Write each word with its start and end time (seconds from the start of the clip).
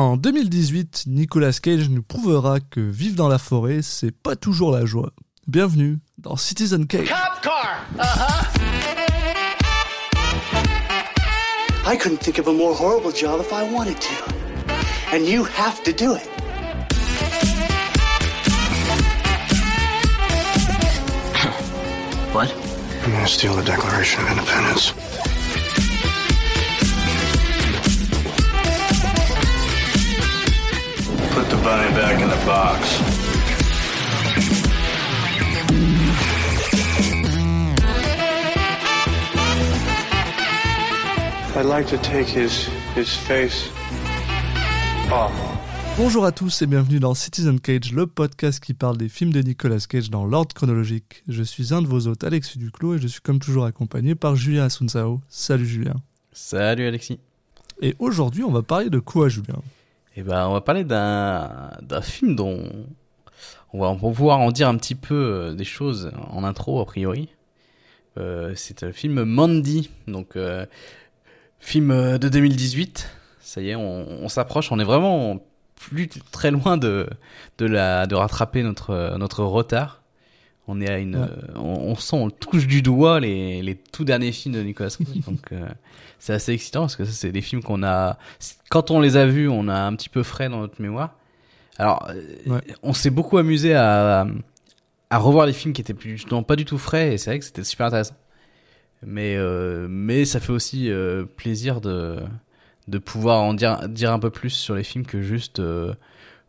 En 0.00 0.16
2018, 0.16 1.04
Nicolas 1.08 1.52
Cage 1.62 1.90
nous 1.90 2.02
prouvera 2.02 2.58
que 2.58 2.80
vivre 2.80 3.16
dans 3.16 3.28
la 3.28 3.36
forêt, 3.36 3.82
c'est 3.82 4.10
pas 4.10 4.34
toujours 4.34 4.70
la 4.70 4.86
joie. 4.86 5.12
Bienvenue 5.46 5.98
dans 6.16 6.36
Citizen 6.36 6.86
Cage. 6.86 7.06
Cop 7.10 7.42
car. 7.42 7.84
Uh-huh. 7.98 8.46
I 11.86 11.98
couldn't 11.98 12.16
think 12.22 12.38
of 12.38 12.48
a 12.48 12.52
more 12.52 12.74
horrible 12.74 13.12
job 13.12 13.42
if 13.42 13.52
I 13.52 13.62
wanted 13.70 14.00
to. 14.00 14.14
And 15.12 15.26
you 15.26 15.44
have 15.44 15.82
to 15.82 15.92
do 15.92 16.14
it. 16.14 16.26
What? 22.32 22.54
I'm 23.04 23.12
gonna 23.12 23.26
steal 23.26 23.54
the 23.54 23.62
Declaration 23.62 24.22
of 24.22 24.30
Independence. 24.30 24.94
Put 31.60 31.66
the 31.66 31.70
bunny 31.70 31.94
back 31.94 32.22
in 32.22 32.28
the 32.28 32.46
box. 32.46 33.00
I'd 41.56 41.66
like 41.66 41.86
to 41.88 41.98
take 41.98 42.28
his 42.28 42.68
his 42.94 43.14
face 43.26 43.68
off. 45.12 45.32
Bonjour 45.98 46.24
à 46.24 46.32
tous 46.32 46.62
et 46.62 46.66
bienvenue 46.66 46.98
dans 46.98 47.14
Citizen 47.14 47.60
Cage, 47.60 47.92
le 47.92 48.06
podcast 48.06 48.60
qui 48.60 48.72
parle 48.72 48.96
des 48.96 49.08
films 49.08 49.32
de 49.32 49.40
Nicolas 49.40 49.80
Cage 49.86 50.08
dans 50.08 50.24
l'ordre 50.24 50.54
chronologique. 50.54 51.24
Je 51.28 51.42
suis 51.42 51.74
un 51.74 51.82
de 51.82 51.86
vos 51.86 52.06
hôtes, 52.06 52.24
Alexis 52.24 52.58
Duclos, 52.58 52.94
et 52.94 52.98
je 52.98 53.08
suis 53.08 53.20
comme 53.20 53.38
toujours 53.38 53.66
accompagné 53.66 54.14
par 54.14 54.34
Julien 54.36 54.64
Asunsao. 54.64 55.20
Salut 55.28 55.66
Julien. 55.66 55.96
Salut 56.32 56.86
Alexis. 56.86 57.18
Et 57.82 57.96
aujourd'hui, 57.98 58.44
on 58.44 58.50
va 58.50 58.62
parler 58.62 58.88
de 58.88 58.98
quoi, 58.98 59.28
Julien? 59.28 59.60
Eh 60.16 60.22
ben, 60.22 60.48
on 60.48 60.52
va 60.52 60.60
parler 60.60 60.84
d'un 60.84 61.70
d'un 61.82 62.02
film 62.02 62.34
dont 62.34 62.62
on 63.72 63.80
va 63.80 63.94
pouvoir 63.94 64.40
en 64.40 64.50
dire 64.50 64.68
un 64.68 64.76
petit 64.76 64.94
peu 64.96 65.14
euh, 65.14 65.54
des 65.54 65.64
choses 65.64 66.10
en 66.30 66.44
intro 66.44 66.80
a 66.80 66.86
priori. 66.86 67.28
Euh, 68.18 68.52
c'est 68.56 68.82
un 68.82 68.92
film 68.92 69.24
Mandy, 69.24 69.90
donc 70.08 70.36
euh, 70.36 70.66
film 71.60 71.90
euh, 71.90 72.18
de 72.18 72.28
2018. 72.28 73.08
Ça 73.40 73.60
y 73.60 73.70
est, 73.70 73.76
on, 73.76 74.06
on 74.22 74.28
s'approche. 74.28 74.72
On 74.72 74.78
est 74.78 74.84
vraiment 74.84 75.40
plus 75.76 76.08
très 76.08 76.50
loin 76.50 76.76
de 76.76 77.08
de 77.58 77.66
la 77.66 78.06
de 78.06 78.14
rattraper 78.14 78.62
notre 78.62 79.16
notre 79.16 79.44
retard. 79.44 79.99
On 80.72 80.80
est 80.80 80.88
à 80.90 80.98
une, 80.98 81.16
Ouais. 81.16 81.22
euh, 81.28 81.52
on, 81.56 81.90
on 81.90 81.94
sent, 81.96 82.16
on 82.16 82.30
touche 82.30 82.66
du 82.66 82.80
doigt 82.82 83.18
les 83.20 83.60
les 83.62 83.74
tout 83.74 84.04
derniers 84.04 84.32
films 84.32 84.54
de 84.54 84.62
Nicolas 84.62 84.90
Cage. 84.90 85.06
donc 85.26 85.52
euh, 85.52 85.66
c'est 86.18 86.32
assez 86.32 86.52
excitant 86.52 86.82
parce 86.82 86.96
que 86.96 87.04
ça 87.04 87.12
c'est 87.12 87.32
des 87.32 87.40
films 87.40 87.62
qu'on 87.62 87.82
a 87.82 88.18
quand 88.68 88.90
on 88.90 89.00
les 89.00 89.16
a 89.16 89.26
vus, 89.26 89.48
on 89.48 89.68
a 89.68 89.74
un 89.80 89.94
petit 89.96 90.08
peu 90.08 90.22
frais 90.22 90.48
dans 90.48 90.60
notre 90.60 90.80
mémoire. 90.80 91.14
Alors, 91.78 92.08
euh, 92.10 92.22
Ouais. 92.54 92.60
on 92.82 92.92
s'est 92.92 93.10
beaucoup 93.10 93.38
amusé 93.38 93.74
à, 93.74 94.26
à 95.10 95.18
revoir 95.18 95.46
les 95.46 95.52
films 95.54 95.72
qui 95.74 95.80
étaient 95.80 95.94
plus, 95.94 96.10
justement 96.12 96.42
pas 96.42 96.54
du 96.56 96.64
tout 96.66 96.78
frais, 96.78 97.14
et 97.14 97.18
c'est 97.18 97.30
vrai 97.30 97.38
que 97.38 97.44
c'était 97.44 97.64
super 97.64 97.86
intéressant. 97.86 98.14
Mais, 99.06 99.34
euh, 99.36 99.86
mais 99.88 100.24
ça 100.26 100.40
fait 100.40 100.52
aussi 100.52 100.90
euh, 100.90 101.24
plaisir 101.24 101.80
de, 101.80 102.18
de 102.88 102.98
pouvoir 102.98 103.40
en 103.42 103.54
dire, 103.54 103.88
dire 103.88 104.12
un 104.12 104.18
peu 104.18 104.28
plus 104.30 104.50
sur 104.50 104.74
les 104.74 104.84
films 104.84 105.06
que 105.06 105.22
juste. 105.22 105.60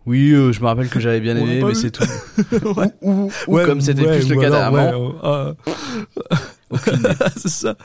Oui, 0.06 0.32
euh, 0.32 0.52
je 0.52 0.60
me 0.62 0.66
rappelle 0.66 0.90
que 0.90 1.00
j'avais 1.00 1.20
bien 1.20 1.36
aimé, 1.38 1.62
mais 1.64 1.74
c'est 1.76 1.92
tout. 1.92 2.04
Ouais. 2.76 2.92
Ou, 3.02 3.30
ou 3.48 3.54
Ouais, 3.56 3.66
comme 3.66 3.82
c'était 3.82 4.06
ouais, 4.06 4.20
plus 4.20 4.30
le 4.30 4.40
cas 4.40 4.50
d'avant. 4.50 5.14
euh, 5.24 5.54
c'est 7.38 7.50
ça. 7.50 7.76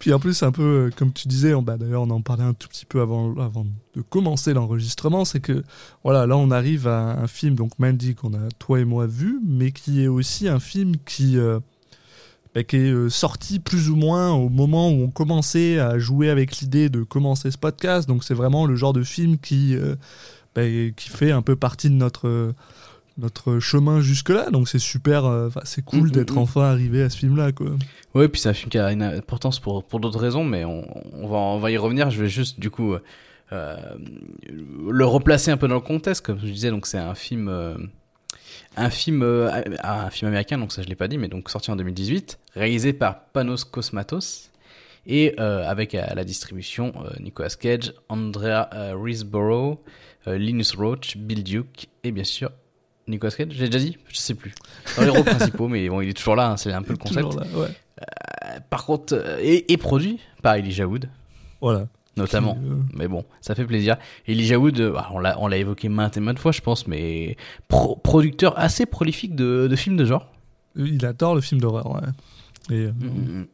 Puis 0.00 0.12
en 0.12 0.18
plus, 0.18 0.42
un 0.42 0.50
peu, 0.52 0.62
euh, 0.62 0.90
comme 0.96 1.12
tu 1.12 1.28
disais, 1.28 1.54
on- 1.54 1.62
bah, 1.62 1.76
d'ailleurs, 1.78 2.02
on 2.02 2.10
en 2.10 2.20
parlait 2.20 2.42
un 2.44 2.52
tout 2.54 2.68
petit 2.68 2.84
peu 2.84 3.00
avant, 3.00 3.36
avant 3.38 3.64
de 3.96 4.02
commencer 4.02 4.52
l'enregistrement, 4.54 5.24
c'est 5.24 5.40
que, 5.40 5.62
voilà, 6.02 6.26
là, 6.26 6.36
on 6.36 6.50
arrive 6.50 6.88
à 6.88 7.12
un 7.20 7.26
film, 7.28 7.54
donc 7.54 7.78
Mandy, 7.78 8.14
qu'on 8.14 8.34
a, 8.34 8.48
toi 8.58 8.80
et 8.80 8.84
moi, 8.84 9.06
vu, 9.06 9.40
mais 9.46 9.70
qui 9.72 10.02
est 10.02 10.08
aussi 10.08 10.48
un 10.48 10.58
film 10.58 10.94
qui, 11.06 11.38
euh, 11.38 11.60
bah, 12.54 12.64
qui 12.64 12.76
est 12.76 13.08
sorti 13.10 13.58
plus 13.60 13.88
ou 13.88 13.96
moins 13.96 14.32
au 14.32 14.48
moment 14.48 14.90
où 14.90 15.02
on 15.02 15.10
commençait 15.10 15.78
à 15.78 15.98
jouer 15.98 16.28
avec 16.28 16.58
l'idée 16.58 16.88
de 16.88 17.02
commencer 17.04 17.50
ce 17.52 17.58
podcast. 17.58 18.08
Donc, 18.08 18.24
c'est 18.24 18.34
vraiment 18.34 18.66
le 18.66 18.74
genre 18.74 18.92
de 18.92 19.02
film 19.04 19.38
qui, 19.38 19.76
euh, 19.76 19.94
bah, 20.54 20.62
qui 20.96 21.08
fait 21.08 21.32
un 21.32 21.42
peu 21.42 21.56
partie 21.56 21.90
de 21.90 21.94
notre. 21.94 22.54
notre 23.18 23.60
chemin 23.60 24.00
jusque-là, 24.00 24.50
donc 24.50 24.68
c'est 24.68 24.78
super, 24.78 25.24
euh, 25.24 25.48
c'est 25.64 25.84
cool 25.84 26.08
Mm, 26.08 26.10
d'être 26.10 26.34
mm, 26.34 26.36
mm. 26.36 26.42
enfin 26.42 26.62
arrivé 26.62 27.02
à 27.02 27.10
ce 27.10 27.18
film-là, 27.18 27.52
quoi. 27.52 27.70
Ouais, 28.14 28.28
puis 28.28 28.40
c'est 28.40 28.48
un 28.48 28.54
film 28.54 28.70
qui 28.70 28.78
a 28.78 28.92
une 28.92 29.02
importance 29.02 29.60
pour, 29.60 29.84
pour 29.84 30.00
d'autres 30.00 30.18
raisons, 30.18 30.44
mais 30.44 30.64
on, 30.64 30.84
on, 31.12 31.28
va, 31.28 31.36
on 31.36 31.58
va 31.58 31.70
y 31.70 31.76
revenir. 31.76 32.10
Je 32.10 32.20
vais 32.20 32.28
juste, 32.28 32.58
du 32.58 32.70
coup, 32.70 32.96
euh, 33.52 33.76
le 34.88 35.04
replacer 35.04 35.50
un 35.50 35.56
peu 35.56 35.68
dans 35.68 35.74
le 35.76 35.80
contexte. 35.80 36.24
Comme 36.24 36.38
je 36.40 36.46
disais, 36.46 36.70
donc 36.70 36.86
c'est 36.86 36.98
un 36.98 37.14
film, 37.14 37.48
euh, 37.48 37.76
un 38.76 38.90
film, 38.90 39.22
un 39.22 40.10
film 40.10 40.28
américain, 40.28 40.58
donc 40.58 40.72
ça 40.72 40.82
je 40.82 40.88
l'ai 40.88 40.96
pas 40.96 41.08
dit, 41.08 41.18
mais 41.18 41.28
donc 41.28 41.50
sorti 41.50 41.70
en 41.70 41.76
2018, 41.76 42.38
réalisé 42.54 42.92
par 42.92 43.26
Panos 43.26 43.64
Cosmatos 43.64 44.50
et 45.06 45.38
avec 45.38 45.94
à 45.94 46.14
la 46.14 46.24
distribution 46.24 46.94
Nicolas 47.20 47.50
Cage, 47.50 47.92
Andrea 48.08 48.68
Riseborough, 48.94 49.78
Linus 50.26 50.74
Roach, 50.74 51.16
Bill 51.16 51.42
Duke 51.44 51.88
et 52.02 52.10
bien 52.12 52.24
sûr 52.24 52.50
Nicolas 53.06 53.32
Cage. 53.32 53.48
J'ai 53.50 53.66
déjà 53.68 53.78
dit, 53.84 53.98
je 54.08 54.16
sais 54.16 54.34
plus. 54.34 54.54
Dans 54.96 55.02
les 55.02 55.10
rôles 55.10 55.24
principaux, 55.24 55.68
mais 55.68 55.88
bon, 55.88 56.00
il 56.00 56.08
est 56.10 56.14
toujours 56.14 56.36
là. 56.36 56.50
hein, 56.52 56.56
c'est 56.56 56.72
un 56.72 56.82
peu 56.82 56.92
le 56.92 56.98
concept. 56.98 57.34
Là, 57.34 57.46
ouais. 57.58 57.68
Euh, 58.00 58.58
Par 58.70 58.86
contre, 58.86 59.14
euh, 59.14 59.38
et, 59.42 59.70
et 59.72 59.76
produit 59.76 60.18
par 60.42 60.54
Elijah 60.54 60.86
Wood, 60.86 61.08
Voilà. 61.60 61.86
notamment. 62.16 62.54
Qui, 62.54 62.60
euh, 62.64 62.74
Mais 62.94 63.06
bon, 63.08 63.24
ça 63.42 63.54
fait 63.54 63.64
plaisir. 63.66 63.96
Elijah 64.26 64.58
Wood, 64.58 64.80
euh, 64.80 64.92
bah, 64.92 65.10
on 65.12 65.18
l'a, 65.20 65.56
évoqué 65.58 65.88
maintes 65.90 66.16
et 66.16 66.20
maintes 66.20 66.38
fois, 66.38 66.52
je 66.52 66.60
pense, 66.62 66.86
mais 66.86 67.36
pro- 67.68 67.96
producteur 67.96 68.58
assez 68.58 68.86
prolifique 68.86 69.34
de, 69.36 69.68
de 69.70 69.76
films 69.76 69.96
de 69.98 70.04
genre. 70.06 70.32
il 70.76 71.04
adore 71.04 71.34
le 71.34 71.40
film 71.42 71.60
d'horreur, 71.60 71.90
ouais. 71.94 72.00
Et, 72.70 72.86
euh, 72.86 72.92
Mm. 72.92 73.46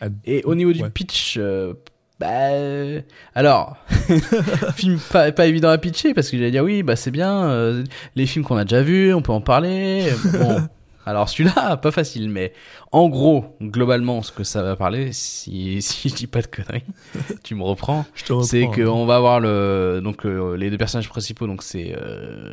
ah, 0.00 0.06
Et 0.24 0.42
au 0.44 0.54
niveau 0.56 0.72
du 0.72 0.82
ouais. 0.82 0.90
pitch, 0.90 1.36
euh, 1.38 1.74
bah, 2.20 2.50
euh, 2.52 3.00
alors, 3.34 3.76
film 4.76 4.98
pas, 5.10 5.32
pas 5.32 5.46
évident 5.46 5.70
à 5.70 5.78
pitcher 5.78 6.14
parce 6.14 6.30
que 6.30 6.36
j'allais 6.36 6.52
dire 6.52 6.62
oui, 6.62 6.82
bah 6.82 6.96
c'est 6.96 7.10
bien, 7.10 7.44
euh, 7.44 7.84
les 8.14 8.26
films 8.26 8.44
qu'on 8.44 8.56
a 8.56 8.64
déjà 8.64 8.82
vus, 8.82 9.12
on 9.12 9.22
peut 9.22 9.32
en 9.32 9.40
parler. 9.40 10.06
Bon, 10.32 10.68
alors 11.06 11.28
celui-là, 11.28 11.76
pas 11.76 11.90
facile, 11.90 12.30
mais 12.30 12.52
en 12.92 13.08
gros, 13.08 13.56
globalement, 13.60 14.22
ce 14.22 14.30
que 14.30 14.44
ça 14.44 14.62
va 14.62 14.76
parler, 14.76 15.12
si, 15.12 15.82
si 15.82 16.08
je 16.08 16.14
dis 16.14 16.26
pas 16.28 16.40
de 16.40 16.46
conneries, 16.46 16.84
tu 17.42 17.56
me 17.56 17.64
reprends. 17.64 18.06
reprends. 18.16 18.42
C'est 18.44 18.64
hein. 18.64 18.70
qu'on 18.72 19.06
va 19.06 19.16
avoir 19.16 19.40
le 19.40 20.00
donc 20.02 20.24
euh, 20.24 20.56
les 20.56 20.70
deux 20.70 20.78
personnages 20.78 21.08
principaux 21.08 21.48
donc 21.48 21.62
c'est 21.64 21.96
euh, 21.96 22.52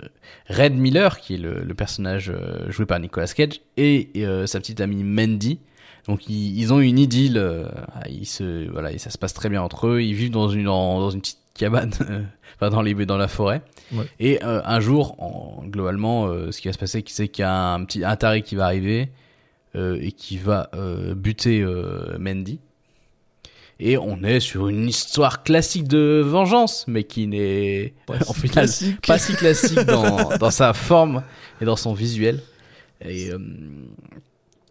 Red 0.49 0.73
Miller 0.73 1.19
qui 1.19 1.35
est 1.35 1.37
le, 1.37 1.61
le 1.63 1.73
personnage 1.75 2.31
euh, 2.31 2.69
joué 2.71 2.87
par 2.87 2.99
Nicolas 2.99 3.27
Cage 3.27 3.61
et 3.77 4.09
euh, 4.17 4.47
sa 4.47 4.59
petite 4.59 4.81
amie 4.81 5.03
Mandy. 5.03 5.59
Donc 6.07 6.27
ils, 6.29 6.57
ils 6.59 6.73
ont 6.73 6.79
une 6.79 6.99
idylle, 6.99 7.37
euh, 7.37 7.65
ils 8.09 8.25
se 8.25 8.69
voilà 8.71 8.91
et 8.91 8.97
ça 8.97 9.09
se 9.09 9.17
passe 9.17 9.33
très 9.33 9.49
bien 9.49 9.61
entre 9.61 9.87
eux. 9.87 10.01
Ils 10.01 10.13
vivent 10.13 10.31
dans 10.31 10.49
une 10.49 10.65
dans, 10.65 10.99
dans 10.99 11.09
une 11.11 11.21
petite 11.21 11.37
cabane, 11.53 11.91
enfin 12.55 12.69
dans 12.69 12.81
les 12.81 12.93
dans 13.05 13.17
la 13.17 13.27
forêt. 13.27 13.61
Ouais. 13.93 14.05
Et 14.19 14.43
euh, 14.43 14.61
un 14.63 14.79
jour, 14.79 15.15
en, 15.21 15.63
globalement, 15.65 16.25
euh, 16.27 16.51
ce 16.51 16.61
qui 16.61 16.67
va 16.67 16.73
se 16.73 16.77
passer, 16.79 17.03
c'est 17.07 17.27
qu'il 17.27 17.43
y 17.43 17.45
a 17.45 17.73
un 17.73 17.83
petit 17.85 18.03
un 18.03 18.15
taré 18.15 18.41
qui 18.41 18.55
va 18.55 18.65
arriver 18.65 19.09
euh, 19.75 19.99
et 20.01 20.11
qui 20.11 20.37
va 20.37 20.69
euh, 20.73 21.13
buter 21.13 21.61
euh, 21.61 22.17
Mandy. 22.19 22.59
Et 23.83 23.97
on 23.97 24.21
est 24.23 24.39
sur 24.39 24.67
une 24.67 24.87
histoire 24.87 25.41
classique 25.43 25.87
de 25.87 26.21
vengeance, 26.23 26.85
mais 26.87 27.03
qui 27.03 27.25
n'est 27.25 27.93
Pas 28.05 28.15
en 28.27 28.33
si 28.33 28.41
final 28.41 28.51
classique. 28.51 29.07
pas 29.07 29.17
si 29.17 29.33
classique 29.35 29.79
dans, 29.79 30.37
dans 30.37 30.51
sa 30.51 30.73
forme 30.73 31.23
et 31.59 31.65
dans 31.65 31.75
son 31.75 31.93
visuel. 31.93 32.41
Et 33.03 33.31
euh, 33.31 33.39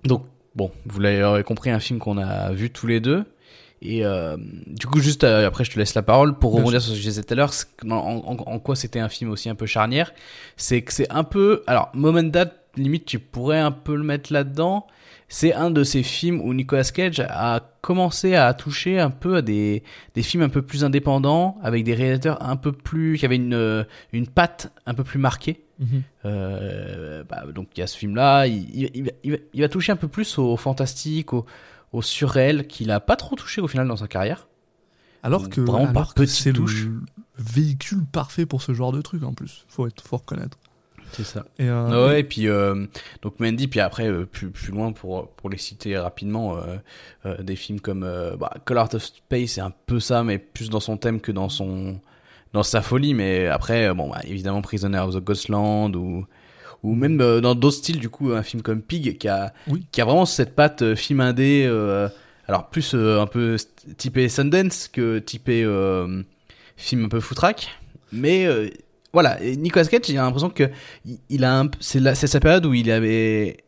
donc, 0.04 0.24
bon, 0.54 0.70
vous 0.86 1.00
l'avez 1.00 1.42
compris, 1.44 1.70
un 1.70 1.80
film 1.80 1.98
qu'on 1.98 2.18
a 2.18 2.50
vu 2.52 2.70
tous 2.70 2.86
les 2.86 3.00
deux. 3.00 3.24
Et 3.82 4.04
euh, 4.04 4.36
du 4.66 4.86
coup, 4.86 5.00
juste 5.00 5.24
euh, 5.24 5.46
après, 5.46 5.64
je 5.64 5.70
te 5.70 5.78
laisse 5.78 5.94
la 5.94 6.02
parole 6.02 6.38
pour 6.38 6.52
rebondir 6.52 6.82
sur 6.82 6.90
ce 6.90 6.96
que 6.96 7.02
je 7.02 7.08
disais 7.08 7.22
tout 7.22 7.32
à 7.32 7.36
l'heure. 7.36 7.50
en- 7.88 8.22
en 8.46 8.58
quoi 8.58 8.76
c'était 8.76 9.00
un 9.00 9.08
film 9.08 9.30
aussi 9.30 9.48
un 9.48 9.54
peu 9.54 9.64
charnière? 9.64 10.12
C'est 10.58 10.82
que 10.82 10.92
c'est 10.92 11.10
un 11.10 11.24
peu. 11.24 11.62
Alors, 11.66 11.88
Moment 11.94 12.22
Date, 12.22 12.54
limite, 12.76 13.06
tu 13.06 13.18
pourrais 13.18 13.58
un 13.58 13.70
peu 13.72 13.94
le 13.96 14.02
mettre 14.02 14.32
là-dedans. 14.32 14.86
C'est 15.32 15.54
un 15.54 15.70
de 15.70 15.84
ces 15.84 16.02
films 16.02 16.40
où 16.40 16.52
Nicolas 16.52 16.82
Cage 16.82 17.20
a 17.20 17.60
commencé 17.82 18.34
à 18.34 18.52
toucher 18.52 18.98
un 18.98 19.10
peu 19.10 19.36
à 19.36 19.42
des, 19.42 19.84
des 20.14 20.22
films 20.22 20.42
un 20.42 20.48
peu 20.48 20.60
plus 20.60 20.82
indépendants, 20.84 21.56
avec 21.62 21.84
des 21.84 21.94
réalisateurs 21.94 22.42
un 22.42 22.56
peu 22.56 22.72
plus. 22.72 23.16
qui 23.16 23.24
avaient 23.24 23.36
une, 23.36 23.86
une 24.12 24.26
patte 24.26 24.72
un 24.86 24.94
peu 24.94 25.04
plus 25.04 25.20
marquée. 25.20 25.62
Mhm. 25.78 26.02
Euh, 26.26 27.24
bah, 27.28 27.44
donc 27.54 27.68
il 27.76 27.80
y 27.80 27.82
a 27.82 27.86
ce 27.86 27.96
film-là, 27.96 28.46
il, 28.48 28.68
il- 28.74 28.90
il 29.22 29.30
va- 29.32 29.38
il 29.54 29.60
va, 29.62 29.68
toucher 29.68 29.92
un 29.92 29.96
peu 29.96 30.08
plus 30.08 30.36
au 30.38 30.56
fantastique, 30.56 31.32
au, 31.32 31.46
au 31.92 32.02
surréel, 32.02 32.66
qu'il 32.66 32.90
a 32.90 33.00
pas 33.00 33.16
trop 33.16 33.36
touché 33.36 33.60
au 33.60 33.68
final 33.68 33.86
dans 33.88 33.96
sa 33.96 34.08
carrière. 34.08 34.48
Alors 35.22 35.42
que, 35.50 35.60
alors 35.86 36.14
que 36.14 36.26
c'est 36.26 36.52
le 36.52 36.64
véhicule 37.38 38.04
parfait 38.04 38.46
pour 38.46 38.62
ce 38.62 38.72
genre 38.74 38.92
de 38.92 39.00
truc 39.00 39.22
en 39.22 39.32
plus. 39.32 39.64
Faut 39.68 39.86
être, 39.86 40.02
faut 40.02 40.16
reconnaître. 40.16 40.58
C'est 41.12 41.24
ça. 41.24 41.44
Et, 41.58 41.68
euh, 41.68 42.06
Ouais, 42.08 42.20
et 42.20 42.24
puis 42.24 42.48
euh, 42.48 42.86
donc 43.22 43.40
Mandy, 43.40 43.68
puis 43.68 43.80
après 43.80 44.08
euh, 44.08 44.24
plus 44.26 44.50
plus 44.50 44.70
loin 44.72 44.92
pour 44.92 45.28
pour 45.30 45.50
les 45.50 45.58
citer 45.58 45.98
rapidement, 45.98 46.56
euh, 46.56 46.76
euh, 47.26 47.42
des 47.42 47.56
films 47.56 47.80
comme 47.80 48.02
euh, 48.04 48.36
bah, 48.36 48.52
Call 48.64 48.78
Out 48.78 48.94
of 48.94 49.02
Space, 49.04 49.50
c'est 49.52 49.60
un 49.60 49.72
peu 49.86 50.00
ça, 50.00 50.22
mais 50.24 50.38
plus 50.38 50.70
dans 50.70 50.80
son 50.80 50.96
thème 50.96 51.20
que 51.20 51.32
dans 51.32 51.48
son 51.48 52.00
dans 52.52 52.62
sa 52.64 52.82
folie, 52.82 53.14
mais 53.14 53.46
après, 53.46 53.94
bon, 53.94 54.10
bah, 54.10 54.20
évidemment, 54.24 54.60
Prisoner 54.60 54.98
of 54.98 55.14
the 55.14 55.18
Ghostland 55.24 55.94
ou 55.96 56.26
ou 56.82 56.94
même 56.94 57.20
euh, 57.20 57.40
dans 57.40 57.54
d'autres 57.54 57.76
styles, 57.76 57.98
du 58.00 58.08
coup, 58.08 58.32
un 58.32 58.42
film 58.42 58.62
comme 58.62 58.80
Pig 58.82 59.18
qui 59.18 59.28
a 59.28 59.52
Oui. 59.68 59.84
qui 59.92 60.00
a 60.00 60.04
vraiment 60.04 60.26
cette 60.26 60.54
patte 60.56 60.82
euh, 60.82 60.96
film 60.96 61.20
indé, 61.20 61.64
euh, 61.68 62.08
alors 62.48 62.68
plus 62.70 62.94
euh, 62.94 63.20
un 63.20 63.26
peu 63.26 63.56
typé 63.98 64.28
Sundance 64.28 64.88
que 64.88 65.18
typé 65.18 65.62
euh, 65.62 66.22
film 66.76 67.04
un 67.04 67.08
peu 67.08 67.20
foutraque, 67.20 67.68
mais 68.12 68.46
euh, 68.46 68.68
voilà, 69.12 69.42
et 69.42 69.56
Nicolas 69.56 69.84
Cage, 69.86 70.02
j'ai 70.06 70.14
l'impression 70.14 70.50
que 70.50 70.70
il- 71.28 71.44
a 71.44 71.60
un, 71.60 71.70
c'est 71.80 72.00
la- 72.00 72.14
c'est 72.14 72.26
sa 72.26 72.40
période 72.40 72.64
où 72.66 72.74
il 72.74 72.90
avait 72.90 73.58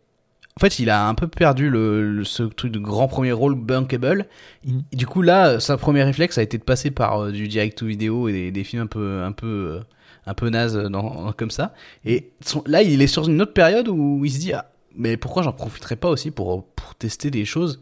en 0.56 0.60
fait, 0.60 0.78
il 0.78 0.90
a 0.90 1.08
un 1.08 1.14
peu 1.14 1.28
perdu 1.28 1.70
le, 1.70 2.12
le- 2.12 2.24
ce 2.24 2.42
truc 2.42 2.70
de 2.72 2.78
grand 2.78 3.08
premier 3.08 3.32
rôle 3.32 3.54
bankable. 3.54 4.26
Et 4.66 4.96
Du 4.96 5.06
coup, 5.06 5.22
là, 5.22 5.58
sa 5.60 5.78
première 5.78 6.04
réflexe 6.06 6.36
a 6.36 6.42
été 6.42 6.58
de 6.58 6.62
passer 6.62 6.90
par 6.90 7.22
euh, 7.24 7.32
du 7.32 7.48
direct 7.48 7.78
to 7.78 7.86
vidéo 7.86 8.28
et 8.28 8.32
des, 8.32 8.50
des 8.52 8.62
films 8.62 8.82
un 8.82 8.86
peu, 8.86 9.22
un 9.22 9.32
peu, 9.32 9.46
euh, 9.46 9.80
un 10.26 10.34
peu 10.34 10.50
naze 10.50 10.76
dans, 10.76 11.32
comme 11.32 11.50
ça. 11.50 11.72
Et 12.04 12.32
son- 12.44 12.62
là, 12.66 12.82
il 12.82 13.00
est 13.00 13.06
sur 13.06 13.26
une 13.28 13.40
autre 13.40 13.54
période 13.54 13.88
où 13.88 14.22
il 14.26 14.30
se 14.30 14.38
dit, 14.38 14.52
ah, 14.52 14.70
mais 14.94 15.16
pourquoi 15.16 15.42
j'en 15.42 15.52
profiterais 15.54 15.96
pas 15.96 16.10
aussi 16.10 16.30
pour, 16.30 16.66
pour 16.66 16.94
tester 16.96 17.30
des 17.30 17.46
choses, 17.46 17.80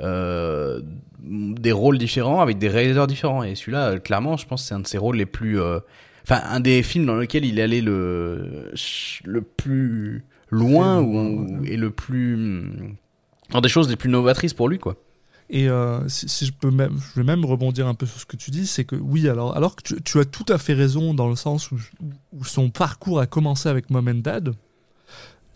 euh, 0.00 0.82
des 1.20 1.72
rôles 1.72 1.96
différents 1.96 2.40
avec 2.42 2.58
des 2.58 2.68
réalisateurs 2.68 3.06
différents. 3.06 3.42
Et 3.44 3.54
celui-là, 3.54 3.92
euh, 3.92 3.98
clairement, 3.98 4.36
je 4.36 4.46
pense 4.46 4.60
que 4.62 4.68
c'est 4.68 4.74
un 4.74 4.80
de 4.80 4.86
ses 4.86 4.98
rôles 4.98 5.16
les 5.16 5.26
plus, 5.26 5.58
euh, 5.58 5.80
enfin, 6.24 6.42
un 6.48 6.60
des 6.60 6.82
films 6.82 7.06
dans 7.06 7.14
lequel 7.14 7.44
il 7.44 7.58
est 7.58 7.62
allé 7.62 7.80
le, 7.80 8.72
le 9.24 9.42
plus 9.42 10.24
loin 10.50 11.00
ou, 11.00 11.64
et 11.64 11.76
le 11.76 11.90
plus, 11.90 12.62
dans 13.50 13.60
des 13.60 13.68
choses 13.68 13.88
les 13.88 13.96
plus 13.96 14.10
novatrices 14.10 14.54
pour 14.54 14.68
lui, 14.68 14.78
quoi. 14.78 14.96
Et 15.50 15.68
euh, 15.68 16.08
si, 16.08 16.28
si 16.28 16.46
je 16.46 16.52
peux 16.52 16.70
même, 16.70 16.96
je 16.98 17.20
vais 17.20 17.26
même 17.26 17.44
rebondir 17.44 17.86
un 17.86 17.94
peu 17.94 18.06
sur 18.06 18.18
ce 18.18 18.24
que 18.24 18.36
tu 18.36 18.50
dis, 18.50 18.66
c'est 18.66 18.84
que 18.84 18.96
oui, 18.96 19.28
alors, 19.28 19.56
alors 19.56 19.76
que 19.76 19.82
tu, 19.82 20.02
tu 20.02 20.18
as 20.18 20.24
tout 20.24 20.46
à 20.48 20.56
fait 20.56 20.72
raison 20.72 21.12
dans 21.12 21.28
le 21.28 21.36
sens 21.36 21.70
où, 21.70 21.76
où 22.32 22.44
son 22.44 22.70
parcours 22.70 23.20
a 23.20 23.26
commencé 23.26 23.68
avec 23.68 23.90
Mom 23.90 24.08
and 24.08 24.14
Dad, 24.14 24.54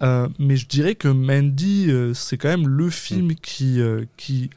euh, 0.03 0.29
mais 0.39 0.57
je 0.57 0.67
dirais 0.67 0.95
que 0.95 1.09
Mandy, 1.09 1.87
euh, 1.89 2.15
c'est 2.15 2.37
quand 2.37 2.49
même 2.49 2.69
le 2.69 2.89
film 2.91 3.35
qui, 3.35 3.81
euh, 3.81 4.05
qui 4.17 4.51
bah, 4.51 4.57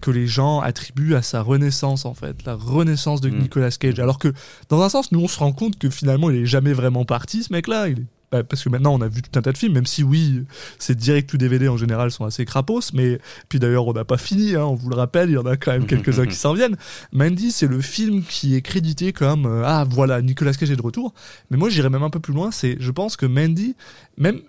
que 0.00 0.10
les 0.10 0.26
gens 0.26 0.60
attribuent 0.60 1.14
à 1.14 1.22
sa 1.22 1.42
renaissance 1.42 2.04
en 2.04 2.14
fait, 2.14 2.44
la 2.44 2.54
renaissance 2.54 3.20
de 3.20 3.30
Mm. 3.30 3.38
Nicolas 3.42 3.70
Cage. 3.70 3.98
Alors 3.98 4.18
que 4.18 4.32
dans 4.68 4.82
un 4.82 4.88
sens, 4.88 5.12
nous 5.12 5.20
on 5.20 5.28
se 5.28 5.38
rend 5.38 5.52
compte 5.52 5.78
que 5.78 5.90
finalement 5.90 6.30
il 6.30 6.36
est 6.36 6.46
jamais 6.46 6.72
vraiment 6.72 7.04
parti 7.04 7.42
ce 7.42 7.52
mec-là. 7.52 7.88
Il 7.88 8.00
est 8.00 8.06
bah, 8.32 8.42
parce 8.42 8.64
que 8.64 8.68
maintenant 8.68 8.94
on 8.94 9.00
a 9.00 9.06
vu 9.06 9.22
tout 9.22 9.38
un 9.38 9.42
tas 9.42 9.52
de 9.52 9.58
films, 9.58 9.74
même 9.74 9.86
si 9.86 10.02
oui, 10.02 10.44
ces 10.80 10.96
direct 10.96 11.32
ou 11.32 11.36
DVD 11.36 11.68
en 11.68 11.76
général 11.76 12.10
sont 12.10 12.24
assez 12.24 12.44
crapos, 12.44 12.92
mais 12.92 13.20
puis 13.48 13.60
d'ailleurs 13.60 13.86
on 13.86 13.92
n'a 13.92 14.04
pas 14.04 14.16
fini, 14.16 14.56
hein, 14.56 14.64
on 14.64 14.74
vous 14.74 14.88
le 14.88 14.96
rappelle, 14.96 15.30
il 15.30 15.34
y 15.34 15.38
en 15.38 15.46
a 15.46 15.56
quand 15.56 15.70
même 15.70 15.86
quelques-uns 15.86 16.26
qui 16.26 16.34
s'en 16.34 16.52
viennent. 16.52 16.76
Mandy, 17.12 17.52
c'est 17.52 17.68
le 17.68 17.80
film 17.80 18.24
qui 18.24 18.56
est 18.56 18.62
crédité 18.62 19.12
comme 19.12 19.46
euh, 19.46 19.62
ah 19.64 19.86
voilà 19.88 20.20
Nicolas 20.20 20.52
Cage 20.52 20.72
est 20.72 20.76
de 20.76 20.82
retour, 20.82 21.14
mais 21.50 21.56
moi 21.56 21.68
j'irais 21.68 21.90
même 21.90 22.02
un 22.02 22.10
peu 22.10 22.18
plus 22.18 22.34
loin, 22.34 22.50
c'est 22.50 22.76
je 22.80 22.90
pense 22.90 23.16
que 23.16 23.26
Mandy, 23.26 23.76
même 24.16 24.40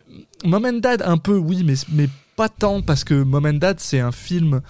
Mom 0.43 0.65
and 0.65 0.79
Dad 0.79 1.03
un 1.05 1.17
peu 1.17 1.37
oui, 1.37 1.63
mais 1.63 1.75
mais 1.91 2.09
pas 2.35 2.49
tant 2.49 2.81
parce 2.81 3.03
que 3.03 3.13
Mom 3.13 3.45
and 3.45 3.59
Dad 3.59 3.79
c'est 3.79 3.99
un 3.99 4.11
film 4.11 4.61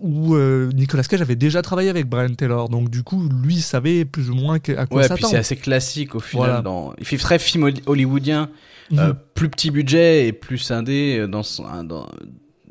où 0.00 0.34
euh, 0.34 0.70
Nicolas 0.72 1.02
Cage 1.02 1.20
avait 1.20 1.36
déjà 1.36 1.60
travaillé 1.62 1.90
avec 1.90 2.06
Brian 2.08 2.34
Taylor, 2.34 2.68
donc 2.68 2.88
du 2.90 3.02
coup 3.02 3.28
lui 3.28 3.60
savait 3.60 4.04
plus 4.04 4.30
ou 4.30 4.34
moins 4.34 4.56
à 4.56 4.58
quoi 4.58 4.76
Ouais, 4.76 4.86
puis 5.02 5.08
s'attendre. 5.08 5.28
c'est 5.32 5.36
assez 5.38 5.56
classique 5.56 6.14
au 6.14 6.20
final. 6.20 6.46
Voilà. 6.46 6.62
Dans... 6.62 6.94
Il 6.98 7.04
fait 7.04 7.18
très 7.18 7.38
film 7.38 7.64
holly- 7.64 7.82
hollywoodien, 7.86 8.50
Mhm. 8.90 8.98
euh, 8.98 9.12
plus 9.34 9.48
petit 9.48 9.70
budget 9.70 10.26
et 10.26 10.32
plus 10.32 10.70
indé 10.70 11.18
euh, 11.18 11.26
dans 11.28 11.42
son, 11.42 11.66
un- 11.66 11.84
dans- 11.84 12.08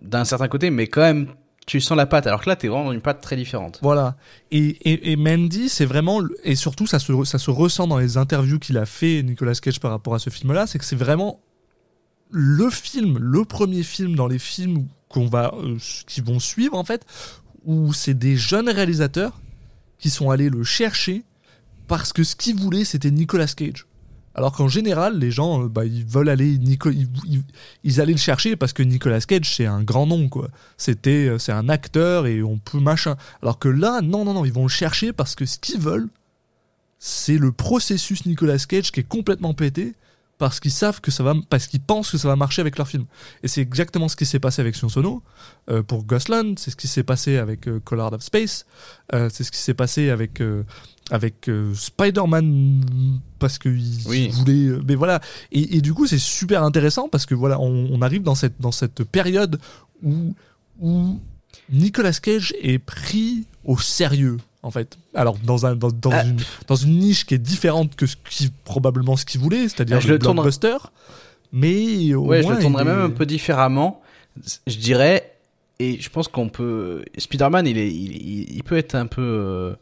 d'un 0.02 0.26
certain 0.26 0.48
côté, 0.48 0.70
mais 0.70 0.88
quand 0.88 1.02
même, 1.02 1.28
tu 1.66 1.80
sens 1.82 1.96
la 1.98 2.06
patte. 2.06 2.28
Alors 2.28 2.42
que 2.44 2.50
là, 2.50 2.56
t'es 2.56 2.68
vraiment 2.68 2.86
dans 2.86 2.92
une 2.92 3.02
patte 3.02 3.22
très 3.22 3.36
différente. 3.36 3.80
Voilà. 3.82 4.16
Et, 4.52 4.60
et, 4.92 5.12
et 5.12 5.16
Mandy, 5.16 5.70
c'est 5.70 5.86
vraiment, 5.86 6.22
et 6.44 6.56
surtout 6.56 6.86
ça 6.88 7.00
se, 7.00 7.24
ça 7.24 7.38
se 7.40 7.50
ressent 7.52 7.88
dans 7.88 7.98
les 8.00 8.18
interviews 8.18 8.60
qu'il 8.60 8.78
a 8.78 8.86
fait 8.86 9.24
Nicolas 9.24 9.54
Cage 9.54 9.80
par 9.80 9.92
rapport 9.92 10.14
à 10.16 10.20
ce 10.20 10.30
film-là, 10.30 10.68
c'est 10.68 10.78
que 10.78 10.86
c'est 10.86 10.96
vraiment 10.98 11.40
le 12.36 12.70
film, 12.72 13.20
le 13.20 13.46
premier 13.46 13.84
film 13.84 14.16
dans 14.16 14.28
les 14.28 14.40
films 14.40 14.88
qu'on 15.08 15.28
va, 15.28 15.54
euh, 15.56 15.78
qui 16.08 16.20
vont 16.22 16.40
suivre 16.40 16.76
en 16.76 16.84
fait, 16.84 17.06
où 17.64 17.94
c'est 17.94 18.16
des 18.18 18.36
jeunes 18.36 18.70
réalisateurs 18.70 19.40
qui 20.00 20.10
sont 20.10 20.32
allés 20.32 20.50
le 20.50 20.64
chercher 20.64 21.24
parce 21.88 22.12
que 22.12 22.24
ce 22.24 22.36
qu'ils 22.36 22.56
voulaient 22.56 22.86
c'était 22.86 23.12
Nicolas 23.12 23.46
Cage. 23.48 23.86
Alors 24.36 24.52
qu'en 24.54 24.68
général, 24.68 25.20
les 25.20 25.30
gens, 25.30 25.64
euh, 25.64 25.68
bah, 25.70 25.86
ils 25.86 26.04
veulent 26.04 26.30
aller, 26.30 26.58
Nico- 26.58 26.90
ils, 26.90 27.08
ils- 27.84 28.02
allaient 28.02 28.14
le 28.14 28.18
chercher 28.18 28.56
parce 28.56 28.74
que 28.74 28.82
Nicolas 28.82 29.22
Cage, 29.22 29.54
c'est 29.56 29.68
un 29.68 29.84
grand 29.84 30.08
nom, 30.08 30.28
quoi. 30.28 30.50
C'était, 30.76 31.28
euh, 31.28 31.38
c'est 31.38 31.52
un 31.52 31.70
acteur 31.70 32.26
et 32.26 32.42
on 32.42 32.58
peut 32.58 32.80
machin. 32.80 33.16
Alors 33.44 33.60
que 33.60 33.70
là, 33.70 34.02
non, 34.02 34.26
non, 34.26 34.34
non, 34.34 34.44
ils 34.44 34.52
vont 34.52 34.64
le 34.64 34.70
chercher 34.70 35.14
parce 35.14 35.36
que 35.36 35.46
ce 35.46 35.60
qu'ils 35.60 35.80
veulent, 35.80 36.10
c'est 36.98 37.38
le 37.38 37.52
processus 37.52 38.26
Nicolas 38.26 38.58
Cage 38.58 38.92
qui 38.92 39.02
est 39.02 39.08
complètement 39.08 39.54
pété 39.54 39.94
parce 40.38 40.60
qu'ils 40.60 40.72
savent 40.72 41.00
que 41.00 41.12
ça 41.12 41.24
va, 41.24 41.34
parce 41.50 41.68
qu'ils 41.68 41.80
pensent 41.82 42.12
que 42.12 42.18
ça 42.18 42.28
va 42.28 42.36
marcher 42.36 42.62
avec 42.62 42.78
leur 42.78 42.88
film. 42.88 43.06
Et 43.44 43.48
c'est 43.48 43.62
exactement 43.62 44.08
ce 44.10 44.16
qui 44.16 44.26
s'est 44.26 44.40
passé 44.40 44.62
avec 44.62 44.76
Sion 44.76 44.90
Sono 44.90 45.24
euh, 45.70 45.84
pour 45.84 46.04
Ghostland, 46.06 46.58
c'est 46.60 46.72
ce 46.72 46.76
qui 46.76 46.88
s'est 46.88 47.04
passé 47.04 47.38
avec 47.38 47.68
euh, 47.68 47.80
Collard 47.80 48.12
of 48.14 48.22
Space, 48.24 48.66
euh, 49.14 49.30
c'est 49.32 49.44
ce 49.44 49.52
qui 49.52 49.60
s'est 49.60 49.74
passé 49.76 50.10
avec 50.10 50.42
euh, 50.42 50.64
avec 51.12 51.50
Spider-Man 51.74 52.86
parce 53.40 53.58
qu'il 53.60 53.82
Oui. 54.08 54.30
voulait. 54.30 54.68
euh, 54.68 54.82
mais 54.88 54.96
voilà. 54.96 55.22
Et, 55.52 55.78
et 55.78 55.82
du 55.82 55.94
coup, 55.94 56.08
c'est 56.08 56.18
super 56.18 56.64
intéressant 56.64 57.10
parce 57.10 57.26
que 57.26 57.36
voilà, 57.36 57.60
on, 57.60 57.88
on 57.92 58.02
arrive 58.02 58.24
dans 58.24 58.36
cette 58.36 58.60
dans 58.60 58.72
cette 58.72 59.04
période 59.04 59.60
où 60.02 60.34
où 60.82 61.20
Nicolas 61.70 62.14
Cage 62.14 62.54
est 62.62 62.80
pris 62.80 63.46
au 63.64 63.78
sérieux. 63.78 64.38
En 64.64 64.72
fait, 64.72 64.98
alors 65.14 65.38
dans 65.44 65.66
un 65.66 65.76
dans, 65.76 65.92
dans 65.92 66.12
Ah. 66.12 66.24
une 66.24 66.38
dans 66.68 66.76
une 66.76 66.98
niche 66.98 67.26
qui 67.26 67.34
est 67.36 67.38
différente 67.38 67.96
que 67.96 68.06
ce 68.06 68.16
qui 68.30 68.50
probablement 68.64 69.16
ce 69.18 69.26
qu'il 69.26 69.42
voulait, 69.42 69.64
c'est-à-dire 69.68 70.00
Ah, 70.02 70.08
le 70.08 70.18
blockbuster. 70.18 70.78
Mais 71.52 72.14
au 72.16 72.26
Ouais, 72.26 72.42
je 72.42 72.48
moins, 72.48 72.56
le 72.56 72.62
tournerais 72.62 72.82
est- 72.84 72.86
même 72.86 73.00
un 73.02 73.10
peu 73.10 73.26
différemment. 73.26 74.02
Je 74.66 74.78
dirais, 74.78 75.34
et 75.80 76.00
je 76.02 76.10
pense 76.10 76.28
qu'on 76.28 76.50
peut. 76.50 77.04
Spider-Man, 77.18 77.68
il, 77.68 77.78
est, 77.78 77.92
il, 77.92 78.56
il- 78.56 78.64
peut 78.64 78.78
être 78.78 78.96
un 78.96 79.06
peu 79.06 79.22
euh, 79.22 79.76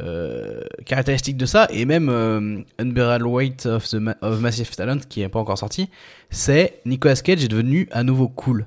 euh, 0.00 0.60
caractéristique 0.84 1.36
de 1.36 1.46
ça, 1.46 1.66
et 1.70 1.84
même 1.84 2.08
euh, 2.10 2.60
Unbearable 2.78 3.26
Weight 3.26 3.66
of, 3.66 3.88
the 3.88 3.94
Ma- 3.94 4.16
of 4.20 4.38
Massive 4.40 4.70
Talent, 4.76 4.98
qui 5.08 5.20
n'est 5.20 5.28
pas 5.28 5.40
encore 5.40 5.58
sorti, 5.58 5.88
c'est 6.30 6.80
Nicolas 6.84 7.16
Cage 7.16 7.42
est 7.42 7.48
devenu 7.48 7.88
à 7.90 8.04
nouveau 8.04 8.28
cool. 8.28 8.66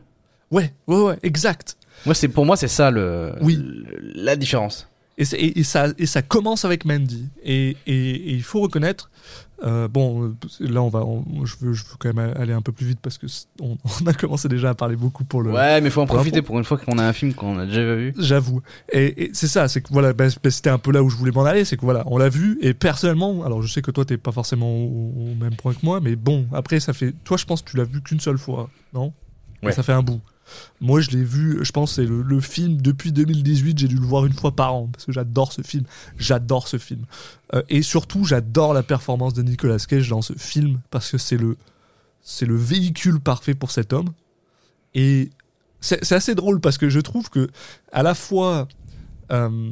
Ouais, 0.52 0.74
ouais, 0.88 1.00
ouais, 1.02 1.18
exact. 1.24 1.78
Moi, 2.06 2.16
c'est 2.16 2.28
pour 2.28 2.46
moi, 2.46 2.58
c'est 2.58 2.68
ça 2.68 2.90
le, 2.92 3.34
Oui. 3.42 3.56
le- 3.58 4.24
la 4.24 4.36
différence. 4.36 4.89
Et, 5.20 5.26
c'est- 5.26 5.38
et, 5.38 5.60
et 5.60 5.64
ça, 5.64 5.88
et 6.00 6.06
ça 6.08 6.22
commence 6.24 6.66
avec 6.66 6.86
Mandy. 6.86 7.28
Et, 7.44 7.78
et, 7.86 7.94
et 8.16 8.32
il 8.34 8.42
faut 8.42 8.62
reconnaître, 8.62 9.12
euh, 9.64 9.90
bon, 9.90 10.24
euh, 10.24 10.36
là 10.62 10.82
on 10.82 10.88
va, 10.88 11.04
on- 11.06 11.46
je, 11.46 11.56
veux, 11.60 11.74
je 11.74 11.84
veux 11.84 11.96
quand 12.00 12.14
même 12.14 12.34
aller 12.38 12.54
un 12.54 12.62
peu 12.62 12.72
plus 12.72 12.86
vite 12.86 13.00
parce 13.02 13.18
que 13.18 13.28
on, 13.62 13.78
on 14.02 14.08
a 14.08 14.14
commencé 14.14 14.48
déjà 14.48 14.70
à 14.70 14.74
parler 14.76 14.96
beaucoup 14.96 15.26
pour 15.26 15.42
le. 15.44 15.52
Ouais, 15.52 15.82
mais 15.82 15.90
faut 15.90 16.02
en 16.02 16.06
profiter 16.06 16.42
pour 16.42 16.58
une 16.58 16.64
fois 16.64 16.78
qu'on 16.78 16.98
a 16.98 17.04
un 17.06 17.12
film 17.14 17.34
qu'on 17.34 17.60
a 17.60 17.66
déjà 17.66 17.96
vu. 17.96 18.14
J'avoue. 18.18 18.62
Et, 18.94 19.26
et 19.26 19.30
c'est 19.34 19.48
ça, 19.50 19.68
c'est 19.68 19.82
que 19.82 19.90
voilà, 19.92 20.14
bah, 20.14 20.28
bah, 20.42 20.50
c'était 20.52 20.70
un 20.70 20.78
peu 20.80 20.92
là 20.94 21.04
où 21.04 21.10
je 21.10 21.18
voulais 21.18 21.34
m'en 21.34 21.44
aller, 21.44 21.66
c'est 21.66 21.76
que 21.76 21.82
voilà, 21.84 22.04
on 22.08 22.18
l'a 22.18 22.30
vu 22.30 22.58
et 22.62 22.74
personnellement, 22.74 23.44
alors 23.44 23.62
je 23.62 23.72
sais 23.72 23.82
que 23.82 23.92
toi 23.92 24.06
t'es 24.06 24.18
pas 24.18 24.32
forcément 24.32 24.72
au, 24.74 25.14
au 25.32 25.36
même 25.36 25.56
point 25.56 25.74
que 25.74 25.80
moi, 25.84 26.00
mais 26.02 26.16
bon, 26.16 26.48
après 26.54 26.80
ça 26.80 26.94
fait, 26.94 27.14
toi 27.26 27.36
je 27.36 27.44
pense 27.44 27.62
que 27.62 27.72
tu 27.72 27.76
l'as 27.78 27.84
vu 27.84 28.02
qu'une 28.02 28.22
seule 28.22 28.38
fois, 28.38 28.70
non? 28.94 29.12
Ouais. 29.62 29.74
Ça 29.74 29.84
fait 29.84 29.92
un 29.92 30.02
bout. 30.02 30.22
Moi 30.82 31.02
je 31.02 31.12
l'ai 31.12 31.24
vu, 31.24 31.60
je 31.64 31.72
pense 31.72 31.96
c'est 31.96 32.06
le, 32.06 32.40
film 32.42 32.82
depuis 32.82 33.12
2018, 33.12 33.78
j'ai 33.78 33.88
dû 33.88 33.96
le 33.96 34.06
voir 34.06 34.26
une 34.26 34.34
fois 34.34 34.52
par 34.52 34.74
an 34.74 34.88
parce 34.92 35.06
que 35.06 35.12
j'adore 35.12 35.54
ce 35.54 35.62
film, 35.62 35.84
j'adore 36.18 36.68
ce 36.68 36.78
film. 36.78 37.06
Euh, 37.54 37.62
et 37.70 37.82
surtout, 37.82 38.24
j'adore 38.24 38.74
la 38.74 38.84
performance 38.84 39.34
de 39.34 39.44
Nicolas 39.44 39.78
Cage 39.80 40.10
dans 40.10 40.22
ce 40.22 40.34
film 40.34 40.80
parce 40.92 41.12
que 41.12 41.18
c'est 41.18 41.38
le 41.38 41.58
c'est 42.22 42.46
le 42.46 42.56
véhicule 42.56 43.20
parfait 43.20 43.56
pour 43.56 43.72
cet 43.72 43.94
homme. 43.94 44.10
Et 44.94 45.30
c'est 45.82 46.12
assez 46.12 46.36
drôle 46.36 46.60
parce 46.60 46.78
que 46.78 46.90
je 46.90 47.00
trouve 47.00 47.30
que 47.30 47.50
à 47.92 48.04
la 48.04 48.14
fois 48.14 48.68
euh, 49.32 49.72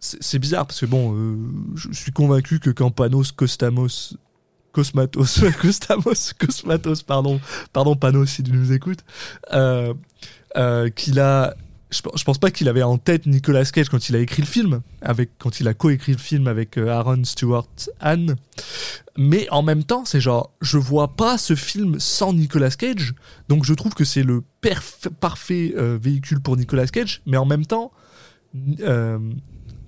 c'est 0.00 0.38
bizarre 0.38 0.66
parce 0.66 0.80
que 0.80 0.86
bon 0.86 1.14
euh, 1.14 1.36
je 1.74 1.92
suis 1.92 2.10
convaincu 2.10 2.58
que 2.58 2.70
quand 2.70 2.90
Panos 2.90 3.32
Costamos 3.32 4.14
Cosmatos 6.38 7.02
pardon 7.02 7.40
pardon 7.72 7.96
Panos 7.96 8.30
si 8.30 8.42
tu 8.42 8.52
nous 8.52 8.72
écoutes. 8.72 9.04
Euh, 9.52 9.94
euh, 10.56 10.88
qu'il 10.90 11.20
a 11.20 11.54
je, 11.90 12.02
je 12.14 12.24
pense 12.24 12.38
pas 12.38 12.50
qu'il 12.52 12.68
avait 12.68 12.82
en 12.84 12.98
tête 12.98 13.26
Nicolas 13.26 13.64
Cage 13.64 13.88
quand 13.88 14.08
il 14.08 14.16
a 14.16 14.20
écrit 14.20 14.42
le 14.42 14.46
film 14.46 14.80
avec 15.02 15.30
quand 15.38 15.60
il 15.60 15.66
a 15.68 15.74
coécrit 15.74 16.12
le 16.12 16.18
film 16.18 16.46
avec 16.46 16.76
euh, 16.78 16.88
Aaron 16.88 17.24
Stewart 17.24 17.66
Anne 17.98 18.36
mais 19.16 19.48
en 19.50 19.62
même 19.62 19.84
temps 19.84 20.04
c'est 20.04 20.20
genre 20.20 20.52
je 20.60 20.78
vois 20.78 21.16
pas 21.16 21.36
ce 21.36 21.54
film 21.56 21.98
sans 21.98 22.32
Nicolas 22.32 22.70
Cage 22.70 23.14
donc 23.48 23.64
je 23.64 23.74
trouve 23.74 23.94
que 23.94 24.04
c'est 24.04 24.22
le 24.22 24.42
parfait 25.20 25.74
véhicule 25.76 26.40
pour 26.40 26.56
Nicolas 26.56 26.86
Cage 26.86 27.22
mais 27.26 27.36
en 27.36 27.46
même 27.46 27.66
temps 27.66 27.92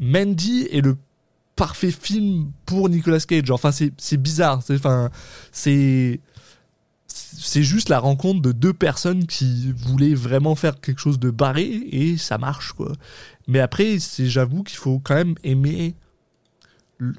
Mandy 0.00 0.68
est 0.72 0.80
le 0.80 0.96
parfait 1.56 1.90
film 1.90 2.50
pour 2.66 2.88
Nicolas 2.88 3.20
Cage. 3.20 3.50
Enfin, 3.50 3.70
c'est 3.72 4.16
bizarre. 4.16 4.62
C'est 4.62 4.76
enfin, 4.76 5.10
juste 7.54 7.88
la 7.88 7.98
rencontre 7.98 8.40
de 8.40 8.52
deux 8.52 8.72
personnes 8.72 9.26
qui 9.26 9.72
voulaient 9.72 10.14
vraiment 10.14 10.54
faire 10.54 10.80
quelque 10.80 11.00
chose 11.00 11.18
de 11.18 11.30
barré 11.30 11.64
et 11.90 12.16
ça 12.16 12.38
marche 12.38 12.72
quoi. 12.72 12.92
Mais 13.48 13.60
après, 13.60 13.98
j'avoue 14.18 14.62
qu'il 14.62 14.78
faut 14.78 14.98
quand 14.98 15.14
même 15.14 15.34
aimer 15.44 15.94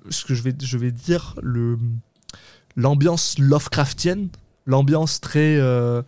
ce 0.09 0.23
que 0.23 0.33
je 0.33 0.41
vais 0.43 0.53
je 0.61 0.77
vais 0.77 0.91
dire 0.91 1.35
l'ambiance 2.75 3.37
Lovecraftienne, 3.37 4.29
l'ambiance 4.65 5.19
très 5.19 5.57
euh, 5.57 6.01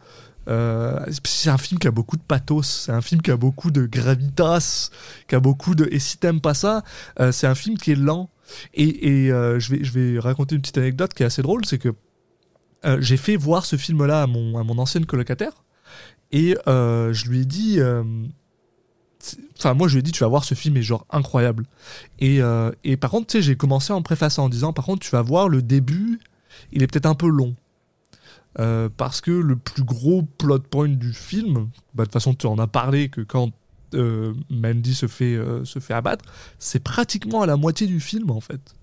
euh, 0.47 0.99
c'est 1.23 1.49
un 1.49 1.57
film 1.57 1.79
qui 1.79 1.87
a 1.87 1.91
beaucoup 1.91 2.17
de 2.17 2.21
pathos, 2.21 2.83
c'est 2.85 2.91
un 2.91 3.01
film 3.01 3.21
qui 3.21 3.31
a 3.31 3.37
beaucoup 3.37 3.71
de 3.71 3.85
gravitas, 3.85 4.89
qui 5.27 5.35
a 5.35 5.39
beaucoup 5.39 5.75
de 5.75 5.87
et 5.91 5.99
si 5.99 6.17
t'aimes 6.17 6.41
pas 6.41 6.53
ça, 6.53 6.83
euh, 7.19 7.31
c'est 7.31 7.47
un 7.47 7.55
film 7.55 7.77
qui 7.77 7.91
est 7.91 7.95
lent 7.95 8.29
et, 8.73 9.31
euh, 9.31 9.59
je 9.59 9.91
vais 9.91 10.19
raconter 10.19 10.55
une 10.55 10.61
petite 10.61 10.77
anecdote 10.77 11.13
qui 11.13 11.23
est 11.23 11.25
assez 11.25 11.41
drôle, 11.41 11.65
c'est 11.65 11.79
que 11.79 11.93
j'ai 12.99 13.17
fait 13.17 13.35
voir 13.35 13.65
ce 13.65 13.77
film-là 13.77 14.21
à 14.21 14.27
mon, 14.27 14.77
ancienne 14.77 15.07
colocataire 15.07 15.63
et 16.31 16.55
je 16.67 17.29
lui 17.29 17.41
ai 17.41 17.45
dit. 17.45 17.79
Enfin, 19.57 19.73
moi, 19.73 19.87
je 19.87 19.93
lui 19.93 19.99
ai 20.01 20.03
dit, 20.03 20.11
tu 20.11 20.19
vas 20.19 20.27
voir 20.27 20.43
ce 20.43 20.53
film 20.53 20.77
est 20.77 20.83
genre 20.83 21.07
incroyable. 21.09 21.65
Et, 22.19 22.41
et 22.83 22.97
par 22.97 23.09
contre, 23.09 23.25
tu 23.25 23.37
sais, 23.37 23.41
j'ai 23.41 23.55
commencé 23.55 23.91
en 23.91 24.03
préfaçant 24.03 24.43
en 24.43 24.49
disant, 24.49 24.71
par 24.71 24.85
contre, 24.85 25.03
tu 25.03 25.09
vas 25.09 25.23
voir 25.23 25.49
le 25.49 25.63
début, 25.63 26.19
il 26.71 26.83
est 26.83 26.87
peut-être 26.87 27.07
un 27.07 27.15
peu 27.15 27.27
long. 27.27 27.55
Euh, 28.59 28.89
parce 28.95 29.19
que 29.19 29.31
le 29.31 29.57
plus 29.57 29.83
gros 29.83 30.21
plot 30.21 30.59
point 30.59 30.88
du 30.88 31.13
film, 31.13 31.69
bah, 31.93 32.03
de 32.03 32.05
toute 32.05 32.13
façon, 32.13 32.33
tu 32.33 32.47
en 32.47 32.57
as 32.57 32.67
parlé 32.67 33.09
que 33.09 33.21
quand 33.21 33.51
euh, 33.93 34.33
Mandy 34.50 34.95
se 34.95 35.07
fait, 35.07 35.35
euh, 35.35 35.65
se 35.65 35.79
fait 35.79 35.93
abattre, 35.93 36.25
c'est 36.57 36.83
pratiquement 36.83 37.41
à 37.41 37.45
la 37.45 37.57
moitié 37.57 37.88
du 37.88 38.00
film, 38.00 38.31
en 38.31 38.39
fait. 38.39 38.75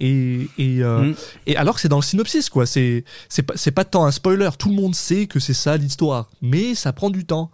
Et, 0.00 0.48
et, 0.58 0.82
euh, 0.82 1.02
Mm. 1.10 1.14
et 1.46 1.56
alors 1.56 1.74
que 1.74 1.80
c'est 1.82 1.88
dans 1.88 1.98
le 1.98 2.02
synopsis, 2.02 2.48
quoi. 2.48 2.64
C'est 2.66 3.04
c'est 3.28 3.42
pas, 3.42 3.54
c'est 3.56 3.70
pas 3.70 3.84
tant 3.84 4.06
un 4.06 4.10
spoiler. 4.10 4.48
Tout 4.58 4.70
le 4.70 4.74
monde 4.74 4.94
sait 4.94 5.26
que 5.26 5.38
c'est 5.38 5.52
ça 5.54 5.76
l'histoire. 5.76 6.30
Mais 6.40 6.74
ça 6.74 6.92
prend 6.92 7.10
du 7.10 7.24
temps. 7.26 7.50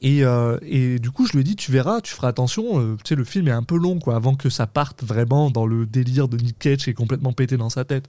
Et, 0.00 0.24
euh, 0.24 0.56
et 0.62 0.98
du 0.98 1.10
coup, 1.10 1.26
je 1.26 1.32
lui 1.32 1.40
ai 1.40 1.44
dit, 1.44 1.56
tu 1.56 1.70
verras, 1.72 2.00
tu 2.00 2.14
feras 2.14 2.28
attention. 2.28 2.80
euh, 2.80 2.96
tu 3.04 3.10
sais, 3.10 3.14
le 3.14 3.24
film 3.24 3.48
est 3.48 3.52
un 3.52 3.62
peu 3.62 3.76
long, 3.76 3.98
quoi, 3.98 4.16
avant 4.16 4.34
que 4.34 4.48
ça 4.48 4.66
parte 4.66 5.04
vraiment 5.04 5.50
dans 5.50 5.66
le 5.66 5.84
délire 5.84 6.26
de 6.28 6.38
Nick 6.38 6.58
Cage 6.58 6.78
qui 6.84 6.90
est 6.90 6.94
complètement 6.94 7.32
pété 7.34 7.56
dans 7.58 7.68
sa 7.70 7.84
tête. 7.84 8.06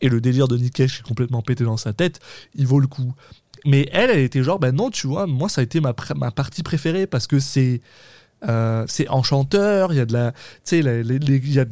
Et 0.00 0.08
le 0.08 0.20
délire 0.22 0.48
de 0.48 0.56
Nick 0.56 0.72
Cage 0.72 0.94
qui 0.96 1.00
est 1.00 1.06
complètement 1.08 1.42
pété 1.42 1.64
dans 1.64 1.76
sa 1.76 1.92
tête, 1.92 2.20
il 2.54 2.66
vaut 2.66 2.80
le 2.80 2.86
coup. 2.86 3.12
Mais 3.66 3.88
elle, 3.92 4.10
elle 4.10 4.18
était 4.20 4.42
genre, 4.42 4.58
ben 4.58 4.74
non, 4.74 4.90
tu 4.90 5.06
vois, 5.06 5.26
moi, 5.26 5.48
ça 5.50 5.60
a 5.60 5.64
été 5.64 5.80
ma, 5.80 5.94
ma 6.16 6.30
partie 6.30 6.62
préférée 6.62 7.06
parce 7.06 7.26
que 7.26 7.38
c'est. 7.40 7.82
Euh, 8.48 8.84
c'est 8.88 9.08
enchanteur, 9.08 9.92
il 9.92 9.96
y 9.96 10.00
a 10.00 10.06
de 10.06 10.14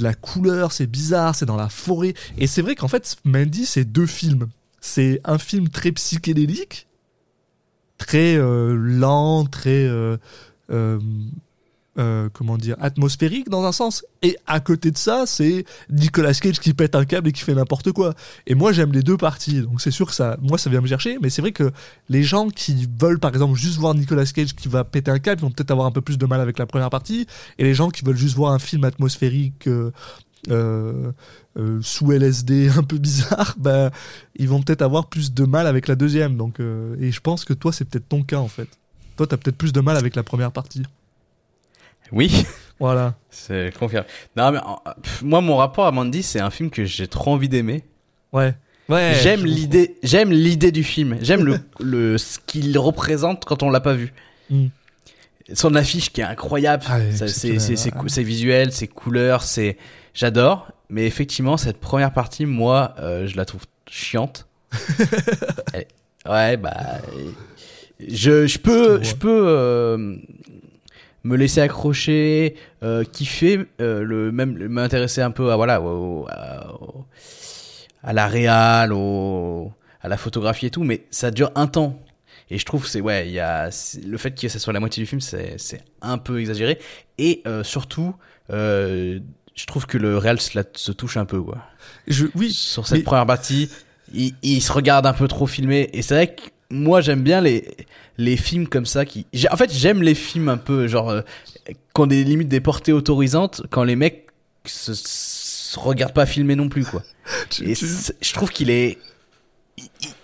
la, 0.02 0.14
couleur, 0.14 0.72
c'est 0.72 0.86
bizarre, 0.86 1.34
c'est 1.34 1.46
dans 1.46 1.56
la 1.56 1.68
forêt. 1.68 2.14
Et 2.38 2.46
c'est 2.46 2.62
vrai 2.62 2.74
qu'en 2.74 2.88
fait, 2.88 3.16
Mandy, 3.24 3.66
c'est 3.66 3.84
deux 3.84 4.06
films. 4.06 4.48
C'est 4.80 5.20
un 5.24 5.38
film 5.38 5.68
très 5.68 5.92
psychédélique, 5.92 6.88
très 7.98 8.36
euh, 8.36 8.74
lent, 8.74 9.44
très 9.44 9.86
euh, 9.86 10.16
euh, 11.98 12.30
comment 12.32 12.56
dire 12.56 12.74
atmosphérique 12.80 13.50
dans 13.50 13.64
un 13.64 13.72
sens. 13.72 14.06
Et 14.22 14.38
à 14.46 14.60
côté 14.60 14.90
de 14.90 14.96
ça, 14.96 15.24
c'est 15.26 15.66
Nicolas 15.90 16.32
Cage 16.32 16.58
qui 16.58 16.72
pète 16.72 16.94
un 16.94 17.04
câble 17.04 17.28
et 17.28 17.32
qui 17.32 17.42
fait 17.42 17.54
n'importe 17.54 17.92
quoi. 17.92 18.14
Et 18.46 18.54
moi, 18.54 18.72
j'aime 18.72 18.92
les 18.92 19.02
deux 19.02 19.18
parties. 19.18 19.60
Donc 19.60 19.82
c'est 19.82 19.90
sûr 19.90 20.06
que 20.06 20.14
ça, 20.14 20.38
moi, 20.40 20.56
ça 20.56 20.70
vient 20.70 20.80
me 20.80 20.86
chercher. 20.86 21.18
Mais 21.20 21.28
c'est 21.28 21.42
vrai 21.42 21.52
que 21.52 21.70
les 22.08 22.22
gens 22.22 22.48
qui 22.48 22.88
veulent, 22.98 23.18
par 23.18 23.30
exemple, 23.30 23.58
juste 23.58 23.78
voir 23.78 23.94
Nicolas 23.94 24.24
Cage 24.24 24.54
qui 24.54 24.68
va 24.68 24.84
péter 24.84 25.10
un 25.10 25.18
câble, 25.18 25.42
vont 25.42 25.50
peut-être 25.50 25.70
avoir 25.70 25.86
un 25.86 25.90
peu 25.90 26.00
plus 26.00 26.16
de 26.16 26.24
mal 26.24 26.40
avec 26.40 26.58
la 26.58 26.64
première 26.64 26.88
partie. 26.88 27.26
Et 27.58 27.64
les 27.64 27.74
gens 27.74 27.90
qui 27.90 28.04
veulent 28.04 28.16
juste 28.16 28.36
voir 28.36 28.52
un 28.52 28.58
film 28.58 28.84
atmosphérique. 28.84 29.68
euh, 29.68 31.12
euh, 31.58 31.80
sous 31.82 32.10
LSD 32.10 32.68
un 32.76 32.82
peu 32.82 32.96
bizarre, 32.96 33.54
bah, 33.58 33.90
ils 34.36 34.48
vont 34.48 34.62
peut-être 34.62 34.82
avoir 34.82 35.08
plus 35.08 35.34
de 35.34 35.44
mal 35.44 35.66
avec 35.66 35.88
la 35.88 35.94
deuxième. 35.94 36.38
Donc, 36.38 36.58
et 36.58 37.12
je 37.12 37.20
pense 37.20 37.44
que 37.44 37.52
toi, 37.52 37.70
c'est 37.70 37.84
peut-être 37.84 38.08
ton 38.08 38.22
cas 38.22 38.38
en 38.38 38.48
fait. 38.48 38.68
Toi, 39.18 39.26
t'as 39.26 39.36
peut-être 39.36 39.58
plus 39.58 39.74
de 39.74 39.80
mal 39.80 39.98
avec 39.98 40.16
la 40.16 40.22
première 40.22 40.52
partie. 40.52 40.84
Oui, 42.12 42.44
Voilà. 42.78 43.14
c'est 43.30 43.72
confirmé. 43.78 44.06
Non, 44.36 44.52
mais 44.52 44.58
pff, 45.02 45.22
moi, 45.22 45.40
mon 45.40 45.56
rapport 45.56 45.86
à 45.86 45.92
Mandy, 45.92 46.22
c'est 46.22 46.40
un 46.40 46.50
film 46.50 46.70
que 46.70 46.84
j'ai 46.84 47.06
trop 47.06 47.32
envie 47.32 47.48
d'aimer. 47.48 47.84
Ouais. 48.32 48.54
Ouais. 48.88 49.14
j'aime 49.22 49.44
l'idée, 49.44 49.96
j'aime 50.02 50.30
l'idée 50.30 50.72
du 50.72 50.82
film. 50.84 51.16
J'aime 51.22 51.44
le, 51.44 51.60
le 51.80 52.18
ce 52.18 52.38
qu'il 52.46 52.76
représente 52.78 53.44
quand 53.44 53.62
on 53.62 53.70
l'a 53.70 53.80
pas 53.80 53.94
vu. 53.94 54.12
Mm. 54.50 54.66
Son 55.54 55.74
affiche 55.74 56.10
qui 56.12 56.20
est 56.20 56.24
incroyable. 56.24 56.84
Ah, 56.88 56.98
c'est, 57.12 57.58
c'est, 57.58 57.76
c'est 57.76 58.22
visuel, 58.22 58.72
c'est 58.72 58.88
couleur, 58.88 59.42
c'est, 59.42 59.76
j'adore. 60.14 60.68
Mais 60.88 61.06
effectivement, 61.06 61.56
cette 61.56 61.78
première 61.78 62.12
partie, 62.12 62.44
moi, 62.46 62.94
euh, 62.98 63.26
je 63.26 63.36
la 63.36 63.44
trouve 63.44 63.62
chiante. 63.88 64.46
Ouais, 66.24 66.56
bah, 66.56 67.00
je, 68.06 68.46
je 68.46 68.58
peux, 68.58 69.02
je 69.02 69.14
peux 69.16 69.44
euh, 69.48 70.14
me 71.24 71.36
laisser 71.36 71.60
accrocher, 71.60 72.56
euh, 72.82 73.04
kiffer, 73.04 73.64
euh, 73.80 74.02
le 74.02 74.32
même 74.32 74.66
m'intéresser 74.68 75.20
un 75.22 75.30
peu 75.30 75.52
à 75.52 75.56
voilà, 75.56 75.80
au, 75.80 76.26
à, 76.28 76.72
au- 76.74 77.04
à 78.02 78.12
la 78.12 78.26
réal, 78.26 78.92
au, 78.92 79.72
à 80.00 80.08
la 80.08 80.16
photographie 80.16 80.66
et 80.66 80.70
tout, 80.70 80.82
mais 80.84 81.04
ça 81.10 81.30
dure 81.30 81.52
un 81.54 81.66
temps. 81.68 81.98
Et 82.50 82.58
je 82.58 82.64
trouve 82.66 82.82
que 82.82 82.88
c'est 82.88 83.00
ouais, 83.00 83.28
il 83.28 83.32
y 83.32 83.38
a 83.40 83.70
le 84.04 84.18
fait 84.18 84.32
que 84.38 84.48
ça 84.48 84.58
soit 84.58 84.72
la 84.72 84.80
moitié 84.80 85.02
du 85.02 85.06
film, 85.06 85.20
c'est 85.20 85.54
c'est 85.58 85.82
un 86.02 86.18
peu 86.18 86.40
exagéré. 86.40 86.78
Et 87.18 87.42
euh, 87.46 87.62
surtout, 87.62 88.14
euh, 88.50 89.20
je 89.54 89.66
trouve 89.66 89.86
que 89.86 89.96
le 89.98 90.18
réal 90.18 90.40
se, 90.40 90.58
la- 90.58 90.64
se 90.74 90.92
touche 90.92 91.16
un 91.16 91.24
peu 91.24 91.40
quoi. 91.40 91.58
Je, 92.08 92.26
oui. 92.34 92.52
Sur 92.52 92.86
cette 92.86 92.98
mais- 92.98 93.04
première 93.04 93.26
partie, 93.26 93.70
il, 94.12 94.34
il 94.42 94.60
se 94.60 94.72
regarde 94.72 95.06
un 95.06 95.12
peu 95.14 95.28
trop 95.28 95.46
filmé. 95.46 95.88
Et 95.92 96.02
c'est 96.02 96.14
vrai 96.14 96.34
que 96.34 96.42
moi 96.68 97.00
j'aime 97.00 97.22
bien 97.22 97.40
les 97.40 97.68
les 98.18 98.36
films 98.36 98.66
comme 98.68 98.86
ça 98.86 99.04
qui. 99.04 99.26
En 99.50 99.56
fait, 99.56 99.72
j'aime 99.72 100.02
les 100.02 100.14
films 100.14 100.48
un 100.48 100.56
peu 100.58 100.86
genre 100.86 101.10
euh, 101.10 101.22
qui 101.66 101.74
ont 102.00 102.06
des 102.06 102.24
limites 102.24 102.48
des 102.48 102.60
portées 102.60 102.92
autorisantes 102.92 103.62
quand 103.70 103.84
les 103.84 103.96
mecs 103.96 104.26
se, 104.66 104.92
se 104.94 105.78
regardent 105.78 106.14
pas 106.14 106.26
filmer 106.26 106.56
non 106.56 106.68
plus 106.68 106.84
quoi. 106.84 107.02
Et 107.62 107.74
je 107.74 108.32
trouve 108.32 108.50
qu'il 108.50 108.70
est 108.70 108.98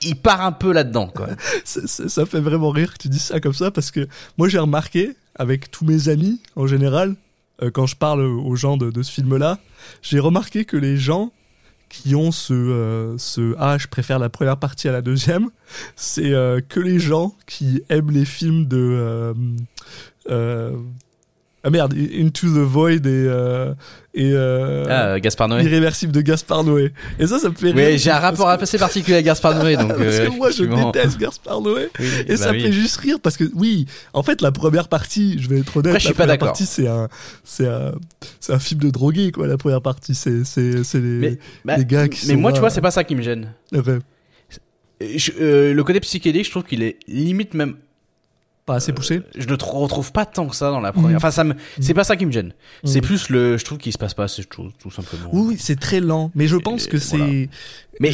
il, 0.02 0.16
part 0.16 0.42
un 0.42 0.52
peu 0.52 0.72
là-dedans 0.72 1.08
quoi. 1.08 1.28
ça, 1.64 1.86
ça- 1.86 2.08
ça 2.08 2.26
fait 2.26 2.40
vraiment 2.40 2.70
rire 2.70 2.92
que 2.92 2.98
tu 2.98 3.08
dis 3.08 3.18
ça 3.18 3.40
comme 3.40 3.54
ça 3.54 3.70
parce 3.70 3.90
que 3.90 4.06
moi 4.36 4.48
j'ai 4.48 4.58
remarqué 4.58 5.16
avec 5.34 5.70
tous 5.70 5.84
mes 5.84 6.08
amis 6.08 6.40
en 6.56 6.66
général 6.66 7.16
euh, 7.62 7.70
quand 7.70 7.86
je 7.86 7.96
parle 7.96 8.20
aux 8.22 8.54
gens 8.56 8.76
de, 8.76 8.90
de 8.90 9.02
ce 9.02 9.10
film-là, 9.10 9.58
j'ai 10.02 10.20
remarqué 10.20 10.64
que 10.64 10.76
les 10.76 10.96
gens 10.96 11.32
qui 11.88 12.14
ont 12.14 12.30
ce, 12.30 12.52
euh, 12.52 13.18
ce 13.18 13.54
ah 13.58 13.78
je 13.78 13.86
préfère 13.86 14.18
la 14.18 14.28
première 14.28 14.56
partie 14.56 14.88
à 14.88 14.92
la 14.92 15.02
deuxième, 15.02 15.50
c'est 15.96 16.32
euh, 16.32 16.60
que 16.66 16.80
les 16.80 16.98
gens 16.98 17.34
qui 17.46 17.82
aiment 17.88 18.10
les 18.10 18.24
films 18.24 18.66
de 18.66 18.76
euh, 18.78 19.34
euh, 20.30 20.76
ah 21.64 21.70
merde 21.70 21.94
Into 21.94 22.46
the 22.46 22.58
Void 22.64 23.04
et 23.04 23.06
euh, 23.06 23.74
et 24.14 24.30
euh, 24.32 24.84
Ah, 24.88 25.06
euh, 25.08 25.18
Gaspard 25.18 25.48
Noé. 25.48 25.64
Irréversible 25.64 26.12
de 26.12 26.20
Gaspard 26.20 26.62
Noé. 26.64 26.92
Et 27.18 27.26
ça, 27.26 27.38
ça 27.38 27.48
me 27.48 27.54
fait 27.54 27.72
rire. 27.72 27.88
Oui, 27.92 27.98
j'ai 27.98 28.10
un 28.10 28.18
rapport 28.20 28.46
que- 28.56 28.62
assez 28.62 28.78
particulier 28.78 29.14
avec 29.14 29.26
Gaspard 29.26 29.54
Noé 29.56 29.76
donc. 29.76 29.88
parce 29.96 30.00
euh, 30.00 30.26
que 30.26 30.36
moi, 30.36 30.50
je 30.50 30.64
déteste 30.64 31.18
Gaspard 31.18 31.60
Noé. 31.60 31.88
Oui, 31.98 32.06
Et 32.26 32.30
bah 32.32 32.36
ça 32.36 32.52
me 32.52 32.60
fait 32.60 32.72
juste 32.72 32.96
rire 32.98 33.18
parce 33.20 33.36
que, 33.36 33.44
oui, 33.54 33.86
en 34.12 34.22
fait, 34.22 34.40
la 34.40 34.52
première 34.52 34.88
partie, 34.88 35.36
je 35.40 35.48
vais 35.48 35.58
être 35.58 35.76
honnête, 35.76 35.88
Après, 35.94 36.00
je 36.00 36.04
suis 36.06 36.08
la 36.08 36.14
pas 36.14 36.22
première 36.24 36.34
d'accord. 36.34 36.48
partie, 36.48 36.66
c'est 36.66 36.86
un, 36.86 37.08
c'est 37.44 37.66
un, 37.66 37.92
c'est 38.40 38.52
un 38.52 38.58
film 38.60 38.80
de 38.80 38.90
drogué, 38.90 39.30
quoi, 39.32 39.46
la 39.46 39.56
première 39.56 39.82
partie. 39.82 40.14
C'est, 40.14 40.44
c'est, 40.44 40.84
c'est 40.84 41.00
les, 41.00 41.18
Mais, 41.18 41.38
bah, 41.64 41.76
les 41.76 41.84
gars 41.84 42.08
qui 42.08 42.26
mais 42.28 42.34
sont 42.34 42.40
moi, 42.40 42.52
tu 42.52 42.60
vois, 42.60 42.70
c'est 42.70 42.80
pas 42.80 42.90
ça 42.92 43.02
qui 43.04 43.14
me 43.16 43.22
gêne. 43.22 43.52
Ouais, 43.72 43.82
Je- 45.00 45.32
euh, 45.40 45.74
le 45.74 45.84
côté 45.84 46.00
psychédélique, 46.00 46.46
je 46.46 46.50
trouve 46.50 46.64
qu'il 46.64 46.82
est 46.82 46.98
limite 47.06 47.54
même. 47.54 47.76
Pas 48.68 48.76
assez 48.76 48.92
poussé? 48.92 49.22
Je 49.36 49.46
le 49.48 49.56
tr- 49.56 49.76
retrouve 49.76 50.12
pas 50.12 50.24
tant 50.24 50.46
que 50.46 50.54
ça 50.54 50.70
dans 50.70 50.80
la 50.80 50.92
première. 50.92 51.10
Mm. 51.12 51.16
Enfin, 51.16 51.30
ça 51.32 51.42
me, 51.44 51.54
c'est 51.80 51.94
pas 51.94 52.04
ça 52.04 52.16
qui 52.16 52.24
me 52.26 52.30
gêne. 52.32 52.52
C'est 52.84 53.00
Mm. 53.00 53.04
plus 53.04 53.28
le, 53.30 53.56
je 53.58 53.64
trouve 53.64 53.78
qu'il 53.78 53.92
se 53.92 53.98
passe 53.98 54.14
pas 54.14 54.24
assez, 54.24 54.44
tout, 54.44 54.70
tout 54.78 54.90
simplement. 54.92 55.30
Oui, 55.32 55.56
c'est 55.58 55.80
très 55.80 56.00
lent. 56.00 56.30
Mais 56.36 56.46
je 56.46 56.56
pense 56.56 56.86
Et 56.86 56.88
que 56.90 56.98
c'est, 56.98 57.16
voilà. 57.16 57.36
Mais 58.00 58.10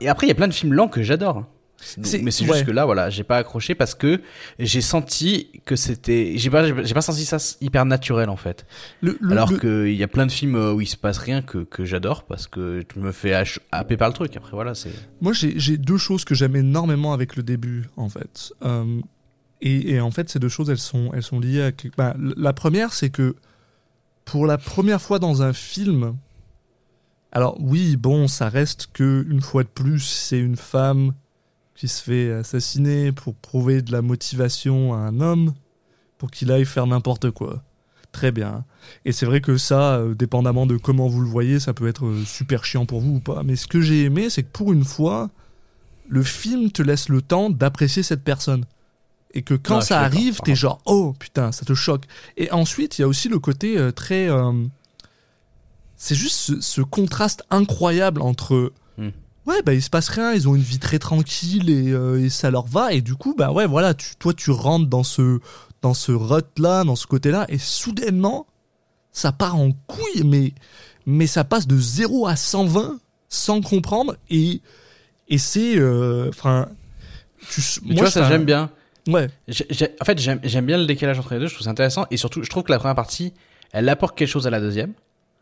et 0.00 0.08
après, 0.08 0.26
il 0.26 0.30
y 0.30 0.32
a 0.32 0.34
plein 0.34 0.48
de 0.48 0.54
films 0.54 0.72
lents 0.72 0.88
que 0.88 1.02
j'adore. 1.02 1.44
C'est- 1.80 2.20
Mais 2.24 2.32
c'est 2.32 2.44
ouais. 2.44 2.54
juste 2.54 2.66
que 2.66 2.72
là, 2.72 2.84
voilà, 2.86 3.08
j'ai 3.08 3.22
pas 3.22 3.36
accroché 3.36 3.76
parce 3.76 3.94
que 3.94 4.20
j'ai 4.58 4.80
senti 4.80 5.48
que 5.64 5.76
c'était, 5.76 6.32
j'ai 6.34 6.50
pas, 6.50 6.64
j'ai 6.82 6.92
pas 6.92 7.02
senti 7.02 7.24
ça 7.24 7.36
hyper 7.60 7.84
naturel 7.84 8.30
en 8.30 8.36
fait. 8.36 8.66
le, 9.00 9.16
le- 9.20 9.30
Alors 9.30 9.52
le- 9.52 9.58
qu'il 9.58 9.94
y 9.96 10.02
a 10.02 10.08
plein 10.08 10.26
de 10.26 10.32
films 10.32 10.56
euh, 10.56 10.72
où 10.72 10.80
il 10.80 10.88
se 10.88 10.96
passe 10.96 11.18
rien 11.18 11.40
que, 11.40 11.58
que 11.58 11.84
j'adore 11.84 12.24
parce 12.24 12.48
que 12.48 12.82
tu 12.82 12.98
me 12.98 13.12
fais 13.12 13.32
happer 13.70 13.96
par 13.96 14.08
le 14.08 14.14
truc. 14.14 14.36
Après, 14.36 14.50
voilà, 14.50 14.74
c'est. 14.74 14.90
Moi, 15.20 15.32
j'ai 15.32 15.54
j'ai 15.56 15.76
deux 15.76 15.98
choses 15.98 16.24
que 16.24 16.34
j'aime 16.34 16.56
énormément 16.56 17.12
avec 17.12 17.36
le 17.36 17.44
début, 17.44 17.84
en 17.96 18.08
fait. 18.08 18.52
Euh, 18.64 18.84
et, 19.60 20.00
en 20.00 20.10
fait, 20.10 20.30
ces 20.30 20.38
deux 20.38 20.48
choses, 20.48 20.70
elles 20.70 20.78
sont, 20.78 21.10
elles 21.12 21.22
sont 21.22 21.40
liées 21.40 21.62
à. 21.62 21.70
bah, 21.96 22.14
la 22.18 22.52
première, 22.52 22.92
c'est 22.92 23.10
que 23.10 23.34
pour 24.24 24.46
la 24.46 24.58
première 24.58 25.00
fois 25.00 25.18
dans 25.18 25.42
un 25.42 25.52
film, 25.52 26.16
alors 27.32 27.56
oui, 27.60 27.96
bon, 27.96 28.28
ça 28.28 28.48
reste 28.48 28.88
que 28.92 29.26
une 29.28 29.40
fois 29.40 29.64
de 29.64 29.68
plus, 29.68 30.00
c'est 30.00 30.38
une 30.38 30.56
femme 30.56 31.12
qui 31.74 31.88
se 31.88 32.02
fait 32.02 32.32
assassiner 32.32 33.12
pour 33.12 33.34
prouver 33.34 33.82
de 33.82 33.92
la 33.92 34.02
motivation 34.02 34.94
à 34.94 34.98
un 34.98 35.20
homme 35.20 35.54
pour 36.18 36.30
qu'il 36.30 36.50
aille 36.50 36.64
faire 36.64 36.86
n'importe 36.86 37.30
quoi. 37.30 37.62
Très 38.12 38.32
bien. 38.32 38.64
Et 39.04 39.12
c'est 39.12 39.26
vrai 39.26 39.40
que 39.40 39.56
ça, 39.56 39.96
euh, 39.96 40.14
dépendamment 40.14 40.66
de 40.66 40.76
comment 40.76 41.08
vous 41.08 41.20
le 41.20 41.28
voyez, 41.28 41.60
ça 41.60 41.74
peut 41.74 41.86
être 41.86 42.06
euh, 42.06 42.24
super 42.24 42.64
chiant 42.64 42.86
pour 42.86 43.00
vous 43.00 43.16
ou 43.16 43.20
pas. 43.20 43.42
Mais 43.44 43.54
ce 43.54 43.66
que 43.66 43.80
j'ai 43.80 44.04
aimé, 44.04 44.30
c'est 44.30 44.42
que 44.42 44.50
pour 44.50 44.72
une 44.72 44.84
fois, 44.84 45.30
le 46.08 46.22
film 46.22 46.72
te 46.72 46.82
laisse 46.82 47.08
le 47.08 47.22
temps 47.22 47.50
d'apprécier 47.50 48.02
cette 48.02 48.24
personne. 48.24 48.64
Et 49.34 49.42
que 49.42 49.54
quand 49.54 49.80
ça 49.82 50.00
arrive, 50.00 50.40
t'es 50.40 50.54
genre, 50.54 50.80
oh 50.86 51.14
putain, 51.18 51.52
ça 51.52 51.64
te 51.64 51.74
choque. 51.74 52.04
Et 52.36 52.50
ensuite, 52.50 52.98
il 52.98 53.02
y 53.02 53.04
a 53.04 53.08
aussi 53.08 53.28
le 53.28 53.38
côté 53.38 53.76
euh, 53.76 53.92
très. 53.92 54.28
euh, 54.30 54.52
c'est 55.96 56.14
juste 56.14 56.36
ce, 56.36 56.60
ce 56.60 56.80
contraste 56.80 57.44
incroyable 57.50 58.22
entre. 58.22 58.72
Hmm. 58.96 59.10
Ouais, 59.46 59.62
bah 59.62 59.74
il 59.74 59.82
se 59.82 59.90
passe 59.90 60.08
rien, 60.08 60.32
ils 60.32 60.48
ont 60.48 60.54
une 60.54 60.62
vie 60.62 60.78
très 60.78 60.98
tranquille 60.98 61.70
et, 61.70 61.90
euh, 61.92 62.24
et 62.24 62.30
ça 62.30 62.50
leur 62.50 62.66
va. 62.66 62.92
Et 62.92 63.00
du 63.00 63.14
coup, 63.16 63.34
bah 63.36 63.52
ouais, 63.52 63.66
voilà, 63.66 63.94
tu, 63.94 64.16
toi 64.16 64.32
tu 64.32 64.50
rentres 64.50 64.88
dans 64.88 65.04
ce, 65.04 65.40
dans 65.82 65.94
ce 65.94 66.12
rut-là, 66.12 66.84
dans 66.84 66.96
ce 66.96 67.06
côté-là, 67.06 67.44
et 67.48 67.58
soudainement, 67.58 68.46
ça 69.12 69.32
part 69.32 69.56
en 69.56 69.72
couille, 69.86 70.24
mais, 70.24 70.54
mais 71.06 71.26
ça 71.26 71.44
passe 71.44 71.66
de 71.66 71.78
0 71.78 72.26
à 72.26 72.36
120 72.36 72.98
sans 73.28 73.60
comprendre. 73.60 74.16
Et, 74.30 74.62
et 75.28 75.38
c'est. 75.38 75.74
Enfin. 76.28 76.68
tu, 77.50 77.60
vois, 77.94 78.10
ça 78.10 78.26
j'aime 78.28 78.44
bien. 78.44 78.70
Ouais, 79.08 79.26
en 80.00 80.04
fait, 80.04 80.18
j'aime 80.20 80.66
bien 80.66 80.78
le 80.78 80.86
décalage 80.86 81.18
entre 81.18 81.34
les 81.34 81.40
deux, 81.40 81.48
je 81.48 81.54
trouve 81.54 81.64
ça 81.64 81.70
intéressant. 81.70 82.06
Et 82.10 82.16
surtout, 82.16 82.42
je 82.44 82.50
trouve 82.50 82.62
que 82.62 82.70
la 82.70 82.78
première 82.78 82.94
partie, 82.94 83.32
elle 83.72 83.88
apporte 83.88 84.16
quelque 84.16 84.28
chose 84.28 84.46
à 84.46 84.50
la 84.50 84.60
deuxième. 84.60 84.92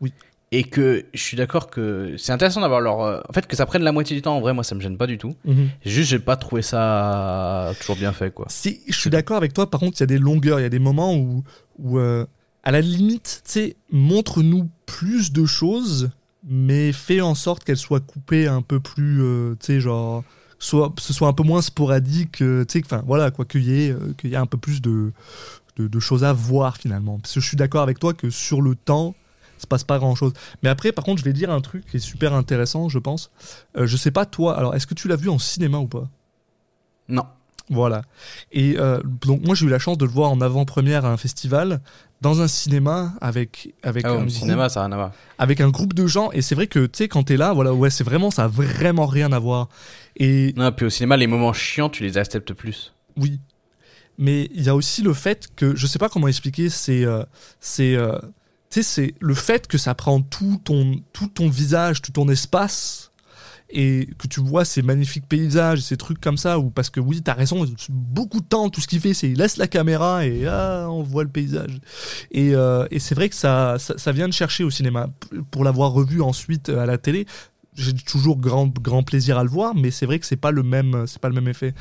Oui. 0.01 0.13
Et 0.53 0.63
que 0.63 1.05
je 1.13 1.21
suis 1.21 1.35
d'accord 1.35 1.69
que 1.69 2.15
c'est 2.17 2.31
intéressant 2.31 2.61
d'avoir 2.61 2.79
leur. 2.79 3.01
euh, 3.01 3.19
En 3.27 3.33
fait, 3.33 3.45
que 3.45 3.55
ça 3.57 3.65
prenne 3.65 3.83
la 3.83 3.91
moitié 3.91 4.15
du 4.15 4.21
temps, 4.21 4.37
en 4.37 4.39
vrai, 4.39 4.53
moi, 4.53 4.63
ça 4.63 4.73
me 4.75 4.79
gêne 4.79 4.97
pas 4.97 5.05
du 5.07 5.17
tout. 5.17 5.35
Mhm. 5.43 5.67
Juste, 5.85 6.09
j'ai 6.09 6.19
pas 6.19 6.37
trouvé 6.37 6.61
ça 6.61 7.73
toujours 7.81 7.97
bien 7.97 8.13
fait, 8.13 8.33
quoi. 8.33 8.45
Si, 8.49 8.79
je 8.87 8.97
suis 8.97 9.09
d'accord 9.09 9.35
avec 9.37 9.53
toi, 9.53 9.69
par 9.69 9.81
contre, 9.81 9.97
il 9.97 9.99
y 9.99 10.03
a 10.03 10.07
des 10.07 10.17
longueurs, 10.17 10.59
il 10.59 10.63
y 10.63 10.65
a 10.65 10.69
des 10.69 10.79
moments 10.79 11.13
où, 11.15 11.43
où 11.79 11.99
euh, 11.99 12.25
à 12.63 12.71
la 12.71 12.79
limite, 12.79 13.41
tu 13.45 13.51
sais, 13.51 13.75
montre-nous 13.91 14.69
plus 14.85 15.33
de 15.33 15.45
choses, 15.45 16.09
mais 16.47 16.93
fais 16.93 17.19
en 17.19 17.35
sorte 17.35 17.65
qu'elles 17.65 17.75
soient 17.75 17.99
coupées 17.99 18.47
un 18.47 18.61
peu 18.61 18.79
plus, 18.79 19.21
euh, 19.21 19.55
tu 19.59 19.65
sais, 19.65 19.79
genre, 19.81 20.23
soit, 20.59 20.93
ce 20.97 21.13
soit 21.13 21.27
un 21.27 21.33
peu 21.33 21.43
moins 21.43 21.61
sporadique, 21.61 22.37
tu 22.37 22.65
sais, 22.67 22.81
enfin, 22.83 23.03
voilà, 23.05 23.31
quoi, 23.31 23.45
qu'il 23.45 23.63
y, 23.63 23.85
ait, 23.85 23.91
euh, 23.91 24.13
qu'il 24.17 24.29
y 24.29 24.33
ait 24.33 24.37
un 24.37 24.45
peu 24.45 24.57
plus 24.57 24.81
de, 24.81 25.11
de, 25.77 25.87
de 25.87 25.99
choses 25.99 26.23
à 26.23 26.33
voir, 26.33 26.77
finalement. 26.77 27.19
Parce 27.19 27.33
que 27.33 27.39
je 27.39 27.47
suis 27.47 27.57
d'accord 27.57 27.81
avec 27.83 27.99
toi 27.99 28.13
que 28.13 28.29
sur 28.29 28.61
le 28.61 28.75
temps, 28.75 29.15
il 29.57 29.61
se 29.61 29.67
passe 29.67 29.83
pas 29.83 29.97
grand 29.97 30.15
chose. 30.15 30.33
Mais 30.63 30.69
après, 30.69 30.91
par 30.91 31.03
contre, 31.03 31.19
je 31.19 31.25
vais 31.25 31.33
dire 31.33 31.51
un 31.51 31.61
truc 31.61 31.85
qui 31.85 31.97
est 31.97 31.99
super 31.99 32.33
intéressant, 32.33 32.89
je 32.89 32.99
pense. 32.99 33.31
Euh, 33.77 33.87
je 33.87 33.97
sais 33.97 34.11
pas, 34.11 34.25
toi, 34.25 34.57
alors, 34.57 34.75
est-ce 34.75 34.87
que 34.87 34.93
tu 34.93 35.07
l'as 35.07 35.15
vu 35.15 35.29
en 35.29 35.39
cinéma 35.39 35.77
ou 35.79 35.87
pas? 35.87 36.09
Non. 37.09 37.25
voilà. 37.69 38.01
Et 38.51 38.75
euh, 38.77 39.01
donc 39.03 39.45
moi 39.45 39.55
j'ai 39.55 39.65
eu 39.65 39.69
la 39.69 39.79
chance 39.79 39.97
de 39.97 40.05
le 40.05 40.11
voir 40.11 40.29
en 40.29 40.41
avant-première 40.41 41.05
à 41.05 41.09
un 41.11 41.17
festival 41.17 41.81
dans 42.21 42.41
un 42.41 42.47
cinéma 42.47 43.13
avec 43.21 43.73
avec 43.83 44.03
Ah, 44.05 44.09
un 44.09 44.13
au 44.13 44.17
groupe, 44.19 44.29
cinéma, 44.29 44.69
ça 44.69 44.81
a 44.81 44.85
rien 44.85 44.93
à 44.93 44.95
voir. 44.97 45.11
avec 45.37 45.61
un 45.61 45.69
groupe 45.69 45.93
de 45.93 46.07
gens 46.07 46.31
et 46.31 46.41
c'est 46.41 46.55
vrai 46.55 46.67
que 46.67 46.85
tu 46.87 46.97
sais 46.97 47.07
quand 47.07 47.23
t'es 47.23 47.37
là 47.37 47.53
voilà 47.53 47.73
ouais 47.73 47.89
c'est 47.91 48.03
vraiment 48.03 48.31
ça 48.31 48.45
a 48.45 48.47
vraiment 48.47 49.05
rien 49.05 49.31
à 49.31 49.39
voir 49.39 49.69
et 50.15 50.53
Non, 50.57 50.71
puis 50.71 50.85
au 50.87 50.89
cinéma, 50.89 51.15
les 51.15 51.27
moments 51.27 51.53
chiants, 51.53 51.89
tu 51.89 52.01
les 52.03 52.17
acceptes 52.17 52.53
plus. 52.53 52.93
oui 53.17 53.39
mais 54.19 54.49
il 54.55 54.63
y 54.63 54.69
a 54.69 54.73
aussi 54.75 55.03
le 55.03 55.13
fait 55.13 55.47
que 55.55 55.75
je 55.75 55.85
sais 55.85 55.99
pas 55.99 56.09
comment 56.09 56.27
expliquer 56.27 56.69
c'est 56.69 57.05
euh, 57.05 57.23
c'est 57.59 57.95
euh, 57.95 58.17
tu 58.71 58.81
sais 58.81 58.83
c'est 58.83 59.13
le 59.19 59.35
fait 59.35 59.67
que 59.67 59.77
ça 59.77 59.93
prend 59.93 60.21
tout 60.21 60.59
ton 60.63 60.99
tout 61.13 61.27
ton 61.27 61.49
visage 61.49 62.01
tout 62.01 62.11
ton 62.11 62.27
espace 62.27 63.06
et 63.69 64.07
que 64.17 64.27
tu 64.27 64.39
vois 64.39 64.63
ces 64.65 64.81
magnifiques 64.81 65.27
paysages, 65.27 65.81
ces 65.81 65.97
trucs 65.97 66.21
comme 66.21 66.37
ça, 66.37 66.57
ou 66.59 66.69
parce 66.69 66.89
que 66.89 66.99
oui, 66.99 67.21
t'as 67.21 67.33
raison, 67.33 67.65
beaucoup 67.89 68.39
de 68.39 68.45
temps, 68.45 68.69
tout 68.69 68.79
ce 68.81 68.87
qu'il 68.87 68.99
fait, 69.01 69.13
c'est 69.13 69.29
il 69.29 69.37
laisse 69.37 69.57
la 69.57 69.67
caméra 69.67 70.25
et 70.25 70.45
ah, 70.47 70.87
on 70.89 71.03
voit 71.03 71.23
le 71.23 71.29
paysage. 71.29 71.79
Et, 72.31 72.55
euh, 72.55 72.85
et 72.91 72.99
c'est 72.99 73.15
vrai 73.15 73.29
que 73.29 73.35
ça, 73.35 73.75
ça, 73.79 73.97
ça 73.97 74.11
vient 74.11 74.27
de 74.27 74.33
chercher 74.33 74.63
au 74.63 74.69
cinéma. 74.69 75.09
Pour 75.51 75.63
l'avoir 75.63 75.91
revu 75.91 76.21
ensuite 76.21 76.69
euh, 76.69 76.79
à 76.79 76.85
la 76.85 76.97
télé, 76.97 77.25
j'ai 77.75 77.93
toujours 77.93 78.37
grand, 78.37 78.67
grand 78.67 79.03
plaisir 79.03 79.37
à 79.37 79.43
le 79.43 79.49
voir, 79.49 79.75
mais 79.75 79.91
c'est 79.91 80.05
vrai 80.05 80.19
que 80.19 80.25
c'est 80.25 80.35
pas 80.37 80.51
le 80.51 80.63
même, 80.63 81.05
c'est 81.05 81.19
pas 81.21 81.29
le 81.29 81.35
même 81.35 81.47
effet. 81.47 81.73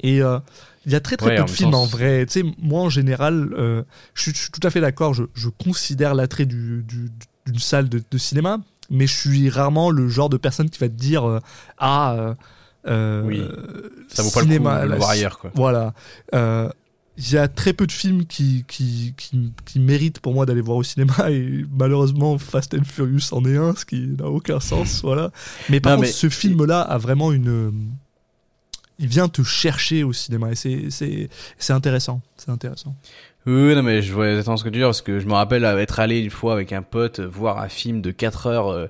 Et 0.00 0.20
euh, 0.22 0.38
il 0.86 0.92
y 0.92 0.94
a 0.94 1.00
très 1.00 1.16
très 1.16 1.30
Ouais, 1.30 1.36
peu 1.36 1.44
de 1.44 1.50
films 1.50 1.74
en 1.74 1.86
vrai. 1.86 2.26
Tu 2.26 2.40
sais, 2.40 2.42
moi 2.58 2.82
en 2.82 2.90
général, 2.90 3.50
euh, 3.56 3.82
je, 4.14 4.22
suis, 4.22 4.32
je 4.34 4.38
suis 4.38 4.50
tout 4.50 4.66
à 4.66 4.70
fait 4.70 4.80
d'accord. 4.80 5.14
Je, 5.14 5.24
je 5.34 5.48
considère 5.48 6.14
l'attrait 6.14 6.46
du, 6.46 6.82
du- 6.82 7.10
d'une 7.46 7.58
salle 7.58 7.88
de, 7.88 8.02
de 8.10 8.18
cinéma, 8.18 8.58
mais 8.94 9.06
je 9.06 9.14
suis 9.14 9.50
rarement 9.50 9.90
le 9.90 10.08
genre 10.08 10.28
de 10.30 10.36
personne 10.38 10.70
qui 10.70 10.78
va 10.78 10.88
te 10.88 10.94
dire 10.94 11.24
euh, 11.28 11.40
ah 11.78 12.14
euh, 12.14 12.34
euh, 12.86 13.22
Oui. 13.24 13.42
Ça 14.08 14.22
vaut 14.22 14.30
pas 14.30 14.40
le 14.40 14.46
coup 14.46 14.52
de 14.52 14.88
le 14.88 14.96
voir 14.96 15.10
ailleurs, 15.10 15.38
quoi. 15.38 15.50
Voilà. 15.54 15.92
Euh, 16.34 16.68
Il 17.16 17.30
y 17.32 17.36
a 17.38 17.46
très 17.48 17.72
peu 17.72 17.86
de 17.86 17.92
films 17.92 18.26
qui, 18.26 18.64
qui, 18.66 19.14
qui, 19.16 19.52
qui 19.64 19.78
méritent 19.80 20.18
pour 20.20 20.34
moi 20.34 20.46
d'aller 20.46 20.60
voir 20.60 20.78
au 20.78 20.82
cinéma 20.82 21.30
et 21.30 21.64
malheureusement 21.76 22.36
Fast 22.38 22.74
and 22.74 22.84
Furious 22.84 23.32
en 23.32 23.44
est 23.44 23.56
un, 23.56 23.74
ce 23.76 23.84
qui 23.84 24.08
n'a 24.18 24.26
aucun 24.26 24.58
sens, 24.60 25.00
voilà. 25.04 25.30
Mais 25.70 25.78
par 25.80 25.92
Non, 25.92 25.96
contre, 25.98 26.08
mais- 26.08 26.12
ce 26.12 26.28
film-là 26.28 26.80
a 26.80 26.98
vraiment 26.98 27.30
une, 27.32 27.72
il 28.98 29.06
vient 29.08 29.28
te 29.28 29.42
chercher 29.42 30.02
au 30.04 30.12
cinéma 30.12 30.50
et 30.52 30.88
c'est 30.90 31.72
intéressant, 31.72 32.20
c'est 32.36 32.50
intéressant. 32.50 32.94
Oui, 33.46 33.74
non, 33.74 33.82
mais 33.82 34.00
je 34.00 34.12
vois 34.12 34.28
exactement 34.30 34.56
ce 34.56 34.64
que 34.64 34.70
tu 34.70 34.74
veux 34.76 34.80
dire, 34.80 34.88
parce 34.88 35.02
que 35.02 35.18
je 35.18 35.26
me 35.26 35.34
rappelle 35.34 35.64
être 35.64 36.00
allé 36.00 36.20
une 36.20 36.30
fois 36.30 36.54
avec 36.54 36.72
un 36.72 36.82
pote 36.82 37.20
voir 37.20 37.58
un 37.58 37.68
film 37.68 38.00
de 38.00 38.10
4 38.10 38.46
heures, 38.46 38.68
euh, 38.68 38.86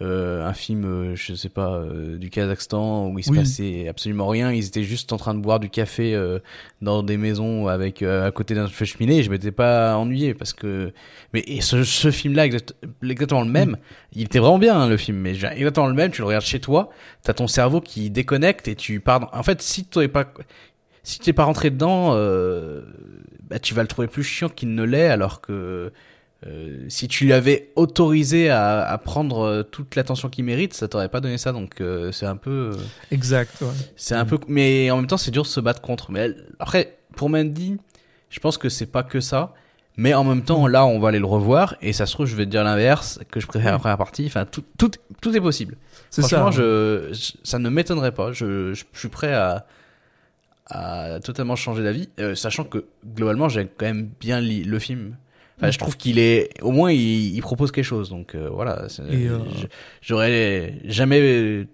euh, 0.00 0.46
un 0.46 0.52
film, 0.52 0.84
euh, 0.84 1.16
je 1.16 1.34
sais 1.34 1.48
pas, 1.48 1.72
euh, 1.74 2.16
du 2.16 2.30
Kazakhstan, 2.30 3.08
où 3.08 3.18
il 3.18 3.24
se 3.24 3.30
Oui. 3.30 3.38
passait 3.38 3.88
absolument 3.88 4.28
rien. 4.28 4.52
Ils 4.52 4.66
étaient 4.66 4.84
juste 4.84 5.12
en 5.12 5.16
train 5.16 5.34
de 5.34 5.40
boire 5.40 5.58
du 5.58 5.70
café 5.70 6.14
euh, 6.14 6.38
dans 6.82 7.02
des 7.02 7.16
maisons 7.16 7.66
avec 7.66 8.02
euh, 8.02 8.28
à 8.28 8.30
côté 8.30 8.54
d'un 8.54 8.68
feu 8.68 8.84
cheminée. 8.84 9.18
Et 9.18 9.22
je 9.24 9.30
m'étais 9.30 9.50
pas 9.52 9.96
ennuyé 9.96 10.34
parce 10.34 10.52
que, 10.52 10.92
mais 11.32 11.40
et 11.48 11.60
ce, 11.60 11.82
ce 11.82 12.10
film-là, 12.12 12.46
exact- 12.46 12.74
exactement 13.02 13.42
le 13.42 13.50
même, 13.50 13.76
il 14.12 14.22
était 14.22 14.38
vraiment 14.38 14.58
bien 14.60 14.78
hein, 14.78 14.88
le 14.88 14.98
film, 14.98 15.16
mais 15.18 15.30
exactement 15.30 15.86
le 15.88 15.94
même. 15.94 16.12
Tu 16.12 16.20
le 16.20 16.26
regardes 16.28 16.44
chez 16.44 16.60
toi, 16.60 16.90
t'as 17.24 17.32
ton 17.34 17.48
cerveau 17.48 17.80
qui 17.80 18.10
déconnecte 18.10 18.68
et 18.68 18.76
tu 18.76 19.00
pars. 19.00 19.18
dans- 19.18 19.30
En 19.32 19.42
fait, 19.42 19.62
si 19.62 19.84
tu 19.86 20.08
pas 20.08 20.26
si 21.06 21.18
t'es 21.20 21.32
pas 21.32 21.44
rentré 21.44 21.70
dedans, 21.70 22.10
euh, 22.14 22.82
bah, 23.48 23.58
tu 23.58 23.74
vas 23.74 23.82
le 23.82 23.88
trouver 23.88 24.08
plus 24.08 24.24
chiant 24.24 24.48
qu'il 24.48 24.74
ne 24.74 24.82
l'est, 24.82 25.08
alors 25.08 25.40
que 25.40 25.92
euh, 26.46 26.84
si 26.88 27.08
tu 27.08 27.26
l'avais 27.26 27.70
autorisé 27.76 28.50
à, 28.50 28.82
à 28.86 28.98
prendre 28.98 29.40
euh, 29.40 29.62
toute 29.62 29.94
l'attention 29.96 30.28
qu'il 30.28 30.44
mérite, 30.44 30.74
ça 30.74 30.88
t'aurait 30.88 31.08
pas 31.08 31.20
donné 31.20 31.38
ça. 31.38 31.52
Donc 31.52 31.80
euh, 31.80 32.12
c'est 32.12 32.26
un 32.26 32.36
peu, 32.36 32.72
Exact. 33.10 33.56
ouais. 33.62 33.68
c'est 33.96 34.14
un 34.14 34.24
peu, 34.24 34.38
mais 34.48 34.90
en 34.90 34.96
même 34.96 35.06
temps 35.06 35.16
c'est 35.16 35.30
dur 35.30 35.42
de 35.44 35.48
se 35.48 35.60
battre 35.60 35.80
contre. 35.80 36.10
Mais 36.10 36.20
elle- 36.20 36.44
après, 36.58 36.98
pour 37.16 37.30
Mandy, 37.30 37.78
je 38.30 38.40
pense 38.40 38.58
que 38.58 38.68
c'est 38.68 38.86
pas 38.86 39.02
que 39.02 39.20
ça. 39.20 39.54
Mais 39.98 40.12
en 40.12 40.24
même 40.24 40.42
temps, 40.42 40.66
là, 40.66 40.84
on 40.84 40.98
va 40.98 41.08
aller 41.08 41.18
le 41.18 41.24
revoir, 41.24 41.74
et 41.80 41.94
ça 41.94 42.04
se 42.04 42.12
trouve, 42.12 42.26
je 42.26 42.36
vais 42.36 42.44
te 42.44 42.50
dire 42.50 42.62
l'inverse, 42.64 43.18
que 43.30 43.40
je 43.40 43.46
préfère 43.46 43.72
la 43.72 43.78
première 43.78 43.96
partie. 43.96 44.26
Enfin, 44.26 44.44
tout, 44.44 44.62
tout, 44.76 44.90
tout 45.22 45.34
est 45.34 45.40
possible. 45.40 45.78
C'est 46.10 46.20
ça. 46.20 46.28
Franchement, 46.28 46.48
hein. 46.48 46.50
je, 46.50 47.08
je- 47.14 47.32
ça 47.42 47.58
ne 47.58 47.70
m'étonnerait 47.70 48.12
pas. 48.12 48.30
Je, 48.30 48.74
je, 48.74 48.84
je 48.92 48.98
suis 48.98 49.08
prêt 49.08 49.32
à, 49.32 49.64
à 50.66 51.20
totalement 51.20 51.56
changer 51.56 51.82
d'avis, 51.82 52.08
euh, 52.18 52.34
sachant 52.34 52.64
que 52.64 52.84
globalement, 53.14 53.48
j'ai 53.48 53.66
quand 53.66 53.86
même 53.86 54.10
bien 54.20 54.40
le 54.40 54.78
film. 54.78 55.16
Enfin, 55.58 55.70
je 55.70 55.78
trouve 55.78 55.96
qu'il 55.96 56.18
est, 56.18 56.50
au 56.62 56.70
moins, 56.70 56.92
il, 56.92 57.34
il 57.34 57.40
propose 57.40 57.72
quelque 57.72 57.84
chose. 57.84 58.10
Donc 58.10 58.34
euh, 58.34 58.48
voilà, 58.52 58.86
euh, 59.00 59.38
j'aurais 60.02 60.74
jamais 60.84 61.66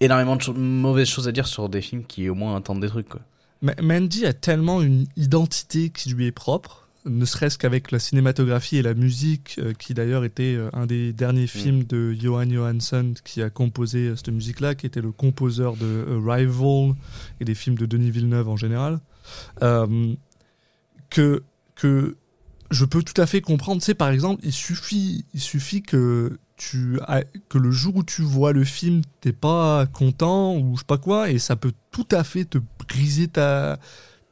énormément 0.00 0.36
de 0.36 0.50
mauvaises 0.52 1.08
choses 1.08 1.28
à 1.28 1.32
dire 1.32 1.46
sur 1.46 1.68
des 1.68 1.80
films 1.80 2.04
qui 2.04 2.28
au 2.28 2.34
moins 2.34 2.54
entendent 2.56 2.80
des 2.80 2.88
trucs. 2.88 3.08
Quoi. 3.08 3.20
Ma- 3.62 3.74
Mandy 3.80 4.26
a 4.26 4.32
tellement 4.32 4.82
une 4.82 5.06
identité 5.16 5.90
qui 5.90 6.10
lui 6.10 6.26
est 6.26 6.32
propre, 6.32 6.83
ne 7.06 7.24
serait-ce 7.24 7.58
qu'avec 7.58 7.90
la 7.90 7.98
cinématographie 7.98 8.78
et 8.78 8.82
la 8.82 8.94
musique, 8.94 9.56
euh, 9.58 9.74
qui 9.74 9.92
d'ailleurs 9.92 10.24
était 10.24 10.54
euh, 10.54 10.70
un 10.72 10.86
des 10.86 11.12
derniers 11.12 11.46
films 11.46 11.84
de 11.84 12.14
Johan 12.14 12.48
Johansson 12.48 13.14
qui 13.24 13.42
a 13.42 13.50
composé 13.50 14.08
euh, 14.08 14.16
cette 14.16 14.28
musique-là, 14.28 14.74
qui 14.74 14.86
était 14.86 15.02
le 15.02 15.12
composeur 15.12 15.76
de 15.76 16.06
Arrival 16.26 16.94
et 17.40 17.44
des 17.44 17.54
films 17.54 17.76
de 17.76 17.86
Denis 17.86 18.10
Villeneuve 18.10 18.48
en 18.48 18.56
général, 18.56 19.00
que, 21.10 21.42
que 21.76 22.16
je 22.70 22.84
peux 22.84 23.02
tout 23.02 23.20
à 23.20 23.26
fait 23.26 23.40
comprendre. 23.40 23.80
Tu 23.80 23.86
sais, 23.86 23.94
par 23.94 24.08
exemple, 24.08 24.40
il 24.44 24.52
suffit, 24.52 25.26
il 25.34 25.40
suffit 25.40 25.82
que 25.82 26.38
tu 26.56 26.98
que 27.48 27.58
le 27.58 27.70
jour 27.70 27.96
où 27.96 28.04
tu 28.04 28.22
vois 28.22 28.52
le 28.52 28.64
film, 28.64 29.02
t'es 29.20 29.32
pas 29.32 29.86
content 29.86 30.56
ou 30.56 30.74
je 30.74 30.80
sais 30.80 30.86
pas 30.86 30.98
quoi, 30.98 31.30
et 31.30 31.38
ça 31.38 31.56
peut 31.56 31.72
tout 31.90 32.06
à 32.10 32.24
fait 32.24 32.44
te 32.44 32.58
briser 32.78 33.28
ta 33.28 33.78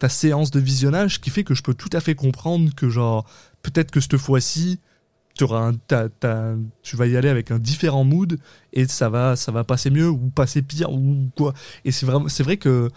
ta 0.03 0.09
séance 0.09 0.51
de 0.51 0.59
visionnage, 0.59 1.21
qui 1.21 1.31
fait 1.31 1.45
que 1.45 1.55
je 1.55 1.63
peux 1.63 1.75
tout 1.75 1.91
à 1.93 2.01
fait 2.01 2.17
comprendre 2.17 2.75
que 2.75 2.89
genre 2.91 3.25
peut-être 3.63 3.93
que 3.93 4.01
cette 4.01 4.17
fois-ci 4.17 4.81
tu 5.37 5.45
auras 5.45 5.61
un, 5.69 5.75
t'as- 5.75 6.09
t'as- 6.09 6.57
tu 6.83 6.97
vas 6.97 7.07
y 7.07 7.17
aller 7.17 7.29
avec 7.29 7.53
un 7.53 7.59
différent 7.61 8.03
mood 8.05 8.37
et 8.73 8.87
ça 8.89 9.09
va 9.09 9.37
ça 9.37 9.53
va 9.53 9.63
passer 9.63 9.91
mieux 9.91 10.11
ou 10.11 10.19
passer 10.35 10.61
pire 10.61 10.91
ou 10.93 11.31
quoi. 11.37 11.55
Et 11.85 11.93
c'est 11.93 12.05
vraiment 12.05 12.29
c'est 12.29 12.43
vrai 12.43 12.57
que 12.57 12.91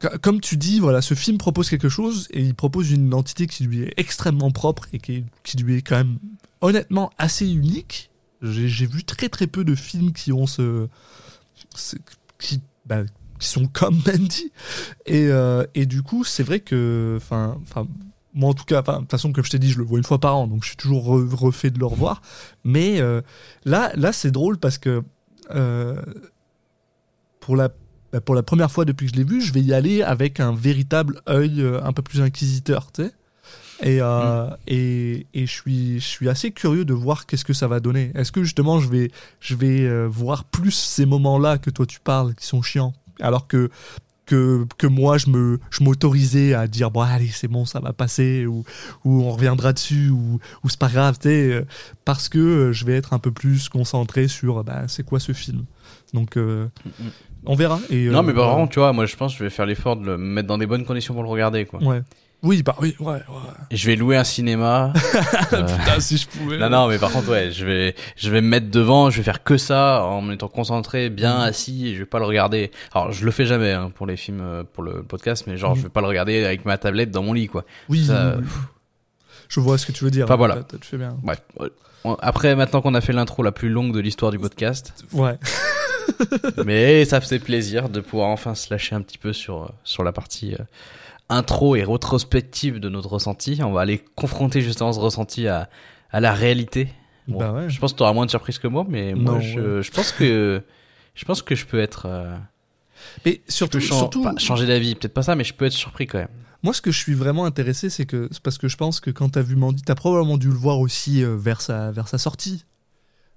co- 0.00 0.18
comme 0.22 0.40
tu 0.40 0.56
dis, 0.56 0.80
voilà, 0.80 1.02
ce 1.02 1.12
film 1.14 1.36
propose 1.36 1.68
quelque 1.68 1.90
chose 1.90 2.26
et 2.30 2.40
il 2.42 2.54
propose 2.54 2.90
une 2.90 3.06
identité 3.06 3.46
qui 3.46 3.64
lui 3.64 3.82
est 3.82 3.92
extrêmement 3.98 4.50
propre 4.50 4.88
et 4.94 4.98
qui, 4.98 5.24
qui 5.42 5.58
lui 5.58 5.74
est 5.76 5.82
quand 5.82 5.96
même 5.96 6.18
honnêtement 6.62 7.10
assez 7.18 7.46
unique. 7.46 8.10
J'ai 8.42 8.86
vu 8.86 9.04
très 9.04 9.28
très 9.28 9.46
peu 9.46 9.62
de 9.64 9.74
films 9.74 10.12
qui 10.12 10.32
ont 10.32 10.46
ce, 10.46 10.88
ce- 11.76 11.96
qui, 12.38 12.60
bah, 12.86 13.02
qui 13.38 13.48
sont 13.48 13.66
comme 13.66 14.00
Mandy 14.06 14.52
et, 15.06 15.26
euh, 15.28 15.64
et 15.74 15.86
du 15.86 16.02
coup 16.02 16.24
c'est 16.24 16.42
vrai 16.42 16.60
que 16.60 17.14
enfin 17.16 17.58
moi 18.32 18.50
en 18.50 18.54
tout 18.54 18.64
cas 18.64 18.82
de 18.82 18.92
toute 18.98 19.10
façon 19.10 19.32
comme 19.32 19.44
je 19.44 19.50
t'ai 19.50 19.58
dit 19.58 19.70
je 19.70 19.78
le 19.78 19.84
vois 19.84 19.98
une 19.98 20.04
fois 20.04 20.18
par 20.18 20.36
an 20.36 20.46
donc 20.46 20.62
je 20.62 20.68
suis 20.68 20.76
toujours 20.76 21.16
re- 21.16 21.34
refait 21.34 21.70
de 21.70 21.78
le 21.78 21.86
revoir 21.86 22.22
mais 22.64 23.00
euh, 23.00 23.20
là 23.64 23.92
là 23.96 24.12
c'est 24.12 24.30
drôle 24.30 24.58
parce 24.58 24.78
que 24.78 25.02
euh, 25.54 26.00
pour 27.40 27.56
la 27.56 27.70
bah, 28.12 28.20
pour 28.20 28.34
la 28.34 28.42
première 28.42 28.70
fois 28.70 28.84
depuis 28.84 29.06
que 29.06 29.12
je 29.12 29.16
l'ai 29.18 29.24
vu, 29.24 29.40
je 29.40 29.52
vais 29.52 29.60
y 29.60 29.74
aller 29.74 30.02
avec 30.02 30.38
un 30.40 30.54
véritable 30.54 31.20
œil 31.28 31.64
un 31.82 31.92
peu 31.92 32.02
plus 32.02 32.20
inquisiteur, 32.20 32.92
tu 32.92 33.02
sais. 33.02 33.12
Et, 33.82 33.98
euh, 34.00 34.48
et, 34.68 35.26
et 35.34 35.46
je 35.46 35.52
suis, 35.52 35.98
je 35.98 36.06
suis 36.06 36.28
assez 36.28 36.52
curieux 36.52 36.84
de 36.84 36.94
voir 36.94 37.26
qu'est-ce 37.26 37.44
que 37.44 37.52
ça 37.52 37.66
va 37.66 37.80
donner. 37.80 38.12
Est-ce 38.14 38.30
que 38.30 38.44
justement 38.44 38.78
je 38.78 38.88
vais, 38.88 39.10
je 39.40 39.56
vais 39.56 40.06
voir 40.06 40.44
plus 40.44 40.70
ces 40.70 41.06
moments-là 41.06 41.58
que 41.58 41.70
toi 41.70 41.86
tu 41.86 41.98
parles, 41.98 42.34
qui 42.36 42.46
sont 42.46 42.62
chiants, 42.62 42.94
alors 43.20 43.46
que 43.46 43.70
que, 44.26 44.66
que 44.78 44.86
moi 44.86 45.18
je 45.18 45.28
me 45.28 45.60
je 45.70 45.84
m'autorisais 45.84 46.54
à 46.54 46.66
dire 46.66 46.90
bon 46.90 47.02
allez 47.02 47.28
c'est 47.28 47.48
bon 47.48 47.64
ça 47.64 47.80
va 47.80 47.92
passer 47.92 48.46
ou, 48.46 48.64
ou 49.04 49.22
on 49.22 49.30
reviendra 49.30 49.72
dessus 49.72 50.08
ou, 50.08 50.40
ou 50.62 50.68
c'est 50.68 50.78
pas 50.78 50.88
grave 50.88 51.18
tu 51.20 51.28
euh, 51.28 51.62
parce 52.04 52.28
que 52.28 52.38
euh, 52.38 52.72
je 52.72 52.84
vais 52.86 52.96
être 52.96 53.12
un 53.12 53.18
peu 53.18 53.32
plus 53.32 53.68
concentré 53.68 54.28
sur 54.28 54.64
bah, 54.64 54.84
c'est 54.88 55.04
quoi 55.04 55.20
ce 55.20 55.32
film. 55.32 55.64
Donc 56.12 56.36
euh, 56.36 56.68
on 57.44 57.54
verra 57.54 57.80
et 57.90 58.06
Non, 58.06 58.20
euh, 58.20 58.22
mais 58.22 58.32
contre, 58.32 58.72
tu 58.72 58.78
vois, 58.78 58.92
moi 58.92 59.06
je 59.06 59.16
pense 59.16 59.32
que 59.32 59.38
je 59.40 59.44
vais 59.44 59.50
faire 59.50 59.66
l'effort 59.66 59.96
de 59.96 60.06
le 60.06 60.18
mettre 60.18 60.48
dans 60.48 60.58
des 60.58 60.66
bonnes 60.66 60.84
conditions 60.84 61.12
pour 61.14 61.22
le 61.22 61.28
regarder, 61.28 61.66
quoi. 61.66 61.82
ouais 61.82 62.02
oui 62.44 62.62
bah 62.62 62.76
oui 62.80 62.94
ouais, 63.00 63.12
ouais. 63.14 63.20
Je 63.72 63.86
vais 63.86 63.96
louer 63.96 64.16
un 64.16 64.22
cinéma. 64.24 64.92
Euh, 65.52 65.62
Putain, 65.62 66.00
si 66.00 66.16
je 66.16 66.26
pouvais 66.26 66.58
non, 66.58 66.68
non, 66.70 66.88
mais 66.88 66.98
par 66.98 67.10
contre, 67.12 67.30
ouais, 67.30 67.50
je 67.52 67.64
vais, 67.66 67.94
je 68.16 68.30
vais 68.30 68.40
me 68.40 68.48
mettre 68.48 68.70
devant, 68.70 69.10
je 69.10 69.18
vais 69.18 69.22
faire 69.22 69.42
que 69.44 69.56
ça 69.56 70.04
en 70.04 70.30
étant 70.30 70.48
concentré, 70.48 71.10
bien 71.10 71.38
Mm. 71.38 71.42
assis, 71.42 71.88
et 71.88 71.94
je 71.94 71.98
vais 72.00 72.06
pas 72.06 72.18
le 72.18 72.24
regarder. 72.24 72.70
Alors, 72.94 73.12
je 73.12 73.24
le 73.24 73.30
fais 73.30 73.44
jamais 73.46 73.72
hein, 73.72 73.90
pour 73.94 74.06
les 74.06 74.16
films, 74.16 74.40
euh, 74.40 74.64
pour 74.64 74.82
le 74.82 75.02
podcast, 75.02 75.44
mais 75.46 75.56
genre, 75.56 75.72
Mm. 75.72 75.78
je 75.78 75.82
vais 75.82 75.88
pas 75.90 76.00
le 76.00 76.06
regarder 76.08 76.44
avec 76.44 76.64
ma 76.64 76.76
tablette 76.78 77.10
dans 77.10 77.22
mon 77.22 77.32
lit, 77.34 77.46
quoi. 77.48 77.64
oui, 77.88 78.04
Ça, 78.06 78.36
oui, 78.38 78.44
je 79.48 79.60
vois 79.60 79.76
ce 79.78 79.86
que 79.86 79.92
tu 79.92 80.04
veux 80.04 80.10
dire 80.10 80.24
Enfin, 80.24 80.36
voilà. 80.36 80.56
T'as- 80.62 80.78
tu 80.78 80.88
fais 80.88 80.96
bien 80.98 81.16
Bref. 81.22 81.42
On- 82.04 82.14
Après, 82.20 82.54
maintenant 82.56 82.80
qu'on 82.82 82.94
a 82.94 83.00
fait 83.00 83.12
l'intro 83.12 83.42
la 83.42 83.52
plus 83.52 83.68
longue 83.70 83.92
de 83.94 84.00
l'histoire 84.00 84.30
du 84.32 84.38
podcast, 84.38 84.92
ouais 85.12 85.38
mais 86.66 87.04
ça 87.04 87.20
faisait 87.20 87.38
plaisir 87.38 87.88
de 87.88 88.00
pouvoir 88.00 88.28
enfin 88.28 88.54
se 88.54 88.68
lâcher 88.70 88.94
un 88.94 89.00
petit 89.02 89.18
peu 89.18 89.32
sur, 89.32 89.62
euh, 89.64 89.68
sur 89.84 90.04
la 90.04 90.12
partie 90.12 90.54
euh, 90.54 90.58
intro 91.28 91.76
et 91.76 91.84
rétrospective 91.84 92.80
de 92.80 92.88
notre 92.88 93.08
ressenti. 93.10 93.60
On 93.62 93.72
va 93.72 93.80
aller 93.82 94.04
confronter 94.14 94.60
justement 94.60 94.92
ce 94.92 95.00
ressenti 95.00 95.48
à, 95.48 95.68
à 96.10 96.20
la 96.20 96.32
réalité. 96.32 96.88
Bon, 97.28 97.38
Bah 97.38 97.52
ouais. 97.52 97.70
Je 97.70 97.78
pense 97.80 97.92
que 97.92 97.98
tu 97.98 98.02
auras 98.02 98.12
moins 98.12 98.26
de 98.26 98.30
surprises 98.30 98.58
que 98.58 98.68
moi, 98.68 98.84
mais 98.88 99.14
moi, 99.14 99.34
Non, 99.34 99.40
je, 99.40 99.80
je 99.82 99.90
pense 99.90 100.12
que 100.12 100.62
je 101.14 101.24
pense 101.24 101.42
que 101.42 101.54
je 101.54 101.64
peux 101.64 101.78
être, 101.80 102.06
euh, 102.06 102.36
mais 103.24 103.40
je 103.48 103.52
surtout, 103.52 103.78
peux 103.78 103.84
surtout 103.84 104.22
pas 104.22 104.34
changer 104.36 104.66
d'avis, 104.66 104.94
peut-être 104.94 105.14
pas 105.14 105.22
ça, 105.22 105.34
mais 105.34 105.44
je 105.44 105.54
peux 105.54 105.64
être 105.64 105.72
surpris 105.72 106.06
quand 106.06 106.18
même. 106.18 106.28
Moi, 106.62 106.72
ce 106.74 106.80
que 106.80 106.90
je 106.90 106.98
suis 106.98 107.14
vraiment 107.14 107.44
intéressé, 107.44 107.88
c'est 107.90 108.06
que 108.06 108.28
parce 108.42 108.58
que 108.58 108.68
je 108.68 108.76
pense 108.76 109.00
que 109.00 109.10
quand 109.10 109.30
t'as 109.30 109.42
vu 109.42 109.54
Mandy, 109.54 109.82
t'as 109.82 109.94
probablement 109.94 110.38
dû 110.38 110.48
le 110.48 110.54
voir 110.54 110.80
aussi 110.80 111.22
euh, 111.22 111.36
vers 111.36 111.60
sa 111.60 111.90
vers 111.92 112.08
sa 112.08 112.18
sortie. 112.18 112.64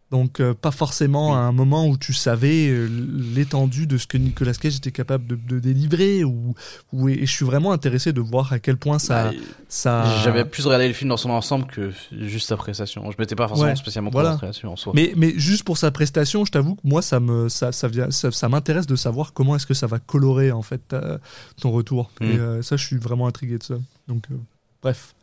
Donc 0.09 0.39
euh, 0.39 0.53
pas 0.53 0.71
forcément 0.71 1.35
à 1.35 1.39
un 1.39 1.51
moment 1.51 1.85
où 1.85 1.97
tu 1.97 2.13
savais 2.13 2.69
euh, 2.69 2.87
l'étendue 3.35 3.87
de 3.87 3.97
ce 3.97 4.07
que 4.07 4.17
Nicolas 4.17 4.53
Cage 4.53 4.77
était 4.77 4.91
capable 4.91 5.27
de, 5.27 5.35
de 5.35 5.59
délivrer 5.59 6.23
ou, 6.23 6.55
ou 6.93 7.09
et 7.09 7.25
je 7.25 7.31
suis 7.31 7.43
vraiment 7.43 7.73
intéressé 7.73 8.13
de 8.13 8.21
voir 8.21 8.53
à 8.53 8.59
quel 8.59 8.77
point 8.77 8.99
ça 8.99 9.31
Bah, 9.31 9.37
ça 9.67 10.05
J'avais 10.23 10.45
plus 10.45 10.63
regardé 10.65 10.87
le 10.87 10.93
film 10.93 11.09
dans 11.09 11.17
son 11.17 11.29
ensemble 11.31 11.65
que 11.67 11.91
juste 12.21 12.47
sa 12.47 12.55
prestation. 12.55 13.03
Je 13.11 13.17
m'étais 13.19 13.35
pas 13.35 13.49
forcément 13.49 13.67
Ouais, 13.67 13.75
spécialement 13.75 14.09
voilà. 14.09 14.39
en 14.63 14.75
soi. 14.77 14.93
mais 14.95 15.11
mais 15.17 15.33
juste 15.35 15.65
pour 15.65 15.77
sa 15.77 15.91
prestation, 15.91 16.45
je 16.45 16.51
t'avoue 16.51 16.75
que 16.75 16.81
moi 16.85 17.01
ça 17.01 17.19
me 17.19 17.49
ça 17.49 17.73
ça 17.73 17.89
vient 17.89 18.09
ça, 18.09 18.31
ça 18.31 18.47
m'intéresse 18.47 18.87
de 18.87 18.95
savoir 18.95 19.33
comment 19.33 19.57
est-ce 19.57 19.65
que 19.65 19.73
ça 19.73 19.87
va 19.87 19.99
colorer 19.99 20.53
en 20.53 20.61
fait 20.61 20.87
ta- 20.87 21.19
ton 21.61 21.71
retour. 21.71 22.11
Mm. 22.21 22.25
Et 22.25 22.39
euh, 22.39 22.61
ça 22.61 22.77
je 22.77 22.85
suis 22.85 22.97
vraiment 22.97 23.27
intrigué 23.27 23.57
de 23.57 23.63
ça. 23.63 23.75
Donc 24.07 24.23
euh, 24.31 24.35
bref. 24.81 25.13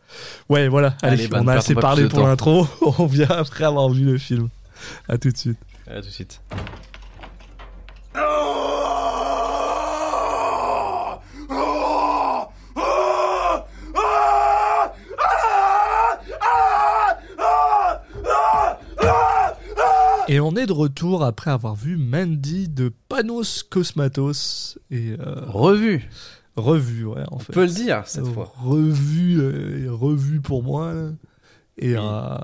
Ouais, 0.51 0.69
voilà. 0.69 0.95
Allez, 1.01 1.15
Allez, 1.23 1.29
bah, 1.29 1.41
on 1.43 1.49
a 1.49 1.55
assez 1.55 1.75
parlé 1.75 2.07
pour 2.07 2.27
l'intro. 2.27 2.69
On 2.99 3.07
vient 3.07 3.31
après 3.31 3.65
avoir 3.65 3.89
vu 3.89 4.05
le 4.05 4.19
film. 4.19 4.51
À 5.09 5.19
tout 5.19 5.31
de 5.31 5.37
suite. 5.37 5.59
À 5.87 6.01
tout 6.01 6.07
de 6.07 6.11
suite. 6.13 6.41
Et 20.27 20.41
on 20.41 20.57
est 20.57 20.67
de 20.67 20.73
retour 20.73 21.23
après 21.23 21.51
avoir 21.51 21.75
vu 21.75 21.97
Mandy 21.99 22.69
de 22.69 22.91
Panos 23.09 23.63
Cosmatos 23.63 24.79
et 24.91 25.17
euh, 25.21 25.43
Revu, 25.47 26.09
revu, 26.57 27.05
ouais, 27.05 27.23
en 27.31 27.37
on 27.37 27.39
fait. 27.39 27.53
peut 27.53 27.67
le 27.67 27.71
dire 27.73 28.03
cette 28.07 28.27
fois. 28.27 28.51
Revu, 28.57 29.39
euh, 29.39 29.89
revu 29.91 30.41
pour 30.41 30.63
moi. 30.63 30.95
Et 31.77 31.91
Oui. 31.91 31.97
euh, 32.03 32.39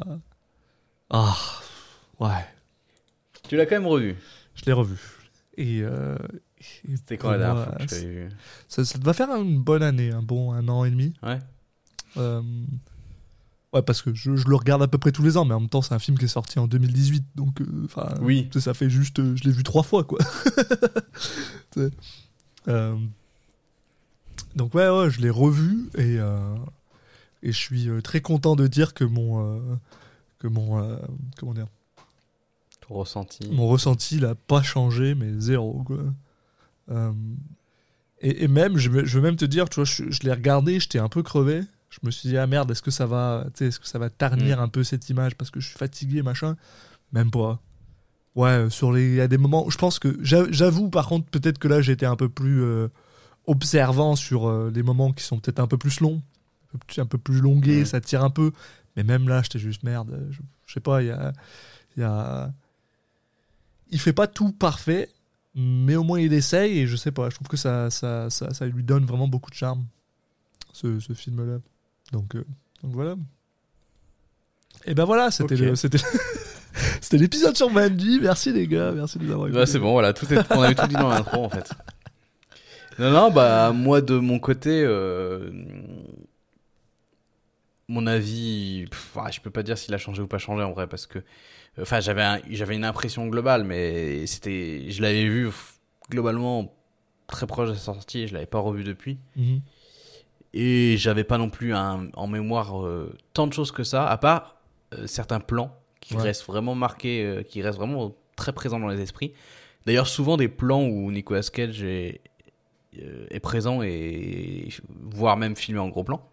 ah, 1.09 1.37
ouais, 2.21 2.47
Tu 3.49 3.57
l'as 3.57 3.67
quand 3.67 3.77
même 3.77 3.87
revu. 3.87 4.17
je 4.55 4.65
l'ai 4.67 4.73
revu. 4.73 4.97
Et, 5.57 5.81
euh, 5.83 6.17
et 6.89 6.97
C'était 6.97 7.19
quand 7.19 7.31
la 7.31 7.39
dernière 7.39 7.65
fois 7.65 7.75
que 7.77 7.83
je 7.83 7.89
c'est- 7.89 8.03
l'avais 8.07 8.25
vu 8.25 8.29
ça, 8.69 8.85
ça 8.85 8.99
va 9.01 9.13
faire 9.13 9.29
une 9.37 9.61
bonne 9.63 9.83
année, 9.83 10.11
un 10.13 10.23
bon 10.23 10.53
un 10.53 10.69
an 10.69 10.85
et 10.85 10.91
demi. 10.91 11.13
Ouais. 11.23 11.39
Euh, 12.17 12.41
ouais, 13.73 13.83
parce 13.83 14.01
que 14.03 14.15
je, 14.15 14.37
je 14.37 14.49
le 14.49 14.57
regarde 14.57 14.83
à 14.83 14.89
peu 14.89 14.99
près 14.99 15.13
tous 15.13 15.23
les 15.23 15.37
ans, 15.37 15.45
mais 15.45 15.55
en 15.55 15.61
même 15.61 15.69
temps, 15.69 15.83
c'est 15.83 15.95
un 15.95 15.99
film 15.99 16.17
qui 16.19 16.25
est 16.25 16.29
sorti 16.29 16.59
en 16.59 16.67
2018, 16.67 17.25
donc, 17.35 17.61
euh, 17.61 17.67
enfin, 17.85 18.15
Oui. 18.23 18.49
ça 18.59 18.75
fait 18.75 18.89
juste, 18.91 19.19
euh, 19.21 19.37
je 19.37 19.45
l'ai 19.45 19.53
vu 19.53 19.63
trois 19.63 19.83
fois, 19.83 20.05
quoi. 20.05 20.19
Donc 24.57 24.75
ouais, 24.75 24.89
ouais, 24.89 25.11
je 25.11 25.21
l'ai 25.21 25.31
revu 25.31 25.89
et 25.97 26.17
et 27.43 27.53
je 27.53 27.57
suis 27.59 27.89
très 28.03 28.21
content 28.21 28.57
de 28.57 28.67
dire 28.67 28.95
que 28.95 29.05
mon 29.05 29.79
que 30.39 30.49
mon 30.49 30.99
comment 31.39 31.55
dire, 31.55 31.67
Ton 32.91 32.95
ressenti. 32.97 33.49
mon 33.53 33.67
ressenti 33.69 34.17
il 34.17 34.25
a 34.27 34.35
pas 34.35 34.63
changé, 34.63 35.15
mais 35.15 35.39
zéro, 35.39 35.83
quoi. 35.87 35.99
Euh, 36.91 37.13
et, 38.21 38.45
et 38.45 38.49
même, 38.49 38.77
je 38.77 38.91
je 39.05 39.19
vais 39.19 39.23
même 39.23 39.37
te 39.37 39.45
dire, 39.45 39.69
tu 39.69 39.77
vois, 39.77 39.85
je, 39.85 40.11
je 40.11 40.21
l'ai 40.25 40.33
regardé, 40.33 40.81
j'étais 40.81 40.99
un 40.99 41.09
peu 41.09 41.23
crevé. 41.23 41.63
Je 41.89 41.99
me 42.05 42.11
suis 42.11 42.29
dit, 42.29 42.37
ah 42.37 42.47
merde, 42.47 42.71
est-ce 42.71 42.83
que 42.83 42.91
ça 42.91 43.07
va, 43.07 43.47
est-ce 43.61 43.81
que 43.81 43.87
ça 43.87 43.99
va 43.99 44.11
ternir 44.11 44.59
Mm. 44.59 44.63
un 44.63 44.69
peu 44.69 44.85
cette 44.85 45.09
image 45.09 45.35
parce 45.37 45.51
que 45.51 45.61
je 45.61 45.69
suis 45.69 45.79
fatigué, 45.79 46.23
machin? 46.23 46.57
Même 47.13 47.31
pas. 47.31 47.61
Ouais, 48.37 48.49
euh, 48.51 48.71
sur 48.71 48.93
les, 48.93 49.09
il 49.09 49.15
y 49.15 49.21
a 49.21 49.27
des 49.29 49.39
moments 49.39 49.67
où 49.67 49.71
je 49.71 49.79
pense 49.79 49.99
que, 49.99 50.17
j'a- 50.23 50.51
j'avoue, 50.51 50.89
par 50.91 51.07
contre, 51.09 51.29
peut-être 51.31 51.59
que 51.59 51.67
là, 51.69 51.81
j'étais 51.81 52.07
un 52.07 52.15
peu 52.17 52.29
plus 52.29 52.63
euh, 52.63 52.89
observant 53.47 54.15
sur 54.17 54.49
euh, 54.49 54.71
les 54.75 54.83
moments 54.83 55.13
qui 55.13 55.25
sont 55.25 55.39
peut-être 55.39 55.59
un 55.61 55.67
peu 55.67 55.79
plus 55.79 56.01
longs, 56.01 56.23
un 56.99 57.07
peu 57.07 57.19
plus- 57.19 57.41
longués, 57.41 57.83
Mm. 57.83 57.87
ça 57.87 58.01
tire 58.01 58.23
un 58.25 58.31
peu. 58.31 58.53
Mais 58.97 59.03
même 59.05 59.29
là, 59.29 59.43
j'étais 59.43 59.59
juste 59.59 59.83
merde. 59.83 60.27
Je, 60.31 60.41
je 60.67 60.73
sais 60.75 60.81
pas, 60.81 61.03
il 61.03 61.09
y 61.09 61.11
a, 61.11 61.33
il 61.97 62.01
y 62.01 62.05
a, 62.05 62.53
il 63.91 64.01
fait 64.01 64.13
pas 64.13 64.27
tout 64.27 64.53
parfait, 64.53 65.09
mais 65.55 65.97
au 65.97 66.05
moins 66.05 66.21
il 66.21 66.33
essaye 66.33 66.79
et 66.79 66.87
je 66.87 66.97
sais 66.97 67.13
pas, 67.13 67.29
je 67.31 67.35
trouve 67.35 67.49
que 67.49 67.57
ça, 67.57 67.91
ça, 67.91 68.31
ça, 68.31 68.53
ça 68.55 68.67
lui 68.67 68.83
donne 68.85 69.05
vraiment 69.05 69.29
beaucoup 69.29 69.51
de 69.51 69.57
charme, 69.57 69.85
ce, 70.73 71.01
ce 71.01 71.13
film-là. 71.13 71.59
Donc, 72.13 72.35
euh, 72.37 72.45
donc 72.83 72.93
voilà. 72.93 73.17
Et 74.87 74.95
ben 74.95 75.05
voilà, 75.05 75.31
c'était 75.31 75.75
c'était 75.77 75.99
c'était 77.01 77.19
l'épisode 77.19 77.57
sur 77.57 77.71
Mandy. 77.71 78.19
Merci 78.21 78.53
les 78.53 78.67
gars, 78.67 78.93
merci 78.93 79.19
de 79.19 79.25
nous 79.25 79.33
avoir 79.33 79.49
Bah, 79.49 79.55
écoutés. 79.61 79.73
c'est 79.73 79.79
bon, 79.79 79.93
voilà, 79.93 80.13
tout 80.13 80.33
est, 80.33 80.39
on 80.53 80.63
avait 80.63 80.75
tout 80.75 80.87
dit 80.87 80.95
dans 80.95 81.09
l'intro 81.11 81.45
en 81.45 81.51
fait. 81.51 81.71
Non, 82.99 83.11
non, 83.11 83.31
bah 83.31 83.73
moi 83.73 84.01
de 84.01 84.15
mon 84.19 84.39
côté, 84.39 84.83
euh, 84.85 85.51
mon 87.91 88.07
avis, 88.07 88.87
pff, 88.91 89.17
je 89.33 89.41
peux 89.41 89.51
pas 89.51 89.63
dire 89.63 89.77
s'il 89.77 89.93
a 89.95 89.99
changé 89.99 90.23
ou 90.23 90.27
pas 90.29 90.39
changé 90.39 90.63
en 90.63 90.73
vrai 90.73 90.87
parce 90.87 91.07
que, 91.07 91.19
enfin, 91.81 91.99
j'avais 92.01 92.23
un- 92.23 92.41
j'avais 92.49 92.77
une 92.77 92.85
impression 92.85 93.27
globale, 93.27 93.65
mais 93.65 94.27
c'était, 94.27 94.85
je 94.91 95.03
l'avais 95.03 95.29
vu 95.29 95.49
globalement 96.09 96.73
très 97.27 97.47
proche 97.47 97.69
de 97.71 97.75
sa 97.75 97.81
sortie, 97.95 98.27
je 98.29 98.35
l'avais 98.35 98.47
pas 98.47 98.59
revu 98.61 98.85
depuis. 98.85 99.19
Mhm. 99.37 99.61
Et 100.53 100.97
j'avais 100.99 101.25
pas 101.25 101.39
non 101.39 101.49
plus 101.51 101.75
un- 101.75 102.09
en 102.15 102.27
mémoire 102.27 102.81
euh, 102.85 103.17
tant 103.35 103.47
de 103.47 103.53
choses 103.53 103.71
que 103.73 103.85
ça, 103.85 104.09
à 104.09 104.17
part 104.19 104.57
euh, 104.95 105.07
certains 105.07 105.39
plans 105.41 105.77
qui 106.01 106.15
Ouais. 106.17 106.23
restent 106.23 106.47
vraiment 106.47 106.75
marqués, 106.75 107.25
euh, 107.25 107.43
qui 107.43 107.63
restent 107.63 107.79
vraiment 107.79 108.15
très 108.37 108.53
présents 108.53 108.81
dans 108.81 108.89
les 108.89 109.01
esprits. 109.01 109.33
D'ailleurs, 109.87 110.09
souvent 110.09 110.37
des 110.37 110.49
plans 110.49 110.83
où 110.85 111.11
Nicolas 111.13 111.43
Cage 111.43 111.83
est, 111.85 112.21
est 112.93 113.41
présent 113.41 113.83
et 113.83 114.69
voire 114.89 115.37
même 115.37 115.55
filmé 115.57 115.79
en 115.81 115.89
gros 115.89 116.03
plan. 116.05 116.27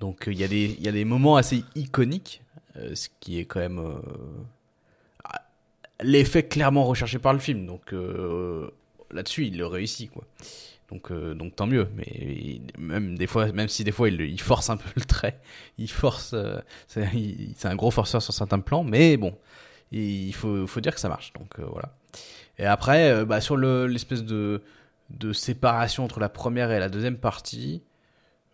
Donc 0.00 0.28
euh, 0.28 0.32
il 0.32 0.38
y, 0.38 0.44
a 0.44 0.48
des- 0.48 0.76
y 0.80 0.88
a 0.88 0.92
des 0.92 1.04
moments 1.04 1.36
assez 1.36 1.64
iconiques, 1.74 2.42
euh, 2.76 2.94
ce 2.94 3.08
qui 3.20 3.38
est 3.38 3.44
quand 3.44 3.60
même 3.60 3.78
euh, 3.78 3.94
ah, 5.24 5.42
l'effet 6.02 6.42
clairement 6.42 6.84
recherché 6.84 7.18
par 7.18 7.32
le 7.32 7.38
film. 7.38 7.66
Donc 7.66 7.94
là-dessus, 9.10 9.46
il 9.46 9.56
le 9.58 9.66
réussit 9.66 10.10
quoi. 10.10 10.24
Donc, 10.90 11.10
donc 11.12 11.56
tant 11.56 11.66
mieux. 11.66 11.88
Mais 11.96 12.60
même 12.78 13.16
des 13.16 13.26
fois, 13.26 13.50
même 13.52 13.68
si 13.68 13.84
des 13.84 13.92
fois 13.92 14.08
il, 14.08 14.40
force 14.40 14.70
un 14.70 14.76
peu 14.76 14.90
le 14.96 15.04
trait, 15.04 15.38
il 15.78 15.90
force. 15.90 16.34
c'est 16.88 17.66
un 17.66 17.76
gros 17.76 17.90
forceur 17.90 18.20
sur 18.22 18.34
certains 18.34 18.60
plans, 18.60 18.84
mais 18.84 19.16
bon, 19.16 19.36
il 19.92 20.34
faut, 20.34 20.66
faut 20.66 20.80
dire 20.80 20.94
que 20.94 21.00
ça 21.00 21.08
marche. 21.08 21.32
Donc 21.34 21.58
voilà. 21.60 21.94
Et 22.58 22.66
après, 22.66 23.24
bah, 23.24 23.40
sur 23.40 23.56
le- 23.56 23.86
l'espèce 23.86 24.22
de, 24.24 24.62
de 25.10 25.32
séparation 25.32 26.04
entre 26.04 26.20
la 26.20 26.28
première 26.28 26.70
et 26.70 26.78
la 26.78 26.88
deuxième 26.88 27.16
partie, 27.16 27.82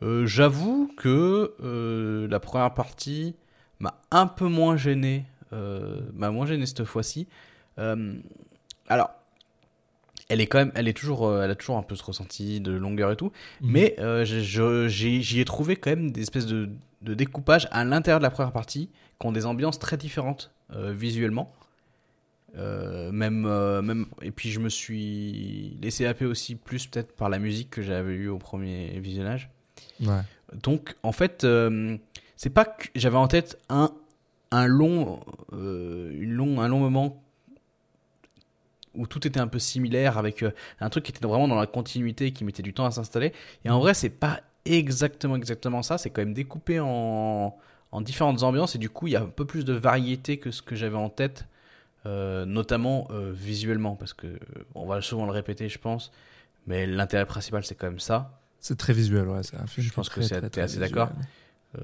euh, 0.02 0.26
j'avoue 0.26 0.90
que 0.96 1.54
euh, 1.62 2.28
la 2.28 2.40
première 2.40 2.72
partie 2.74 3.36
m'a 3.78 4.00
un 4.10 4.26
peu 4.26 4.46
moins 4.46 4.76
gêné, 4.76 5.24
euh, 5.52 6.00
m'a 6.14 6.30
moins 6.30 6.46
gêné 6.46 6.66
cette 6.66 6.84
fois-ci. 6.84 7.28
Alors, 8.88 9.10
elle 10.28 10.40
est 10.42 10.46
quand 10.46 10.58
même, 10.58 10.72
elle 10.74 10.86
est 10.86 10.96
toujours, 10.96 11.34
elle 11.40 11.50
a 11.50 11.54
toujours 11.54 11.78
un 11.78 11.82
peu 11.82 11.96
ce 11.96 12.02
ressenti 12.02 12.60
de 12.60 12.72
longueur 12.72 13.10
et 13.10 13.16
tout. 13.16 13.32
Mhm. 13.62 13.70
Mais 13.70 13.96
j'y 14.24 15.40
ai 15.40 15.44
trouvé 15.44 15.76
quand 15.76 15.90
même 15.90 16.10
des 16.10 16.20
espèces 16.20 16.46
de, 16.46 16.68
de 17.02 17.14
découpage 17.14 17.68
à 17.70 17.84
l'intérieur 17.84 18.18
de 18.18 18.24
la 18.24 18.30
première 18.30 18.52
partie 18.52 18.90
qui 19.18 19.26
ont 19.26 19.32
des 19.32 19.46
ambiances 19.46 19.78
très 19.78 19.96
différentes 19.96 20.52
euh, 20.74 20.92
visuellement. 20.92 21.52
Euh, 22.56 23.12
même, 23.12 23.46
euh, 23.46 23.80
même, 23.80 24.06
et 24.22 24.32
puis 24.32 24.50
je 24.50 24.58
me 24.58 24.68
suis 24.68 25.78
laissé 25.80 26.04
happer 26.04 26.26
aussi 26.26 26.56
plus 26.56 26.88
peut-être 26.88 27.14
par 27.14 27.28
la 27.28 27.38
musique 27.38 27.70
que 27.70 27.82
j'avais 27.82 28.14
eue 28.14 28.28
au 28.28 28.38
premier 28.38 28.98
visionnage. 28.98 29.50
Donc, 30.62 30.96
en 31.02 31.12
fait, 31.12 31.44
euh, 31.44 31.96
c'est 32.36 32.50
pas 32.50 32.64
que 32.64 32.88
j'avais 32.94 33.16
en 33.16 33.28
tête 33.28 33.58
un, 33.68 33.92
un 34.50 34.66
long, 34.66 35.20
euh, 35.52 36.10
une 36.18 36.32
long, 36.32 36.60
un 36.60 36.68
long 36.68 36.78
moment 36.78 37.22
où 38.94 39.06
tout 39.06 39.24
était 39.26 39.38
un 39.38 39.46
peu 39.46 39.60
similaire 39.60 40.18
avec 40.18 40.42
euh, 40.42 40.50
un 40.80 40.90
truc 40.90 41.04
qui 41.04 41.12
était 41.12 41.26
vraiment 41.26 41.46
dans 41.46 41.58
la 41.60 41.66
continuité, 41.66 42.32
qui 42.32 42.44
mettait 42.44 42.62
du 42.62 42.74
temps 42.74 42.84
à 42.84 42.90
s'installer. 42.90 43.32
Et 43.64 43.70
en 43.70 43.78
vrai, 43.78 43.94
c'est 43.94 44.10
pas 44.10 44.40
exactement, 44.64 45.36
exactement 45.36 45.82
ça. 45.82 45.98
C'est 45.98 46.10
quand 46.10 46.22
même 46.22 46.34
découpé 46.34 46.80
en, 46.80 47.56
en 47.92 48.00
différentes 48.00 48.42
ambiances 48.42 48.74
et 48.74 48.78
du 48.78 48.90
coup, 48.90 49.06
il 49.06 49.12
y 49.12 49.16
a 49.16 49.22
un 49.22 49.26
peu 49.26 49.44
plus 49.44 49.64
de 49.64 49.72
variété 49.72 50.38
que 50.38 50.50
ce 50.50 50.62
que 50.62 50.74
j'avais 50.74 50.96
en 50.96 51.08
tête, 51.08 51.46
euh, 52.06 52.44
notamment 52.46 53.06
visuellement, 53.32 53.94
parce 53.94 54.12
que 54.14 54.40
on 54.74 54.86
va 54.86 55.00
souvent 55.02 55.26
le 55.26 55.32
répéter, 55.32 55.68
je 55.68 55.78
pense. 55.78 56.10
Mais 56.66 56.86
l'intérêt 56.86 57.26
principal, 57.26 57.64
c'est 57.64 57.74
quand 57.76 57.86
même 57.86 58.00
ça. 58.00 58.39
C'est 58.60 58.76
très 58.76 58.92
visuel, 58.92 59.26
ouais. 59.28 59.42
C'est 59.42 59.56
un 59.56 59.66
film 59.66 59.86
Je 59.86 59.92
pense 59.92 60.08
que 60.08 60.20
t'es 60.20 60.48
très, 60.50 60.60
assez 60.62 60.78
d'accord. 60.78 61.10
Euh, 61.78 61.82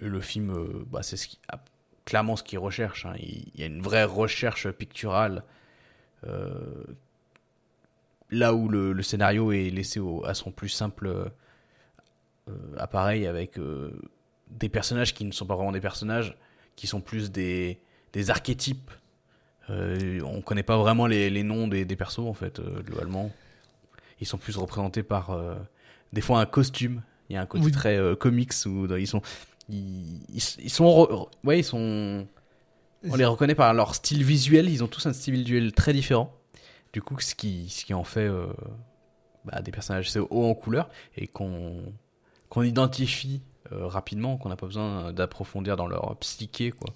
le 0.00 0.20
film, 0.20 0.50
euh, 0.50 0.84
bah, 0.90 1.02
c'est 1.02 1.16
ce 1.16 1.28
qui, 1.28 1.38
ah, 1.48 1.62
clairement 2.04 2.34
ce 2.36 2.42
qu'il 2.42 2.58
recherche. 2.58 3.06
hein. 3.06 3.14
Il, 3.18 3.44
il 3.54 3.60
y 3.60 3.62
a 3.62 3.66
une 3.66 3.80
vraie 3.82 4.04
recherche 4.04 4.68
picturale. 4.70 5.42
euh, 6.26 6.84
là 8.30 8.54
où 8.54 8.68
le, 8.68 8.92
le 8.92 9.02
scénario 9.02 9.52
est 9.52 9.70
laissé 9.70 9.98
au- 10.00 10.24
à 10.24 10.34
son 10.34 10.50
plus 10.52 10.68
simple 10.68 11.30
appareil 12.78 13.26
avec 13.26 13.58
des 14.50 14.68
personnages 14.68 15.14
qui 15.14 15.24
ne 15.24 15.30
sont 15.32 15.46
pas 15.46 15.54
vraiment 15.54 15.72
des 15.72 15.80
personnages, 15.80 16.36
qui 16.76 16.86
sont 16.86 17.00
plus 17.00 17.30
des, 17.30 17.78
des 18.12 18.30
archétypes. 18.30 18.90
On 19.68 20.42
connaît 20.44 20.64
pas 20.64 20.76
vraiment 20.78 21.06
les, 21.06 21.30
les 21.30 21.42
noms 21.44 21.68
des, 21.68 21.84
des 21.84 21.96
persos 21.96 22.18
en 22.26 22.32
fait, 22.34 22.60
globalement. 22.60 23.30
Ils 24.20 24.26
sont 24.26 24.38
plus 24.38 24.56
représentés 24.56 25.02
par 25.02 25.30
euh, 25.30 25.54
des 26.12 26.20
fois 26.20 26.40
un 26.40 26.46
costume. 26.46 27.02
Il 27.28 27.34
y 27.34 27.36
a 27.36 27.40
un 27.42 27.46
côté 27.46 27.64
Oui. 27.66 27.72
très 27.72 27.96
euh, 27.96 28.14
comics 28.16 28.52
où 28.66 28.86
dans- 28.86 28.96
ils 28.96 29.06
sont 29.06 29.22
ils, 29.68 30.42
sont 30.68 30.84
re- 30.84 31.28
ouais 31.44 31.60
ils 31.60 31.64
sont 31.64 32.26
on 33.08 33.14
les 33.14 33.24
reconnaît 33.24 33.54
par 33.54 33.72
leur 33.72 33.94
style 33.94 34.22
visuel. 34.24 34.68
Ils 34.68 34.82
ont 34.84 34.88
tous 34.88 35.06
un 35.06 35.12
style 35.12 35.34
visuel 35.34 35.72
très 35.72 35.92
différent. 35.92 36.34
Du 36.92 37.00
coup, 37.02 37.18
ce 37.20 37.34
qui 37.34 37.68
ce 37.70 37.84
qui 37.84 37.94
en 37.94 38.04
fait 38.04 38.26
euh, 38.26 38.48
bah, 39.44 39.62
des 39.62 39.70
personnages 39.70 40.08
assez 40.08 40.18
hauts 40.18 40.44
en 40.44 40.54
couleur 40.54 40.88
et 41.16 41.26
qu'on 41.26 41.92
qu'on 42.48 42.62
identifie 42.62 43.42
euh, 43.72 43.86
rapidement, 43.86 44.36
qu'on 44.36 44.48
n'a 44.48 44.56
pas 44.56 44.66
besoin 44.66 45.12
d'approfondir 45.12 45.76
dans 45.76 45.86
leur 45.86 46.16
psyché 46.18 46.72
quoi. 46.72 46.92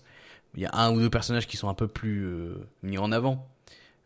Il 0.56 0.62
y 0.62 0.66
a 0.66 0.70
un 0.74 0.92
ou 0.92 0.98
deux 1.00 1.10
personnages 1.10 1.46
qui 1.46 1.56
sont 1.56 1.68
un 1.68 1.74
peu 1.74 1.88
plus 1.88 2.24
euh, 2.26 2.66
mis 2.82 2.98
en 2.98 3.12
avant. 3.12 3.48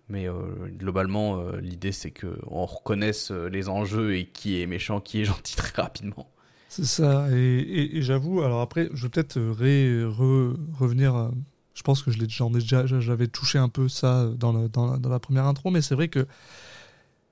Mais 0.09 0.27
euh, 0.27 0.35
globalement, 0.71 1.38
euh, 1.38 1.61
l'idée 1.61 1.92
c'est 1.92 2.11
que 2.11 2.38
on 2.47 2.64
reconnaisse 2.64 3.31
euh, 3.31 3.49
les 3.49 3.68
enjeux 3.68 4.16
et 4.16 4.27
qui 4.27 4.61
est 4.61 4.66
méchant, 4.66 5.01
qui 5.01 5.21
est 5.21 5.25
gentil 5.27 5.57
très 5.57 5.83
rapidement. 5.83 6.31
C'est 6.71 6.85
ça, 6.85 7.29
et, 7.33 8.03
j'avoue, 8.03 8.42
alors 8.42 8.61
après, 8.61 8.90
je 8.92 9.05
vais 9.05 9.09
peut-être 9.09 9.38
re- 9.38 10.55
revenir, 10.79 11.31
je 11.73 11.83
pense 11.83 12.03
que 12.03 12.11
je 12.11 12.18
l'ai- 12.18 12.27
déjà, 12.27 12.85
j'avais 12.87 13.27
touché 13.27 13.57
un 13.57 13.71
peu 13.71 13.88
ça 13.88 14.29
dans, 14.37 14.53
la, 14.53 15.18
première 15.18 15.47
intro, 15.47 15.71
mais 15.71 15.81
c'est 15.81 15.94
vrai 15.94 16.09
que 16.09 16.27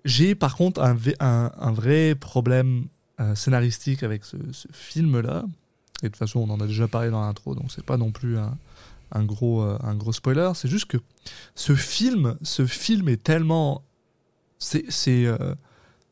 j'ai 0.06 0.34
par 0.34 0.56
contre 0.56 0.80
un, 0.80 1.72
vrai 1.72 2.14
problème 2.14 2.86
scénaristique 3.34 4.02
avec 4.02 4.24
ce, 4.24 4.38
ce 4.52 4.68
film-là, 4.72 5.44
et 6.02 6.06
de 6.06 6.08
toute 6.08 6.16
façon 6.16 6.40
on 6.40 6.50
en 6.50 6.58
a 6.58 6.66
déjà 6.66 6.88
parlé 6.88 7.10
dans 7.10 7.20
l'intro, 7.20 7.54
donc 7.54 7.70
c'est 7.70 7.84
pas 7.84 7.98
non 7.98 8.12
plus 8.12 8.38
un, 8.38 8.56
un 9.12 9.24
gros, 9.24 9.62
euh, 9.62 9.78
un 9.82 9.94
gros 9.94 10.12
spoiler, 10.12 10.50
c'est 10.54 10.68
juste 10.68 10.86
que 10.86 10.98
ce 11.54 11.74
film, 11.74 12.36
ce 12.42 12.66
film 12.66 13.08
est 13.08 13.22
tellement... 13.22 13.84
C'est... 14.58 14.84
c'est 14.90 15.26
euh, 15.26 15.54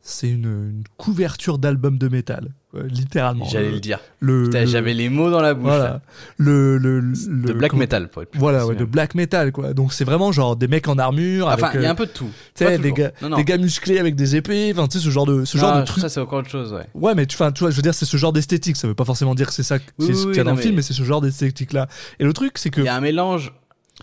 c'est 0.06 0.28
une, 0.28 0.44
une 0.44 0.84
couverture 0.98 1.56
d'album 1.56 1.96
de 1.96 2.08
métal, 2.08 2.50
quoi, 2.70 2.82
littéralement. 2.82 3.46
J'allais 3.46 3.68
Le- 3.68 3.74
le 3.74 3.80
dire. 3.80 3.98
le, 4.20 4.48
le- 4.50 4.66
J'avais 4.66 4.92
les 4.92 5.08
mots 5.08 5.30
dans 5.30 5.40
la 5.40 5.54
bouche. 5.54 5.64
voilà, 5.64 5.84
là. 5.84 6.00
le, 6.36 6.76
le, 6.76 7.00
le- 7.00 7.14
De 7.46 7.52
black 7.54 7.70
comment- 7.70 7.80
metal, 7.80 8.08
pour 8.10 8.20
être 8.22 8.30
plus 8.30 8.38
Voilà, 8.38 8.66
ouais, 8.66 8.74
de 8.74 8.80
même. 8.80 8.88
black 8.90 9.14
metal, 9.14 9.50
quoi. 9.50 9.72
Donc 9.72 9.94
c'est 9.94 10.04
vraiment 10.04 10.30
genre 10.30 10.56
des 10.56 10.68
mecs 10.68 10.88
en 10.88 10.98
armure, 10.98 11.46
Enfin, 11.48 11.70
il 11.74 11.80
y 11.80 11.84
a 11.86 11.88
euh, 11.88 11.92
un 11.92 11.94
peu 11.94 12.04
de 12.04 12.10
tout. 12.10 12.28
tu 12.54 12.64
sais, 12.66 12.76
des 12.78 12.92
gars, 12.92 13.12
Non, 13.22 13.30
non. 13.30 13.36
des 13.38 13.44
gars 13.44 13.56
musclés 13.56 13.98
avec 13.98 14.14
des 14.14 14.36
épées, 14.36 14.70
enfin, 14.74 14.86
tu 14.88 14.98
sais, 14.98 15.04
ce 15.04 15.08
genre 15.10 15.24
de, 15.24 15.46
ce 15.46 15.56
genre 15.56 15.78
de 15.80 15.84
truc. 15.86 16.02
Ça, 16.02 16.10
c'est 16.10 16.20
encore 16.20 16.40
autre 16.40 16.50
chose, 16.50 16.74
ouais. 16.74 16.86
Ouais, 16.94 17.14
mais 17.14 17.24
tu, 17.24 17.38
vois, 17.38 17.50
je 17.56 17.64
veux 17.64 17.82
dire, 17.82 17.94
c'est 17.94 18.04
ce 18.04 18.16
genre 18.18 18.34
d'esthétique. 18.34 18.76
Ça 18.76 18.86
veut 18.86 18.94
pas 18.94 19.06
forcément 19.06 19.34
dire 19.34 19.46
que 19.46 19.54
c'est 19.54 19.62
ça 19.62 19.78
Oui, 19.98 20.08
qu'il 20.12 20.36
y 20.36 20.40
a 20.40 20.44
dans 20.44 20.50
le 20.54 20.58
film, 20.60 20.74
mais 20.76 20.82
c'est 20.82 20.92
ce 20.92 21.02
genre 21.02 21.22
d'esthétique-là. 21.22 21.88
Et 22.20 22.24
le 22.24 22.32
truc, 22.34 22.58
c'est 22.58 22.68
que. 22.70 22.80
Il 22.82 22.84
y 22.84 22.88
a 22.88 22.94
un 22.96 23.00
mélange. 23.00 23.52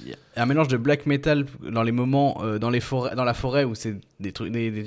Il 0.01 0.07
y 0.09 0.13
a 0.13 0.41
Un 0.41 0.45
mélange 0.45 0.69
de 0.69 0.77
black 0.77 1.05
metal 1.05 1.45
dans 1.69 1.83
les 1.83 1.91
moments 1.91 2.41
euh, 2.43 2.59
dans 2.59 2.69
les 2.69 2.79
forêts 2.79 3.15
dans 3.15 3.25
la 3.25 3.33
forêt 3.33 3.65
où 3.65 3.75
c'est 3.75 3.95
des 4.21 4.31
trucs 4.31 4.51
des, 4.51 4.71
des, 4.71 4.83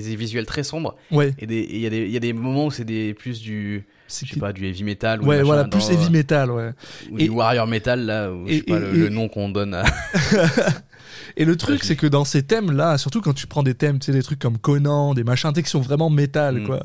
des 0.00 0.16
visuels 0.16 0.46
très 0.46 0.62
sombres 0.62 0.94
Ouais, 1.10 1.34
et 1.40 1.44
il 1.44 1.80
y 1.80 1.86
a 1.86 1.90
des 1.90 2.04
il 2.04 2.10
y 2.12 2.16
a 2.16 2.20
des 2.20 2.32
moments 2.32 2.66
où 2.66 2.70
c'est 2.70 2.84
des 2.84 3.14
plus 3.14 3.40
du 3.40 3.84
je 4.08 4.14
sais 4.26 4.38
pas 4.38 4.52
du 4.52 4.66
heavy 4.66 4.84
metal 4.84 5.20
ou 5.22 5.26
Ouais, 5.26 5.36
machin 5.36 5.46
voilà, 5.46 5.62
dans, 5.64 5.70
plus 5.70 5.90
heavy 5.90 6.10
metal, 6.10 6.50
ouais. 6.52 6.70
ou 7.10 7.18
Et- 7.18 7.24
du 7.24 7.30
warrior 7.30 7.66
metal 7.66 8.04
là 8.06 8.30
ou 8.30 8.46
je 8.46 8.54
sais 8.56 8.62
pas 8.62 8.76
et- 8.76 8.80
le, 8.80 8.92
le 8.92 9.08
nom 9.08 9.28
qu'on 9.28 9.48
donne 9.48 9.74
à 9.74 9.82
Et 11.36 11.44
le 11.44 11.56
truc, 11.56 11.82
c'est 11.82 11.96
que 11.96 12.06
dans 12.06 12.24
ces 12.24 12.42
thèmes-là, 12.44 12.96
surtout 12.98 13.20
quand 13.20 13.32
tu 13.34 13.46
prends 13.46 13.62
des 13.64 13.74
thèmes, 13.74 13.98
tu 13.98 14.06
sais, 14.06 14.12
des 14.12 14.22
trucs 14.22 14.38
comme 14.38 14.56
Conan, 14.58 15.14
des 15.14 15.24
machins, 15.24 15.50
tu 15.52 15.56
sais, 15.56 15.62
qui 15.64 15.70
sont 15.70 15.80
vraiment 15.80 16.08
métal, 16.10 16.60
Mm. 16.60 16.66
quoi. 16.66 16.82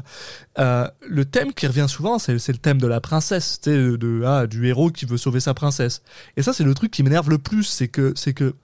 Euh, 0.58 0.88
le 1.08 1.26
thème 1.26 1.54
qui 1.54 1.68
revient 1.68 1.86
souvent, 1.88 2.18
c'est 2.20 2.34
le 2.34 2.58
thème 2.58 2.80
de 2.80 2.88
la 2.88 3.00
princesse, 3.00 3.60
tu 3.62 3.70
sais, 3.70 3.78
de, 3.78 3.96
de- 3.96 4.24
ah, 4.26 4.48
du 4.48 4.66
héros 4.68 4.90
qui 4.90 5.06
veut 5.06 5.18
sauver 5.18 5.40
sa 5.40 5.54
princesse. 5.54 6.02
Et 6.38 6.42
ça, 6.42 6.54
c'est 6.54 6.64
le 6.64 6.74
truc 6.74 6.90
qui 6.92 7.04
m'énerve 7.04 7.30
le 7.30 7.38
plus, 7.38 7.64
c'est 7.64 7.88
que, 7.90 8.14
c'est 8.16 8.34
que, 8.34 8.56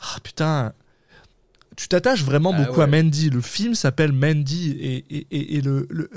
ah 0.00 0.18
putain, 0.22 0.72
tu 1.76 1.88
t'attaches 1.88 2.24
vraiment 2.24 2.52
Ah 2.54 2.62
beaucoup 2.64 2.80
à. 2.82 2.86
Mandy. 2.86 3.30
Le 3.30 3.40
film 3.40 3.74
s'appelle 3.74 4.12
Mandy 4.12 4.72
et, 4.80 5.04
et, 5.16 5.26
et, 5.30 5.56
et 5.56 5.60
le, 5.60 5.86
le, 5.90 6.10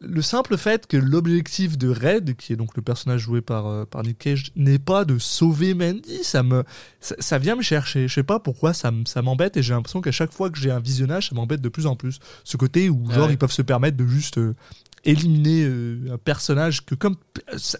le 0.00 0.22
simple 0.22 0.56
fait 0.56 0.86
que 0.86 0.96
l'objectif 0.96 1.76
de 1.76 1.88
Red, 1.88 2.36
qui 2.36 2.52
est 2.52 2.56
donc 2.56 2.74
le 2.76 2.82
personnage 2.82 3.20
joué 3.20 3.40
par, 3.40 3.66
euh, 3.66 3.84
par 3.84 4.02
Nick 4.02 4.18
Cage, 4.18 4.50
n'est 4.56 4.78
pas 4.78 5.04
de 5.04 5.18
sauver 5.18 5.74
Mandy, 5.74 6.22
ça 6.24 6.42
me, 6.42 6.64
ça, 7.00 7.14
ça 7.18 7.38
vient 7.38 7.56
me 7.56 7.62
chercher. 7.62 8.08
Je 8.08 8.14
sais 8.14 8.22
pas 8.22 8.38
pourquoi 8.40 8.72
ça, 8.72 8.90
ça 9.06 9.20
m'embête 9.22 9.56
et 9.56 9.62
j'ai 9.62 9.74
l'impression 9.74 10.00
qu'à 10.00 10.12
chaque 10.12 10.32
fois 10.32 10.50
que 10.50 10.58
j'ai 10.58 10.70
un 10.70 10.80
visionnage, 10.80 11.28
ça 11.28 11.34
m'embête 11.34 11.60
de 11.60 11.68
plus 11.68 11.86
en 11.86 11.96
plus. 11.96 12.18
Ce 12.44 12.56
côté 12.56 12.88
où 12.88 13.04
Ah 13.10 13.14
genre 13.14 13.26
ouais. 13.26 13.34
ils 13.34 13.38
peuvent 13.38 13.52
se 13.52 13.62
permettre 13.62 13.96
de 13.96 14.06
juste 14.06 14.38
euh, 14.38 14.54
éliminer 15.04 15.64
euh, 15.64 16.14
un 16.14 16.18
personnage 16.18 16.84
que 16.86 16.94
comme 16.94 17.16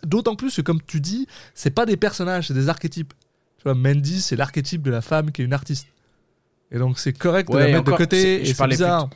d'autant 0.04 0.34
plus 0.36 0.54
que 0.56 0.62
comme 0.62 0.82
tu 0.86 1.00
dis, 1.00 1.26
c'est 1.54 1.70
pas 1.70 1.86
des 1.86 1.96
personnages, 1.96 2.48
c'est 2.48 2.54
des 2.54 2.68
archétypes. 2.68 3.14
Tu 3.58 3.62
vois, 3.64 3.74
Mandy, 3.74 4.20
c'est 4.20 4.36
l'archétype 4.36 4.82
de 4.82 4.90
la 4.90 5.00
femme 5.02 5.30
qui 5.32 5.40
est 5.40 5.44
une 5.44 5.52
artiste. 5.54 5.86
Et 6.70 6.78
donc 6.78 6.98
c'est 6.98 7.12
correct 7.12 7.48
de 7.50 7.54
Ouais, 7.54 7.60
la 7.64 7.66
mettre 7.68 7.80
encore, 7.82 7.98
de 7.98 8.04
côté 8.04 8.20
c'est- 8.22 8.28
et 8.42 8.44
je 8.46 8.56
parlais 8.56 8.74
bizarre. 8.74 9.08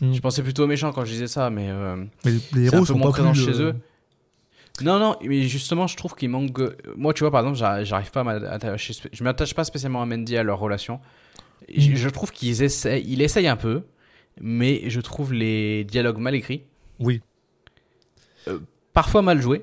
Je 0.00 0.20
pensais 0.20 0.42
plutôt 0.42 0.64
aux 0.64 0.66
méchants 0.66 0.92
quand 0.92 1.04
je 1.04 1.12
disais 1.12 1.26
ça 1.28 1.50
mais 1.50 1.68
euh, 1.68 1.96
Mais 2.24 2.32
les 2.54 2.68
un 2.68 2.72
héros 2.72 2.80
peu 2.80 2.86
sont 2.86 2.98
moins 2.98 3.08
pas 3.08 3.12
présent 3.12 3.32
plus, 3.32 3.44
chez 3.44 3.60
euh, 3.60 3.70
eux 3.72 3.74
non 4.82 4.98
non 4.98 5.16
mais 5.22 5.42
justement 5.42 5.86
je 5.86 5.96
trouve 5.96 6.14
qu'il 6.14 6.30
manque 6.30 6.58
euh, 6.58 6.76
moi 6.96 7.12
tu 7.14 7.20
vois 7.24 7.30
par 7.30 7.40
exemple 7.46 7.58
j'arrive 7.84 8.10
pas 8.10 8.20
à 8.20 8.24
m'attacher 8.24 8.94
je 9.12 9.24
m'attache 9.24 9.54
pas 9.54 9.64
spécialement 9.64 10.02
à 10.02 10.06
Mandy 10.06 10.36
à 10.36 10.42
leur 10.42 10.58
relation 10.58 11.00
je, 11.72 11.90
Mm. 11.92 11.96
je 11.96 12.08
trouve 12.08 12.32
qu'ils 12.32 12.62
essayent 12.62 13.04
ils 13.06 13.20
essayent 13.22 13.48
un 13.48 13.56
peu 13.56 13.82
mais 14.40 14.88
je 14.88 15.00
trouve 15.00 15.32
les 15.34 15.84
dialogues 15.84 16.18
mal 16.18 16.34
écrits 16.34 16.62
Oui. 16.98 17.20
parfois 18.92 19.22
mal 19.22 19.40
joués 19.40 19.62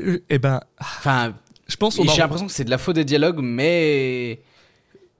euh, 0.00 0.18
Eh 0.28 0.38
ben, 0.38 0.60
enfin 0.80 1.34
je 1.66 1.76
pense 1.76 1.96
j'ai 1.96 2.20
l'impression 2.20 2.46
que 2.46 2.52
c'est 2.52 2.64
de 2.64 2.70
la 2.70 2.78
faute 2.78 2.94
des 2.96 3.04
dialogues, 3.04 3.40
mais 3.42 4.40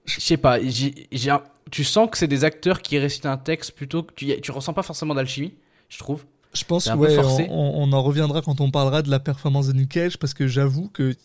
je 0.05 0.19
sais 0.19 0.37
pas. 0.37 0.59
j'ai- 0.61 1.07
j'ai 1.11 1.29
un- 1.29 1.43
Tu 1.71 1.83
sens 1.83 2.09
que 2.09 2.17
c'est 2.17 2.27
des 2.27 2.43
acteurs 2.43 2.81
qui 2.81 2.97
récitent 2.99 3.25
un 3.25 3.37
texte 3.37 3.71
plutôt 3.71 4.03
que 4.03 4.13
tu, 4.13 4.39
tu 4.41 4.51
ressens 4.51 4.73
pas 4.73 4.83
forcément 4.83 5.13
d'alchimie, 5.15 5.53
je 5.89 5.97
trouve. 5.99 6.23
Je 6.53 6.63
pense 6.63 6.85
que 6.85 6.97
ouais, 6.97 7.15
on, 7.49 7.83
on 7.83 7.93
en 7.93 8.01
reviendra 8.01 8.41
quand 8.41 8.59
on 8.61 8.71
parlera 8.71 9.01
de 9.03 9.09
la 9.11 9.19
performance 9.19 9.67
de 9.67 9.73
Nick 9.73 9.89
Cage 9.89 10.17
parce 10.17 10.33
que 10.33 10.47
j'avoue 10.47 10.89
que 10.89 11.15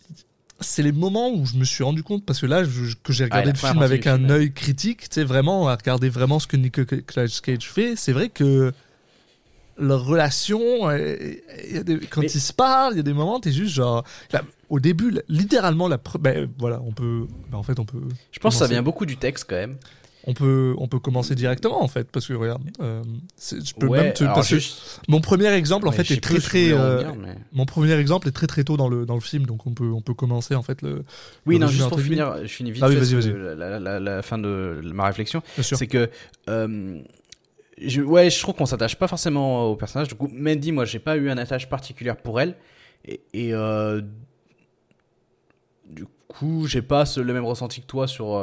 c'est 0.61 0.83
les 0.83 0.93
moments 0.93 1.31
où 1.31 1.47
je 1.47 1.57
me 1.57 1.65
suis 1.65 1.83
rendu 1.83 2.03
compte 2.03 2.25
parce 2.27 2.41
que 2.41 2.47
là 2.47 2.63
je- 2.63 2.95
que 3.03 3.13
j'ai 3.13 3.25
regardé 3.25 3.51
le 3.53 3.57
film 3.57 3.83
avec 3.83 4.07
un 4.07 4.29
œil 4.31 4.53
critique, 4.53 5.01
tu 5.09 5.15
sais 5.15 5.25
vraiment 5.25 5.67
à 5.69 5.77
regarder 5.77 6.09
vraiment 6.11 6.39
ce 6.39 6.47
que 6.47 6.57
Nicolas 6.57 6.87
Cage 7.43 7.71
fait, 7.71 7.97
c'est 7.97 8.13
vrai 8.13 8.29
que 8.29 8.73
leur 9.77 10.05
relation, 10.05 10.61
euh, 10.91 11.17
il 11.69 11.75
y 11.75 11.79
a 11.79 11.83
des- 11.83 11.99
quand 11.99 12.21
Mais- 12.21 12.27
ils 12.33 12.41
se 12.41 12.53
parlent, 12.53 12.93
il 12.95 12.99
y 12.99 13.01
a 13.01 13.03
des 13.03 13.13
moments 13.13 13.41
t'es 13.41 13.51
juste 13.51 13.75
genre 13.75 14.05
là, 14.33 14.43
au 14.69 14.79
début, 14.79 15.19
littéralement 15.29 15.89
la 15.89 15.97
pre- 15.97 16.19
ben, 16.21 16.49
voilà, 16.59 16.81
on 16.87 16.93
peut 16.93 17.27
ben, 17.51 17.59
en 17.59 17.63
fait 17.63 17.79
on 17.81 17.85
peut 17.85 18.01
Je 18.31 18.39
pense 18.39 18.55
que 18.55 18.59
ça 18.61 18.67
vient 18.69 18.83
beaucoup 18.83 19.07
du 19.07 19.17
texte 19.17 19.47
quand 19.49 19.57
même. 19.57 19.77
On 20.27 20.33
peut, 20.33 20.75
on 20.79 20.89
peut 20.89 20.99
commencer 21.01 21.35
directement 21.35 21.83
en 21.83 21.89
fait, 21.89 22.11
parce 22.11 22.27
que 22.27 22.33
regarde, 22.33 22.63
euh, 22.81 23.03
je 23.39 23.75
peux 23.75 23.87
Ouais, 23.89 24.03
même 24.05 24.13
te- 24.15 24.25
que 24.25 25.11
mon 25.11 25.21
premier 25.21 25.49
exemple 25.53 25.87
en 25.87 25.91
ouais, 25.91 25.97
fait 26.03 26.15
est 26.15 26.21
très 26.23 26.39
très, 26.41 26.73
euh, 26.73 27.13
mais- 27.15 27.35
mon 27.53 27.67
premier 27.67 27.93
exemple 27.93 28.27
est 28.29 28.33
très 28.33 28.47
très 28.47 28.65
tôt 28.65 28.79
dans 28.79 28.89
le 28.89 29.05
dans 29.05 29.17
le 29.17 29.21
film, 29.21 29.45
donc 29.45 29.67
on 29.67 29.75
peut 29.75 29.91
on 29.93 30.01
peut 30.01 30.15
commencer 30.15 30.55
en 30.55 30.63
fait 30.63 30.81
le. 30.81 31.05
Oui, 31.45 31.57
le 31.57 31.67
non, 31.67 31.67
juste 31.71 31.89
pour 31.91 32.01
finir, 32.01 32.39
je 32.43 32.47
finis 32.47 32.71
vite 32.73 32.83
Ah 32.83 32.89
oui. 32.89 32.97
La, 33.57 33.79
la- 33.79 34.01
la 34.01 34.23
fin 34.23 34.39
de 34.39 34.81
ma 34.95 35.05
réflexion. 35.05 35.43
C'est 35.61 35.87
que, 35.89 36.09
euh, 36.49 37.01
je, 37.79 38.01
ouais, 38.01 38.31
je 38.31 38.41
trouve 38.41 38.55
qu'on 38.55 38.65
s'attache 38.67 38.97
pas 38.97 39.09
forcément 39.09 39.67
au 39.67 39.77
personnage. 39.77 40.09
Du 40.09 40.15
coup, 40.15 40.31
Mandy, 40.33 40.73
moi, 40.73 40.87
j'ai 40.87 41.01
pas 41.01 41.19
eu 41.19 41.29
un 41.29 41.37
attache 41.37 41.69
particulière 41.69 42.17
pour 42.17 42.41
elle. 42.41 42.55
Et, 43.05 43.21
et, 43.35 43.53
du 45.87 46.07
coup, 46.29 46.67
j'ai 46.67 46.83
pas 46.83 47.05
ce- 47.05 47.21
le 47.21 47.33
même 47.35 47.45
ressenti 47.45 47.81
que 47.83 47.87
toi 47.87 48.07
sur, 48.09 48.37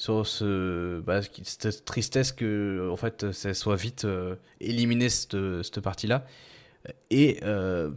sur 0.00 0.26
ce, 0.26 1.00
bah, 1.00 1.20
cette 1.42 1.84
tristesse 1.84 2.32
que, 2.32 2.88
en 2.90 2.96
fait, 2.96 3.32
ça 3.32 3.52
soit 3.52 3.76
vite 3.76 4.06
euh, 4.06 4.34
éliminé 4.58 5.10
cette, 5.10 5.36
cette 5.62 5.80
partie-là. 5.80 6.24
Et 7.10 7.38
euh, 7.42 7.90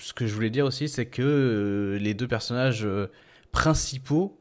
ce 0.00 0.12
que 0.12 0.26
je 0.26 0.34
voulais 0.34 0.50
dire 0.50 0.64
aussi, 0.66 0.88
c'est 0.88 1.06
que 1.06 1.22
euh, 1.22 1.98
les 1.98 2.14
deux 2.14 2.26
personnages 2.26 2.84
euh, 2.84 3.06
principaux, 3.52 4.34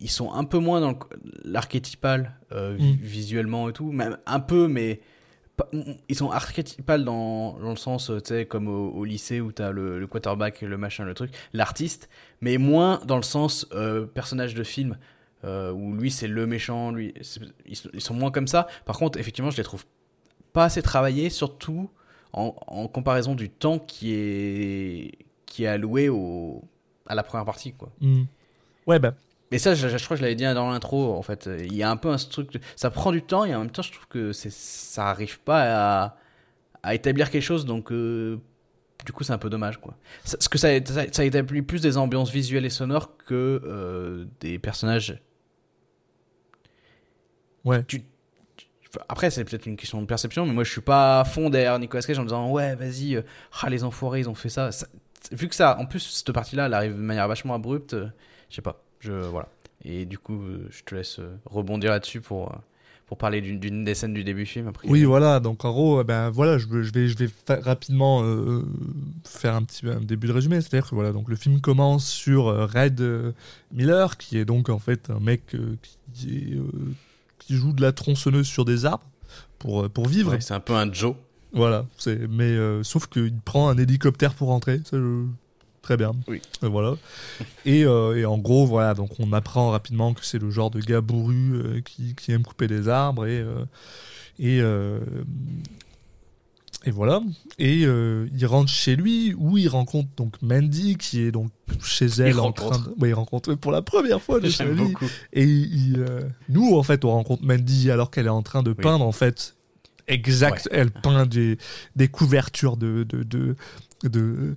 ils 0.00 0.10
sont 0.10 0.32
un 0.32 0.42
peu 0.42 0.58
moins 0.58 0.80
dans 0.80 0.98
l'archétypal 1.44 2.34
Mm. 2.50 2.96
visuellement 3.00 3.68
et 3.68 3.72
tout, 3.72 3.92
même 3.92 4.18
un 4.26 4.40
peu, 4.40 4.66
mais 4.66 5.00
pas- 5.56 5.68
ils 6.08 6.16
sont 6.16 6.30
archétypal 6.32 7.04
dans, 7.04 7.58
dans 7.60 7.70
le 7.70 7.76
sens, 7.76 8.10
tu 8.10 8.20
sais, 8.24 8.44
comme 8.46 8.66
au, 8.66 8.88
au 8.90 9.04
lycée 9.04 9.40
où 9.40 9.52
t'as 9.52 9.70
le, 9.70 10.00
le 10.00 10.06
quarterback, 10.08 10.62
le 10.62 10.76
machin, 10.78 11.04
le 11.04 11.14
truc, 11.14 11.30
l'artiste, 11.52 12.08
mais 12.40 12.58
moins 12.58 13.00
dans 13.06 13.16
le 13.16 13.22
sens 13.22 13.68
personnage 14.14 14.54
de 14.54 14.64
film. 14.64 14.98
Euh, 15.44 15.72
où 15.72 15.94
lui 15.94 16.10
c'est 16.10 16.28
le 16.28 16.46
méchant, 16.46 16.90
lui 16.92 17.14
ils, 17.66 17.76
sont- 17.76 17.90
ils 17.94 18.00
sont 18.00 18.14
moins 18.14 18.30
comme 18.30 18.48
ça. 18.48 18.66
Par 18.84 18.98
contre, 18.98 19.18
effectivement, 19.18 19.50
je 19.50 19.56
les 19.56 19.62
trouve 19.64 19.84
pas 20.52 20.64
assez 20.64 20.82
travaillés, 20.82 21.30
surtout 21.30 21.90
en, 22.32 22.54
en 22.66 22.88
comparaison 22.88 23.34
du 23.34 23.48
temps 23.50 23.78
qui 23.78 24.12
est 24.14 25.12
qui 25.46 25.64
est 25.64 25.68
alloué 25.68 26.08
au 26.08 26.62
à 27.06 27.14
la 27.14 27.22
première 27.22 27.44
partie 27.46 27.72
quoi. 27.72 27.90
Hmm. 28.00 28.24
Ouais 28.86 28.98
bah 28.98 29.14
Mais 29.50 29.58
ça, 29.58 29.74
je, 29.74 29.88
je 29.88 30.04
crois 30.04 30.16
que 30.16 30.18
je 30.18 30.22
l'avais 30.22 30.34
dit 30.34 30.44
dans 30.44 30.70
l'intro. 30.70 31.14
En 31.14 31.22
fait, 31.22 31.48
il 31.60 31.74
y 31.74 31.82
a 31.82 31.90
un 31.90 31.96
peu 31.96 32.10
un 32.10 32.16
truc. 32.16 32.52
de- 32.52 32.60
Ça 32.76 32.90
prend 32.90 33.12
du 33.12 33.22
temps 33.22 33.44
et 33.44 33.54
en 33.54 33.60
même 33.60 33.70
temps, 33.70 33.82
je 33.82 33.92
trouve 33.92 34.06
que 34.08 34.32
ça 34.32 35.08
arrive 35.08 35.40
pas 35.40 36.04
à, 36.04 36.16
à 36.82 36.94
établir 36.94 37.30
quelque 37.30 37.42
chose. 37.42 37.64
Donc, 37.64 37.92
euh, 37.92 38.38
du 39.06 39.12
coup, 39.12 39.24
c'est 39.24 39.32
un 39.32 39.38
peu 39.38 39.48
dommage, 39.50 39.78
quoi. 39.80 39.94
Ça- 40.24 40.36
Parce 40.36 40.48
que 40.48 40.58
ça, 40.58 40.68
ça, 40.84 41.04
ça 41.12 41.24
établit 41.24 41.62
plus 41.62 41.80
des 41.80 41.96
ambiances 41.96 42.30
visuelles 42.30 42.64
et 42.66 42.70
sonores 42.70 43.16
que 43.18 43.60
euh, 43.64 44.24
des 44.40 44.58
personnages. 44.58 45.20
Ouais. 47.64 47.82
Tu- 47.84 48.02
après, 49.08 49.30
c'est 49.30 49.44
peut-être 49.44 49.66
une 49.66 49.76
question 49.76 50.00
de 50.00 50.06
perception, 50.06 50.46
mais 50.46 50.52
moi, 50.54 50.64
je 50.64 50.70
suis 50.70 50.80
pas 50.80 51.20
à 51.20 51.24
fond 51.24 51.50
derrière 51.50 51.78
Nicolas 51.78 52.02
Cage 52.02 52.18
en 52.18 52.24
disant 52.24 52.50
ouais, 52.50 52.74
vas-y, 52.74 53.16
euh, 53.16 53.22
ah 53.62 53.68
les 53.68 53.84
enfoirés, 53.84 54.20
ils 54.20 54.28
ont 54.30 54.34
fait 54.34 54.48
ça. 54.48 54.72
Ça- 54.72 54.86
Vu 55.32 55.48
que 55.48 55.54
ça, 55.54 55.78
en 55.78 55.84
plus, 55.84 56.00
cette 56.00 56.32
partie-là, 56.32 56.66
elle 56.66 56.74
arrive 56.74 56.92
de 56.94 57.00
manière 57.00 57.28
vachement 57.28 57.54
abrupte. 57.54 57.92
euh, 57.94 58.06
je 58.48 58.56
sais 58.56 58.62
pas. 58.62 58.82
Je 59.00 59.12
voilà. 59.12 59.48
Et 59.84 60.06
du 60.06 60.18
coup, 60.18 60.40
euh, 60.42 60.66
je 60.70 60.82
te 60.84 60.94
laisse 60.94 61.18
euh, 61.18 61.36
rebondir 61.44 61.90
là-dessus 61.90 62.20
pour, 62.22 62.50
pour 63.06 63.18
parler 63.18 63.42
d'une 63.42 63.84
des 63.84 63.94
scènes 63.94 64.14
du 64.14 64.24
début 64.24 64.44
du 64.44 64.46
film. 64.46 64.68
Après. 64.68 64.88
Oui, 64.88 65.04
voilà. 65.04 65.38
Donc 65.38 65.64
en 65.66 65.70
gros, 65.70 66.00
eh 66.00 66.04
ben 66.04 66.30
voilà, 66.30 66.56
je, 66.56 66.66
vais- 66.66 66.82
je 66.82 66.92
vais, 66.92 67.08
je 67.08 67.16
vais 67.18 67.28
fa- 67.28 67.60
rapidement 67.60 68.22
faire 69.24 69.54
un 69.54 69.62
petit 69.64 69.86
un 69.86 70.00
début 70.00 70.28
de 70.28 70.32
résumé. 70.32 70.60
C'est-à-dire 70.62 70.88
que 70.88 70.94
voilà, 70.94 71.12
donc 71.12 71.28
le 71.28 71.36
film 71.36 71.60
commence 71.60 72.06
sur 72.08 72.46
Red 72.72 73.34
Miller, 73.70 74.16
qui 74.16 74.38
est 74.38 74.44
donc 74.46 74.70
en 74.70 74.78
fait 74.78 75.10
un 75.10 75.20
mec 75.20 75.42
qui, 76.14 76.54
est, 76.54 76.58
qui 77.48 77.56
joue 77.56 77.72
de 77.72 77.80
la 77.82 77.92
tronçonneuse 77.92 78.46
sur 78.46 78.64
des 78.66 78.84
arbres 78.84 79.04
pour 79.58 79.84
euh, 79.84 79.88
pour 79.88 80.06
vivre. 80.06 80.32
Ouais, 80.32 80.40
c'est 80.42 80.52
un 80.54 80.60
peu 80.60 80.74
un 80.74 80.92
Joe. 80.92 81.14
Voilà. 81.52 81.86
C'est 81.96 82.28
mais 82.28 82.44
euh, 82.44 82.82
sauf 82.84 83.06
qu'il 83.06 83.32
prend 83.44 83.70
un 83.70 83.78
hélicoptère 83.78 84.34
pour 84.34 84.48
rentrer. 84.48 84.78
Ça, 84.84 84.98
je- 84.98 85.24
Très 85.80 85.96
bien. 85.96 86.12
Oui. 86.26 86.42
Euh, 86.62 86.68
voilà. 86.68 86.96
Et, 87.64 87.84
euh, 87.86 88.14
et 88.14 88.26
en 88.26 88.36
gros, 88.36 88.66
voilà, 88.66 88.92
donc 88.92 89.08
on 89.20 89.32
apprend 89.32 89.70
rapidement 89.70 90.12
que 90.12 90.22
c'est 90.22 90.38
le 90.38 90.50
genre 90.50 90.70
de 90.70 90.80
gars 90.80 91.00
bourru 91.00 91.82
qui, 91.86 92.14
qui 92.14 92.32
aime 92.32 92.42
couper 92.42 92.66
des 92.68 92.88
arbres 92.88 93.24
et 93.24 93.42
et 94.38 94.60
euh, 94.60 95.00
et 96.84 96.90
voilà. 96.90 97.20
Et 97.58 97.84
euh, 97.84 98.28
il 98.34 98.46
rentre 98.46 98.70
chez 98.70 98.94
lui 98.96 99.34
où 99.36 99.58
il 99.58 99.68
rencontre 99.68 100.08
donc 100.16 100.40
Mandy 100.42 100.96
qui 100.96 101.20
est 101.22 101.32
donc 101.32 101.50
chez 101.82 102.06
elle 102.06 102.38
en 102.38 102.44
rencontre. 102.44 102.70
train 102.82 102.90
de. 102.96 103.00
Ouais, 103.00 103.08
il 103.10 103.14
rencontre 103.14 103.54
pour 103.54 103.72
la 103.72 103.82
première 103.82 104.22
fois 104.22 104.38
de 104.40 104.46
vie. 104.74 104.74
beaucoup. 104.74 105.06
Et 105.32 105.44
il, 105.44 105.96
euh, 105.98 106.20
nous, 106.48 106.76
en 106.76 106.82
fait, 106.82 107.04
on 107.04 107.10
rencontre 107.10 107.44
Mandy 107.44 107.90
alors 107.90 108.10
qu'elle 108.10 108.26
est 108.26 108.30
en 108.30 108.42
train 108.42 108.62
de 108.62 108.70
Oui. 108.70 108.76
peindre, 108.80 109.04
en 109.04 109.12
fait. 109.12 109.56
Exact. 110.06 110.68
Elle 110.72 110.90
peint 110.90 111.26
des, 111.26 111.58
des 111.96 112.08
couvertures 112.08 112.76
de, 112.76 113.02
de, 113.02 113.22
de, 113.24 113.56
de- 114.04 114.56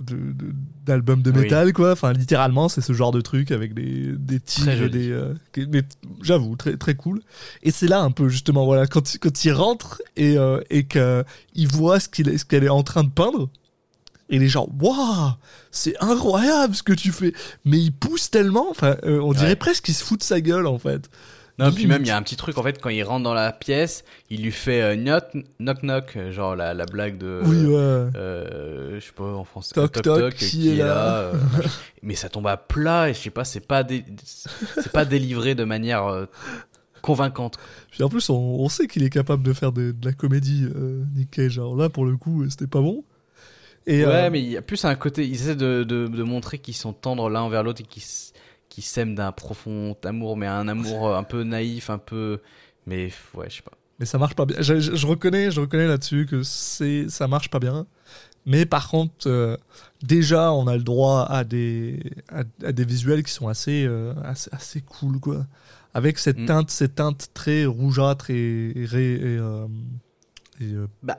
de- 0.00 0.32
de- 0.32 0.52
d'albums 0.86 1.22
de 1.22 1.30
Oui. 1.30 1.40
métal 1.42 1.72
quoi. 1.72 1.92
Enfin 1.92 2.12
littéralement 2.12 2.68
c'est 2.68 2.80
ce 2.80 2.92
genre 2.92 3.12
de 3.12 3.20
truc 3.20 3.50
avec 3.50 3.74
des 3.74 4.12
des 4.18 4.40
Très 4.40 4.54
tigres 4.54 4.70
et 4.70 4.76
joli. 4.76 4.90
des 4.90 5.10
euh, 5.12 5.34
mais 5.70 5.82
j'avoue 6.22 6.56
très 6.56 6.76
très 6.76 6.94
cool. 6.94 7.20
Et 7.62 7.70
c'est 7.70 7.86
là 7.88 8.00
un 8.00 8.10
peu 8.10 8.28
justement 8.28 8.64
voilà 8.64 8.86
quand 8.86 9.14
il- 9.14 9.18
quand 9.18 9.44
il 9.44 9.52
rentre 9.52 10.02
et 10.16 10.36
euh, 10.36 10.60
et 10.70 10.84
que 10.84 11.24
il 11.54 11.68
voit 11.68 12.00
ce 12.00 12.08
qu'il 12.08 12.42
qu'elle 12.44 12.64
est 12.64 12.68
en 12.68 12.82
train 12.82 13.04
de 13.04 13.10
peindre 13.10 13.48
et 14.30 14.36
il 14.36 14.42
est 14.42 14.48
genre 14.48 14.68
waouh 14.80 15.32
c'est 15.72 15.94
incroyable 16.02 16.74
ce 16.74 16.82
que 16.82 16.92
tu 16.92 17.12
fais. 17.12 17.32
Mais 17.64 17.78
il 17.80 17.92
pousse 17.92 18.30
tellement 18.30 18.68
enfin 18.70 18.96
euh, 19.04 19.20
on 19.20 19.32
dirait 19.32 19.56
presque 19.56 19.84
qu'il 19.84 19.94
se 19.94 20.04
fout 20.04 20.20
de 20.20 20.24
sa 20.24 20.40
gueule 20.40 20.66
en 20.66 20.78
fait 20.78 21.10
Non, 21.60 21.72
puis 21.72 21.86
même, 21.86 22.02
il 22.02 22.08
y 22.08 22.10
a 22.10 22.16
un 22.16 22.22
petit 22.22 22.36
truc, 22.36 22.56
en 22.58 22.62
fait, 22.62 22.80
quand 22.80 22.88
il 22.88 23.02
rentre 23.04 23.22
dans 23.22 23.34
la 23.34 23.52
pièce, 23.52 24.04
il 24.30 24.42
lui 24.42 24.50
fait 24.52 24.80
euh, 24.82 24.96
knock, 24.96 25.24
knock 25.60 25.82
knock, 25.82 26.16
euh, 26.16 26.32
genre 26.32 26.56
la, 26.56 26.74
la 26.74 26.86
blague 26.86 27.18
de. 27.18 27.40
oui 27.44 27.66
ouais 27.66 27.76
euh, 28.16 28.94
je 28.98 29.04
sais 29.04 29.12
pas 29.12 29.24
en 29.34 29.44
français. 29.44 29.74
Toc, 29.74 29.92
toc, 30.02 30.34
qui 30.34 30.70
est 30.70 30.76
là 30.76 31.18
euh, 31.18 31.32
mais 32.02 32.14
ça 32.14 32.28
tombe 32.28 32.46
à 32.46 32.56
plat 32.56 33.10
et 33.10 33.14
je 33.14 33.18
sais 33.18 33.30
pas, 33.30 33.44
c'est 33.44 33.66
pas, 33.66 33.82
dé- 33.82 34.04
c'est 34.24 34.90
pas 34.90 35.04
délivré 35.04 35.54
de 35.54 35.64
manière 35.64 36.06
euh, 36.06 36.26
convaincante. 37.02 37.58
Puis 37.90 38.02
en 38.02 38.08
plus, 38.08 38.30
on, 38.30 38.34
on 38.34 38.68
sait 38.68 38.86
qu'il 38.86 39.02
est 39.04 39.10
capable 39.10 39.42
de 39.42 39.52
faire 39.52 39.72
de, 39.72 39.92
de 39.92 40.06
la 40.06 40.12
comédie, 40.12 40.66
Nick 41.14 41.30
Cage. 41.30 41.58
Alors 41.58 41.76
là, 41.76 41.88
pour 41.88 42.04
le 42.06 42.16
coup, 42.16 42.48
c'était 42.48 42.66
pas 42.66 42.80
bon. 42.80 43.04
Et, 43.86 44.04
ouais, 44.04 44.28
mais 44.30 44.40
il 44.42 44.50
y 44.50 44.56
a 44.56 44.62
plus 44.62 44.84
un 44.84 44.94
côté, 44.94 45.26
ils 45.26 45.34
essaient 45.34 45.56
de, 45.56 45.84
de, 45.84 46.06
de 46.06 46.22
montrer 46.22 46.58
qu'ils 46.58 46.74
sont 46.76 46.92
tendres 46.92 47.30
l'un 47.30 47.40
envers 47.40 47.62
l'autre 47.62 47.80
et 47.80 47.84
qu'ils 47.84 48.02
s- 48.70 48.74
qu'ils 48.74 48.84
s'aiment 48.84 49.14
d'un 49.14 49.32
profond 49.32 49.96
amour, 50.04 50.36
mais 50.36 50.46
un 50.46 50.68
amour 50.68 51.08
euh, 51.08 51.16
un 51.18 51.22
peu 51.24 51.42
naïf, 51.42 51.90
un 51.90 51.98
peu. 51.98 52.40
Mais 52.86 53.10
ouais, 53.34 53.50
je 53.50 53.56
sais 53.56 53.62
pas. 53.62 53.72
mais 53.98 54.06
ça 54.06 54.16
marche 54.18 54.34
pas 54.34 54.46
bien. 54.46 54.56
Je, 54.60 54.80
je- 54.80 54.94
je 54.94 55.06
reconnais, 55.06 55.50
je 55.50 55.60
reconnais 55.60 55.86
là-dessus 55.86 56.26
que 56.26 56.42
c'est, 56.42 57.08
ça 57.08 57.28
marche 57.28 57.50
pas 57.50 57.58
bien. 57.58 57.86
Mais 58.46 58.64
par 58.64 58.88
contre, 58.88 59.26
euh, 59.28 59.56
déjà, 60.02 60.52
on 60.54 60.66
a 60.66 60.76
le 60.76 60.82
droit 60.82 61.26
à 61.28 61.44
des, 61.44 62.00
à, 62.32 62.42
à 62.64 62.72
des 62.72 62.84
visuels 62.86 63.22
qui 63.22 63.32
sont 63.32 63.48
assez, 63.48 63.84
euh, 63.86 64.14
assez, 64.24 64.48
assez 64.52 64.80
cool, 64.80 65.20
quoi. 65.20 65.46
Avec 65.92 66.18
cette 66.18 66.38
Mm. 66.38 66.46
teinte, 66.46 66.70
cette 66.70 66.94
teinte 66.94 67.28
très 67.34 67.66
rougeâtre 67.66 68.30
et, 68.30 68.70
et, 68.70 68.84
et, 68.84 69.36
euh, 69.38 69.66
et, 70.60 70.72
Bah. 71.02 71.18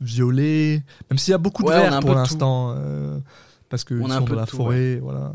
violet. 0.00 0.82
Même 1.10 1.18
s'il 1.18 1.32
y 1.32 1.34
a 1.34 1.38
beaucoup 1.38 1.62
de 1.64 1.68
Ouais, 1.68 1.74
vert 1.80 1.98
pour 2.00 2.14
l'instant, 2.14 2.76
parce 3.68 3.82
que 3.84 3.94
On 3.94 4.06
ils 4.06 4.12
sont 4.12 4.24
de 4.24 4.34
la 4.34 4.46
tout, 4.46 4.56
forêt, 4.58 4.96
voilà. 5.02 5.32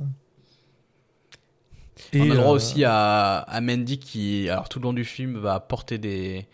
On 2.14 2.22
a 2.22 2.26
Et, 2.26 2.30
droit 2.30 2.52
euh, 2.52 2.56
aussi 2.56 2.84
à, 2.84 3.38
à 3.40 3.62
Mandy 3.62 3.98
qui, 4.00 4.50
alors 4.50 4.70
tout 4.70 4.80
le 4.80 4.84
long 4.84 4.94
du 4.94 5.06
film, 5.06 5.38
va 5.38 5.60
porter 5.60 5.98
des, 5.98 6.48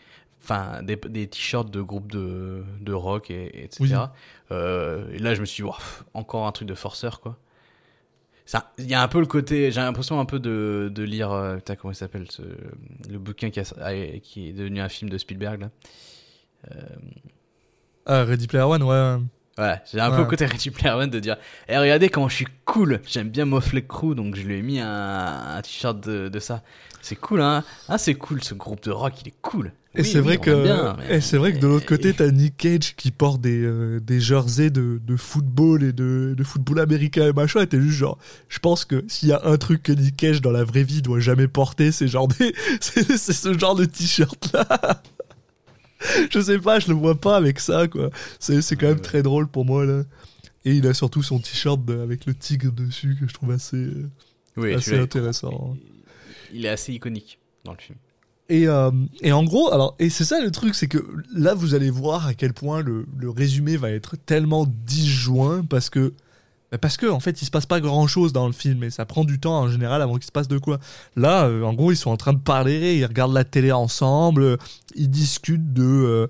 enfin, 0.43 0.81
des, 0.83 0.95
des 0.95 1.27
t-shirts 1.27 1.69
de 1.69 1.81
groupes 1.81 2.11
de, 2.11 2.63
de 2.79 2.93
rock 2.93 3.29
et, 3.31 3.45
et 3.45 3.63
etc. 3.65 3.79
Oui. 3.81 3.91
Euh, 4.51 5.11
et 5.13 5.19
là, 5.19 5.33
je 5.35 5.41
me 5.41 5.45
suis 5.45 5.63
dit, 5.63 5.69
encore 6.13 6.47
un 6.47 6.51
truc 6.51 6.67
de 6.67 6.75
forceur, 6.75 7.19
quoi. 7.21 7.37
Il 8.79 8.89
y 8.89 8.93
a 8.95 9.01
un 9.01 9.07
peu 9.07 9.21
le 9.21 9.27
côté, 9.27 9.71
j'ai 9.71 9.79
l'impression 9.79 10.19
un 10.19 10.25
peu 10.25 10.37
de, 10.39 10.91
de 10.93 11.03
lire, 11.03 11.31
euh, 11.31 11.55
putain, 11.55 11.75
comment 11.77 11.93
il 11.93 11.95
s'appelle, 11.95 12.29
ce, 12.29 12.41
le 13.09 13.17
bouquin 13.17 13.49
qui, 13.49 13.61
a- 13.61 13.73
a- 13.81 14.19
qui 14.19 14.49
est 14.49 14.53
devenu 14.53 14.81
un 14.81 14.89
film 14.89 15.09
de 15.09 15.17
Spielberg, 15.17 15.61
là. 15.61 15.69
Ah, 18.05 18.23
Ready 18.25 18.47
Player 18.47 18.63
One, 18.65 18.83
ouais. 18.83 19.17
Ouais, 19.57 19.75
j'ai 19.91 19.99
un 19.99 20.09
peu 20.11 20.19
le 20.19 20.25
côté 20.25 20.45
Ready 20.45 20.69
Player 20.71 20.93
One 20.95 21.09
de 21.09 21.19
dire, 21.19 21.35
eh, 21.67 21.77
regardez 21.77 22.09
comment 22.09 22.29
je 22.29 22.35
suis 22.35 22.47
cool, 22.65 23.01
j'aime 23.05 23.29
bien 23.29 23.45
Motley 23.45 23.83
Crue, 23.83 24.15
donc 24.15 24.35
je 24.35 24.41
lui 24.43 24.57
ai 24.57 24.61
mis 24.61 24.79
un, 24.79 24.87
un 25.57 25.61
t-shirt 25.61 25.99
de, 26.07 26.29
de 26.29 26.39
ça. 26.39 26.63
C'est 27.01 27.15
cool, 27.17 27.41
hein. 27.41 27.63
Ah, 27.89 27.97
c'est 27.97 28.13
cool, 28.13 28.43
ce 28.43 28.53
groupe 28.53 28.83
de 28.83 28.91
rock, 28.91 29.13
il 29.21 29.27
est 29.29 29.33
cool. 29.41 29.71
Et 29.93 30.03
Oui, 30.03 30.07
c'est 30.07 30.21
vrai 30.21 30.37
que, 30.37 30.51
aime 30.51 30.63
bien, 30.63 30.95
mais- 30.97 31.17
et 31.17 31.21
c'est 31.21 31.35
vrai 31.35 31.51
que 31.51 31.57
de 31.57 31.67
l'autre 31.67 31.85
côté, 31.85 32.13
t'as 32.13 32.31
Nick 32.31 32.55
Cage 32.55 32.95
qui 32.95 33.11
porte 33.11 33.41
des, 33.41 33.61
euh, 33.61 33.99
des 33.99 34.21
jerseys 34.21 34.69
de, 34.69 35.01
de 35.05 35.15
football 35.17 35.83
et 35.83 35.91
de, 35.91 36.33
de 36.37 36.43
football 36.45 36.79
américain 36.79 37.27
et 37.27 37.33
machin. 37.33 37.59
Et 37.61 37.67
t'es 37.67 37.81
juste 37.81 37.97
genre, 37.97 38.17
je 38.47 38.59
pense 38.59 38.85
que 38.85 39.03
s'il 39.09 39.27
y 39.29 39.33
a 39.33 39.41
un 39.43 39.57
truc 39.57 39.83
que 39.83 39.91
Nick 39.91 40.15
Cage 40.15 40.41
dans 40.41 40.51
la 40.51 40.63
vraie 40.63 40.83
vie 40.83 41.01
doit 41.01 41.19
jamais 41.19 41.49
porter, 41.49 41.91
c'est 41.91 42.07
genre 42.07 42.29
des, 42.29 42.55
c'est, 42.79 43.17
c'est 43.17 43.33
ce 43.33 43.57
genre 43.59 43.75
de 43.75 43.83
t-shirt 43.83 44.53
là. 44.53 45.01
Je 46.29 46.39
sais 46.39 46.59
pas, 46.59 46.79
je 46.79 46.87
le 46.89 46.93
vois 46.95 47.19
pas 47.19 47.35
avec 47.37 47.59
ça 47.59 47.87
quoi. 47.87 48.09
C'est, 48.39 48.61
c'est 48.61 48.75
quand 48.75 48.87
même 48.87 49.01
très 49.01 49.23
drôle 49.23 49.47
pour 49.47 49.65
moi 49.65 49.85
là. 49.85 50.03
Et 50.65 50.73
il 50.75 50.85
a 50.87 50.93
surtout 50.93 51.23
son 51.23 51.39
t-shirt 51.39 51.83
de- 51.85 51.99
avec 51.99 52.25
le 52.25 52.35
tigre 52.35 52.71
dessus 52.71 53.17
que 53.19 53.27
je 53.27 53.33
trouve 53.33 53.51
assez, 53.51 53.77
euh, 53.77 54.09
Oui, 54.57 54.73
assez 54.73 54.85
celui-là, 54.85 55.03
intéressant. 55.03 55.75
Il 56.53 56.65
est 56.65 56.69
assez 56.69 56.93
iconique 56.93 57.39
dans 57.63 57.71
le 57.73 57.77
film. 57.79 57.97
Et, 58.49 58.67
euh, 58.67 58.91
et 59.21 59.31
en 59.31 59.43
gros, 59.43 59.71
alors, 59.73 59.95
et 59.97 60.09
c'est 60.09 60.25
ça 60.25 60.41
le 60.41 60.51
truc, 60.51 60.75
c'est 60.75 60.87
que 60.89 60.97
là, 61.33 61.53
vous 61.53 61.73
allez 61.73 61.89
voir 61.89 62.27
à 62.27 62.33
quel 62.33 62.53
point 62.53 62.81
le, 62.81 63.05
le 63.17 63.29
résumé 63.29 63.77
va 63.77 63.89
être 63.91 64.17
tellement 64.17 64.65
disjoint 64.85 65.63
parce 65.63 65.89
que, 65.89 66.13
bah, 66.71 66.77
parce 66.77 66.95
que, 66.97 67.05
en 67.05 67.19
fait, 67.19 67.41
il 67.41 67.45
se 67.45 67.51
passe 67.51 67.65
pas 67.65 67.79
grand 67.81 68.07
chose 68.07 68.31
dans 68.33 68.47
le 68.47 68.53
film 68.53 68.83
et 68.83 68.89
ça 68.89 69.05
prend 69.05 69.23
du 69.25 69.39
temps 69.39 69.59
en 69.59 69.67
général 69.69 70.01
avant 70.01 70.15
qu'il 70.15 70.25
se 70.25 70.31
passe 70.31 70.47
de 70.47 70.57
quoi. 70.57 70.79
Là, 71.15 71.45
euh, 71.45 71.63
en 71.63 71.73
gros, 71.73 71.91
ils 71.91 71.97
sont 71.97 72.11
en 72.11 72.17
train 72.17 72.33
de 72.33 72.39
parler, 72.39 72.95
ils 72.97 73.05
regardent 73.05 73.33
la 73.33 73.43
télé 73.43 73.71
ensemble, 73.71 74.41
euh, 74.43 74.57
ils 74.95 75.09
discutent 75.09 75.73
de, 75.73 75.83
euh, 75.83 76.27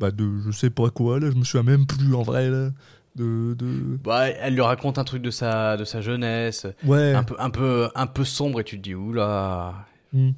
bah, 0.00 0.10
de, 0.10 0.28
je 0.44 0.50
sais 0.50 0.70
pas 0.70 0.90
quoi, 0.90 1.20
là, 1.20 1.30
je 1.30 1.36
me 1.36 1.44
souviens 1.44 1.62
même 1.62 1.86
plus 1.86 2.14
en 2.14 2.22
vrai, 2.22 2.50
là. 2.50 2.70
De, 3.14 3.54
de... 3.54 3.96
Bah, 4.04 4.28
elle 4.28 4.52
lui 4.54 4.60
raconte 4.60 4.98
un 4.98 5.04
truc 5.04 5.22
de 5.22 5.30
sa, 5.30 5.76
de 5.78 5.84
sa 5.84 6.02
jeunesse, 6.02 6.66
Ouais. 6.84 7.14
un 7.14 7.22
peu, 7.22 7.34
un 7.38 7.48
peu, 7.50 7.88
un 7.94 8.06
peu 8.06 8.24
sombre, 8.24 8.60
et 8.60 8.64
tu 8.64 8.76
te 8.76 8.82
dis, 8.82 8.94
oula, 8.94 9.86
Hmm. 10.12 10.32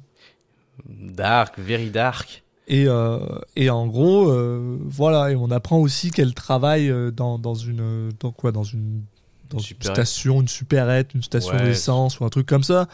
dark, 0.87 1.57
very 1.59 1.89
dark. 1.89 2.43
Et, 2.67 2.85
euh, 2.87 3.19
et 3.55 3.69
en 3.69 3.87
gros, 3.87 4.29
euh, 4.29 4.77
voilà, 4.83 5.31
et 5.31 5.35
on 5.35 5.49
apprend 5.51 5.79
aussi 5.79 6.11
qu'elle 6.11 6.33
travaille 6.33 6.93
dans, 7.13 7.39
dans 7.39 7.55
une, 7.55 8.11
dans 8.19 8.31
quoi, 8.31 8.51
dans 8.51 8.63
une, 8.63 9.01
dans 9.49 9.59
une 9.59 9.77
station, 9.81 10.41
une 10.41 10.47
supérette, 10.47 11.13
une 11.15 11.23
station 11.23 11.53
Ouais. 11.55 11.63
d'essence 11.63 12.19
ou 12.19 12.25
un 12.25 12.29
truc 12.29 12.45
comme 12.45 12.63
ça. 12.63 12.87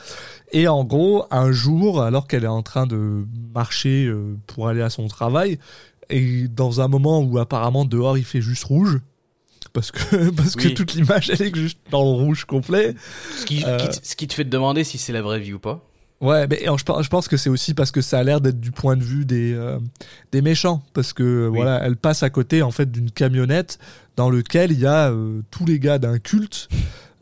Et 0.52 0.68
en 0.68 0.84
gros, 0.84 1.26
un 1.32 1.52
jour, 1.52 2.02
alors 2.02 2.28
qu'elle 2.28 2.44
est 2.44 2.48
en 2.48 2.64
train 2.64 2.88
de 2.88 3.26
marcher 3.54 4.06
euh, 4.06 4.36
pour 4.48 4.68
aller 4.68 4.82
à 4.82 4.90
son 4.90 5.08
travail, 5.08 5.60
et 6.10 6.48
dans 6.48 6.82
un 6.82 6.88
moment 6.88 7.20
où 7.22 7.38
apparemment 7.40 7.84
dehors 7.86 8.18
il 8.18 8.24
fait 8.26 8.42
juste 8.42 8.64
rouge, 8.64 9.00
parce 9.74 9.92
que 9.92 10.30
parce 10.36 10.56
que 10.56 10.70
toute 10.70 10.94
l'image 10.94 11.30
elle 11.30 11.42
est 11.42 11.56
juste 11.56 11.80
dans 11.92 12.04
le 12.04 12.10
rouge 12.24 12.46
complet. 12.46 12.96
Ce 13.38 13.46
qui, 13.46 13.64
Euh. 13.66 13.78
qui 13.78 14.00
ce 14.02 14.16
qui 14.16 14.28
te 14.28 14.34
fait 14.34 14.46
te 14.46 14.50
demander 14.50 14.84
si 14.84 14.98
c'est 14.98 15.12
la 15.14 15.22
vraie 15.22 15.40
vie 15.40 15.54
ou 15.54 15.60
pas. 15.60 15.82
Ouais, 16.22 16.48
mais 16.48 16.64
alors, 16.64 16.78
je, 16.80 16.86
pense- 16.86 17.04
je 17.04 17.10
pense 17.10 17.28
que 17.28 17.36
c'est 17.36 17.50
aussi 17.50 17.74
parce 17.74 17.92
que 17.92 18.00
ça 18.00 18.20
a 18.20 18.24
l'air 18.24 18.40
d'être 18.40 18.62
du 18.62 18.72
point 18.72 18.96
de 18.96 19.04
vue 19.04 19.26
des, 19.26 19.54
euh, 19.54 19.78
des 20.32 20.42
méchants. 20.42 20.82
Parce 20.94 21.12
que 21.12 21.50
Oui. 21.50 21.58
voilà, 21.58 21.84
elle 21.86 21.98
passe 21.98 22.24
à 22.24 22.30
côté 22.30 22.62
en 22.62 22.72
fait 22.72 22.90
d'une 22.90 23.12
camionnette 23.12 23.78
dans 24.16 24.30
lequel 24.30 24.72
il 24.72 24.80
y 24.80 24.86
a 24.86 25.12
euh, 25.12 25.42
tous 25.52 25.66
les 25.66 25.80
gars 25.80 25.98
d'un 26.00 26.20
culte, 26.20 26.68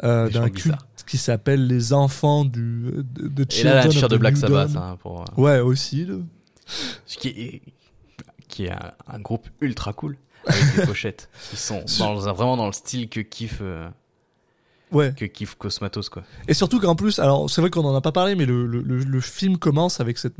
euh, 0.03 0.29
d'un 0.29 0.49
culte 0.49 0.75
qui 1.07 1.17
s'appelle 1.17 1.67
les 1.67 1.91
enfants 1.93 2.45
du 2.45 2.91
de, 3.13 3.27
de 3.27 3.45
Et 3.59 3.63
là, 3.63 3.75
la 3.75 3.87
de 3.87 4.07
the 4.15 4.19
Black 4.19 4.37
Sabbath, 4.37 4.75
hein, 4.75 4.97
pour, 5.01 5.21
euh, 5.21 5.25
Ouais, 5.41 5.59
aussi. 5.59 6.05
là. 6.05 6.15
ce 7.05 7.17
qui 7.17 7.27
est, 7.29 7.61
qui 8.47 8.65
est 8.65 8.71
un, 8.71 8.91
un 9.07 9.19
groupe 9.19 9.47
ultra 9.61 9.93
cool 9.93 10.17
avec 10.47 10.75
des 10.75 10.81
pochettes 10.87 11.29
qui 11.49 11.57
sont 11.57 11.83
dans, 11.99 12.15
vraiment 12.33 12.57
dans 12.57 12.67
le 12.67 12.73
style 12.73 13.09
que 13.09 13.19
kiffe, 13.19 13.59
euh, 13.61 13.89
Ouais. 14.91 15.11
que 15.17 15.25
kiffe 15.25 15.55
Cosmatos 15.55 16.07
quoi. 16.09 16.23
Et 16.47 16.53
surtout 16.53 16.79
qu'en 16.79 16.95
plus, 16.95 17.17
alors 17.19 17.49
c'est 17.49 17.61
vrai 17.61 17.69
qu'on 17.71 17.83
en 17.83 17.95
a 17.95 18.01
pas 18.01 18.11
parlé, 18.11 18.35
mais 18.35 18.45
le, 18.45 18.67
le, 18.67 18.81
le, 18.81 18.99
le 18.99 19.21
film 19.21 19.57
commence 19.57 19.99
avec 19.99 20.17
cette 20.19 20.35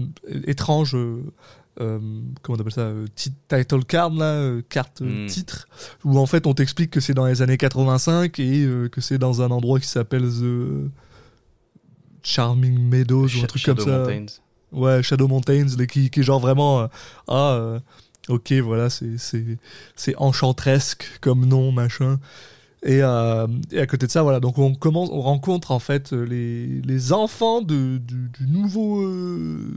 étrange, 0.46 0.96
euh, 1.82 2.00
comment 2.42 2.58
on 2.58 2.62
appelle 2.62 2.72
ça, 2.74 2.82
euh, 2.82 3.06
ti- 3.16 3.34
title 3.48 3.84
card 3.86 4.12
là, 4.14 4.26
euh, 4.26 4.62
carte 4.70 5.02
euh, 5.02 5.24
Mm. 5.24 5.28
titre, 5.28 5.68
où 6.04 6.18
en 6.20 6.26
fait 6.26 6.46
on 6.48 6.54
t'explique 6.54 6.92
que 6.92 7.00
c'est 7.00 7.14
dans 7.14 7.26
les 7.26 7.42
années 7.42 7.58
85 7.58 8.38
et 8.40 8.68
que 8.92 9.02
c'est 9.02 9.18
dans 9.18 9.42
un 9.42 9.50
endroit 9.52 9.80
qui 9.80 9.88
s'appelle 9.88 10.24
The 10.30 10.90
Charming 12.24 12.80
Meadows 12.80 13.28
ou 13.28 13.44
un 13.44 13.48
truc 13.48 13.62
Shadow 13.62 13.84
comme 13.84 13.94
ça. 13.94 14.00
Mountains. 14.00 14.34
Ouais, 14.72 15.04
Shadow 15.04 15.28
Mountains, 15.28 15.68
là, 15.78 15.86
qui, 15.86 16.10
qui 16.10 16.20
est 16.22 16.24
genre 16.24 16.40
vraiment, 16.40 16.88
ah, 17.28 17.80
ok, 18.30 18.54
voilà, 18.64 18.90
c'est 18.90 19.18
c'est 19.96 20.16
enchantresque 20.18 21.06
comme 21.22 21.46
nom, 21.46 21.72
machin. 21.72 22.20
Et, 22.86 23.02
euh, 23.02 23.48
et 23.72 23.80
à 23.80 23.88
côté 23.88 24.08
de 24.08 24.12
ça, 24.12 24.24
voilà, 24.24 24.40
donc 24.42 24.58
on 24.58 24.74
commence, 24.76 25.10
on 25.12 25.22
rencontre 25.22 25.72
en 25.72 25.80
fait 25.80 26.12
les, 26.12 26.82
les 26.82 27.14
enfants 27.14 27.62
de, 27.62 27.98
du, 27.98 28.30
du 28.38 28.46
nouveau 28.48 29.02
euh, 29.04 29.70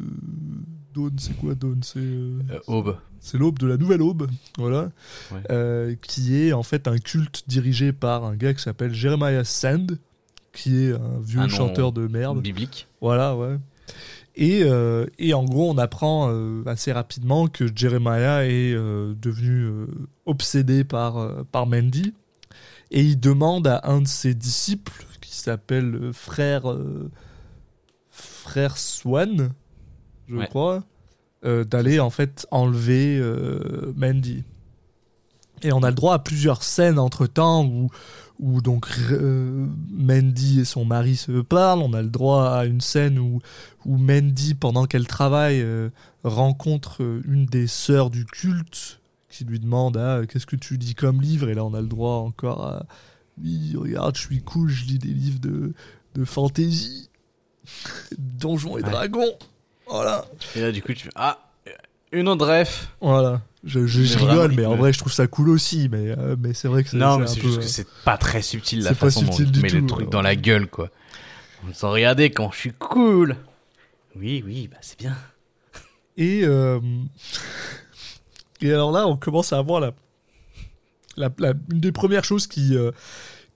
Dawn, 0.97 1.13
c'est 1.19 1.37
quoi 1.37 1.55
Dawn 1.55 1.79
C'est 1.83 1.99
euh, 2.01 2.39
Euh, 2.51 2.59
Aube. 2.67 2.97
c'est 3.21 3.37
l'aube 3.39 3.59
de 3.59 3.67
la 3.67 3.77
nouvelle 3.77 4.01
aube, 4.03 4.29
voilà, 4.57 4.91
Ouais. 5.33 5.41
Euh, 5.51 5.95
qui 6.03 6.37
est 6.37 6.53
en 6.53 6.63
fait 6.63 6.89
un 6.89 6.99
culte 6.99 7.45
dirigé 7.47 7.93
par 7.93 8.25
un 8.25 8.35
gars 8.35 8.55
qui 8.55 8.63
s'appelle 8.63 8.95
Jeremiah 8.95 9.45
Sand, 9.45 9.99
qui 10.53 10.85
est 10.85 10.93
un 10.93 11.21
vieux 11.23 11.41
Un 11.41 11.49
nom 11.49 11.49
chanteur 11.49 11.93
de 11.93 12.07
merde. 12.09 12.41
Biblique. 12.41 12.89
Voilà, 13.01 13.37
ouais. 13.37 13.59
Et, 14.39 14.63
euh, 14.65 15.07
et 15.19 15.33
en 15.35 15.45
gros, 15.45 15.71
on 15.71 15.79
apprend 15.79 16.29
euh, 16.31 16.63
assez 16.67 16.93
rapidement 16.93 17.47
que 17.47 17.65
Jeremiah 17.75 18.45
est 18.47 18.75
euh, 18.75 19.15
devenu 19.21 19.87
obsédé 20.27 20.85
par, 20.85 21.45
par 21.53 21.67
Mandy. 21.67 22.13
Et 22.91 23.03
il 23.03 23.19
demande 23.19 23.67
à 23.67 23.81
un 23.85 24.01
de 24.03 24.07
ses 24.09 24.35
disciples, 24.35 25.05
qui 25.21 25.35
s'appelle 25.35 26.11
frère, 26.13 26.65
frère 28.11 28.77
Swan, 28.79 29.51
je 30.29 30.37
Ouais. 30.37 30.47
crois, 30.49 30.85
euh, 31.45 31.65
d'aller 31.65 32.01
en 32.01 32.11
fait 32.11 32.47
enlever 32.51 33.19
euh, 33.21 33.93
Mandy. 33.97 34.43
Et 35.63 35.73
on 35.73 35.83
a 35.83 35.89
le 35.89 35.95
droit 35.95 36.15
à 36.15 36.19
plusieurs 36.19 36.63
scènes 36.63 36.99
entre 36.99 37.27
temps 37.27 37.65
où, 37.65 37.89
où 38.39 38.61
donc 38.61 38.87
euh, 39.11 39.67
Mandy 39.91 40.61
et 40.61 40.65
son 40.65 40.85
mari 40.85 41.17
se 41.17 41.41
parlent. 41.41 41.81
On 41.81 41.95
a 41.95 42.03
le 42.03 42.09
droit 42.11 42.51
à 42.51 42.65
une 42.67 42.81
scène 42.83 43.19
où, 43.19 43.41
où 43.87 43.97
Mandy, 43.97 44.55
pendant 44.55 44.85
qu'elle 44.87 45.07
travaille, 45.07 45.61
euh, 45.63 45.89
rencontre 46.25 47.01
une 47.27 47.47
des 47.47 47.67
sœurs 47.67 48.11
du 48.11 48.25
culte 48.27 49.01
qui 49.31 49.45
lui 49.45 49.61
demande 49.61 49.97
ah, 49.97 50.23
qu'est-ce 50.29 50.47
que 50.47 50.57
tu 50.57 50.77
lis 50.77 50.95
comme 50.95 51.21
livre? 51.23 51.49
Et 51.49 51.55
là 51.55 51.65
on 51.65 51.75
a 51.75 51.81
le 51.81 51.87
droit 51.89 52.17
encore 52.17 52.65
à 52.67 52.87
oui 53.39 53.75
regarde 53.77 54.17
je 54.17 54.23
suis 54.23 54.41
cool 54.43 54.69
je 54.71 54.87
lis 54.87 54.99
des 54.99 55.09
livres 55.13 55.41
de, 55.41 55.75
de 56.15 56.25
fantasy 56.25 57.11
donjons 58.19 58.79
et 58.79 58.83
Ouais. 58.83 58.91
dragons 58.91 59.33
voilà 59.87 60.25
Et 60.55 60.61
là, 60.61 60.73
du 60.73 60.83
coup, 60.83 60.93
tu 60.95 61.05
fais 61.05 61.11
Ah, 61.17 61.39
une 62.13 62.29
autre 62.29 62.47
ref. 62.47 62.89
voilà 63.01 63.41
je, 63.65 63.85
je- 63.87 64.17
rigole 64.19 64.53
mais 64.53 64.65
en 64.65 64.77
vrai 64.77 64.93
je 64.93 64.99
trouve 64.99 65.13
ça 65.13 65.27
cool 65.27 65.49
aussi 65.49 65.89
mais, 65.91 66.11
euh, 66.17 66.37
mais 66.39 66.55
c'est 66.55 66.69
vrai 66.69 66.85
que 66.85 66.91
c'est 66.91 66.97
Non, 66.97 67.15
c'est 67.15 67.19
mais 67.19 67.25
un 67.25 67.27
c'est 67.27 67.41
peu, 67.41 67.47
juste 67.49 67.59
que 67.59 67.65
euh, 67.65 67.69
c'est 67.69 67.89
pas 68.05 68.17
très 68.17 68.41
subtil 68.41 68.81
la 68.83 68.91
c'est 68.91 68.95
pas 68.95 69.07
façon 69.07 69.23
dont 69.23 69.33
subtil 69.33 69.47
il 69.47 69.53
du 69.53 69.61
met 69.61 69.69
le 69.71 69.81
tout, 69.81 69.87
truc 69.87 70.07
ouais. 70.07 70.11
dans 70.13 70.23
la 70.23 70.37
gueule, 70.37 70.69
quoi. 70.69 70.89
On 71.69 71.75
se 71.75 71.85
regardez 71.85 72.31
quand 72.31 72.53
je 72.53 72.59
suis 72.59 72.73
cool. 72.73 73.37
Oui, 74.15 74.43
oui, 74.47 74.69
bah 74.69 74.77
c'est 74.83 74.97
bien. 74.99 75.17
Et, 76.17 76.43
euh, 76.45 76.79
et 78.61 78.73
alors 78.73 78.93
là, 78.93 79.07
on 79.09 79.17
commence 79.17 79.53
à 79.53 79.59
avoir 79.59 79.81
la, 79.81 79.93
la, 81.17 81.29
la- 81.39 81.55
une 81.73 81.81
des 81.81 81.93
premières 81.93 82.25
choses 82.25 82.47
qui, 82.47 82.77
euh, 82.77 82.93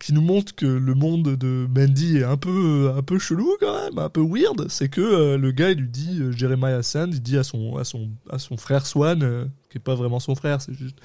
qui 0.01 0.15
nous 0.15 0.23
montre 0.23 0.55
que 0.55 0.65
le 0.67 0.95
monde 0.95 1.37
de 1.37 1.69
Mandy 1.77 2.17
est 2.17 2.25
un 2.25 2.39
peu, 2.39 2.91
un 2.97 3.03
peu 3.03 3.19
chelou 3.19 3.57
quand 3.61 3.79
même, 3.85 3.99
un 3.99 4.09
peu 4.09 4.23
weird. 4.23 4.69
C'est 4.69 4.89
que 4.89 5.01
euh, 5.01 5.37
le 5.37 5.53
gars, 5.53 5.71
il 5.71 5.79
lui 5.79 5.89
dit, 5.89 6.19
euh, 6.21 6.33
Jeremiah 6.33 6.83
Sand, 6.83 7.13
il 7.15 7.21
dit 7.21 7.37
à 7.37 7.45
son, 7.45 7.77
à 7.77 7.85
son, 7.85 8.09
à 8.31 8.39
son 8.39 8.57
frère 8.57 8.87
Swan, 8.87 9.23
euh, 9.23 9.45
qui 9.69 9.77
est 9.77 9.81
pas 9.81 9.95
vraiment 9.95 10.19
son 10.19 10.35
frère, 10.35 10.61
c'est 10.63 10.73
juste, 10.75 10.97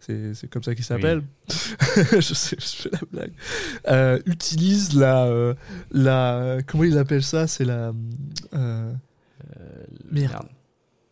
c'est, 0.00 0.34
c'est 0.34 0.48
comme 0.48 0.62
ça 0.62 0.74
qu'il 0.74 0.84
s'appelle. 0.84 1.22
je 1.48 2.20
sais, 2.20 2.56
je 2.60 2.82
fais 2.82 2.90
la 2.92 3.00
blague. 3.10 3.32
Euh, 3.88 4.20
utilise 4.26 4.94
la, 4.94 5.24
euh, 5.24 5.54
la, 5.90 6.58
comment 6.66 6.84
il 6.84 6.98
appelle 6.98 7.22
ça 7.22 7.46
C'est 7.46 7.64
la, 7.64 7.92
euh, 8.54 8.92
Merde. 10.10 10.46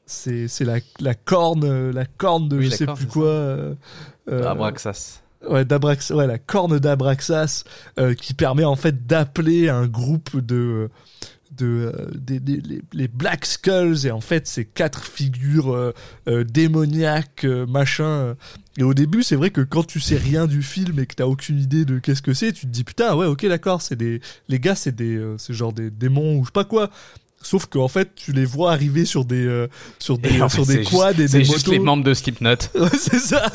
c'est 0.05 0.47
c'est 0.47 0.65
la, 0.65 0.79
la 1.01 1.15
corne 1.15 1.65
euh, 1.65 1.93
la 1.93 2.05
corne 2.05 2.49
de 2.49 2.59
Oui, 2.59 2.67
je 2.67 2.71
sais 2.71 2.87
corne, 2.87 2.99
plus 2.99 3.07
quoi 3.07 3.27
euh, 3.27 3.75
euh, 4.29 4.47
Abraxas. 4.47 5.23
Ouais 5.49 5.65
d'Abrax 5.65 6.11
ouais 6.11 6.27
la 6.27 6.39
corne 6.39 6.79
d'Abraxas 6.79 7.65
euh, 7.99 8.15
qui 8.15 8.35
permet 8.35 8.65
en 8.65 8.77
fait 8.77 9.07
d'appeler 9.07 9.69
un 9.69 9.87
groupe 9.87 10.39
de 10.39 10.89
de 11.57 11.67
euh, 11.67 12.07
des, 12.15 12.39
des- 12.41 12.61
les, 12.61 12.81
les 12.93 13.09
Black 13.09 13.45
Skulls 13.45 14.07
et 14.07 14.11
en 14.13 14.21
fait 14.21 14.47
c'est 14.47 14.65
quatre 14.65 15.05
figures 15.05 15.75
euh, 15.75 15.93
euh, 16.29 16.45
démoniaques 16.45 17.45
euh, 17.45 17.67
machin 17.67 18.05
euh. 18.05 18.35
et 18.79 18.83
au 18.85 18.95
début 18.95 19.23
c'est 19.25 19.35
vrai 19.35 19.51
que 19.51 19.61
quand 19.61 19.85
tu 19.87 19.99
sais 19.99 20.17
rien 20.17 20.47
du 20.47 20.63
film 20.63 20.99
et 21.01 21.07
que 21.07 21.15
t'as 21.17 21.25
aucune 21.27 21.59
idée 21.59 21.85
de 21.85 21.99
qu'est-ce 21.99 22.23
que 22.23 22.35
c'est 22.35 22.53
tu 22.53 22.67
te 22.67 22.71
dis 22.71 22.85
putain 22.85 23.17
ouais 23.17 23.27
ok 23.27 23.47
d'accord 23.47 23.83
c'est 23.83 23.97
des 23.97 24.21
les 24.49 24.61
gars 24.61 24.77
c'est 24.77 24.95
des 24.95 25.17
euh, 25.17 25.37
c'est 25.39 25.53
genre 25.53 25.73
des 25.73 25.91
démons 25.91 26.37
ou 26.37 26.43
je 26.43 26.47
sais 26.49 26.53
pas 26.53 26.65
quoi 26.65 26.91
Sauf 27.43 27.65
qu'en 27.65 27.89
fait, 27.89 28.15
tu 28.15 28.33
les 28.35 28.45
vois 28.45 28.71
arriver 28.71 29.07
sur 29.07 29.25
des 29.25 29.47
euh, 29.47 29.67
sur 29.99 30.19
des 30.19 30.29
sur 30.29 30.51
fait, 30.51 30.59
des 30.77 30.85
c'est 30.85 30.91
quads 30.91 31.13
et 31.13 31.27
C'est 31.27 31.39
des 31.39 31.45
juste 31.45 31.57
motos. 31.69 31.73
les 31.73 31.79
membres 31.79 32.05
de 32.05 32.13
Slipknot. 32.13 32.51
Ouais, 32.75 32.91
c'est 32.99 33.19
ça. 33.19 33.51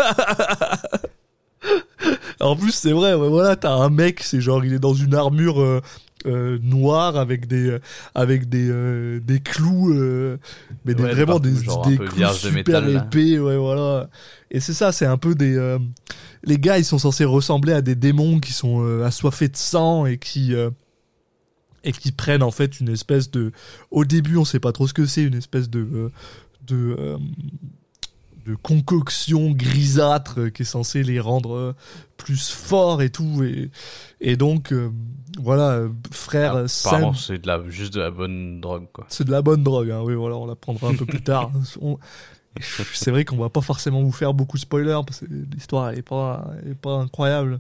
En 2.40 2.56
plus, 2.56 2.72
c'est 2.72 2.92
vrai. 2.92 3.14
ouais, 3.14 3.30
voilà, 3.30 3.56
t'as 3.56 3.74
un 3.74 3.90
mec, 3.90 4.22
c'est 4.22 4.42
genre, 4.42 4.64
il 4.66 4.74
est 4.74 4.80
dans 4.80 4.94
une 4.94 5.16
armure 5.16 5.62
euh, 5.62 5.82
euh, 6.26 6.58
noire 6.62 7.18
avec 7.18 7.48
des 7.48 7.70
euh, 7.70 7.80
avec 8.14 8.50
des 8.50 9.20
des 9.22 9.40
clous, 9.40 9.94
mais 10.86 10.94
des, 10.94 11.04
Ouais, 11.04 11.14
vraiment 11.14 11.40
des, 11.40 11.52
clous 11.52 11.84
de 11.94 12.28
super 12.34 12.52
métal, 12.52 12.90
épais. 12.90 13.40
Ouais, 13.40 13.58
voilà. 13.58 14.10
Et 14.52 14.60
c'est 14.60 14.74
ça, 14.74 14.92
c'est 14.92 15.06
un 15.06 15.18
peu 15.18 15.36
des 15.36 15.78
les 16.44 16.60
gars, 16.60 16.78
ils 16.78 16.86
sont 16.86 17.00
censés 17.00 17.26
ressembler 17.26 17.74
à 17.74 17.82
des 17.82 17.96
démons 17.96 18.40
qui 18.40 18.54
sont 18.54 19.02
assoiffés 19.04 19.48
de 19.48 19.58
sang 19.58 20.06
et 20.06 20.18
qui 20.18 20.54
et 21.84 21.92
qui 21.92 22.12
prennent 22.12 22.44
en 22.44 22.52
fait 22.52 22.80
une 22.80 22.90
espèce 22.90 23.32
de. 23.32 23.52
Au 23.92 24.06
début, 24.06 24.38
on 24.38 24.46
sait 24.46 24.60
pas 24.60 24.72
trop 24.72 24.88
ce 24.88 24.94
que 24.94 25.06
c'est, 25.06 25.24
une 25.24 25.36
espèce 25.36 25.70
de 25.70 26.12
de 26.68 27.18
de 28.46 28.56
concoction 28.56 29.52
grisâtre 29.52 30.50
qui 30.52 30.62
est 30.62 30.66
censé 30.66 31.04
les 31.04 31.20
rendre 31.20 31.56
euh, 31.56 31.76
plus 32.18 32.50
forts 32.52 33.02
et 33.02 33.10
tout. 33.10 33.44
Et, 33.44 33.72
et 34.22 34.38
donc, 34.38 34.72
euh, 34.72 34.90
voilà, 35.42 35.72
euh, 35.72 35.90
frère 36.12 36.70
Sam. 36.70 37.14
C'est 37.16 37.40
de 37.42 37.48
la, 37.48 37.62
juste 37.70 37.94
de 37.96 38.02
la 38.02 38.12
bonne 38.12 38.62
drogue, 38.62 38.86
quoi. 38.94 39.06
C'est 39.10 39.24
de 39.26 39.32
la 39.32 39.42
bonne 39.42 39.64
drogue, 39.64 39.90
hein. 39.92 40.02
oui, 40.04 40.14
voilà, 40.16 40.36
on 40.38 40.46
la 40.46 40.56
prendra 40.56 40.90
un 40.90 40.96
peu 40.96 41.06
plus 41.06 41.22
tard. 41.24 41.52
On- 41.82 41.98
C'est 42.62 43.12
vrai 43.12 43.26
qu'on 43.26 43.36
va 43.38 43.50
pas 43.50 43.62
forcément 43.62 44.02
vous 44.02 44.12
faire 44.14 44.34
beaucoup 44.34 44.56
de 44.58 44.62
spoilers 44.62 45.02
parce 45.06 45.20
que 45.20 45.26
l'histoire 45.54 45.90
est 45.92 46.02
pas, 46.02 46.48
est 46.70 46.76
pas 46.76 46.94
incroyable. 46.96 47.60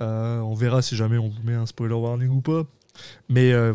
Euh, 0.00 0.40
on 0.40 0.54
verra 0.54 0.82
si 0.82 0.96
jamais 0.96 1.16
on 1.16 1.28
vous 1.28 1.42
met 1.44 1.54
un 1.54 1.64
spoiler 1.66 1.94
warning 1.94 2.28
ou 2.28 2.40
pas. 2.40 2.64
Mais 3.30 3.52
euh, 3.52 3.74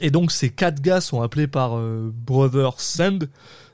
et 0.00 0.10
donc 0.10 0.30
ces 0.32 0.48
quatre 0.50 0.80
gars 0.80 1.00
sont 1.02 1.20
appelés 1.20 1.48
par 1.48 1.76
euh, 1.76 2.10
Brother 2.14 2.80
Sand, 2.80 3.28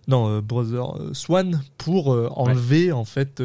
non 0.08 0.28
euh, 0.28 0.40
Brother 0.40 0.96
euh, 1.00 1.14
Swan 1.14 1.62
pour 1.78 2.12
euh, 2.12 2.28
enlever 2.32 2.92
en 2.92 3.04
fait 3.04 3.42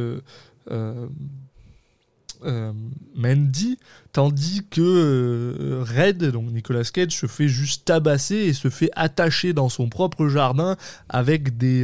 Mandy, 3.15 3.77
tandis 4.13 4.65
que 4.69 5.81
Red, 5.85 6.23
donc 6.31 6.51
Nicolas 6.51 6.83
Cage, 6.85 7.11
se 7.11 7.25
fait 7.27 7.49
juste 7.49 7.83
tabasser 7.85 8.35
et 8.35 8.53
se 8.53 8.69
fait 8.69 8.89
attacher 8.95 9.51
dans 9.51 9.67
son 9.67 9.89
propre 9.89 10.27
jardin 10.29 10.77
avec 11.09 11.57
des 11.57 11.81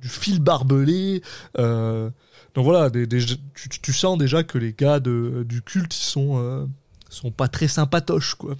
du 0.00 0.08
fil 0.08 0.40
barbelé. 0.40 1.22
euh, 1.58 2.10
donc 2.54 2.64
voilà, 2.64 2.90
des, 2.90 3.06
des- 3.06 3.24
tu, 3.24 3.68
tu 3.80 3.92
sens 3.92 4.18
déjà 4.18 4.42
que 4.42 4.58
les 4.58 4.72
gars 4.72 5.00
de, 5.00 5.44
du 5.48 5.62
culte 5.62 5.94
ils 5.96 6.02
sont 6.04 6.38
euh, 6.38 6.66
sont 7.08 7.30
pas 7.30 7.48
très 7.48 7.68
sympatoches 7.68 8.34
quoi. 8.34 8.56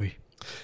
Oui. 0.00 0.12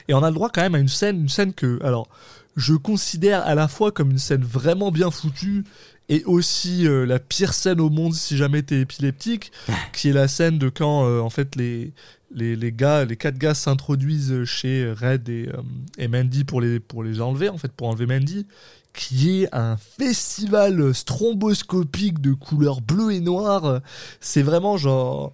Et 0.09 0.15
on 0.15 0.23
a 0.23 0.29
le 0.29 0.35
droit 0.35 0.51
quand 0.51 0.61
même 0.61 0.75
à 0.75 0.79
une 0.79 0.89
scène, 0.89 1.21
une 1.23 1.29
scène 1.29 1.55
que 1.55 1.83
alors 1.83 2.09
je 2.57 2.75
considère 2.75 3.45
à 3.47 3.55
la 3.55 3.69
fois 3.69 3.93
comme 3.93 4.11
une 4.11 4.19
scène 4.19 4.45
vraiment 4.45 4.91
bien 4.91 5.11
foutue 5.11 5.65
et 6.09 6.23
aussi 6.25 6.87
euh, 6.87 7.07
la 7.07 7.19
pire 7.19 7.55
scène 7.55 7.81
au 7.81 7.91
monde 7.91 8.15
si 8.15 8.37
jamais 8.37 8.63
t'es 8.63 8.81
épileptique, 8.81 9.53
qui 9.93 10.11
est 10.11 10.13
la 10.13 10.29
scène 10.29 10.59
de 10.59 10.69
quand 10.69 11.07
euh, 11.07 11.21
en 11.21 11.31
fait 11.31 11.57
les, 11.57 11.93
les, 12.35 12.57
les 12.57 12.73
gars, 12.73 13.05
les 13.05 13.17
quatre 13.17 13.39
gars 13.39 13.55
s'introduisent 13.55 14.45
chez 14.45 14.93
Red 14.93 15.29
et, 15.29 15.49
euh, 15.49 15.63
et 15.99 16.09
Mandy 16.09 16.45
pour 16.45 16.61
les, 16.61 16.79
pour 16.81 17.03
les 17.03 17.21
enlever, 17.21 17.49
en 17.49 17.59
fait 17.59 17.73
pour 17.73 17.89
enlever 17.89 18.07
Mandy, 18.07 18.47
qui 18.93 19.43
est 19.43 19.49
un 19.55 19.77
festival 19.77 20.95
stromboscopique 20.95 22.21
de 22.21 22.33
couleurs 22.33 22.81
bleues 22.81 23.13
et 23.13 23.21
noires. 23.21 23.81
C'est 24.21 24.43
vraiment 24.43 24.77
genre... 24.77 25.33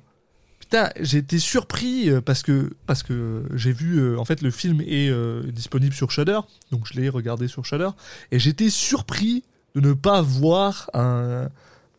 Putain, 0.71 0.91
j'ai 1.01 1.19
été 1.19 1.41
surpris 1.41 2.09
euh, 2.11 2.21
parce 2.21 2.43
que 2.45 2.71
parce 2.87 3.03
que 3.03 3.43
j'ai 3.55 3.73
vu 3.73 3.99
euh, 3.99 4.17
en 4.19 4.25
fait 4.25 4.41
le 4.41 4.53
film 4.53 4.81
est 4.83 5.09
euh, 5.11 5.43
disponible 5.51 5.93
sur 5.93 6.13
Shudder, 6.13 6.39
donc 6.71 6.83
je 6.85 6.95
l'ai 6.99 7.09
regardé 7.09 7.49
sur 7.49 7.65
Shudder 7.65 7.89
et 8.31 8.39
j'étais 8.39 8.71
surpris 8.71 9.43
de 9.75 9.81
ne 9.81 9.93
pas 9.95 10.23
voir 10.23 10.89
un 10.95 11.49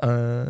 un 0.03 0.45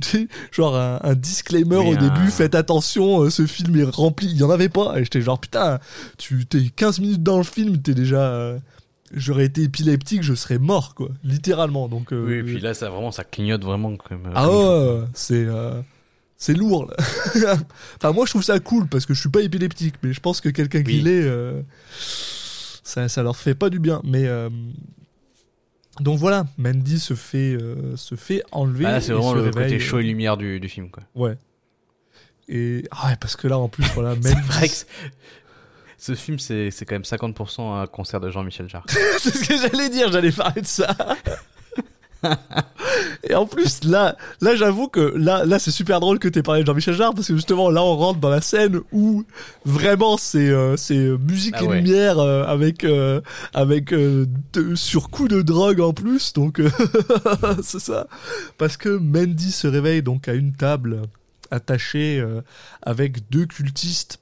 genre 0.52 0.74
un, 0.76 1.00
un 1.02 1.14
disclaimer 1.14 1.76
au 1.76 1.92
un- 1.92 1.96
début 1.96 2.30
faites 2.30 2.54
attention 2.54 3.28
ce 3.30 3.46
film 3.46 3.76
est 3.76 3.84
rempli 3.84 4.26
il 4.30 4.36
y 4.38 4.42
en 4.42 4.50
avait 4.50 4.68
pas 4.70 4.98
et 4.98 5.04
j'étais 5.04 5.20
genre 5.20 5.38
putain 5.38 5.78
tu 6.18 6.46
t'es 6.46 6.62
15 6.74 6.98
minutes 7.00 7.22
dans 7.22 7.36
le 7.38 7.44
film 7.44 7.80
t'es 7.82 7.94
déjà 7.94 8.22
euh, 8.32 8.58
j'aurais 9.14 9.44
été 9.44 9.62
épileptique 9.62 10.22
je 10.22 10.34
serais 10.34 10.58
mort 10.58 10.94
quoi 10.94 11.10
littéralement 11.24 11.88
donc 11.88 12.12
euh, 12.12 12.24
Oui, 12.26 12.34
et 12.34 12.42
puis 12.42 12.58
là, 12.60 12.74
ça 12.74 12.88
vraiment, 12.90 13.12
ça 13.12 13.22
clignote 13.22 13.62
vraiment 13.64 13.94
comme. 13.96 14.30
ah 14.34 14.48
ouais, 14.50 14.56
ouais, 14.56 15.04
c'est 15.14 15.44
euh, 15.46 15.80
c'est 16.40 16.54
lourd. 16.54 16.90
Là. 17.34 17.56
enfin 17.96 18.12
moi 18.12 18.24
je 18.24 18.30
trouve 18.30 18.42
ça 18.42 18.58
cool 18.58 18.88
parce 18.88 19.06
que 19.06 19.14
je 19.14 19.20
suis 19.20 19.28
pas 19.28 19.42
épileptique, 19.42 19.94
mais 20.02 20.12
je 20.12 20.20
pense 20.20 20.40
que 20.40 20.48
quelqu'un 20.48 20.82
qui 20.82 21.02
l'est, 21.02 21.22
euh, 21.22 21.60
ça 22.82 23.08
ça 23.08 23.22
leur 23.22 23.36
fait 23.36 23.54
pas 23.54 23.68
du 23.68 23.78
bien. 23.78 24.00
Mais 24.04 24.26
euh, 24.26 24.48
donc 26.00 26.18
voilà, 26.18 26.46
Mandy 26.56 26.98
se 26.98 27.12
fait 27.12 27.56
euh, 27.60 27.94
se 27.94 28.14
fait 28.14 28.42
enlever. 28.52 28.86
Ah, 28.86 28.92
là, 28.92 29.00
c'est 29.02 29.12
vraiment 29.12 29.34
le 29.34 29.42
réveille, 29.42 29.64
côté 29.64 29.78
chaud 29.78 29.98
et 29.98 30.02
lumière 30.02 30.38
du, 30.38 30.58
du 30.60 30.68
film, 30.68 30.90
quoi. 30.90 31.02
Ouais. 31.14 31.36
Et 32.48 32.84
ah 32.90 33.08
ouais 33.08 33.16
parce 33.20 33.36
que 33.36 33.46
là 33.46 33.58
en 33.58 33.68
plus 33.68 33.84
voilà 33.94 34.14
Mandy. 34.14 34.84
ce 35.98 36.14
film, 36.14 36.38
c'est 36.38 36.70
c'est 36.70 36.86
quand 36.86 36.94
même 36.94 37.02
50% 37.02 37.82
un 37.82 37.86
concert 37.86 38.18
de 38.18 38.30
Jean-Michel 38.30 38.66
Jarre. 38.66 38.86
c'est 39.18 39.36
ce 39.36 39.46
que 39.46 39.58
j'allais 39.58 39.90
dire, 39.90 40.10
j'allais 40.10 40.32
parler 40.32 40.62
de 40.62 40.66
ça. 40.66 40.96
Et 43.28 43.34
en 43.34 43.44
plus, 43.46 43.84
là, 43.84 44.16
là, 44.40 44.56
j'avoue 44.56 44.88
que 44.88 45.00
là, 45.16 45.44
là, 45.44 45.58
c'est 45.58 45.70
super 45.70 46.00
drôle 46.00 46.18
que 46.18 46.28
t'aies 46.28 46.42
parlé 46.42 46.62
de 46.62 46.66
Jean-Michel 46.66 46.94
Jarre 46.94 47.14
parce 47.14 47.28
que 47.28 47.34
justement, 47.34 47.68
là, 47.70 47.82
on 47.82 47.96
rentre 47.96 48.18
dans 48.18 48.30
la 48.30 48.40
scène 48.40 48.80
où 48.92 49.24
vraiment 49.66 50.16
c'est 50.16 50.48
euh, 50.48 50.76
c'est 50.78 50.96
euh, 50.96 51.18
musique 51.18 51.54
Ah 51.58 51.64
et 51.64 51.66
ouais. 51.66 51.80
lumière 51.82 52.18
euh, 52.18 52.44
avec 52.44 52.84
avec 52.84 53.22
avec 53.52 53.92
euh, 53.92 54.26
de- 54.54 54.74
sur 54.74 55.10
coup 55.10 55.28
de 55.28 55.42
drogue 55.42 55.80
en 55.80 55.92
plus, 55.92 56.32
donc 56.32 56.60
euh, 56.60 56.70
c'est 57.62 57.80
ça. 57.80 58.06
Parce 58.58 58.76
que 58.76 58.88
Mandy 58.88 59.52
se 59.52 59.66
réveille 59.66 60.02
donc 60.02 60.28
à 60.28 60.32
une 60.34 60.52
table 60.54 61.02
attachée 61.50 62.18
euh, 62.20 62.40
avec 62.82 63.28
deux 63.30 63.46
cultistes. 63.46 64.18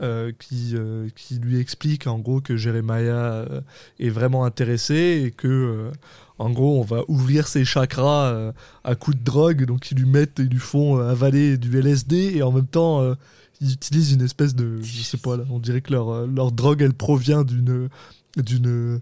euh, 0.00 0.30
qui, 0.38 0.74
euh, 0.76 1.08
qui 1.16 1.40
lui 1.40 1.58
expliquent 1.58 2.06
en 2.06 2.20
gros 2.20 2.40
que 2.40 2.56
Jeremiah 2.56 3.32
euh, 3.50 3.60
est 3.98 4.10
vraiment 4.10 4.44
intéressé 4.44 5.24
et 5.26 5.32
que 5.32 5.48
euh, 5.48 5.90
en 6.38 6.50
gros 6.50 6.78
on 6.80 6.82
va 6.84 7.02
ouvrir 7.08 7.48
ses 7.48 7.64
chakras 7.64 8.26
euh, 8.32 8.52
à 8.84 8.94
coups 8.94 9.16
de 9.18 9.22
drogue. 9.24 9.64
Donc 9.66 9.90
ils 9.90 9.98
lui 9.98 10.06
mettent 10.06 10.38
ils 10.38 10.48
lui 10.48 10.58
font 10.58 10.98
euh, 10.98 11.10
avaler 11.10 11.58
du 11.58 11.76
LSD 11.78 12.36
et 12.36 12.42
en 12.42 12.52
même 12.52 12.66
temps 12.66 13.00
euh, 13.02 13.14
ils 13.60 13.72
utilisent 13.72 14.12
une 14.12 14.22
espèce 14.22 14.54
de 14.54 14.80
je 14.82 15.02
sais 15.02 15.16
pas 15.18 15.36
là 15.36 15.44
on 15.50 15.58
dirait 15.58 15.80
que 15.80 15.92
leur 15.92 16.26
leur 16.26 16.52
drogue 16.52 16.82
elle 16.82 16.94
provient 16.94 17.42
d'une 17.44 17.88
d'une 18.36 19.00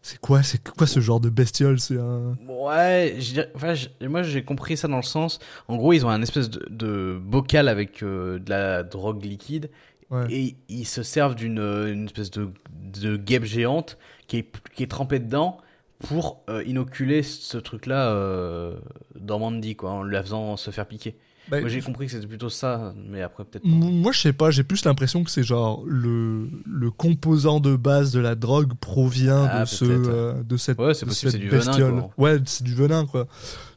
c'est 0.00 0.18
quoi 0.20 0.42
c'est 0.42 0.66
quoi 0.66 0.86
ce 0.86 1.00
genre 1.00 1.20
de 1.20 1.28
bestiole? 1.28 1.78
C'est 1.80 1.98
un 1.98 2.36
Ouais, 2.48 3.16
je 3.18 3.42
enfin, 3.54 3.74
je- 3.74 3.88
moi 4.06 4.22
j'ai 4.22 4.42
compris 4.44 4.76
ça 4.76 4.88
dans 4.88 4.96
le 4.96 5.02
sens, 5.02 5.38
en 5.66 5.76
gros 5.76 5.92
ils 5.92 6.06
ont 6.06 6.08
un 6.08 6.22
espèce 6.22 6.48
de, 6.48 6.64
de 6.70 7.20
bocal 7.22 7.68
avec 7.68 8.02
euh, 8.02 8.38
de 8.38 8.48
la 8.48 8.82
drogue 8.82 9.22
liquide. 9.24 9.70
Ouais. 10.10 10.24
et 10.30 10.56
ils 10.70 10.86
se 10.86 11.02
servent 11.02 11.34
d'une 11.34 11.58
une 11.58 12.06
espèce 12.06 12.30
de, 12.30 12.48
de 12.98 13.18
guêpe 13.18 13.44
géante 13.44 13.98
qui 14.26 14.38
est, 14.38 14.48
qui 14.74 14.82
est 14.82 14.86
trempée 14.86 15.18
dedans 15.18 15.58
pour 16.06 16.42
euh, 16.48 16.62
inoculer 16.64 17.22
ce 17.22 17.58
truc-là 17.58 18.12
euh, 18.12 18.76
dans 19.18 19.38
Mandy 19.38 19.74
quoi, 19.76 19.90
en 19.90 20.02
la 20.02 20.22
faisant 20.22 20.56
se 20.56 20.70
faire 20.70 20.86
piquer. 20.86 21.16
Bah, 21.50 21.60
Moi 21.60 21.68
j'ai 21.70 21.80
compris 21.80 22.06
que 22.06 22.12
c'était 22.12 22.26
plutôt 22.26 22.50
ça, 22.50 22.92
mais 23.08 23.22
après 23.22 23.42
peut-être 23.44 23.64
Moi, 23.64 24.12
je 24.12 24.20
sais 24.20 24.34
pas, 24.34 24.50
j'ai 24.50 24.64
plus 24.64 24.84
l'impression 24.84 25.24
que 25.24 25.30
c'est 25.30 25.42
genre 25.42 25.82
le, 25.86 26.46
le 26.66 26.90
composant 26.90 27.58
de 27.58 27.74
base 27.74 28.12
de 28.12 28.20
la 28.20 28.34
drogue 28.34 28.74
provient 28.78 29.48
Ah, 29.50 29.62
de, 29.62 29.68
ce, 29.68 29.84
euh, 29.86 30.42
de 30.42 30.56
cette, 30.58 30.78
Ouais, 30.78 30.92
c'est 30.92 31.06
de 31.06 31.10
cette 31.10 31.36
du 31.36 31.48
venin, 31.48 31.72
quoi. 31.90 32.10
Ouais, 32.18 32.38
c'est 32.44 32.64
du 32.64 32.74
venin, 32.74 33.06
quoi. 33.06 33.26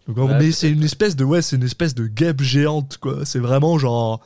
Donc, 0.07 0.17
Ouais, 0.17 0.37
mais 0.37 0.51
c'est 0.51 0.69
une 0.69 0.83
espèce 0.83 1.15
de, 1.15 1.23
ouais, 1.23 1.41
c'est 1.41 1.55
une 1.55 1.63
espèce 1.63 1.95
de 1.95 2.07
guêpe 2.07 2.41
géante, 2.41 2.97
quoi. 2.97 3.19
C'est 3.23 3.39
vraiment 3.39 3.77
genre, 3.77 4.19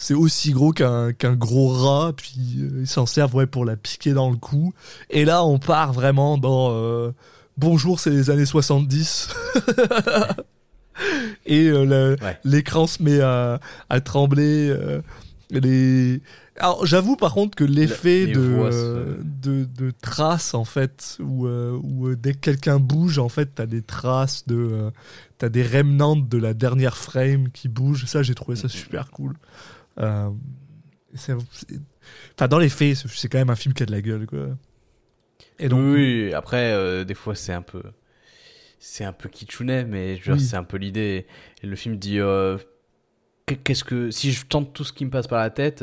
c'est 0.00 0.14
aussi 0.14 0.52
gros 0.52 0.72
qu'un 0.72 1.12
gros 1.34 1.68
rat, 1.68 2.12
puis 2.16 2.38
euh, 2.60 2.78
ils 2.80 2.86
s'en 2.86 3.04
servent, 3.04 3.34
ouais, 3.34 3.46
pour 3.46 3.64
la 3.64 3.76
piquer 3.76 4.12
dans 4.14 4.30
le 4.30 4.36
cou. 4.36 4.72
Et 5.10 5.24
là, 5.24 5.44
on 5.44 5.58
part 5.58 5.92
vraiment 5.92 6.38
dans, 6.38 6.70
euh, 6.72 7.10
bonjour, 7.56 7.98
c'est 8.00 8.10
les 8.10 8.30
années 8.30 8.46
70. 8.46 9.28
Et 11.46 11.68
euh, 11.68 12.16
Ouais. 12.22 12.38
l'écran 12.44 12.86
se 12.86 13.02
met 13.02 13.20
à, 13.20 13.60
à 13.88 14.00
trembler. 14.00 14.68
euh, 14.70 15.00
les... 15.50 16.20
Alors 16.60 16.84
j'avoue 16.84 17.14
par 17.16 17.32
contre 17.34 17.56
que 17.56 17.62
l'effet 17.64 18.26
de, 18.26 19.90
traces 20.02 20.54
en 20.54 20.64
fait 20.64 21.16
où, 21.20 21.46
où, 21.46 22.14
dès 22.16 22.34
que 22.34 22.38
quelqu'un 22.40 22.78
bouge 22.80 23.18
en 23.20 23.28
fait 23.28 23.54
t'as 23.54 23.64
des 23.66 23.80
traces 23.80 24.44
de 24.48 24.90
t'as 25.38 25.48
des 25.48 25.62
remnants 25.62 26.16
de 26.16 26.36
la 26.36 26.52
dernière 26.52 26.96
frame 26.98 27.48
qui 27.50 27.68
bougent 27.68 28.06
ça 28.06 28.22
j'ai 28.24 28.34
trouvé 28.34 28.56
ça 28.56 28.68
super 28.68 29.10
cool 29.12 29.36
euh, 30.00 30.30
c'est- 31.14 31.34
enfin 32.34 32.48
dans 32.48 32.58
les 32.58 32.68
faits 32.68 32.94
c'est- 32.96 33.28
quand 33.28 33.38
même 33.38 33.50
un 33.50 33.56
film 33.56 33.74
qui 33.74 33.82
a 33.82 33.86
de 33.86 33.92
la 33.92 34.00
gueule 34.00 34.26
quoi 34.26 34.48
et 35.60 35.68
donc 35.68 35.80
Oui, 35.94 36.32
après, 36.34 36.72
euh, 36.72 37.02
des 37.04 37.14
fois, 37.14 37.34
c'est 37.34 37.52
un 37.52 37.62
peu. 37.62 37.82
C'est 38.78 39.02
un 39.04 39.12
peu 39.12 39.28
kitschounet, 39.28 39.84
mais 39.84 40.14
je 40.16 40.20
veux 40.20 40.36
dire, 40.36 40.42
Oui. 40.42 40.48
c'est 40.48 40.56
un 40.56 40.62
peu 40.62 40.76
l'idée. 40.76 41.26
Et 41.64 41.66
le 41.66 41.74
film 41.74 41.96
dit 41.96 42.20
euh, 42.20 42.58
qu- 43.46 43.56
qu'est-ce 43.56 43.82
que. 43.82 44.12
Si 44.12 44.30
je 44.30 44.46
tente 44.46 44.72
tout 44.72 44.84
ce 44.84 44.92
qui 44.92 45.04
me 45.04 45.10
passe 45.10 45.26
par 45.26 45.40
la 45.40 45.50
tête, 45.50 45.82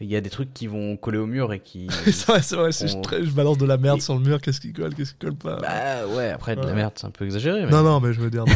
il 0.00 0.06
y 0.10 0.16
a 0.16 0.22
des 0.22 0.30
trucs 0.30 0.54
qui 0.54 0.66
vont 0.68 0.96
coller 0.96 1.18
au 1.18 1.26
mur 1.26 1.52
et 1.52 1.60
qui. 1.60 1.86
c'est 2.06 2.26
vrai, 2.28 2.40
c'est 2.42 2.56
vrai, 2.56 2.72
si 2.72 2.88
je, 2.88 2.96
on- 2.96 3.02
je 3.02 3.30
balance 3.32 3.58
de 3.58 3.66
la 3.66 3.76
merde 3.76 3.98
Et- 3.98 4.00
sur 4.02 4.14
le 4.14 4.20
mur 4.20 4.40
qu'est-ce 4.40 4.60
qui 4.60 4.72
colle 4.72 4.94
qu'est-ce 4.94 5.12
qui 5.12 5.18
colle 5.18 5.36
pas? 5.36 5.56
Bah 5.56 6.06
ouais, 6.16 6.30
après, 6.30 6.56
de 6.56 6.62
la 6.62 6.72
merde, 6.72 6.94
c'est 6.96 7.06
un 7.06 7.10
peu 7.10 7.26
exagéré. 7.26 7.66
Mais... 7.66 7.70
non 7.70 7.82
non 7.82 8.00
mais 8.00 8.14
je 8.14 8.20
veux 8.22 8.30
dire 8.30 8.46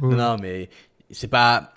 Non, 0.00 0.08
non, 0.16 0.36
mais 0.40 0.70
c'est 1.10 1.28
pas. 1.28 1.74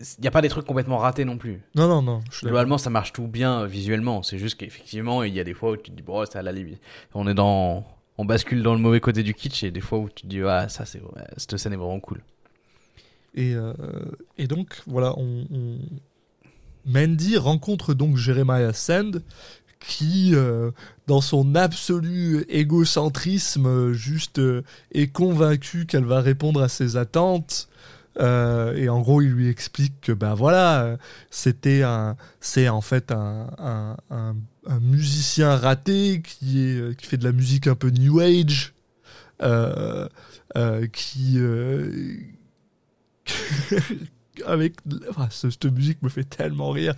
Il 0.00 0.22
n'y 0.22 0.28
a 0.28 0.30
pas 0.30 0.40
des 0.40 0.48
trucs 0.48 0.64
complètement 0.66 0.96
ratés 0.98 1.24
non 1.26 1.36
plus. 1.36 1.60
non 1.74 1.86
non 1.86 2.00
non. 2.00 2.20
Globalement, 2.42 2.78
ça 2.78 2.88
marche 2.90 3.12
tout 3.12 3.26
bien 3.26 3.60
euh, 3.62 3.66
visuellement. 3.66 4.22
C'est 4.22 4.38
juste 4.38 4.56
qu'effectivement, 4.58 5.22
il 5.22 5.34
y 5.34 5.40
a 5.40 5.44
des 5.44 5.52
fois 5.54 5.72
où 5.72 5.76
tu 5.76 5.90
te 5.90 5.96
dis, 5.96 6.02
bon, 6.02 6.24
c'est 6.24 6.38
à 6.38 6.42
la 6.42 6.52
limite. 6.52 6.80
On 7.14 7.28
est 7.28 7.34
dans. 7.34 7.86
On 8.16 8.24
bascule 8.24 8.62
dans 8.62 8.72
le 8.74 8.80
mauvais 8.80 9.00
côté 9.00 9.22
du 9.22 9.34
kitsch 9.34 9.62
et 9.62 9.70
des 9.70 9.80
fois 9.80 9.98
où 9.98 10.08
tu 10.08 10.22
te 10.22 10.26
dis, 10.26 10.40
ah, 10.42 10.68
ça, 10.68 10.84
c'est. 10.86 11.02
cette 11.36 11.56
scène 11.58 11.72
est 11.74 11.76
vraiment 11.76 12.00
cool. 12.00 12.22
Et, 13.34 13.54
euh, 13.54 13.72
et 14.38 14.46
donc, 14.46 14.80
voilà, 14.86 15.14
on, 15.18 15.46
on- 15.52 15.78
Mandy 16.86 17.36
rencontre 17.36 17.92
donc 17.94 18.16
Jeremiah 18.16 18.72
Sand, 18.72 19.22
qui, 19.86 20.30
euh, 20.34 20.70
dans 21.06 21.20
son 21.20 21.54
absolu 21.54 22.44
égocentrisme, 22.48 23.92
juste 23.92 24.40
est 24.92 25.08
convaincue 25.08 25.86
qu'elle 25.86 26.04
va 26.04 26.20
répondre 26.20 26.62
à 26.62 26.68
ses 26.68 26.96
attentes. 26.96 27.68
Euh, 28.20 28.74
et 28.74 28.88
en 28.88 29.00
gros, 29.00 29.22
il 29.22 29.30
lui 29.30 29.48
explique 29.48 30.00
que 30.00 30.12
ben 30.12 30.34
voilà, 30.34 30.82
euh, 30.82 30.96
c'était 31.30 31.82
un, 31.82 32.16
c'est 32.40 32.68
en 32.68 32.80
fait 32.80 33.12
un, 33.12 33.46
musicien 34.80 35.56
raté 35.56 36.22
euh, 36.42 36.94
qui 36.94 37.06
fait 37.06 37.16
de 37.16 37.24
la 37.24 37.32
musique 37.32 37.66
un 37.66 37.74
peu 37.74 37.90
new 37.90 38.20
age, 38.20 38.74
qui 40.92 41.38
avec 44.46 44.74
cette 45.30 45.64
musique 45.66 46.02
me 46.02 46.08
fait 46.08 46.24
tellement 46.24 46.70
rire. 46.70 46.94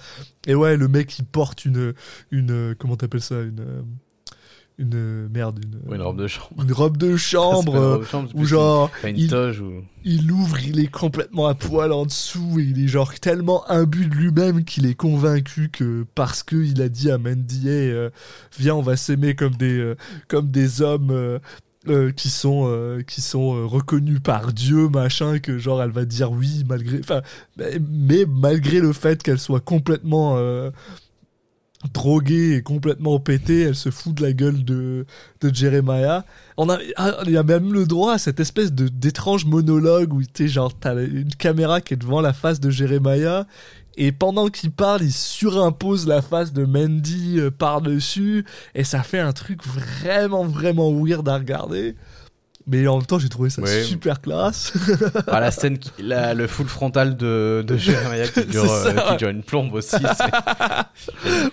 Et 0.47 0.55
ouais, 0.55 0.77
le 0.77 0.89
mec 0.89 1.19
il 1.19 1.25
porte 1.25 1.65
une 1.65 1.95
une 2.31 2.75
comment 2.79 2.97
t'appelles 2.97 3.23
ça 3.23 3.41
une 3.41 3.85
une 4.79 5.29
merde 5.29 5.61
une, 5.65 5.95
une 5.95 6.03
robe 6.03 6.17
de 6.19 6.27
chambre. 6.27 6.63
une 6.63 6.73
robe 6.73 6.97
de 6.97 7.17
chambre 7.17 7.73
une 7.77 7.83
euh, 7.83 7.91
robe 7.93 8.01
de 8.01 8.07
chambre, 8.07 8.29
c'est 8.31 8.35
où 8.37 8.39
plus 8.41 8.47
genre 8.49 8.91
une, 9.05 9.19
il- 9.19 9.29
toge 9.31 9.61
ou. 9.61 9.73
il 10.05 10.31
ouvre, 10.33 10.59
il 10.61 10.81
est 10.81 10.91
complètement 10.91 11.47
à 11.47 11.55
poil 11.55 11.93
en 11.93 12.07
dessous 12.07 12.59
et 12.59 12.63
il 12.65 12.83
est 12.85 12.89
genre 12.89 13.13
tellement 13.15 13.71
imbu 13.71 14.07
de 14.07 14.15
lui-même 14.15 14.65
qu'il 14.65 14.87
est 14.87 14.95
convaincu 14.95 15.69
que 15.71 16.05
parce 16.15 16.43
que 16.43 16.57
il 16.57 16.81
a 16.83 16.89
dit 16.89 17.11
à 17.11 17.19
Mandy 17.19 17.69
Hey, 17.69 17.91
euh, 17.91 18.11
viens 18.59 18.75
on 18.75 18.83
va 18.83 18.97
s'aimer 18.97 19.35
comme 19.35 19.55
des 19.55 19.79
euh, 19.79 19.97
comme 20.29 20.51
des 20.51 20.81
hommes 20.83 21.11
euh, 21.11 21.39
euh, 21.89 22.13
qui 22.13 22.31
sont 22.31 22.65
euh, 22.69 23.03
qui 23.03 23.21
sont 23.21 23.57
euh, 23.57 23.65
reconnus 23.67 24.21
par 24.23 24.53
Dieu 24.53 24.89
machin 24.89 25.41
que 25.41 25.59
genre 25.59 25.83
elle 25.83 25.91
va 25.91 26.05
dire 26.05 26.31
oui 26.33 26.65
malgré 26.69 26.99
enfin 27.01 27.23
mais, 27.57 27.79
mais 27.91 28.25
malgré 28.27 28.79
le 28.81 28.93
fait 28.93 29.21
qu'elle 29.23 29.41
soit 29.41 29.59
complètement 29.61 30.37
droguée 31.93 32.57
et 32.57 32.63
complètement 32.63 33.19
pétée, 33.19 33.63
elle 33.63 33.75
se 33.75 33.91
fout 33.91 34.15
de 34.15 34.23
la 34.23 34.33
gueule 34.33 34.65
de, 34.65 35.07
de 35.41 35.55
Jeremiah. 35.55 36.25
On 36.57 36.69
a, 36.69 36.79
ah, 36.97 37.19
il 37.25 37.33
y 37.33 37.37
a 37.37 37.43
même 37.43 37.73
le 37.73 37.87
droit 37.87 38.15
à 38.15 38.19
cette 38.19 38.41
espèce 38.41 38.73
de 38.73 38.89
d'étrange 38.89 39.45
monologue 39.47 40.13
où 40.13 40.23
tu 40.23 40.49
genre 40.49 40.73
t'as 40.79 40.95
une 40.95 41.35
caméra 41.35 41.81
qui 41.81 41.95
est 41.95 41.97
devant 41.97 42.21
la 42.21 42.33
face 42.33 42.61
de 42.61 42.71
Jeremiah 42.71 43.47
et 43.97 44.13
pendant 44.13 44.49
qu'il 44.49 44.71
parle, 44.71 45.03
il 45.03 45.13
surimpose 45.13 46.07
la 46.07 46.23
face 46.23 46.53
de 46.53 46.65
Mandy 46.65 47.39
euh, 47.39 47.51
par-dessus 47.51 48.45
et 48.75 48.85
ça 48.85 49.03
fait 49.03 49.21
un 49.21 49.33
truc 49.33 49.63
vraiment 49.65 50.45
vraiment 50.45 50.93
weird 50.93 51.29
à 51.29 51.37
regarder. 51.37 51.95
Mais 52.67 52.87
en 52.87 52.99
même 52.99 53.07
temps, 53.07 53.19
j'ai 53.19 53.29
trouvé 53.29 53.51
ça 53.51 53.61
Ouais. 53.63 53.83
super 53.83 54.21
classe. 54.21 54.73
Ah, 55.27 55.41
la 55.41 55.51
scène, 55.51 55.79
qui- 55.79 55.91
la, 56.01 56.33
le 56.35 56.47
full 56.47 56.67
frontal 56.69 57.17
de, 57.17 57.65
de 57.67 57.77
Jeremiah 57.77 58.29
qui 58.29 58.45
dure, 58.47 58.67
ça, 58.67 58.89
euh, 58.89 59.11
qui 59.11 59.17
dure 59.17 59.29
une 59.31 59.43
plombe 59.43 59.73
aussi. 59.75 59.97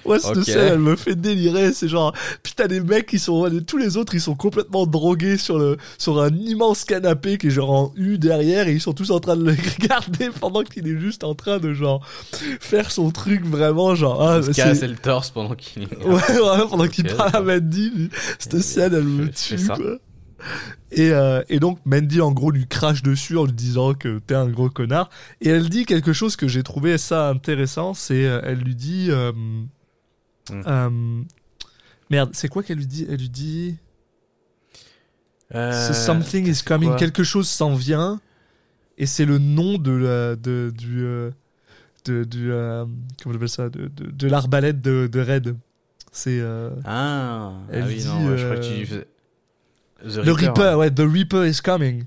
Ouais, 0.05 0.19
cette 0.19 0.43
scène, 0.43 0.73
elle 0.73 0.79
me 0.79 0.95
fait 0.95 1.15
délirer. 1.15 1.73
C'est 1.73 1.87
genre, 1.87 2.13
puis 2.43 2.53
t'as 2.55 2.67
des 2.67 2.79
mecs 2.81 3.05
qui 3.07 3.19
sont, 3.19 3.49
tous 3.65 3.77
les 3.77 3.97
autres, 3.97 4.13
ils 4.15 4.21
sont 4.21 4.35
complètement 4.35 4.85
drogués 4.85 5.37
sur 5.37 5.57
le, 5.57 5.77
sur 5.97 6.21
un 6.21 6.29
immense 6.35 6.83
canapé 6.85 7.37
qui 7.37 7.47
est 7.47 7.51
genre 7.51 7.71
en 7.71 7.93
U 7.95 8.17
derrière 8.17 8.67
et 8.67 8.73
ils 8.73 8.81
sont 8.81 8.93
tous 8.93 9.11
en 9.11 9.19
train 9.19 9.35
de 9.37 9.43
le 9.43 9.51
regarder 9.81 10.29
pendant 10.39 10.63
qu'il 10.63 10.87
est 10.87 10.99
juste 10.99 11.23
en 11.23 11.35
train 11.35 11.57
de 11.59 11.73
genre 11.73 12.05
faire 12.59 12.91
son 12.91 13.11
truc 13.11 13.45
vraiment 13.45 13.95
genre, 13.95 14.21
ah, 14.21 14.37
Il 14.39 14.43
se 14.45 14.51
casse 14.51 14.81
le 14.81 14.95
torse 14.95 15.29
pendant 15.31 15.55
qu'il. 15.55 15.83
Ouais, 16.05 16.13
ouais, 16.13 16.67
pendant 16.69 16.87
qu'il 16.87 17.05
parle 17.07 17.35
à. 17.35 17.41
Mandy, 17.41 18.09
cette 18.37 18.61
scène, 18.61 18.93
elle 18.93 19.03
me 19.03 19.27
tue, 19.31 19.57
ça. 19.57 19.75
quoi. 19.75 19.97
Et, 20.91 21.11
euh, 21.11 21.43
et 21.49 21.59
donc, 21.59 21.79
Mandy, 21.85 22.19
en 22.21 22.31
gros, 22.31 22.51
lui 22.51 22.67
crache 22.67 23.03
dessus 23.03 23.37
en 23.37 23.45
lui 23.45 23.53
disant 23.53 23.93
que 23.93 24.19
t'es 24.19 24.35
un 24.35 24.47
gros 24.47 24.69
connard. 24.69 25.09
Et 25.41 25.49
elle 25.49 25.69
dit 25.69 25.85
quelque 25.85 26.13
chose 26.13 26.35
que 26.35 26.47
j'ai 26.47 26.63
trouvé 26.63 26.97
ça 26.97 27.29
intéressant, 27.29 27.93
c'est, 27.93 28.25
euh, 28.25 28.41
elle 28.43 28.59
lui 28.59 28.75
dit, 28.75 29.07
euh, 29.09 29.31
euh, 30.51 31.21
merde, 32.09 32.31
c'est 32.33 32.47
quoi 32.47 32.63
qu'elle 32.63 32.77
lui 32.77 32.87
dit? 32.87 33.05
Elle 33.07 33.19
lui 33.19 33.29
dit, 33.29 33.77
something 35.51 36.47
is 36.47 36.63
coming, 36.63 36.95
quelque 36.95 37.23
chose 37.23 37.47
s'en 37.47 37.75
vient, 37.75 38.19
et 38.97 39.05
c'est 39.05 39.25
le 39.25 39.37
nom 39.37 39.77
de 39.77 39.91
la, 39.91 40.35
de, 40.35 40.73
du, 40.75 41.05
de, 42.05 42.23
du, 42.23 42.49
comment 42.49 42.87
on 43.27 43.35
appelle 43.35 43.49
ça, 43.49 43.69
de, 43.69 43.87
de, 43.87 44.09
de 44.11 44.27
l'arbalète 44.27 44.81
de, 44.81 45.07
de 45.11 45.19
Red. 45.19 45.55
C'est, 46.11 46.41
Ah, 46.85 47.53
Elle 47.71 47.83
ah 47.83 47.87
oui, 47.87 47.95
dit, 47.97 48.07
non, 48.07 48.35
je 48.35 48.43
crois 48.43 48.57
que 48.57 48.85
tu. 48.85 48.87
The 50.03 50.27
Reaper, 50.29 50.61
ouais. 50.61 50.75
ouais, 50.75 50.91
The 50.91 51.01
Reaper 51.01 51.45
is 51.45 51.59
coming. 51.63 52.03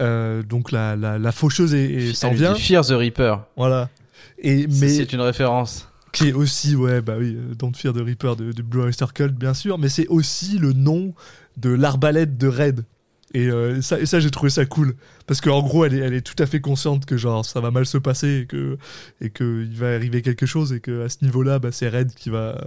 Euh, 0.00 0.42
donc 0.42 0.72
la, 0.72 0.96
la, 0.96 1.18
la 1.18 1.32
faucheuse 1.32 1.74
est, 1.74 2.14
s'en 2.14 2.32
vient, 2.32 2.54
Fear 2.54 2.84
the 2.84 2.90
Reaper. 2.90 3.36
voilà. 3.56 3.90
Et 4.38 4.66
Mais 4.66 4.88
c'est 4.88 5.12
une 5.12 5.20
référence. 5.20 5.88
qui 6.12 6.28
est 6.28 6.32
aussi, 6.32 6.74
ouais, 6.74 7.00
bah 7.00 7.14
oui, 7.18 7.36
euh, 7.36 7.54
Don't 7.54 7.74
Fear 7.74 7.92
the 7.92 8.00
Reaper 8.04 8.34
de, 8.36 8.52
de 8.52 8.62
Blue 8.62 8.82
Oyster 8.82 9.06
Cult, 9.14 9.34
bien 9.34 9.54
sûr, 9.54 9.78
mais 9.78 9.88
c'est 9.88 10.06
aussi 10.08 10.58
le 10.58 10.72
nom 10.72 11.14
de 11.56 11.70
l'arbalète 11.70 12.36
de 12.36 12.48
Red. 12.48 12.84
Et 13.32 13.48
euh, 13.48 13.80
ça, 13.82 13.98
et 13.98 14.06
ça 14.06 14.20
j'ai 14.20 14.30
trouvé 14.30 14.48
ça 14.50 14.64
cool. 14.64 14.94
Parce 15.26 15.40
qu'en 15.40 15.60
gros, 15.62 15.84
elle 15.84 15.94
est, 15.94 15.98
elle 15.98 16.14
est 16.14 16.20
tout 16.20 16.40
à 16.40 16.46
fait 16.46 16.60
consciente 16.60 17.04
que 17.04 17.16
genre 17.16 17.44
ça 17.44 17.60
va 17.60 17.70
mal 17.72 17.84
se 17.84 17.98
passer 17.98 18.42
et 18.42 18.46
que 18.46 18.78
et 19.20 19.30
que 19.30 19.62
il 19.64 19.76
va 19.76 19.92
arriver 19.94 20.22
quelque 20.22 20.46
chose 20.46 20.72
et 20.72 20.78
que 20.80 21.04
à 21.04 21.08
ce 21.08 21.18
niveau-là, 21.22 21.58
bah, 21.58 21.70
c'est 21.72 21.88
Red 21.88 22.14
qui 22.14 22.30
va 22.30 22.64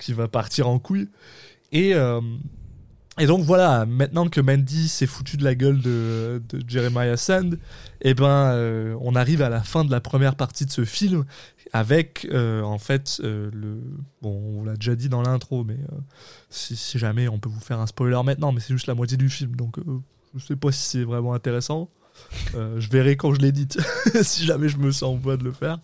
qui 0.00 0.12
va 0.12 0.26
partir 0.26 0.66
en 0.68 0.78
couille. 0.80 1.08
Et 1.70 1.94
euh, 1.94 2.20
et 3.18 3.26
donc 3.26 3.42
voilà, 3.42 3.86
maintenant 3.86 4.28
que 4.28 4.40
Mandy 4.40 4.88
s'est 4.88 5.06
foutu 5.06 5.36
de 5.36 5.44
la 5.44 5.54
gueule 5.54 5.80
de, 5.80 6.40
Jeremiah 6.66 7.16
Sand, 7.16 7.58
eh 8.02 8.14
ben 8.14 8.52
euh, 8.52 8.96
on 9.00 9.14
arrive 9.14 9.42
à 9.42 9.48
la 9.48 9.62
fin 9.62 9.84
de 9.84 9.90
la 9.90 10.00
première 10.00 10.36
partie 10.36 10.64
de 10.64 10.70
ce 10.70 10.84
film 10.84 11.24
avec 11.72 12.26
euh, 12.32 12.62
en 12.62 12.78
fait 12.78 13.20
euh, 13.22 13.50
le 13.52 13.78
bon 14.22 14.60
on 14.60 14.64
l'a 14.64 14.74
déjà 14.74 14.96
dit 14.96 15.08
dans 15.08 15.22
l'intro 15.22 15.62
mais 15.62 15.76
si, 16.48 16.98
jamais 16.98 17.28
on 17.28 17.38
peut 17.38 17.48
vous 17.48 17.60
faire 17.60 17.78
un 17.78 17.86
spoiler 17.86 18.18
maintenant 18.24 18.50
mais 18.50 18.60
c'est 18.60 18.72
juste 18.72 18.88
la 18.88 18.94
moitié 18.94 19.16
du 19.16 19.28
film 19.28 19.54
donc 19.54 19.76
je 20.34 20.44
sais 20.44 20.56
pas 20.56 20.72
si 20.72 20.82
c'est 20.82 21.04
vraiment 21.04 21.34
intéressant 21.34 21.90
je 22.54 22.88
verrai 22.88 23.16
quand 23.16 23.34
je 23.34 23.40
l'édite 23.40 23.78
si 24.22 24.44
jamais 24.46 24.68
je 24.68 24.78
me 24.78 24.90
sens 24.90 25.10
en 25.10 25.16
voie 25.16 25.36
de 25.36 25.44
le 25.44 25.52
faire 25.52 25.78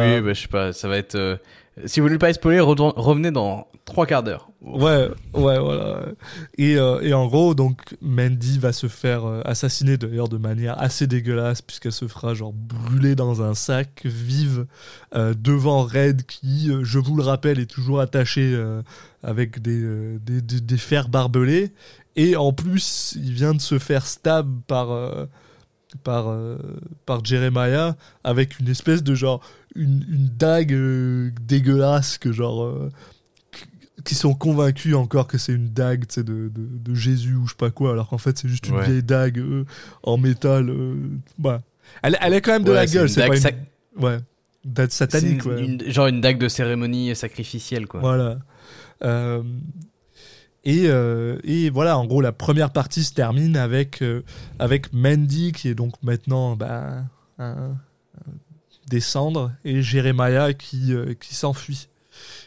Oui, 0.00 0.20
bah, 0.20 0.32
je 0.32 0.40
sais 0.40 0.48
pas, 0.48 0.72
ça 0.72 0.88
va 0.88 0.96
être. 0.96 1.40
Si 1.84 2.00
vous 2.00 2.06
voulez 2.06 2.18
pas 2.18 2.32
spoiler, 2.32 2.60
revenez 2.60 3.30
dans 3.30 3.68
trois 3.84 4.06
quarts 4.06 4.22
d'heure. 4.22 4.48
Ouais, 4.62 5.10
ouais, 5.34 5.58
voilà. 5.58 6.06
Et, 6.56 6.76
euh, 6.76 7.12
en 7.14 7.26
gros, 7.26 7.54
donc, 7.54 7.96
Mandy 8.00 8.58
va 8.58 8.72
se 8.72 8.88
faire 8.88 9.26
euh, 9.26 9.42
assassiner 9.44 9.98
d'ailleurs 9.98 10.28
de 10.28 10.38
manière 10.38 10.80
assez 10.80 11.06
dégueulasse, 11.06 11.60
puisqu'elle 11.60 11.92
se 11.92 12.08
fera 12.08 12.32
genre 12.32 12.54
brûler 12.54 13.14
dans 13.14 13.42
un 13.42 13.54
sac 13.54 14.00
vive 14.06 14.66
euh, 15.14 15.34
devant 15.38 15.82
Red, 15.82 16.24
qui, 16.24 16.72
je 16.82 16.98
vous 16.98 17.14
le 17.14 17.22
rappelle, 17.22 17.60
est 17.60 17.70
toujours 17.70 18.00
attaché 18.00 18.58
avec 19.22 19.60
des, 19.60 19.82
des, 20.18 20.40
des, 20.40 20.60
des 20.60 20.78
fers 20.78 21.08
barbelés. 21.08 21.72
Et 22.16 22.36
en 22.36 22.54
plus, 22.54 23.14
il 23.22 23.32
vient 23.32 23.52
de 23.52 23.60
se 23.60 23.78
faire 23.78 24.06
stab 24.06 24.48
par. 24.66 24.88
Par, 25.96 26.28
euh, 26.28 26.56
par 27.06 27.24
Jeremiah 27.24 27.96
avec 28.24 28.58
une 28.60 28.68
espèce 28.68 29.02
de 29.02 29.14
genre 29.14 29.40
une, 29.74 30.04
une 30.08 30.28
dague 30.36 30.72
euh, 30.72 31.30
dégueulasse 31.42 32.18
que 32.18 32.32
genre 32.32 32.64
euh, 32.64 32.90
qui 34.04 34.14
sont 34.14 34.34
convaincus 34.34 34.94
encore 34.94 35.26
que 35.26 35.36
c'est 35.38 35.52
une 35.52 35.68
dague 35.68 36.04
de, 36.16 36.22
de, 36.22 36.50
de 36.54 36.94
Jésus 36.94 37.34
ou 37.34 37.46
je 37.46 37.50
sais 37.52 37.56
pas 37.58 37.70
quoi, 37.70 37.92
alors 37.92 38.08
qu'en 38.08 38.18
fait 38.18 38.38
c'est 38.38 38.48
juste 38.48 38.68
une 38.68 38.76
Ouais. 38.76 38.86
vieille 38.86 39.02
dague 39.02 39.42
en 40.02 40.16
métal. 40.16 40.72
bah. 41.38 41.62
elle, 42.02 42.16
elle 42.20 42.34
a 42.34 42.40
quand 42.40 42.52
même 42.52 42.64
de 42.64 42.70
Ouais, 42.70 42.76
la 42.76 42.86
gueule, 42.86 43.08
c'est 43.08 43.20
dague 43.20 43.28
pas 43.30 43.36
une... 43.36 43.42
sac- 43.42 43.66
Ouais, 43.98 44.18
C'est 44.76 44.92
satanique, 44.92 45.44
une- 45.44 45.50
ouais. 45.50 45.64
une- 45.64 45.90
genre 45.90 46.06
une 46.08 46.20
dague 46.20 46.38
de 46.38 46.48
cérémonie 46.48 47.14
sacrificielle, 47.16 47.86
quoi. 47.86 48.00
Voilà. 48.00 48.38
Euh, 50.66 50.70
et, 50.70 50.88
euh, 50.88 51.38
et 51.44 51.70
voilà, 51.70 51.98
en 51.98 52.06
gros, 52.06 52.20
la 52.20 52.32
première 52.32 52.70
partie 52.72 53.04
se 53.04 53.12
termine 53.14 53.56
avec, 53.56 54.02
euh, 54.02 54.22
avec 54.58 54.92
Mandy, 54.92 55.52
qui 55.52 55.68
est 55.68 55.74
donc 55.74 55.94
maintenant 56.02 56.56
bah, 56.56 57.04
un- 57.38 57.44
un- 57.44 57.74
des 58.88 59.00
cendres, 59.00 59.50
et 59.64 59.82
Jeremiah 59.82 60.52
qui, 60.54 60.92
euh, 60.92 61.14
qui 61.14 61.34
s'enfuit. 61.34 61.88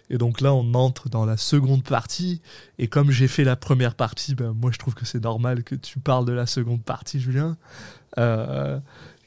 Et 0.10 0.18
donc 0.18 0.42
là, 0.42 0.54
on 0.54 0.74
entre 0.74 1.10
dans 1.10 1.26
la 1.26 1.38
seconde 1.38 1.84
partie. 1.84 2.42
Et 2.80 2.88
comme 2.88 3.12
j'ai 3.12 3.28
fait 3.28 3.44
la 3.44 3.56
première 3.56 3.94
partie, 3.94 4.34
ben, 4.36 4.54
moi, 4.54 4.72
je 4.72 4.80
trouve 4.80 4.96
que 4.96 5.06
c'est 5.06 5.24
normal 5.24 5.64
que 5.64 5.76
tu 5.76 6.00
parles 6.00 6.26
de 6.26 6.32
la 6.32 6.48
seconde 6.48 6.82
partie, 6.84 7.20
Julien. 7.20 7.58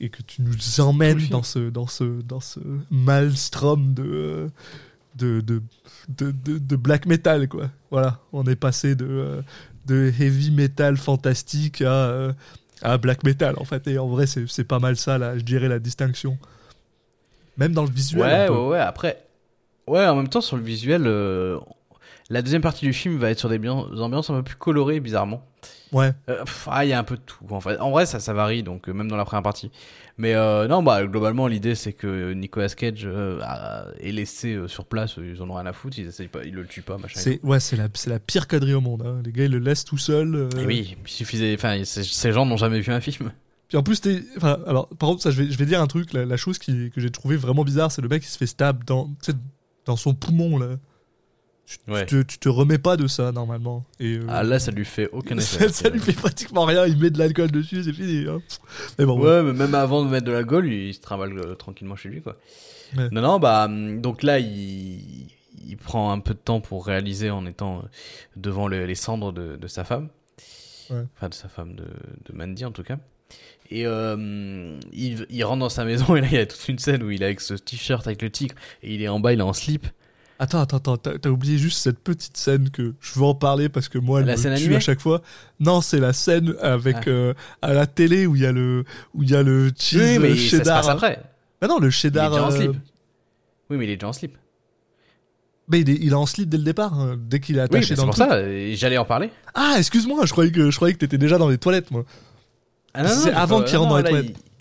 Et 0.00 0.08
que 0.08 0.22
tu 0.22 0.42
nous 0.42 0.80
emmènes 0.80 1.28
dans 1.28 1.44
ce, 1.44 1.70
dans 1.70 1.86
ce, 1.86 2.22
dans 2.22 2.40
ce 2.40 2.58
maelstrom 2.90 3.94
de, 3.94 4.50
de, 5.16 5.40
de, 5.40 5.62
de, 6.08 6.30
de- 6.58 6.76
black 6.76 7.06
metal, 7.06 7.48
quoi. 7.48 7.70
Voilà, 7.90 8.20
on 8.32 8.44
est 8.44 8.56
passé 8.56 8.94
de, 8.94 9.06
euh, 9.06 9.42
de 9.86 10.12
heavy 10.20 10.50
metal 10.50 10.96
fantastique 10.96 11.82
à, 11.82 11.92
euh, 11.92 12.32
à 12.82 12.98
black 12.98 13.22
metal, 13.24 13.54
en 13.58 13.64
fait. 13.64 13.86
Et 13.88 13.98
en 13.98 14.08
vrai, 14.08 14.26
c'est 14.26 14.64
pas 14.64 14.78
mal 14.78 14.96
ça, 14.96 15.18
là, 15.18 15.36
je 15.38 15.42
dirais, 15.42 15.68
la 15.68 15.78
distinction. 15.78 16.38
Même 17.56 17.72
dans 17.72 17.84
le 17.84 17.90
visuel. 17.90 18.22
Ouais, 18.22 18.48
ouais, 18.48 18.66
ouais. 18.68 18.78
Après, 18.78 19.24
ouais, 19.86 20.06
en 20.06 20.16
même 20.16 20.28
temps, 20.28 20.40
sur 20.40 20.56
le 20.56 20.62
visuel, 20.62 21.02
euh, 21.06 21.58
la 22.30 22.40
deuxième 22.42 22.62
partie 22.62 22.86
du 22.86 22.92
film 22.92 23.18
va 23.18 23.30
être 23.30 23.38
sur 23.38 23.48
des 23.50 23.58
ambiances 23.68 24.30
un 24.30 24.36
peu 24.36 24.42
plus 24.42 24.56
colorées, 24.56 25.00
bizarrement. 25.00 25.46
Ouais. 25.92 26.12
Euh, 26.28 26.44
pff, 26.44 26.68
ah, 26.70 26.84
il 26.84 26.88
y 26.88 26.92
a 26.92 26.98
un 26.98 27.04
peu 27.04 27.16
de 27.16 27.22
tout. 27.24 27.44
En, 27.50 27.60
fait. 27.60 27.78
en 27.78 27.90
vrai, 27.90 28.06
ça, 28.06 28.18
ça 28.20 28.32
varie, 28.32 28.62
donc 28.62 28.88
euh, 28.88 28.92
même 28.92 29.08
dans 29.08 29.16
la 29.16 29.24
première 29.24 29.42
partie. 29.42 29.70
Mais 30.18 30.34
euh, 30.34 30.68
non, 30.68 30.82
bah 30.82 31.04
globalement, 31.06 31.46
l'idée 31.46 31.74
c'est 31.74 31.92
que 31.92 32.32
Nicolas 32.32 32.68
Cage 32.68 33.02
euh, 33.06 33.40
a- 33.42 33.86
est 34.00 34.12
laissé 34.12 34.58
sur 34.68 34.84
place. 34.86 35.16
Ils 35.18 35.40
en 35.42 35.48
ont 35.50 35.54
rien 35.54 35.66
à 35.66 35.72
foutre. 35.72 35.98
Ils 35.98 36.06
essayent 36.06 36.28
pas, 36.28 36.44
ils 36.44 36.54
le 36.54 36.66
tuent 36.66 36.82
pas, 36.82 36.98
machin. 36.98 37.18
C'est 37.20 37.40
ouais, 37.42 37.60
c'est 37.60 37.76
la, 37.76 37.88
c'est 37.94 38.10
la 38.10 38.18
pire 38.18 38.46
quadrille 38.46 38.74
au 38.74 38.80
monde. 38.80 39.02
hein. 39.06 39.20
Les 39.24 39.32
gars, 39.32 39.44
ils 39.44 39.50
le 39.50 39.58
laissent 39.58 39.84
tout 39.84 39.98
seul. 39.98 40.48
Et 40.60 40.64
oui, 40.66 40.96
il 41.02 41.10
suffisait. 41.10 41.54
Enfin, 41.54 41.82
ces- 41.84 42.32
gens 42.32 42.44
n'ont 42.46 42.56
jamais 42.58 42.80
vu 42.80 42.92
un 42.92 43.00
film. 43.00 43.32
Puis 43.68 43.78
en 43.78 43.82
plus, 43.82 44.00
t'es- 44.02 44.22
alors, 44.66 44.88
par 44.88 45.08
contre, 45.08 45.22
ça, 45.22 45.30
je 45.30 45.42
vais, 45.42 45.50
je 45.50 45.56
vais 45.56 45.64
dire 45.66 45.80
un 45.80 45.86
truc. 45.86 46.12
La, 46.12 46.26
la 46.26 46.36
chose 46.36 46.58
qui, 46.58 46.90
que 46.90 47.00
j'ai 47.00 47.10
trouvé 47.10 47.36
vraiment 47.36 47.64
bizarre, 47.64 47.90
c'est 47.90 48.02
le 48.02 48.08
mec 48.08 48.22
qui 48.22 48.28
se 48.28 48.36
fait 48.36 48.46
stab 48.46 48.84
dans, 48.84 49.08
dans 49.86 49.96
son 49.96 50.12
poumon 50.14 50.58
là. 50.58 50.76
Tu, 51.78 51.84
tu 51.86 51.90
Ouais. 51.92 52.06
te, 52.06 52.22
tu 52.22 52.38
te 52.38 52.48
remets 52.48 52.78
pas 52.78 52.96
de 52.96 53.06
ça 53.06 53.32
normalement. 53.32 53.84
Et 54.00 54.16
euh, 54.16 54.26
Ah 54.28 54.42
là, 54.42 54.58
ça 54.58 54.70
lui 54.70 54.84
fait 54.84 55.08
aucun 55.12 55.38
ça, 55.40 55.56
effet. 55.64 55.72
ça 55.72 55.88
lui 55.88 56.00
fait 56.00 56.12
pratiquement 56.12 56.64
rien. 56.64 56.86
Il 56.86 56.98
met 56.98 57.10
de 57.10 57.18
l'alcool 57.18 57.50
dessus, 57.50 57.82
c'est 57.84 57.92
fini. 57.92 58.26
hein. 58.28 58.40
Mais 58.98 59.04
bon, 59.04 59.18
ouais. 59.18 59.26
Ouais, 59.26 59.42
mais 59.42 59.52
même 59.52 59.74
avant 59.74 60.04
de 60.04 60.10
mettre 60.10 60.26
de 60.26 60.32
la 60.32 60.42
gaule, 60.44 60.72
il 60.72 60.92
se 60.94 61.00
trimballe 61.00 61.38
euh, 61.38 61.54
tranquillement 61.54 61.96
chez 61.96 62.08
lui, 62.08 62.20
quoi. 62.22 62.36
Ouais. 62.96 63.08
Non, 63.10 63.22
non, 63.22 63.38
bah, 63.38 63.64
hum, 63.66 64.00
donc 64.00 64.22
là, 64.22 64.38
il, 64.38 65.26
il 65.66 65.76
prend 65.76 66.12
un 66.12 66.18
peu 66.20 66.34
de 66.34 66.38
temps 66.38 66.60
pour 66.60 66.84
réaliser 66.86 67.30
en 67.30 67.46
étant 67.46 67.78
euh, 67.78 67.82
devant 68.36 68.68
le- 68.68 68.84
les 68.86 68.94
cendres 68.94 69.32
de, 69.32 69.56
de 69.56 69.66
sa 69.66 69.84
femme. 69.84 70.08
Enfin, 70.90 71.28
de 71.30 71.34
sa 71.34 71.48
femme, 71.48 71.74
de, 71.74 71.84
de 71.84 72.36
Mandy, 72.36 72.66
en 72.66 72.70
tout 72.70 72.82
cas. 72.82 72.98
Et 73.70 73.86
euh, 73.86 74.78
il, 74.92 75.26
il 75.30 75.42
rentre 75.44 75.60
dans 75.60 75.68
sa 75.70 75.86
maison 75.86 76.14
et 76.16 76.20
là, 76.20 76.26
il 76.30 76.34
y 76.34 76.38
a 76.38 76.44
toute 76.44 76.68
une 76.68 76.78
scène 76.78 77.02
où 77.02 77.10
il 77.10 77.22
est 77.22 77.24
avec 77.24 77.40
ce 77.40 77.54
t-shirt 77.54 78.06
avec 78.06 78.20
le 78.20 78.28
tigre 78.28 78.54
et 78.82 78.92
il 78.94 79.00
est 79.00 79.08
en 79.08 79.18
bas, 79.18 79.32
il 79.32 79.38
est 79.38 79.42
en 79.42 79.54
slip. 79.54 79.86
Attends, 80.42 80.60
attends, 80.60 80.76
attends. 80.94 80.96
T'as 81.20 81.28
oublié 81.30 81.56
juste 81.56 81.78
cette 81.78 82.00
petite 82.00 82.36
scène 82.36 82.68
que 82.70 82.94
je 83.00 83.18
veux 83.18 83.24
en 83.24 83.34
parler 83.34 83.68
parce 83.68 83.88
que 83.88 83.98
moi, 83.98 84.20
elle 84.20 84.26
La 84.26 84.32
me 84.32 84.36
scène 84.36 84.56
tue 84.58 84.74
à 84.74 84.80
chaque 84.80 85.00
fois. 85.00 85.22
Non, 85.60 85.80
c'est 85.80 86.00
la 86.00 86.12
scène 86.12 86.54
avec 86.60 86.96
Ah. 87.06 87.10
euh, 87.10 87.34
à 87.62 87.72
la 87.72 87.86
télé 87.86 88.26
où 88.26 88.34
il 88.34 88.42
y 88.42 88.46
a 88.46 88.50
le 88.52 88.84
où 89.14 89.22
il 89.22 89.30
y 89.30 89.36
a 89.36 89.42
le 89.44 89.70
cheese 89.76 89.98
oui, 90.00 90.18
mais 90.18 90.30
euh, 90.30 90.34
ça 90.36 90.40
se 90.42 90.48
cheddar. 90.56 90.80
passe 90.80 90.88
après. 90.88 91.22
Ah 91.60 91.68
non, 91.68 91.78
le 91.78 91.86
Il 91.86 91.88
est 91.88 91.90
cheddar. 91.92 92.30
déjà 92.30 92.44
en 92.44 92.50
euh, 92.52 92.56
slip. 92.56 92.72
Oui, 93.70 93.76
mais 93.76 93.84
il 93.84 93.90
est 93.90 93.96
déjà 93.96 94.08
en 94.08 94.12
slip. 94.12 94.36
Mais 95.68 95.80
il 95.80 95.90
est, 95.90 95.98
il 96.00 96.10
est 96.10 96.14
en 96.14 96.26
slip 96.26 96.48
dès 96.48 96.58
le 96.58 96.64
départ, 96.64 96.92
hein, 96.98 97.16
dès 97.18 97.38
qu'il 97.38 97.56
est 97.56 97.60
Oui, 97.60 97.64
attaché 97.64 97.86
c'est 97.86 97.94
dans 97.94 98.02
le 98.06 98.08
pour 98.12 98.16
truc. 98.16 98.28
ça, 98.28 98.74
j'allais 98.74 98.98
en 98.98 99.04
parler. 99.04 99.30
Ah, 99.54 99.76
excuse-moi, 99.78 100.26
je 100.26 100.32
croyais 100.32 100.50
que 100.50 100.70
je 100.70 100.76
croyais 100.76 100.92
que 100.92 100.98
t'étais 100.98 101.18
déjà 101.18 101.38
dans 101.38 101.48
les 101.48 101.58
toilettes, 101.58 101.90
moi. 101.92 102.04
Ah 102.94 103.06
C'est 103.06 103.32
avant 103.32 103.62
qu'il 103.62 103.76
rentre 103.78 103.90
dans 103.90 103.96
les 103.98 104.02
toilettes. 104.02 104.30
il- 104.30 104.51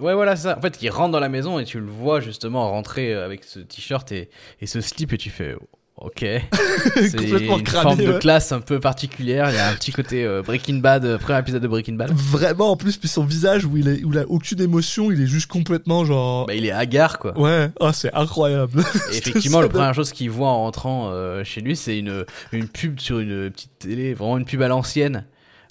Ouais, 0.00 0.14
voilà, 0.14 0.36
ça. 0.36 0.58
En 0.58 0.60
fait, 0.60 0.78
il 0.82 0.90
rentre 0.90 1.12
dans 1.12 1.20
la 1.20 1.28
maison 1.28 1.58
et 1.58 1.64
tu 1.64 1.78
le 1.78 1.86
vois 1.86 2.20
justement 2.20 2.70
rentrer 2.70 3.14
euh, 3.14 3.24
avec 3.24 3.44
ce 3.44 3.60
t-shirt 3.60 4.10
et, 4.12 4.28
et 4.60 4.66
ce 4.66 4.80
slip 4.80 5.12
et 5.12 5.18
tu 5.18 5.30
fais 5.30 5.54
ok. 5.96 6.20
C'est 6.94 7.16
Complètement 7.16 7.58
une 7.58 7.64
cramé, 7.64 7.82
forme 7.82 8.12
de 8.14 8.18
classe 8.18 8.52
un 8.52 8.60
peu 8.60 8.80
particulière. 8.80 9.50
Il 9.50 9.56
y 9.56 9.58
a 9.58 9.68
un 9.68 9.74
petit 9.74 9.92
côté 9.92 10.24
euh, 10.24 10.42
Breaking 10.42 10.76
Bad, 10.76 11.04
euh, 11.04 11.18
premier 11.18 11.38
épisode 11.38 11.62
de 11.62 11.68
Breaking 11.68 11.94
Bad. 11.94 12.10
Vraiment, 12.12 12.72
en 12.72 12.76
plus, 12.76 12.96
puis 12.96 13.08
son 13.08 13.24
visage 13.24 13.64
où 13.64 13.76
il 13.76 13.88
est, 13.88 14.04
où 14.04 14.12
il 14.12 14.18
a 14.18 14.24
aucune 14.28 14.60
émotion, 14.60 15.10
il 15.10 15.20
est 15.20 15.26
juste 15.26 15.50
complètement 15.50 16.04
genre. 16.04 16.46
Bah, 16.46 16.54
il 16.54 16.66
est 16.66 16.72
hagard 16.72 17.18
quoi. 17.18 17.38
Ouais, 17.38 17.70
ah, 17.80 17.92
c'est 17.92 18.12
incroyable. 18.14 18.82
Et 19.12 19.16
effectivement, 19.18 19.60
la 19.60 19.68
première 19.68 19.94
chose 19.94 20.12
qu'il 20.12 20.30
voit 20.30 20.48
en 20.48 20.62
rentrant 20.62 21.10
euh, 21.10 21.44
chez 21.44 21.60
lui, 21.60 21.76
c'est 21.76 21.98
une, 21.98 22.24
une 22.52 22.68
pub 22.68 22.98
sur 23.00 23.18
une 23.18 23.50
petite 23.50 23.78
télé, 23.78 24.14
vraiment 24.14 24.38
une 24.38 24.44
pub 24.44 24.62
à 24.62 24.68
l'ancienne. 24.68 25.26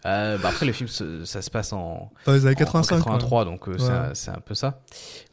Euh, 0.05 0.37
bah 0.37 0.49
après, 0.49 0.65
le 0.65 0.73
film, 0.73 0.89
ça 0.89 1.41
se 1.41 1.49
passe 1.49 1.71
en, 1.71 2.11
Dans 2.25 2.33
les 2.33 2.45
années 2.45 2.55
en 2.55 2.59
85. 2.59 2.95
quoi. 2.97 3.11
83, 3.13 3.45
donc 3.45 3.69
euh, 3.69 3.75
c'est 3.77 3.83
Ouais. 3.85 3.89
un- 3.91 4.13
c'est 4.13 4.31
un, 4.31 4.41
peu 4.45 4.53
ça. 4.53 4.81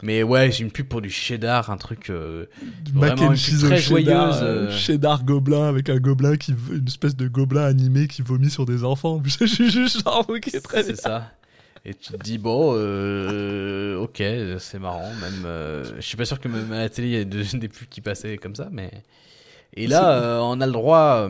Mais 0.03 0.23
ouais, 0.23 0.53
c'est 0.53 0.61
une 0.63 0.71
pub 0.71 0.87
pour 0.87 1.01
du 1.01 1.11
cheddar, 1.11 1.71
un 1.71 1.77
truc. 1.77 2.09
euh, 2.09 2.47
Vraiment 2.95 3.33
très 3.35 3.79
joyeuse, 3.79 4.39
euh, 4.43 4.71
cheddar 4.71 5.25
gobelin 5.25 5.69
avec 5.69 5.89
un 5.89 5.97
gobelin 5.99 6.37
qui, 6.37 6.55
une 6.73 6.87
espèce 6.87 7.17
de 7.17 7.27
gobelin 7.27 7.65
animé 7.65 8.07
qui 8.07 8.23
vomit 8.23 8.49
sur 8.51 8.65
des 8.65 8.85
enfants. 8.85 9.21
Je 9.41 9.45
suis 9.47 9.71
juste 9.73 10.05
genre, 10.05 10.25
ok, 10.29 10.49
très 10.63 10.85
c'est 10.85 10.97
ça. 10.97 11.33
Et 11.85 11.95
tu 11.95 12.13
te 12.13 12.23
dis, 12.23 12.39
bon, 12.39 12.75
euh, 12.77 13.97
ok, 13.97 14.23
c'est 14.59 14.79
marrant. 14.79 15.11
Même, 15.21 15.45
euh, 15.47 15.83
je 15.97 16.03
suis 16.03 16.17
pas 16.17 16.27
sûr 16.27 16.39
que 16.39 16.47
même 16.47 16.71
à 16.73 16.79
la 16.81 16.89
télé, 16.91 17.09
il 17.09 17.13
y 17.13 17.17
ait 17.17 17.25
de- 17.25 17.43
des 17.59 17.69
pubs 17.69 17.89
qui 17.89 18.01
passaient 18.03 18.37
comme 18.39 18.55
ça, 18.55 18.69
mais. 18.71 18.91
Et 19.75 19.87
là, 19.87 20.11
euh, 20.13 20.39
on 20.43 20.61
a 20.61 20.67
le 20.67 20.73
droit. 20.73 21.29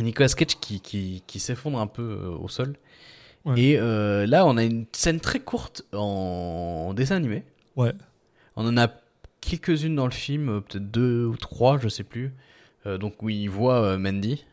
Nicolas 0.00 0.28
Cage 0.28 0.58
qui, 0.60 0.80
qui, 0.80 1.22
qui 1.26 1.40
s'effondre 1.40 1.78
un 1.80 1.86
peu 1.86 2.02
euh, 2.02 2.28
au 2.30 2.48
sol. 2.48 2.76
Ouais. 3.44 3.60
Et 3.60 3.78
euh, 3.78 4.26
là, 4.26 4.44
on 4.46 4.56
a 4.56 4.64
une 4.64 4.86
scène 4.92 5.20
très 5.20 5.40
courte 5.40 5.82
en, 5.92 6.92
dessin 6.94 7.16
animé. 7.16 7.44
Ouais. 7.76 7.92
On 8.56 8.66
en 8.66 8.76
a 8.76 8.88
quelques-unes 9.40 9.94
dans 9.94 10.06
le 10.06 10.12
film, 10.12 10.48
euh, 10.48 10.60
peut-être 10.60 10.90
deux 10.90 11.24
ou 11.26 11.36
trois, 11.36 11.78
je 11.78 11.88
sais 11.88 12.02
plus. 12.04 12.34
Euh, 12.86 12.98
donc, 12.98 13.22
où 13.22 13.28
il 13.28 13.48
voit 13.48 13.80
euh, 13.82 13.98
Mandy. 13.98 14.44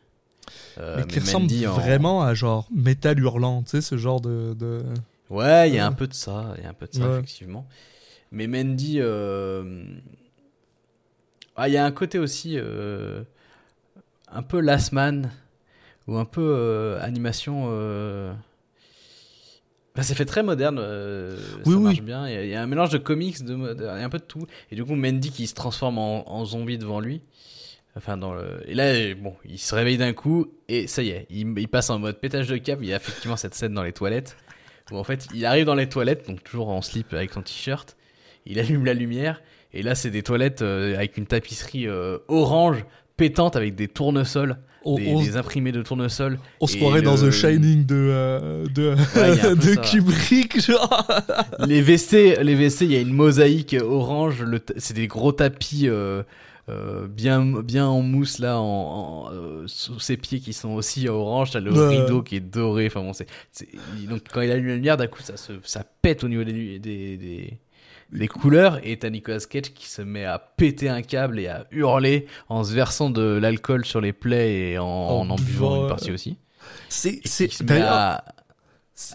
Mais 0.77 1.03
qui 1.07 1.15
mais 1.15 1.21
ressemble 1.21 1.43
Mandy 1.45 1.67
en- 1.67 1.73
vraiment 1.73 2.21
à 2.23 2.33
genre 2.33 2.67
métal 2.73 3.19
hurlant, 3.19 3.63
tu 3.63 3.69
sais, 3.71 3.81
ce 3.81 3.97
genre 3.97 4.21
de. 4.21 4.53
de... 4.53 4.83
Ouais, 5.29 5.69
il 5.69 5.75
y 5.75 5.79
a 5.79 5.85
un 5.87 5.91
peu 5.93 6.05
de 6.07 6.13
ça, 6.13 6.53
il 6.57 6.63
y 6.63 6.67
a 6.67 6.69
un 6.69 6.73
peu 6.73 6.85
de 6.85 6.93
ça, 6.93 7.07
Ouais. 7.07 7.13
effectivement. 7.15 7.65
Mais 8.31 8.47
Mandy, 8.47 8.97
euh, 8.99 9.85
ah, 11.55 11.67
il 11.69 11.73
y 11.73 11.77
a 11.77 11.85
un 11.85 11.91
côté 11.91 12.19
aussi 12.19 12.53
euh, 12.57 13.23
un 14.33 14.43
peu 14.43 14.59
Last 14.59 14.91
Man 14.91 15.31
ou 16.07 16.17
un 16.17 16.25
peu 16.25 16.41
euh, 16.57 17.01
animation. 17.01 17.67
Euh... 17.69 18.33
Enfin, 19.95 20.01
c'est 20.03 20.15
fait 20.15 20.25
très 20.25 20.41
moderne, 20.41 20.79
euh, 20.81 21.37
Oui, 21.65 21.73
ça 21.73 21.77
oui. 21.77 21.83
marche 21.83 22.01
bien. 22.01 22.27
Il 22.27 22.33
y, 22.33 22.37
a- 22.37 22.43
il 22.43 22.49
y 22.49 22.55
a 22.55 22.61
un 22.63 22.67
mélange 22.67 22.89
de 22.89 22.97
comics, 22.97 23.43
de, 23.45 23.85
a 23.85 23.93
un 23.93 24.09
peu 24.09 24.17
de 24.17 24.23
tout. 24.23 24.47
Et 24.71 24.75
du 24.75 24.83
coup, 24.83 24.95
Mandy 24.95 25.29
qui 25.31 25.45
se 25.45 25.53
transforme 25.53 25.99
en, 25.99 26.29
en 26.33 26.45
zombie 26.45 26.77
devant 26.79 26.99
lui. 26.99 27.21
Enfin, 27.95 28.17
dans 28.17 28.33
le... 28.33 28.63
Et 28.65 28.73
là, 28.73 29.13
bon, 29.13 29.35
il 29.45 29.59
se 29.59 29.75
réveille 29.75 29.97
d'un 29.99 30.13
coup 30.13 30.47
et 30.67 30.87
ça 30.87 31.03
y 31.03 31.09
est, 31.09 31.27
il, 31.29 31.53
il 31.59 31.67
passe 31.67 31.91
en 31.91 31.99
mode 31.99 32.19
pétage 32.19 32.47
de 32.47 32.57
câble. 32.57 32.83
Il 32.83 32.89
y 32.89 32.93
a 32.93 32.95
effectivement 32.95 33.37
cette 33.37 33.53
scène 33.53 33.75
dans 33.75 33.83
les 33.83 33.93
toilettes 33.93 34.35
où 34.91 34.97
en 34.97 35.03
fait, 35.03 35.27
il 35.35 35.45
arrive 35.45 35.65
dans 35.65 35.75
les 35.75 35.87
toilettes, 35.87 36.27
donc 36.27 36.43
toujours 36.43 36.69
en 36.69 36.81
slip 36.81 37.13
avec 37.13 37.31
son 37.31 37.43
t-shirt. 37.43 37.95
Il 38.47 38.59
allume 38.59 38.83
la 38.83 38.95
lumière 38.95 39.43
et 39.73 39.83
là, 39.83 39.93
c'est 39.93 40.09
des 40.09 40.23
toilettes 40.23 40.63
euh, 40.63 40.95
avec 40.95 41.17
une 41.17 41.27
tapisserie 41.27 41.87
euh, 41.87 42.17
orange 42.29 42.83
pétante 43.17 43.55
avec 43.55 43.75
des 43.75 43.87
tournesols, 43.87 44.57
On, 44.85 44.95
des, 44.95 45.07
on- 45.07 45.21
des 45.21 45.37
imprimés 45.37 45.71
de 45.71 45.81
tournesols. 45.81 46.39
on 46.59 46.67
se 46.67 46.77
croirait 46.77 47.01
dans 47.01 47.15
The 47.15 47.31
Shining 47.31 47.85
de, 47.85 47.95
euh, 47.95 48.65
de, 48.73 48.95
Ouais. 49.15 49.75
Kubrick, 49.89 50.59
genre. 50.61 51.05
les 51.67 51.81
WC, 51.81 52.43
les 52.43 52.55
WC, 52.55 52.85
il 52.85 52.91
y 52.91 52.95
a 52.95 52.99
une 53.01 53.13
mosaïque 53.13 53.75
orange. 53.81 54.43
C'est 54.77 54.93
des 54.95 55.07
gros 55.07 55.31
tapis 55.31 55.87
euh, 55.87 56.23
euh, 56.69 57.07
bien, 57.07 57.41
bien 57.61 57.85
en 57.87 58.01
mousse 58.01 58.39
là, 58.39 58.57
en, 58.59 58.63
en, 59.27 59.31
euh, 59.33 59.63
sous 59.67 59.99
ses 59.99 60.17
pieds 60.17 60.39
qui 60.39 60.53
sont 60.53 60.69
aussi 60.71 61.07
orange. 61.07 61.51
T'as 61.51 61.59
le 61.59 61.71
Ouais. 61.71 61.99
rideau 62.01 62.21
qui 62.23 62.37
est 62.37 62.39
doré. 62.39 62.87
Enfin 62.87 63.01
bon, 63.01 63.13
c'est, 63.13 63.27
donc 64.09 64.21
quand 64.33 64.41
il 64.41 64.49
allume 64.51 64.67
la 64.67 64.75
lumière, 64.75 64.97
d'un 64.97 65.07
coup, 65.07 65.21
ça 65.21 65.37
se, 65.37 65.53
ça 65.63 65.83
pète 66.01 66.23
au 66.23 66.27
niveau 66.29 66.43
des, 66.43 66.51
lu- 66.53 66.79
des, 66.79 67.17
des, 67.17 67.57
des 68.13 68.27
couleurs. 68.27 68.79
Et 68.83 68.97
t'as 68.97 69.09
Nicolas 69.09 69.39
Cage 69.39 69.73
qui 69.73 69.87
se 69.87 70.01
met 70.01 70.25
à 70.25 70.39
péter 70.39 70.89
un 70.89 71.01
câble 71.01 71.39
et 71.39 71.47
à 71.47 71.65
hurler 71.71 72.27
en 72.49 72.63
se 72.63 72.73
versant 72.73 73.09
de 73.09 73.21
l'alcool 73.21 73.85
sur 73.85 74.01
les 74.01 74.13
plaies 74.13 74.71
et 74.71 74.77
en, 74.77 74.85
en, 74.85 75.29
en 75.29 75.35
buvant 75.35 75.45
buvant, 75.45 75.75
une 75.77 75.85
euh, 75.85 75.87
partie 75.89 76.11
aussi. 76.11 76.37
C'est, 76.89 77.19
c'est, 77.25 77.47
qui 77.47 77.57
se 77.57 77.63
met 77.63 77.69
d'ailleurs, 77.69 78.21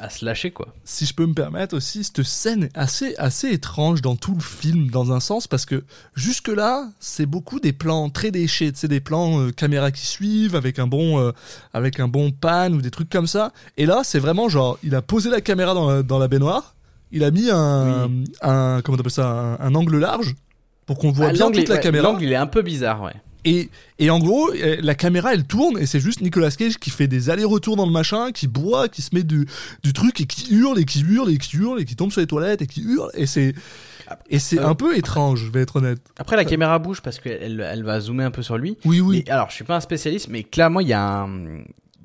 à, 0.00 0.10
se 0.10 0.24
lâcher 0.24 0.50
quoi. 0.50 0.74
si 0.84 1.06
je 1.06 1.14
peux 1.14 1.24
me 1.24 1.34
permettre 1.34 1.76
aussi, 1.76 2.02
cette 2.02 2.24
scène 2.24 2.64
est 2.64 2.76
assez, 2.76 3.14
assez 3.16 3.48
étrange 3.50 4.02
dans 4.02 4.16
tout 4.16 4.34
le 4.34 4.40
film, 4.40 4.90
dans 4.90 5.12
un 5.12 5.20
sens, 5.20 5.46
parce 5.46 5.64
que 5.64 5.84
jusque-là, 6.14 6.90
c'est 6.98 7.26
beaucoup 7.26 7.60
des 7.60 7.72
plans 7.72 8.10
très 8.10 8.30
déchets, 8.30 8.72
sais, 8.74 8.88
des 8.88 9.00
plans 9.00 9.40
euh, 9.40 9.52
caméra 9.52 9.92
qui 9.92 10.04
suivent, 10.04 10.56
avec 10.56 10.78
un 10.80 10.88
bon, 10.88 11.20
euh, 11.20 11.32
avec 11.72 12.00
un 12.00 12.08
bon 12.08 12.32
pan 12.32 12.72
ou 12.72 12.82
des 12.82 12.90
trucs 12.90 13.08
comme 13.08 13.28
ça. 13.28 13.52
Et 13.76 13.86
là, 13.86 14.02
c'est 14.02 14.18
vraiment 14.18 14.48
genre, 14.48 14.78
il 14.82 14.94
a 14.94 15.02
posé 15.02 15.30
la 15.30 15.40
caméra 15.40 15.74
dans 15.74 15.88
la, 15.88 16.02
dans 16.02 16.18
la 16.18 16.26
baignoire, 16.26 16.74
il 17.12 17.24
a 17.24 17.30
mis 17.30 17.48
un, 17.50 18.10
un 18.42 18.80
comment 18.82 18.96
t'appelles 18.96 19.12
ça, 19.12 19.28
un, 19.28 19.58
un 19.60 19.74
angle 19.74 19.98
large, 19.98 20.34
pour 20.86 20.98
qu'on 20.98 21.10
voit 21.10 21.26
Ah, 21.28 21.32
bien 21.32 21.40
l'angle 21.44 21.56
toute 21.58 21.64
est- 21.66 21.68
la 21.68 21.74
ouais, 21.76 21.80
caméra. 21.80 22.08
L'angle 22.08 22.24
il 22.24 22.32
est 22.32 22.36
un 22.36 22.46
peu 22.46 22.62
bizarre, 22.62 23.02
ouais. 23.02 23.12
Et, 23.44 23.70
et 24.00 24.10
en 24.10 24.18
gros, 24.18 24.50
euh, 24.52 24.76
la 24.82 24.94
caméra 24.94 25.32
elle 25.32 25.44
tourne 25.44 25.78
et 25.78 25.86
c'est 25.86 26.00
juste 26.00 26.20
Nicolas 26.20 26.50
Cage 26.50 26.76
qui 26.76 26.90
fait 26.90 27.06
des 27.06 27.30
allers-retours 27.30 27.76
dans 27.76 27.86
le 27.86 27.92
machin, 27.92 28.32
qui 28.32 28.48
boit, 28.48 28.88
qui 28.88 29.00
se 29.00 29.14
met 29.14 29.22
du, 29.22 29.46
du 29.84 29.92
truc 29.92 30.20
et 30.20 30.26
qui 30.26 30.52
hurle 30.52 30.78
et 30.78 30.84
qui 30.84 31.00
hurle 31.02 31.30
et 31.30 31.38
qui 31.38 31.56
hurle 31.56 31.80
et 31.80 31.84
qui 31.84 31.94
tombe 31.94 32.10
sur 32.10 32.20
les 32.20 32.26
toilettes 32.26 32.62
et 32.62 32.66
qui 32.66 32.82
hurle. 32.82 33.10
Et 33.14 33.26
c'est, 33.26 33.54
et 34.28 34.38
c'est 34.40 34.58
Euh, 34.58 34.66
un 34.68 34.74
peu 34.74 34.96
étrange, 34.98 35.44
je 35.46 35.52
vais 35.52 35.60
être 35.60 35.76
honnête. 35.76 36.00
Après, 36.18 36.34
la 36.36 36.44
caméra 36.44 36.78
bouge 36.80 37.00
parce 37.00 37.20
qu'elle 37.20 37.38
elle, 37.40 37.60
elle 37.60 37.84
va 37.84 38.00
zoomer 38.00 38.24
un 38.24 38.30
peu 38.32 38.42
sur 38.42 38.58
lui. 38.58 38.76
Oui, 38.84 39.00
oui. 39.00 39.22
Mais, 39.24 39.32
alors, 39.32 39.48
je 39.50 39.54
suis 39.54 39.64
pas 39.64 39.76
un 39.76 39.80
spécialiste, 39.80 40.28
mais 40.28 40.42
clairement, 40.42 40.80
il 40.80 40.88
y 40.88 40.92
a 40.92 41.20
un. 41.22 41.60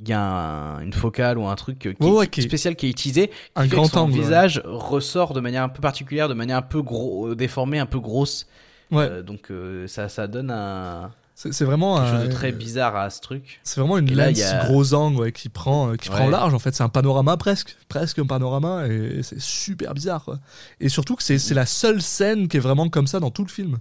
Il 0.06 0.10
y 0.10 0.14
a 0.14 0.22
un- 0.22 0.80
une 0.82 0.92
focale 0.94 1.38
ou 1.38 1.48
un 1.48 1.56
truc 1.56 1.80
qui, 1.80 2.06
ouais, 2.06 2.28
qui 2.28 2.42
spécial 2.42 2.76
qui 2.76 2.88
est 2.88 2.90
utilisé, 2.90 3.30
qui 3.30 3.34
Un 3.56 3.64
fait 3.64 3.70
que 3.70 3.76
grand 3.76 3.86
son 3.86 4.00
angle, 4.00 4.14
ouais. 4.14 4.20
visage 4.20 4.62
ressort 4.66 5.34
de 5.34 5.40
manière 5.40 5.64
un 5.64 5.70
peu 5.70 5.80
particulière, 5.82 6.28
de 6.28 6.34
manière 6.34 6.58
un 6.58 6.62
peu 6.62 6.82
gros, 6.82 7.30
euh, 7.30 7.36
déformée, 7.36 7.80
un 7.80 7.86
peu 7.86 8.00
grosse. 8.00 8.48
Ouais. 8.92 9.06
Euh, 9.10 9.22
donc 9.24 9.50
euh, 9.50 9.88
ça, 9.88 10.10
ça 10.10 10.28
donne 10.28 10.52
un, 10.52 11.12
C'est 11.36 11.64
vraiment 11.64 11.96
quelque 11.98 12.08
un, 12.08 12.20
chose 12.20 12.28
de 12.28 12.34
très 12.34 12.52
bizarre 12.52 12.96
à 12.96 13.10
ce 13.10 13.22
truc. 13.22 13.60
c'est 13.64 13.80
vraiment 13.80 13.98
une 13.98 14.14
lens 14.14 14.42
a- 14.44 14.66
gros 14.66 14.94
angle 14.94 15.20
ouais, 15.22 15.32
qui 15.32 15.48
prend, 15.50 15.94
qui 15.96 16.10
prend 16.10 16.28
large 16.30 16.54
en 16.54 16.60
fait. 16.60 16.76
C'est 16.76 16.84
un 16.84 16.90
panorama 16.90 17.38
presque, 17.38 17.76
presque 17.88 18.20
un 18.20 18.26
panorama 18.26 18.86
et 18.88 19.24
c'est 19.24 19.40
super 19.40 19.94
bizarre. 19.94 20.24
Quoi. 20.26 20.40
Et 20.80 20.90
surtout 20.90 21.16
que 21.16 21.24
c'est 21.24 21.40
c'est 21.40 21.56
la 21.56 21.66
seule 21.66 22.02
scène 22.02 22.48
qui 22.50 22.58
est 22.58 22.60
vraiment 22.60 22.90
comme 22.90 23.08
ça 23.08 23.20
dans 23.20 23.32
tout 23.32 23.44
le 23.44 23.50
film. 23.50 23.78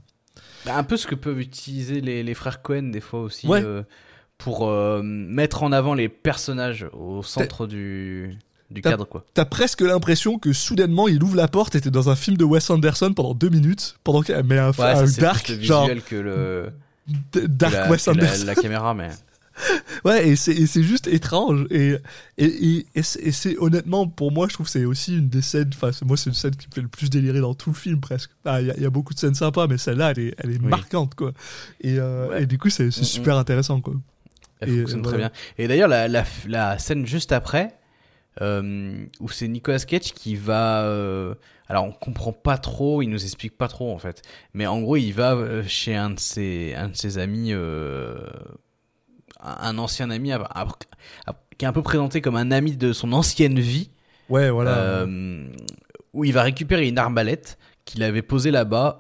Bah, 0.65 0.77
un 0.77 0.85
peu 0.85 0.97
ce 0.97 1.07
que 1.09 1.17
peuvent 1.17 1.41
utiliser 1.41 2.01
les, 2.01 2.23
les 2.23 2.35
frères 2.35 2.63
Cohen 2.63 2.85
des 2.93 3.01
fois 3.01 3.21
aussi 3.21 3.49
Ouais. 3.49 3.61
euh, 3.63 3.83
pour 4.43 4.69
euh, 4.69 5.03
mettre 5.03 5.63
en 5.63 5.73
avant 5.73 5.95
les 5.95 6.09
personnages 6.09 6.87
au 6.93 7.23
centre 7.23 7.67
du, 7.67 8.37
du 8.71 8.83
cadre, 8.83 9.05
quoi. 9.07 9.25
T'as 9.35 9.45
presque 9.45 9.83
l'impression 9.83 10.39
que 10.39 10.53
soudainement 10.53 11.07
il 11.09 11.23
ouvre 11.23 11.37
la 11.37 11.49
porte 11.49 11.75
et 11.77 11.81
t'es 11.81 11.91
dans 11.91 12.11
un 12.11 12.17
film 12.17 12.37
de 12.37 12.45
Wes 12.45 12.69
Anderson 12.71 13.13
pendant 13.15 13.35
deux 13.35 13.51
minutes, 13.51 13.97
pendant 14.05 14.23
qu'il 14.23 14.35
met 14.43 14.59
un, 14.59 14.71
Ouais, 14.73 14.81
un 14.85 15.07
ça, 15.07 15.21
dark, 15.21 15.45
plus 15.47 15.57
le 15.57 15.63
genre 15.63 15.89
que 16.09 16.17
le 16.17 16.73
que 17.33 17.41
dark 17.47 17.73
la, 17.73 17.91
Wes 17.91 18.05
que 18.05 18.11
la- 18.11 18.17
Anderson. 18.25 18.45
la 18.47 18.55
caméra, 18.63 18.95
mais 18.95 19.09
Ouais, 20.05 20.31
et 20.31 20.37
c'est 20.37 20.83
juste 20.83 21.07
étrange. 21.09 21.67
Et, 21.71 21.95
et, 22.39 22.47
et, 22.47 22.87
et 22.97 23.03
c'est 23.03 23.57
honnêtement, 23.59 24.09
pour 24.09 24.33
moi, 24.33 24.49
je 24.49 24.55
trouve 24.55 24.65
que 24.67 24.73
c'est 24.73 24.87
aussi 24.87 25.19
une 25.19 25.29
des 25.29 25.43
scènes. 25.43 25.71
Enfin, 25.75 25.91
moi, 26.07 26.17
c'est 26.17 26.31
une 26.31 26.35
scène 26.35 26.57
qui 26.57 26.67
me 26.69 26.75
fait 26.75 26.81
le 26.81 26.89
plus 26.89 27.11
délirer 27.11 27.41
dans 27.41 27.53
tout 27.55 27.69
le 27.71 27.77
film, 27.77 28.01
presque. 28.01 28.31
Ah, 28.47 28.63
Il 28.63 28.69
y, 28.69 28.71
a- 28.71 28.75
il 28.79 28.83
y 28.83 28.87
a 28.87 28.91
beaucoup 28.91 29.13
de 29.13 29.19
scènes 29.19 29.35
sympas, 29.35 29.67
mais 29.69 29.77
celle-là, 29.77 30.13
elle 30.13 30.19
est, 30.21 30.35
elle 30.39 30.51
est 30.53 30.59
Oui. 30.59 30.69
marquante, 30.71 31.15
quoi. 31.15 31.33
Et, 31.83 31.99
euh, 31.99 32.29
Ouais. 32.31 32.43
et 32.45 32.47
du 32.47 32.57
coup, 32.59 32.71
c'est 32.71 32.91
c'est 32.91 33.03
Mm, 33.03 33.05
super 33.05 33.37
intéressant, 33.37 33.81
quoi. 33.83 33.95
Elle 34.63 34.71
Et, 34.71 34.79
fonctionne 34.79 35.01
euh, 35.01 35.03
très 35.03 35.13
voilà. 35.13 35.29
bien. 35.29 35.39
Et 35.59 35.69
d'ailleurs, 35.69 35.89
la, 35.89 36.09
la, 36.09 36.25
la 36.47 36.79
scène 36.79 37.05
juste 37.07 37.33
après, 37.33 37.79
euh, 38.41 39.05
où 39.21 39.29
c'est 39.29 39.49
Nicolas 39.49 39.79
Cage 39.81 40.13
qui 40.15 40.37
va. 40.37 40.83
euh, 40.85 41.35
alors, 41.69 41.85
on 41.85 41.93
comprend 41.93 42.33
pas 42.33 42.59
trop, 42.59 43.03
il 43.03 43.09
nous 43.09 43.23
explique 43.25 43.57
pas 43.57 43.69
trop 43.69 43.93
en 43.95 43.99
fait. 43.99 44.23
Mais 44.55 44.67
en 44.67 44.81
gros, 44.81 44.97
il 44.97 45.13
va 45.13 45.37
chez 45.67 45.95
un 45.97 46.11
de 46.11 46.19
ses, 46.21 46.75
un 46.75 46.89
de 46.89 46.97
ses 46.97 47.19
amis, 47.19 47.49
euh, 47.53 48.17
un 49.41 49.79
ancien 49.79 50.11
ami, 50.11 50.33
à- 50.33 50.37
à- 50.43 50.67
à- 51.27 51.35
qui 51.59 51.65
est 51.65 51.69
un 51.69 51.73
peu 51.73 51.83
présenté 51.83 52.21
comme 52.21 52.37
un 52.37 52.51
ami 52.51 52.77
de 52.77 52.93
son 52.93 53.13
ancienne 53.13 53.59
vie. 53.59 53.91
Ouais, 54.29 54.51
voilà. 54.51 55.05
Où 56.15 56.25
il 56.25 56.33
va 56.33 56.43
récupérer 56.43 56.89
une 56.89 56.99
arbalète 56.99 57.59
qu'il 57.85 58.03
avait 58.03 58.23
posée 58.23 58.51
là-bas 58.51 58.99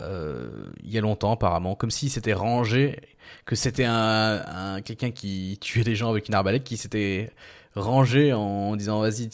il 0.82 0.90
y 0.90 0.98
a 0.98 1.00
longtemps 1.00 1.32
apparemment, 1.32 1.74
comme 1.74 1.90
s'il 1.90 2.10
s'était 2.10 2.32
rangé, 2.32 2.98
que 3.44 3.54
c'était 3.56 3.84
un, 3.84 4.42
un- 4.46 4.80
quelqu'un 4.80 5.10
qui 5.10 5.58
tuait 5.60 5.84
des 5.84 5.94
gens 5.96 6.10
avec 6.10 6.28
une 6.28 6.34
arbalète 6.34 6.64
qui 6.64 6.76
s'était 6.76 7.32
rangé 7.74 8.32
en 8.32 8.76
disant 8.76 9.00
vas-y 9.00 9.28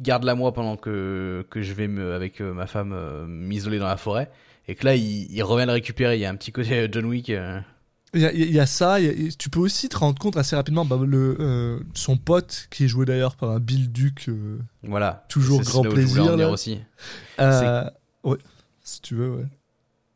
garde-la 0.00 0.34
moi 0.34 0.52
pendant 0.52 0.76
que, 0.76 1.44
que 1.50 1.62
je 1.62 1.72
vais 1.72 1.88
me, 1.88 2.12
avec 2.14 2.40
euh, 2.40 2.52
ma 2.52 2.66
femme 2.66 2.92
euh, 2.94 3.26
m'isoler 3.26 3.78
dans 3.78 3.88
la 3.88 3.96
forêt. 3.96 4.30
Et 4.68 4.74
que 4.74 4.84
là, 4.84 4.94
il, 4.94 5.26
il 5.32 5.42
revient 5.42 5.66
le 5.66 5.72
récupérer. 5.72 6.16
Il 6.16 6.20
y 6.20 6.24
a 6.26 6.30
un 6.30 6.36
petit 6.36 6.52
côté 6.52 6.74
euh, 6.74 6.88
John 6.92 7.06
Wick. 7.06 7.30
euh. 7.30 7.58
Il 8.14 8.20
y, 8.20 8.26
a, 8.26 8.32
il 8.32 8.52
y 8.52 8.60
a 8.60 8.66
ça. 8.66 9.00
il 9.00 9.06
y 9.24 9.28
a- 9.28 9.30
tu 9.36 9.50
peux 9.50 9.58
aussi 9.60 9.88
te 9.88 9.96
rendre 9.96 10.18
compte 10.18 10.36
assez 10.36 10.54
rapidement, 10.56 10.84
bah, 10.84 10.98
le, 11.04 11.36
euh, 11.40 11.80
son 11.94 12.16
pote, 12.16 12.68
qui 12.70 12.84
est 12.84 12.88
joué 12.88 13.06
d'ailleurs 13.06 13.34
par 13.36 13.50
un 13.50 13.60
Bill 13.60 13.90
Duke, 13.90 14.26
euh, 14.28 14.58
Voilà. 14.82 15.24
Toujours 15.28 15.60
grand 15.62 15.82
plaisir, 15.82 16.36
là. 16.36 16.48
aussi. 16.50 16.80
euh, 17.40 17.84
ouais, 18.24 18.38
si 18.82 19.00
tu 19.02 19.14
veux, 19.14 19.30
ouais. 19.30 19.44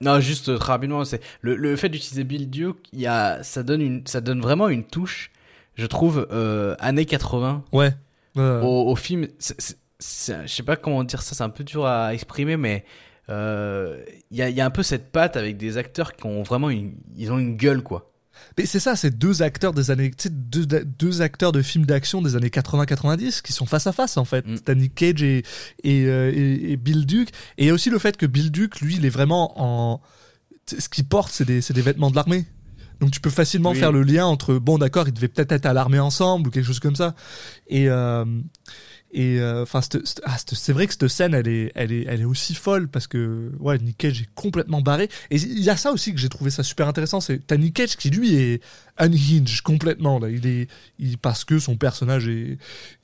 Non, 0.02 0.20
juste 0.20 0.48
euh, 0.48 0.58
très 0.58 0.72
rapidement, 0.72 1.04
c'est 1.04 1.20
le, 1.40 1.54
le 1.56 1.76
fait 1.76 1.88
d'utiliser 1.88 2.24
Bill 2.24 2.50
Duke, 2.50 2.78
il 2.92 3.00
y 3.00 3.06
a, 3.06 3.42
ça 3.42 3.62
donne 3.62 3.80
une, 3.80 4.06
ça 4.06 4.20
donne 4.20 4.40
vraiment 4.40 4.68
une 4.68 4.84
touche, 4.84 5.30
je 5.76 5.86
trouve, 5.86 6.26
euh, 6.32 6.74
années 6.80 7.06
80 7.06 7.64
Ouais. 7.72 7.92
Ouais. 8.36 8.60
au, 8.62 8.90
au 8.90 8.96
film. 8.96 9.28
c'est- 9.38 9.60
c'est- 9.60 9.78
c'est- 9.98 10.42
je 10.46 10.52
sais 10.52 10.62
pas 10.62 10.76
comment 10.76 11.04
dire 11.04 11.22
ça, 11.22 11.34
c'est 11.34 11.44
un 11.44 11.50
peu 11.50 11.64
dur 11.64 11.86
à 11.86 12.12
exprimer, 12.14 12.56
mais 12.56 12.84
euh, 13.30 14.02
il 14.30 14.36
y, 14.38 14.42
a, 14.42 14.48
il 14.48 14.56
y 14.56 14.60
a 14.60 14.66
un 14.66 14.70
peu 14.70 14.82
cette 14.82 15.12
patte 15.12 15.36
avec 15.36 15.56
des 15.56 15.78
acteurs 15.78 16.14
qui 16.16 16.26
ont 16.26 16.42
vraiment 16.42 16.70
une, 16.70 16.94
ils 17.16 17.30
ont 17.32 17.38
une 17.38 17.56
gueule 17.56 17.82
quoi. 17.82 18.11
Mais 18.58 18.66
c'est 18.66 18.80
ça, 18.80 18.96
c'est 18.96 19.16
deux 19.16 19.42
acteurs 19.42 19.72
des 19.72 19.90
années, 19.90 20.10
deux, 20.30 20.66
deux 20.84 21.22
acteurs 21.22 21.52
de 21.52 21.62
films 21.62 21.86
d'action 21.86 22.22
des 22.22 22.36
années 22.36 22.48
80-90 22.48 23.42
qui 23.42 23.52
sont 23.52 23.66
face 23.66 23.86
à 23.86 23.92
face 23.92 24.16
en 24.16 24.24
fait. 24.24 24.46
Mm. 24.46 24.88
Cage 24.94 25.22
et, 25.22 25.42
et, 25.84 26.06
euh, 26.06 26.30
et- 26.34 26.72
et 26.72 26.76
Bill 26.76 27.06
Duke. 27.06 27.30
Et 27.58 27.64
il 27.64 27.66
y 27.66 27.70
a 27.70 27.74
aussi 27.74 27.90
le 27.90 27.98
fait 27.98 28.16
que 28.16 28.26
Bill 28.26 28.50
Duke, 28.50 28.80
lui, 28.80 28.96
il 28.96 29.04
est 29.06 29.10
vraiment 29.10 29.52
en. 29.56 30.00
Ce 30.78 30.88
qu'il 30.88 31.04
porte, 31.04 31.32
c'est 31.32 31.44
des, 31.44 31.60
des 31.60 31.82
vêtements 31.82 32.10
de 32.10 32.16
l'armée. 32.16 32.44
Donc 33.00 33.10
tu 33.10 33.20
peux 33.20 33.30
facilement 33.30 33.70
Oui. 33.72 33.78
faire 33.78 33.90
le 33.90 34.02
lien 34.04 34.26
entre, 34.26 34.54
bon 34.54 34.78
d'accord, 34.78 35.08
ils 35.08 35.12
devaient 35.14 35.26
peut-être 35.28 35.50
être 35.52 35.66
à 35.66 35.72
l'armée 35.72 35.98
ensemble 35.98 36.48
ou 36.48 36.50
quelque 36.50 36.66
chose 36.66 36.80
comme 36.80 36.96
ça. 36.96 37.14
Et. 37.68 37.88
euh, 37.88 38.24
et 39.14 39.40
euh, 39.40 39.62
enfin, 39.62 39.80
ah, 40.24 40.36
c'est 40.38 40.72
vrai 40.72 40.86
que 40.86 40.94
cette 40.94 41.08
scène, 41.08 41.34
elle 41.34 41.46
est, 41.46 41.70
elle 41.74 41.92
est, 41.92 42.06
elle 42.08 42.22
est 42.22 42.24
aussi 42.24 42.54
folle 42.54 42.88
parce 42.88 43.06
que 43.06 43.52
ouais, 43.60 43.78
Nick 43.78 43.98
Cage 43.98 44.22
est 44.22 44.28
complètement 44.34 44.80
barré. 44.80 45.10
Et 45.30 45.36
il 45.36 45.60
y 45.60 45.68
a 45.68 45.76
ça 45.76 45.92
aussi 45.92 46.14
que 46.14 46.18
j'ai 46.18 46.30
trouvé 46.30 46.50
ça 46.50 46.62
super 46.62 46.88
intéressant. 46.88 47.20
C'est 47.20 47.46
t'as 47.46 47.58
Nick 47.58 47.74
Cage 47.74 47.96
qui 47.96 48.08
lui 48.08 48.34
est 48.34 48.62
unhinged 48.98 49.60
complètement 49.60 50.18
là. 50.18 50.30
Il 50.30 50.46
est, 50.46 50.66
il, 50.98 51.18
parce 51.18 51.44
que 51.44 51.58
son 51.58 51.76
personnage 51.76 52.26
est, 52.26 52.56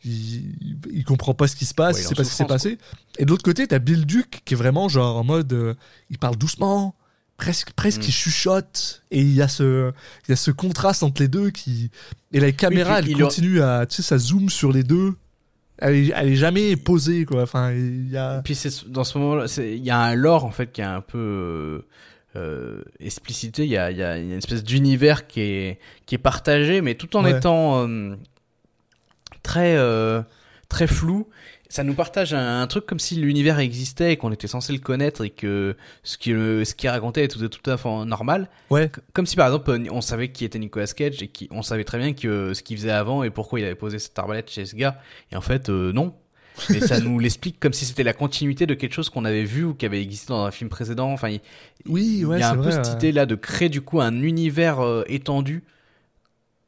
il, 0.02 0.54
il 0.90 1.04
comprend 1.04 1.34
pas 1.34 1.46
ce 1.46 1.56
qui 1.56 1.66
se 1.66 1.74
passe, 1.74 1.96
Ouais, 1.96 2.02
il 2.02 2.06
sait 2.06 2.14
pas 2.14 2.24
ce 2.24 2.30
qui 2.30 2.36
s'est 2.36 2.46
passé. 2.46 2.78
Et 3.18 3.26
de 3.26 3.30
l'autre 3.30 3.44
côté, 3.44 3.66
t'as 3.66 3.78
Bill 3.78 4.06
Duke 4.06 4.40
qui 4.46 4.54
est 4.54 4.56
vraiment 4.56 4.88
genre 4.88 5.18
en 5.18 5.24
mode, 5.24 5.52
euh, 5.52 5.74
il 6.08 6.16
parle 6.18 6.36
doucement. 6.36 6.94
Presque, 7.36 7.70
presque, 7.72 8.00
Mm. 8.00 8.06
il 8.08 8.12
chuchote 8.12 9.02
et 9.10 9.20
il 9.20 9.32
y 9.34 9.42
a 9.42 9.46
ce, 9.48 9.92
il 10.26 10.30
y 10.30 10.32
a 10.32 10.36
ce 10.36 10.50
contraste 10.50 11.02
entre 11.02 11.20
les 11.22 11.28
deux 11.28 11.50
qui 11.50 11.90
et 12.32 12.40
la 12.40 12.50
caméra, 12.50 13.00
puis 13.02 13.12
elle 13.12 13.20
continue 13.20 13.60
à, 13.60 13.86
tu 13.86 13.96
sais, 13.96 14.02
ça 14.02 14.18
zoome 14.18 14.48
sur 14.50 14.72
les 14.72 14.82
deux 14.82 15.14
elle 15.80 15.94
est, 15.94 16.12
elle 16.14 16.28
est 16.28 16.36
jamais 16.36 16.76
posée 16.76 17.24
quoi 17.24 17.42
enfin 17.42 17.72
il 17.72 18.10
y 18.10 18.16
a 18.16 18.38
Et 18.38 18.42
puis 18.42 18.54
c'est 18.54 18.88
dans 18.88 19.04
ce 19.04 19.16
moment-là, 19.18 19.48
c'est- 19.48 19.76
il 19.76 19.84
y 19.84 19.90
a 19.90 19.98
un 20.00 20.14
lore 20.14 20.44
en 20.44 20.50
fait 20.50 20.72
qui 20.72 20.80
est 20.80 20.84
un 20.84 21.00
peu 21.00 21.18
euh, 21.18 21.86
euh, 22.36 22.82
explicité. 23.00 23.64
Il 23.64 23.70
y 23.70 23.76
a, 23.76 23.90
il 23.90 23.96
y 23.96 24.02
a 24.02 24.18
une 24.18 24.32
espèce 24.32 24.62
d'univers 24.64 25.26
qui 25.26 25.40
est 25.40 25.78
qui 26.06 26.14
est 26.14 26.18
partagé, 26.18 26.80
mais 26.82 26.94
tout 26.94 27.16
en 27.16 27.24
Ouais. 27.24 27.36
étant 27.36 27.86
euh, 27.88 28.14
très 29.42 29.76
euh, 29.76 30.22
très 30.68 30.86
flou. 30.86 31.28
Ça 31.70 31.84
nous 31.84 31.92
partage 31.94 32.32
un, 32.32 32.62
un 32.62 32.66
truc 32.66 32.86
comme 32.86 32.98
si 32.98 33.16
l'univers 33.16 33.58
existait 33.58 34.12
et 34.12 34.16
qu'on 34.16 34.32
était 34.32 34.46
censé 34.46 34.72
le 34.72 34.78
connaître 34.78 35.22
et 35.24 35.30
que 35.30 35.76
ce 36.02 36.16
qui 36.16 36.30
le- 36.30 36.64
ce 36.64 36.74
qui 36.74 36.86
est 36.86 36.90
raconté 36.90 37.22
est 37.24 37.28
tout, 37.28 37.46
tout 37.46 37.70
à 37.70 37.76
fait 37.76 38.04
normal. 38.06 38.48
ouais 38.70 38.90
Comme 39.12 39.26
si 39.26 39.36
par 39.36 39.46
exemple 39.48 39.70
euh, 39.72 39.84
on 39.90 40.00
savait 40.00 40.28
qui 40.32 40.46
était 40.46 40.58
Nicolas 40.58 40.86
Cage 40.86 41.22
et 41.22 41.28
qui 41.28 41.46
on 41.50 41.60
savait 41.60 41.84
très 41.84 41.98
bien 41.98 42.14
que 42.14 42.54
ce 42.54 42.62
qu'il 42.62 42.78
faisait 42.78 42.90
avant 42.90 43.22
et 43.22 43.28
pourquoi 43.30 43.60
il 43.60 43.66
avait 43.66 43.74
posé 43.74 43.98
cette 43.98 44.18
arbalète 44.18 44.50
chez 44.50 44.64
ce 44.64 44.76
gars. 44.76 44.98
Et 45.30 45.36
en 45.36 45.42
fait 45.42 45.68
euh, 45.68 45.92
non. 45.92 46.14
Mais 46.70 46.80
ça 46.80 47.00
nous 47.00 47.18
l'explique 47.18 47.60
comme 47.60 47.74
si 47.74 47.84
c'était 47.84 48.02
la 48.02 48.14
continuité 48.14 48.64
de 48.66 48.72
quelque 48.74 48.94
chose 48.94 49.10
qu'on 49.10 49.26
avait 49.26 49.44
vu 49.44 49.64
ou 49.64 49.74
qui 49.74 49.84
avait 49.84 50.00
existé 50.02 50.28
dans 50.32 50.44
un 50.46 50.50
film 50.50 50.70
précédent. 50.70 51.12
Enfin, 51.12 51.28
il, 51.28 51.40
oui 51.86 52.24
ouais 52.24 52.38
il 52.38 52.40
y 52.40 52.42
a 52.44 52.50
un 52.50 52.56
peu 52.56 52.70
cette 52.70 52.86
ouais. 52.86 52.92
idée 52.94 53.12
là 53.12 53.26
de 53.26 53.34
créer 53.34 53.68
du 53.68 53.82
coup 53.82 54.00
un 54.00 54.22
univers 54.22 54.80
euh, 54.80 55.04
étendu 55.06 55.64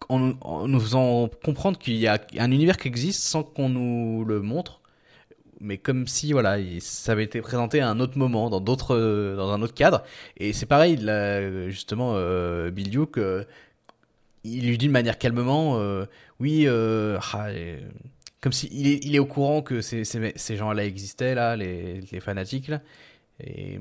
en, 0.08 0.32
en 0.42 0.68
nous 0.68 0.80
faisant 0.80 1.30
comprendre 1.44 1.78
qu'il 1.78 1.96
y 1.96 2.06
a 2.06 2.20
un 2.38 2.50
univers 2.50 2.76
qui 2.76 2.88
existe 2.88 3.22
sans 3.22 3.42
qu'on 3.42 3.68
nous 3.70 4.24
le 4.26 4.40
montre. 4.42 4.79
Mais 5.60 5.76
comme 5.78 6.06
si 6.06 6.32
voilà, 6.32 6.58
il- 6.58 6.80
ça 6.80 7.12
avait 7.12 7.24
été 7.24 7.40
présenté 7.42 7.80
à 7.80 7.88
un 7.90 8.00
autre 8.00 8.16
moment, 8.18 8.48
dans 8.50 8.60
d'autres, 8.60 8.94
euh, 8.96 9.36
dans 9.36 9.50
un 9.52 9.60
autre 9.62 9.74
cadre. 9.74 10.02
Et 10.38 10.52
c'est 10.52 10.66
pareil, 10.66 10.96
là, 10.96 11.68
justement, 11.70 12.12
euh, 12.16 12.70
Bill 12.70 12.90
Duke, 12.90 13.18
euh, 13.18 13.44
il 14.44 14.66
lui 14.66 14.78
dit 14.78 14.86
de 14.86 14.92
manière 14.92 15.18
calmement, 15.18 15.78
euh, 15.78 16.06
oui, 16.40 16.64
euh, 16.66 17.18
ah, 17.32 17.48
euh, 17.48 17.78
comme 18.40 18.52
si 18.52 18.68
il 18.72 18.86
est, 18.88 19.04
il 19.04 19.14
est 19.14 19.18
au 19.18 19.26
courant 19.26 19.60
que 19.62 19.82
ces, 19.82 20.04
ces, 20.04 20.56
gens-là 20.56 20.84
existaient 20.86 21.34
là, 21.34 21.56
les, 21.56 22.00
les 22.10 22.20
fanatiques 22.20 22.68
là. 22.68 22.80
Et 23.40 23.78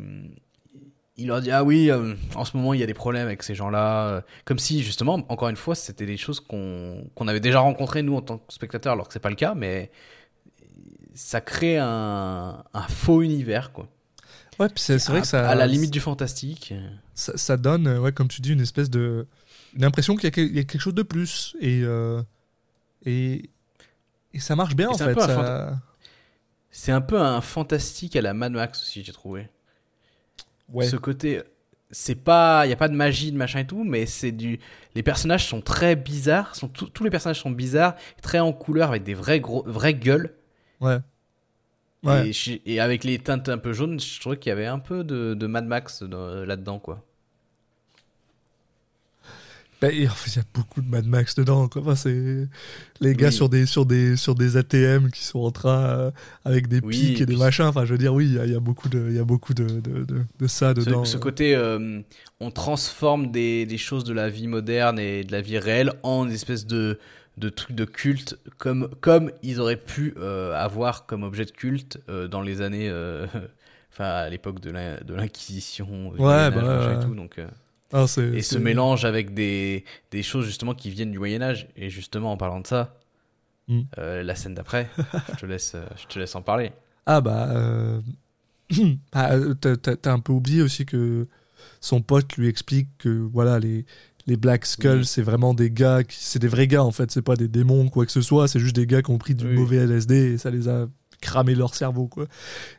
il 1.17 1.27
leur 1.27 1.41
dit 1.41 1.51
ah 1.51 1.63
oui, 1.63 1.89
euh, 1.91 2.13
en 2.35 2.45
ce 2.45 2.55
moment 2.57 2.73
il 2.73 2.79
y 2.79 2.83
a 2.83 2.85
des 2.85 2.93
problèmes 2.93 3.25
avec 3.27 3.43
ces 3.43 3.55
gens-là, 3.55 4.07
euh, 4.09 4.21
comme 4.45 4.59
si 4.59 4.83
justement, 4.83 5.15
encore 5.29 5.49
une 5.49 5.55
fois, 5.57 5.75
c'était 5.75 6.05
des 6.05 6.17
choses 6.17 6.39
qu'on 6.39 7.05
qu'on 7.15 7.27
avait 7.27 7.39
déjà 7.41 7.59
rencontrées 7.59 8.03
nous 8.03 8.15
en 8.15 8.21
tant 8.21 8.37
que 8.37 8.53
spectateurs, 8.53 8.93
alors 8.93 9.07
que 9.07 9.13
c'est 9.13 9.19
pas 9.19 9.29
le 9.29 9.35
cas, 9.35 9.53
mais 9.55 9.91
ça 11.13 11.41
crée 11.41 11.77
un, 11.77 12.63
un 12.73 12.87
faux 12.87 13.21
univers 13.21 13.71
quoi. 13.71 13.87
ouais 14.59 14.67
puis 14.69 14.81
c'est 14.81 14.97
vrai 15.07 15.19
à, 15.19 15.21
que 15.21 15.27
ça 15.27 15.49
à 15.49 15.55
la 15.55 15.67
limite 15.67 15.91
du 15.91 15.99
fantastique. 15.99 16.73
ça, 17.13 17.37
ça 17.37 17.57
donne 17.57 17.87
euh, 17.87 17.99
ouais 17.99 18.11
comme 18.11 18.27
tu 18.27 18.41
dis 18.41 18.51
une 18.53 18.61
espèce 18.61 18.89
de 18.89 19.27
une 19.75 19.83
impression 19.83 20.15
qu'il 20.15 20.29
y, 20.35 20.39
a 20.39 20.43
y 20.61 20.65
quelque 20.65 20.81
chose 20.81 20.95
de 20.95 21.03
plus 21.03 21.55
et 21.59 21.81
euh, 21.83 22.21
et 23.05 23.49
et 24.33 24.39
ça 24.39 24.55
marche 24.55 24.75
bien 24.75 24.89
Et 24.89 24.93
en 24.93 24.97
fait 24.97 25.19
ça... 25.19 25.79
C'est 26.71 26.91
un 26.91 27.01
peu 27.01 27.19
un 27.19 27.41
fantastique 27.41 28.15
à 28.15 28.21
la 28.21 28.33
Mad 28.33 28.51
Max 28.51 28.81
aussi, 28.81 29.03
j'ai 29.03 29.11
trouvé. 29.11 29.49
ouais 30.69 30.85
Ce 30.85 30.95
côté, 30.95 31.41
c'est 31.91 32.15
pas, 32.15 32.65
il 32.65 32.69
y 32.69 32.73
a 32.73 32.75
pas 32.75 32.87
de 32.87 32.95
magie, 32.95 33.31
de 33.31 33.37
machin 33.37 33.59
et 33.59 33.67
tout, 33.67 33.83
mais 33.83 34.05
c'est 34.05 34.31
du, 34.31 34.59
les 34.93 35.01
personnages 35.01 35.47
sont 35.47 35.61
très 35.61 35.95
bizarres, 35.95 36.55
sont 36.55 36.67
tous 36.67 36.85
tous 36.85 37.03
les 37.03 37.09
personnages 37.09 37.39
sont 37.39 37.49
bizarres, 37.49 37.95
très 38.21 38.39
en 38.39 38.53
couleur 38.53 38.89
avec 38.89 39.03
des 39.03 39.15
vrais 39.15 39.39
gros, 39.39 39.63
vraies 39.65 39.95
gueules. 39.95 40.35
Ouais 40.81 40.99
ouais 42.03 42.29
Et, 42.29 42.33
je- 42.33 42.59
et 42.65 42.79
avec 42.79 43.03
les 43.03 43.19
teintes 43.19 43.49
un 43.49 43.57
peu 43.57 43.73
jaunes, 43.73 43.99
je 43.99 44.19
trouvais 44.19 44.37
qu'il 44.37 44.49
y 44.49 44.53
avait 44.53 44.65
un 44.67 44.79
peu 44.79 45.03
de, 45.03 45.33
de 45.33 45.47
Mad 45.47 45.65
Max 45.65 46.03
dans- 46.03 46.45
là-dedans, 46.45 46.79
quoi. 46.79 47.03
Ben, 49.81 49.91
et 49.93 50.09
en 50.09 50.11
fait, 50.11 50.31
il 50.31 50.35
y 50.35 50.39
a 50.41 50.45
beaucoup 50.53 50.81
de 50.81 50.89
Mad 50.89 51.05
Max 51.05 51.35
dedans. 51.35 51.69
Quoi. 51.69 51.81
Enfin, 51.81 51.95
c'est 51.95 52.49
les 52.99 53.15
gars 53.15 53.27
Oui. 53.27 53.33
sur 53.33 53.47
des 53.47 53.65
sur 53.65 53.85
des 53.85 54.17
sur 54.17 54.35
des 54.35 54.57
ATM 54.57 55.09
qui 55.09 55.23
sont 55.23 55.39
en 55.39 55.51
train 55.51 55.85
euh, 55.85 56.11
avec 56.43 56.67
des 56.67 56.81
Oui, 56.81 56.89
pics 56.97 57.19
et 57.19 57.23
et 57.23 57.25
des 57.25 57.33
puis- 57.33 57.37
machins. 57.37 57.63
Enfin, 57.63 57.85
je 57.85 57.93
veux 57.93 57.97
dire, 57.97 58.13
oui, 58.13 58.25
il 58.25 58.33
y 58.33 58.39
a, 58.39 58.45
il 58.45 58.51
y 58.51 58.55
a 58.55 58.59
beaucoup 58.59 58.89
de 58.89 59.05
il 59.09 59.15
y 59.15 59.19
a 59.19 59.23
beaucoup 59.23 59.53
de 59.53 59.63
de, 59.79 60.03
de, 60.03 60.25
de 60.37 60.47
ça 60.47 60.71
Ce, 60.75 60.81
dedans. 60.81 61.05
ce 61.05 61.15
côté, 61.15 61.55
euh, 61.55 62.01
on 62.41 62.51
transforme 62.51 63.31
des, 63.31 63.65
des 63.65 63.77
choses 63.77 64.03
de 64.03 64.11
la 64.11 64.29
vie 64.29 64.47
moderne 64.47 64.99
et 64.99 65.23
de 65.23 65.31
la 65.31 65.39
vie 65.39 65.57
réelle 65.57 65.93
en 66.03 66.25
une 66.25 66.33
espèce 66.33 66.65
de, 66.67 66.99
de 67.39 67.49
trucs 67.49 67.75
de 67.75 67.85
culte, 67.85 68.37
comme, 68.57 68.89
comme 69.01 69.31
ils 69.43 69.59
auraient 69.59 69.77
pu 69.77 70.13
euh, 70.17 70.53
avoir 70.53 71.05
comme 71.05 71.23
objet 71.23 71.45
de 71.45 71.51
culte 71.51 71.99
euh, 72.09 72.27
dans 72.27 72.41
les 72.41 72.61
années, 72.61 72.89
euh, 72.89 73.25
enfin 73.91 74.05
à 74.05 74.29
l'époque 74.29 74.59
de 74.59 74.71
l'in- 74.71 74.99
de 75.03 75.13
l'Inquisition, 75.13 76.09
Ouais, 76.11 76.51
bah, 76.51 76.93
et 76.93 77.03
tout. 77.05 77.15
Donc, 77.15 77.39
Ah, 77.91 78.05
et 78.33 78.41
ce 78.41 78.57
mélange 78.57 79.05
avec 79.05 79.33
des, 79.33 79.83
des 80.11 80.21
choses 80.21 80.45
justement 80.45 80.75
qui 80.75 80.89
viennent 80.89 81.11
du 81.11 81.19
Moyen 81.19 81.41
Âge. 81.41 81.67
Et 81.75 81.89
justement, 81.89 82.31
en 82.31 82.37
parlant 82.37 82.59
de 82.59 82.67
ça, 82.67 82.95
Mm. 83.67 83.81
euh, 83.99 84.23
la 84.23 84.33
scène 84.33 84.55
d'après, 84.55 84.89
je, 85.29 85.35
te 85.41 85.45
laisse, 85.45 85.75
je 85.95 86.07
te 86.07 86.17
laisse 86.17 86.33
en 86.33 86.41
parler. 86.41 86.71
Ah 87.05 87.21
bah, 87.21 88.01
bah, 89.13 89.29
t'as 89.61 90.11
un 90.11 90.19
peu 90.19 90.31
oublié 90.33 90.61
aussi 90.61 90.85
que 90.85 91.27
son 91.81 92.01
pote 92.01 92.35
lui 92.37 92.47
explique 92.47 92.87
que 92.97 93.09
voilà 93.09 93.59
les 93.59 93.85
les 94.29 94.37
Black 94.37 94.65
Skulls 94.65 94.99
Oui. 94.99 95.05
c'est 95.05 95.21
vraiment 95.21 95.53
des 95.53 95.69
gars 95.71 96.03
qui 96.03 96.15
c'est 96.19 96.39
des 96.39 96.47
vrais 96.47 96.67
gars 96.67 96.83
en 96.83 96.91
fait. 96.91 97.11
C'est 97.11 97.21
pas 97.21 97.35
des 97.35 97.47
démons 97.49 97.85
ou 97.85 97.89
quoi 97.89 98.05
que 98.05 98.11
ce 98.13 98.21
soit. 98.21 98.47
C'est 98.47 98.59
juste 98.59 98.75
des 98.75 98.85
gars 98.87 99.01
qui 99.01 99.11
ont 99.11 99.17
pris 99.17 99.35
du 99.35 99.45
Oui. 99.45 99.53
mauvais 99.55 99.77
LSD 99.77 100.33
et 100.33 100.37
ça 100.37 100.49
les 100.51 100.67
a 100.69 100.87
cramé 101.21 101.53
leur 101.53 101.75
cerveau 101.75 102.07
quoi. 102.07 102.27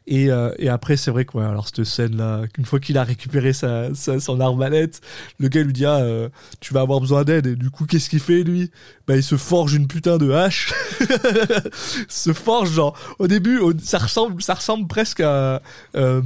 Et, 0.06 0.30
euh, 0.30 0.50
et 0.58 0.70
après 0.70 0.96
c'est 0.96 1.10
vrai 1.10 1.26
quoi 1.26 1.46
alors 1.46 1.68
cette 1.68 1.84
scène 1.84 2.16
là 2.16 2.44
qu'une 2.54 2.64
fois 2.64 2.80
qu'il 2.80 2.96
a 2.96 3.04
récupéré 3.04 3.52
sa, 3.52 3.94
sa- 3.94 4.18
son 4.18 4.40
arbalète 4.40 5.02
le 5.38 5.48
gars 5.48 5.62
lui 5.62 5.74
dit 5.74 5.84
ah 5.84 5.98
euh, 5.98 6.30
tu 6.60 6.72
vas 6.72 6.80
avoir 6.80 7.00
besoin 7.00 7.22
d'aide. 7.24 7.46
Et 7.48 7.56
du 7.56 7.68
coup 7.68 7.84
qu'est-ce 7.84 8.08
qu'il 8.08 8.20
fait 8.20 8.42
lui? 8.42 8.70
Bah 9.06 9.16
il 9.16 9.22
se 9.22 9.36
forge 9.36 9.74
une 9.74 9.86
putain 9.88 10.16
de 10.16 10.30
hache. 10.30 10.72
Se 12.08 12.32
forge 12.32 12.70
genre 12.72 12.96
au 13.18 13.26
début 13.28 13.58
au- 13.58 13.72
ça 13.78 13.98
ressemble 13.98 14.40
ça 14.42 14.54
ressemble 14.54 14.86
presque 14.86 15.20
à 15.20 15.60
euh, 15.96 16.22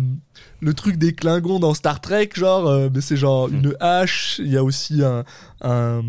le 0.65 0.75
truc 0.75 0.97
des 0.97 1.13
Klingons 1.15 1.59
dans 1.61 1.75
Star 1.75 2.01
Trek 2.01 2.31
genre 2.35 2.67
euh, 2.67 2.89
mais 2.93 3.01
c'est 3.03 3.17
genre 3.19 3.49
une 3.49 3.75
hache 3.81 4.41
il 4.43 4.49
y 4.51 4.57
a 4.57 4.65
aussi 4.65 5.03
un 5.05 5.23
un, 5.61 6.03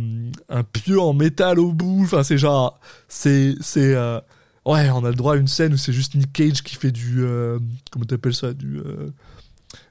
un 0.49 0.63
pieu 0.63 0.99
en 0.99 1.13
métal 1.13 1.59
au 1.59 1.71
bout 1.73 2.03
enfin 2.05 2.23
c'est 2.23 2.37
genre 2.37 2.79
c'est 3.09 3.55
c'est 3.59 3.93
euh, 3.95 4.19
ouais 4.65 4.89
on 4.91 5.03
a 5.03 5.09
le 5.09 5.15
droit 5.15 5.33
à 5.33 5.37
une 5.37 5.47
scène 5.47 5.73
où 5.73 5.77
c'est 5.77 5.93
juste 5.93 6.15
Nick 6.15 6.31
Cage 6.33 6.63
qui 6.63 6.75
fait 6.75 6.91
du 6.91 7.23
euh, 7.23 7.59
comment 7.91 8.05
t'appelles 8.05 8.33
ça 8.35 8.53
du 8.53 8.77
euh, 8.79 9.09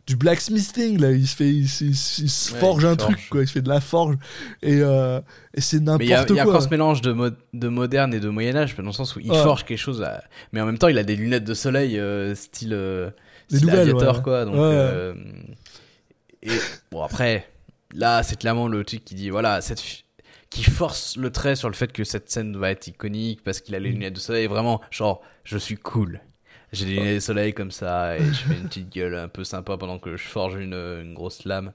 du 0.07 0.17
blacksmithing 0.17 0.99
là 1.01 1.13
il 1.13 1.27
se 1.27 1.37
fait 1.37 1.51
il, 1.51 1.69
se- 1.69 1.85
il 1.85 1.97
se- 1.97 2.23
il 2.23 2.31
se 2.31 2.53
Ouais, 2.55 2.61
forge 2.61 2.83
il 2.83 2.87
un 2.87 2.97
forge. 2.97 3.03
truc 3.17 3.29
quoi 3.31 3.43
il 3.43 3.47
se 3.49 3.53
fait 3.53 3.63
de 3.63 3.69
la 3.69 3.81
forge 3.81 4.17
et, 4.63 4.79
et 4.79 5.61
c'est 5.61 5.81
n'importe 5.81 6.03
il 6.05 6.09
y 6.09 6.15
a 6.15 6.25
quoi 6.25 6.43
encore 6.53 6.63
ce 6.63 6.69
mélange 6.69 7.01
de, 7.03 7.13
mo- 7.13 7.31
de 7.53 7.69
moderne 7.69 8.13
et 8.15 8.21
de 8.21 8.29
Moyen 8.29 8.57
Âge, 8.57 8.77
dans 8.77 8.83
le 8.83 8.93
sens 8.93 9.15
où 9.17 9.21
il 9.21 9.31
Ouais. 9.31 9.43
forge 9.43 9.65
quelque 9.65 9.79
chose, 9.79 10.03
à- 10.03 10.23
mais 10.53 10.61
en 10.61 10.67
même 10.67 10.79
temps 10.79 10.89
il 10.89 10.99
a 10.99 11.03
des 11.05 11.17
lunettes 11.17 11.45
de 11.45 11.55
soleil 11.55 11.99
style, 12.35 12.75
euh, 13.55 13.59
style 13.59 13.71
nouvelles, 13.71 13.95
ouais. 13.95 14.23
quoi. 14.23 14.45
Donc, 14.45 14.55
Ouais. 14.55 14.61
euh, 14.63 15.15
et 16.43 16.51
bon 16.91 17.03
après, 17.03 17.49
là 17.95 18.23
c'est 18.23 18.39
clairement 18.39 18.69
le 18.69 18.85
truc 18.85 19.05
qui 19.05 19.15
dit 19.15 19.31
voilà 19.31 19.61
cette 19.61 19.83
qui 20.51 20.63
force 20.63 21.17
le 21.17 21.31
trait 21.33 21.57
sur 21.57 21.69
le 21.69 21.75
fait 21.75 21.91
que 21.93 22.05
cette 22.05 22.31
scène 22.31 22.57
va 22.57 22.71
être 22.71 22.87
iconique 22.87 23.43
parce 23.43 23.61
qu'il 23.61 23.75
a 23.75 23.79
les 23.81 23.89
Mm. 23.91 23.93
lunettes 23.95 24.15
de 24.15 24.21
soleil. 24.21 24.47
Vraiment, 24.47 24.81
genre 24.91 25.21
je 25.43 25.59
suis 25.59 25.77
cool. 25.77 26.21
J'ai 26.73 26.85
des 26.87 26.93
lunettes 26.97 27.15
de 27.17 27.21
soleil 27.21 27.55
comme 27.55 27.71
ça 27.71 28.17
et 28.17 28.25
je 28.25 28.33
fais 28.35 28.55
une 28.55 28.69
petite 28.69 28.93
gueule 28.93 29.15
un 29.17 29.29
peu 29.29 29.43
sympa 29.45 29.77
pendant 29.77 29.99
que 29.99 30.17
je 30.17 30.23
forge 30.25 30.55
une, 30.57 30.75
une 30.75 31.15
grosse 31.15 31.45
lame. 31.45 31.73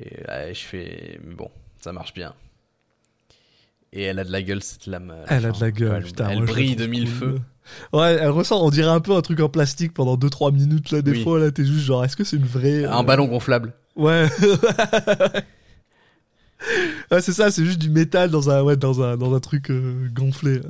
Et 0.00 0.22
là, 0.24 0.52
je 0.52 0.60
fais. 0.60 1.18
mais 1.24 1.34
Bon, 1.34 1.50
ça 1.78 1.92
marche 1.92 2.12
bien. 2.14 2.34
Et 3.92 4.02
elle 4.02 4.18
a 4.18 4.24
de 4.24 4.32
la 4.32 4.42
gueule, 4.42 4.62
cette 4.62 4.86
lame. 4.86 5.08
la 5.08 5.36
Elle 5.36 5.46
a 5.46 5.52
de 5.52 5.60
la 5.60 5.70
gueule, 5.70 5.94
Elle, 5.98 6.02
putain. 6.04 6.28
elle 6.30 6.44
brille 6.44 6.74
de 6.76 6.86
mille 6.86 7.06
feux. 7.08 7.40
Ouais, 7.92 8.18
elle 8.20 8.30
ressort, 8.30 8.62
on 8.62 8.70
dirait 8.70 8.90
un 8.90 9.00
peu 9.00 9.14
un 9.16 9.22
truc 9.22 9.40
en 9.40 9.48
plastique 9.48 9.94
pendant 9.94 10.16
2-3 10.16 10.52
minutes, 10.52 10.90
là, 10.90 11.02
des 11.02 11.12
Oui. 11.12 11.22
fois, 11.22 11.38
là, 11.38 11.50
t'es 11.50 11.64
juste 11.64 11.84
genre, 11.86 12.04
est-ce 12.04 12.16
que 12.16 12.24
c'est 12.24 12.36
une 12.36 12.44
vraie. 12.46 12.84
Un 12.84 13.00
euh, 13.00 13.02
ballon 13.02 13.26
gonflable. 13.26 13.72
Ouais. 13.96 14.28
ouais, 17.10 17.20
c'est 17.20 17.32
ça, 17.32 17.50
c'est 17.50 17.64
juste 17.64 17.78
du 17.80 17.90
métal 17.90 18.30
dans 18.30 18.50
un, 18.50 18.62
ouais, 18.62 18.76
dans 18.76 19.02
un, 19.02 19.16
dans 19.16 19.34
un 19.34 19.40
truc 19.40 19.70
euh, 19.70 20.08
gonflé. 20.12 20.58
là. 20.58 20.68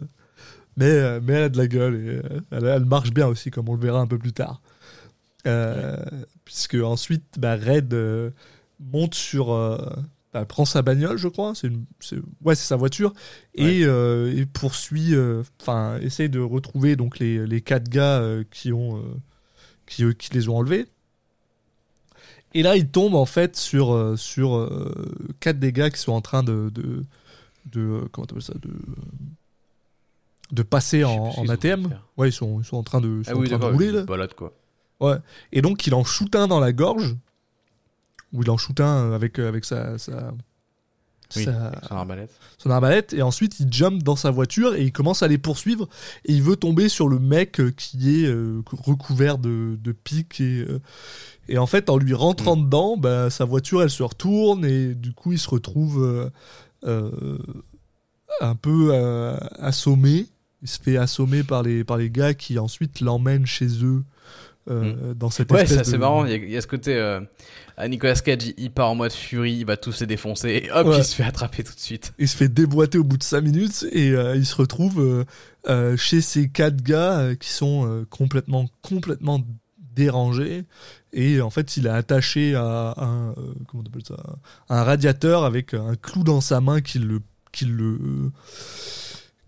Mais, 0.76 0.90
euh, 0.90 1.20
mais 1.22 1.34
elle 1.34 1.42
a 1.44 1.48
de 1.48 1.58
la 1.58 1.66
gueule 1.68 1.94
et 1.94 2.08
euh, 2.08 2.22
elle, 2.50 2.66
elle 2.66 2.84
marche 2.84 3.10
bien 3.12 3.26
aussi, 3.28 3.50
comme 3.50 3.68
on 3.68 3.74
le 3.74 3.80
verra 3.80 4.00
un 4.00 4.06
peu 4.06 4.18
plus 4.18 4.32
tard. 4.32 4.60
Euh, 5.46 5.96
Puisque 6.44 6.74
ensuite, 6.74 7.24
bah, 7.38 7.56
Red 7.56 7.94
euh, 7.94 8.30
monte 8.80 9.14
sur. 9.14 9.52
Euh, 10.34 10.40
bah, 10.40 10.44
prend 10.44 10.64
sa 10.64 10.82
bagnole, 10.82 11.16
je 11.16 11.28
crois. 11.28 11.54
C'est 11.54 11.68
une, 11.68 11.84
ouais, 12.44 12.54
c'est 12.54 12.66
sa 12.66 12.76
voiture 12.76 13.12
et, 13.54 13.84
euh, 13.84 14.36
et 14.36 14.46
poursuit. 14.46 15.14
euh, 15.14 15.42
Enfin, 15.60 15.98
essaye 16.00 16.28
de 16.28 16.40
retrouver 16.40 16.96
donc 16.96 17.18
les, 17.18 17.46
les 17.46 17.60
quatre 17.60 17.88
gars 17.88 18.18
euh, 18.20 18.44
qui 18.50 18.72
ont, 18.72 18.98
euh, 18.98 19.02
qui, 19.86 20.04
euh, 20.04 20.12
qui 20.12 20.32
les 20.34 20.48
ont 20.48 20.56
enlevés. 20.58 20.86
Et 22.56 22.62
là, 22.62 22.76
il 22.76 22.88
tombe 22.88 23.14
en 23.16 23.26
fait 23.26 23.56
sur, 23.56 23.92
euh, 23.92 24.16
sur 24.16 24.54
euh, 24.56 24.92
quatre 25.40 25.58
des 25.58 25.72
gars 25.72 25.90
qui 25.90 25.98
sont 26.00 26.12
en 26.12 26.20
train 26.20 26.42
de. 26.42 26.70
de, 26.74 27.04
de 27.72 27.80
euh, 27.80 28.00
comment 28.12 28.26
ça 28.40 28.54
de, 28.54 28.70
de 30.52 30.62
passer 30.62 31.02
en, 31.04 31.10
en 31.10 31.38
en 31.40 31.48
ATM. 31.48 31.98
Ouais, 32.16 32.28
ils 32.28 32.32
sont, 32.32 32.60
ils 32.60 32.64
sont 32.64 32.76
en 32.76 32.82
train 32.82 33.00
de, 33.00 33.20
ils 33.20 33.24
sont 33.24 33.30
Ah 33.32 33.36
en 33.36 33.40
oui, 33.40 33.48
train 33.48 33.58
de 33.58 33.64
rouler 33.64 33.90
là. 33.90 34.02
Balade 34.04 34.34
quoi. 34.34 34.52
Ouais. 35.00 35.16
Et 35.52 35.62
donc, 35.62 35.86
il 35.86 35.94
en 35.94 36.04
shoot 36.04 36.34
un 36.36 36.46
dans 36.46 36.60
la 36.60 36.72
gorge. 36.72 37.16
Ou 38.34 38.42
il 38.42 38.50
en 38.50 38.56
shoot 38.58 38.78
un 38.80 39.12
avec, 39.12 39.38
euh, 39.38 39.48
avec 39.48 39.64
sa, 39.64 39.96
sa, 39.96 40.32
Oui, 41.36 41.44
sa- 41.44 41.68
avec 41.68 41.84
son 41.88 41.94
arbalète. 41.96 42.30
son 42.58 42.70
arbalète. 42.70 43.12
Et 43.14 43.22
ensuite, 43.22 43.58
il 43.60 43.72
jump 43.72 44.02
dans 44.02 44.16
sa 44.16 44.30
voiture 44.30 44.74
et 44.74 44.82
il 44.84 44.92
commence 44.92 45.22
à 45.22 45.28
les 45.28 45.38
poursuivre. 45.38 45.88
Et 46.26 46.32
il 46.34 46.42
veut 46.42 46.56
tomber 46.56 46.88
sur 46.88 47.08
le 47.08 47.18
mec 47.18 47.60
euh, 47.60 47.70
qui 47.70 48.22
est 48.22 48.26
euh, 48.26 48.60
recouvert 48.72 49.38
de, 49.38 49.78
de 49.82 49.92
pics. 49.92 50.40
Et, 50.40 50.64
euh, 50.68 50.80
et 51.48 51.56
en 51.58 51.66
fait, 51.66 51.88
en 51.90 51.96
lui 51.96 52.12
rentrant 52.14 52.56
dedans, 52.56 52.96
bah, 52.96 53.30
sa 53.30 53.44
voiture, 53.44 53.82
elle 53.82 53.90
se 53.90 54.02
retourne. 54.02 54.64
Et 54.64 54.94
du 54.94 55.12
coup, 55.12 55.32
il 55.32 55.38
se 55.38 55.48
retrouve 55.48 56.30
euh, 56.84 57.38
un 58.40 58.54
peu 58.56 58.92
assommé. 59.58 60.26
Il 60.62 60.68
se 60.68 60.80
fait 60.80 60.96
assommer 60.96 61.42
par 61.42 61.62
les, 61.62 61.84
par 61.84 61.98
les 61.98 62.10
gars 62.10 62.32
qui 62.34 62.58
ensuite 62.58 63.00
l'emmènent 63.00 63.46
chez 63.46 63.84
eux. 63.84 64.02
Euh, 64.70 65.14
dans 65.14 65.30
cette 65.30 65.50
Ouais, 65.52 65.62
espèce 65.62 65.78
ça 65.78 65.84
c'est 65.84 65.98
marrant. 65.98 66.24
Il 66.24 66.30
y, 66.30 66.34
a, 66.34 66.36
il 66.36 66.50
y 66.50 66.56
a 66.56 66.60
ce 66.60 66.66
côté. 66.66 66.94
Euh, 66.94 67.20
à 67.76 67.88
Nicolas 67.88 68.14
Cage, 68.14 68.52
il, 68.56 68.70
part 68.70 68.90
en 68.90 68.94
mode 68.94 69.12
furie, 69.12 69.54
il 69.54 69.66
va 69.66 69.76
tous 69.76 70.00
les 70.00 70.06
défoncer. 70.06 70.48
Et 70.64 70.70
hop, 70.70 70.86
Ouais. 70.86 70.98
il 70.98 71.04
se 71.04 71.14
fait 71.16 71.24
attraper 71.24 71.64
tout 71.64 71.74
de 71.74 71.80
suite. 71.80 72.12
il 72.18 72.28
se 72.28 72.36
fait 72.36 72.48
déboîter 72.48 72.98
au 72.98 73.04
bout 73.04 73.16
de 73.18 73.24
5 73.24 73.40
minutes 73.40 73.84
et 73.90 74.10
euh, 74.12 74.36
il 74.36 74.46
se 74.46 74.54
retrouve 74.54 75.24
chez 75.96 76.20
ces 76.20 76.48
quatre 76.48 76.82
gars 76.82 77.34
qui 77.40 77.48
sont 77.50 78.04
complètement 78.10 78.66
complètement 78.82 79.40
dérangés 79.94 80.64
et 81.12 81.40
en 81.40 81.50
fait 81.50 81.76
il 81.76 81.86
est 81.86 81.90
attaché 81.90 82.54
à 82.54 82.94
un 82.96 83.30
euh, 83.30 83.34
comment 83.68 83.82
on 83.84 83.86
appelle 83.86 84.04
ça 84.06 84.16
un 84.68 84.82
radiateur 84.82 85.44
avec 85.44 85.72
un 85.72 85.94
clou 85.94 86.24
dans 86.24 86.40
sa 86.40 86.60
main 86.60 86.80
qui 86.80 86.98
le 86.98 87.20
qui 87.52 87.64
le 87.64 87.98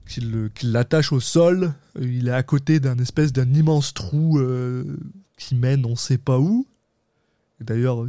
qui 0.06 0.20
le- 0.20 0.48
qui 0.48 0.66
l'attache 0.66 1.12
au 1.12 1.20
sol 1.20 1.74
il 2.00 2.28
est 2.28 2.32
à 2.32 2.42
côté 2.42 2.80
d'un 2.80 2.96
espèce 2.98 3.32
d'un 3.32 3.52
immense 3.54 3.92
trou 3.94 4.38
euh, 4.38 4.84
qui 5.36 5.54
mène 5.54 5.84
on 5.86 5.96
sait 5.96 6.18
pas 6.18 6.38
où 6.38 6.66
d'ailleurs 7.60 8.06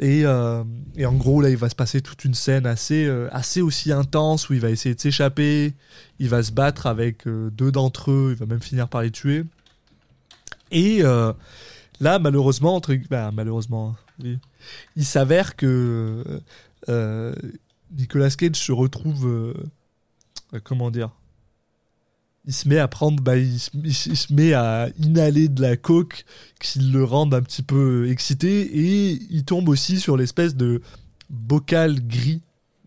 et, 0.00 0.24
euh, 0.24 0.62
et 0.96 1.06
en 1.06 1.14
gros, 1.14 1.40
là, 1.40 1.50
il 1.50 1.56
va 1.56 1.68
se 1.68 1.74
passer 1.74 2.00
toute 2.00 2.24
une 2.24 2.34
scène 2.34 2.66
assez, 2.66 3.04
euh, 3.06 3.28
assez 3.32 3.60
aussi 3.62 3.90
intense 3.90 4.48
où 4.48 4.54
il 4.54 4.60
va 4.60 4.70
essayer 4.70 4.94
de 4.94 5.00
s'échapper. 5.00 5.74
Il 6.20 6.28
va 6.28 6.42
se 6.44 6.52
battre 6.52 6.86
avec 6.86 7.26
euh, 7.26 7.50
deux 7.50 7.72
d'entre 7.72 8.12
eux. 8.12 8.28
Il 8.32 8.38
va 8.38 8.46
même 8.46 8.60
finir 8.60 8.88
par 8.88 9.02
les 9.02 9.10
tuer. 9.10 9.44
Et 10.70 11.02
là, 11.02 12.18
malheureusement, 12.20 12.80
bah, 13.10 13.30
malheureusement, 13.32 13.96
oui, 14.22 14.38
il 14.94 15.04
s'avère 15.04 15.56
que 15.56 16.22
Nicolas 17.90 18.30
Cage 18.30 18.56
se 18.56 18.72
retrouve. 18.72 19.54
Euh, 20.54 20.60
comment 20.62 20.90
dire? 20.90 21.10
Il 22.46 22.54
se 22.54 22.66
met 22.68 22.78
à 22.78 22.88
prendre, 22.88 23.22
bah, 23.22 23.36
il, 23.36 23.58
se- 23.60 23.70
il 24.30 24.34
met 24.36 24.54
à 24.54 24.88
inhaler 24.98 25.48
de 25.48 25.60
la 25.60 25.76
coke 25.76 26.24
qui 26.60 26.78
le 26.78 27.04
rendent 27.04 27.34
un 27.34 27.42
petit 27.42 27.62
peu 27.62 28.08
excité 28.10 28.62
et 28.62 29.10
il 29.30 29.44
tombe 29.44 29.68
aussi 29.68 30.00
sur 30.00 30.16
l'espèce 30.16 30.54
de 30.56 30.80
bocal 31.28 32.00
gris 32.06 32.40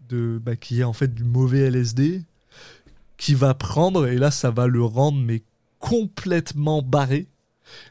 de, 0.09 0.41
bah, 0.43 0.55
qui 0.55 0.79
est 0.79 0.83
en 0.83 0.93
fait 0.93 1.13
du 1.13 1.23
mauvais 1.23 1.59
LSD 1.69 2.23
qui 3.17 3.35
va 3.35 3.53
prendre 3.53 4.07
et 4.07 4.17
là 4.17 4.31
ça 4.31 4.49
va 4.49 4.65
le 4.65 4.83
rendre 4.83 5.19
mais 5.19 5.43
complètement 5.79 6.81
barré. 6.81 7.27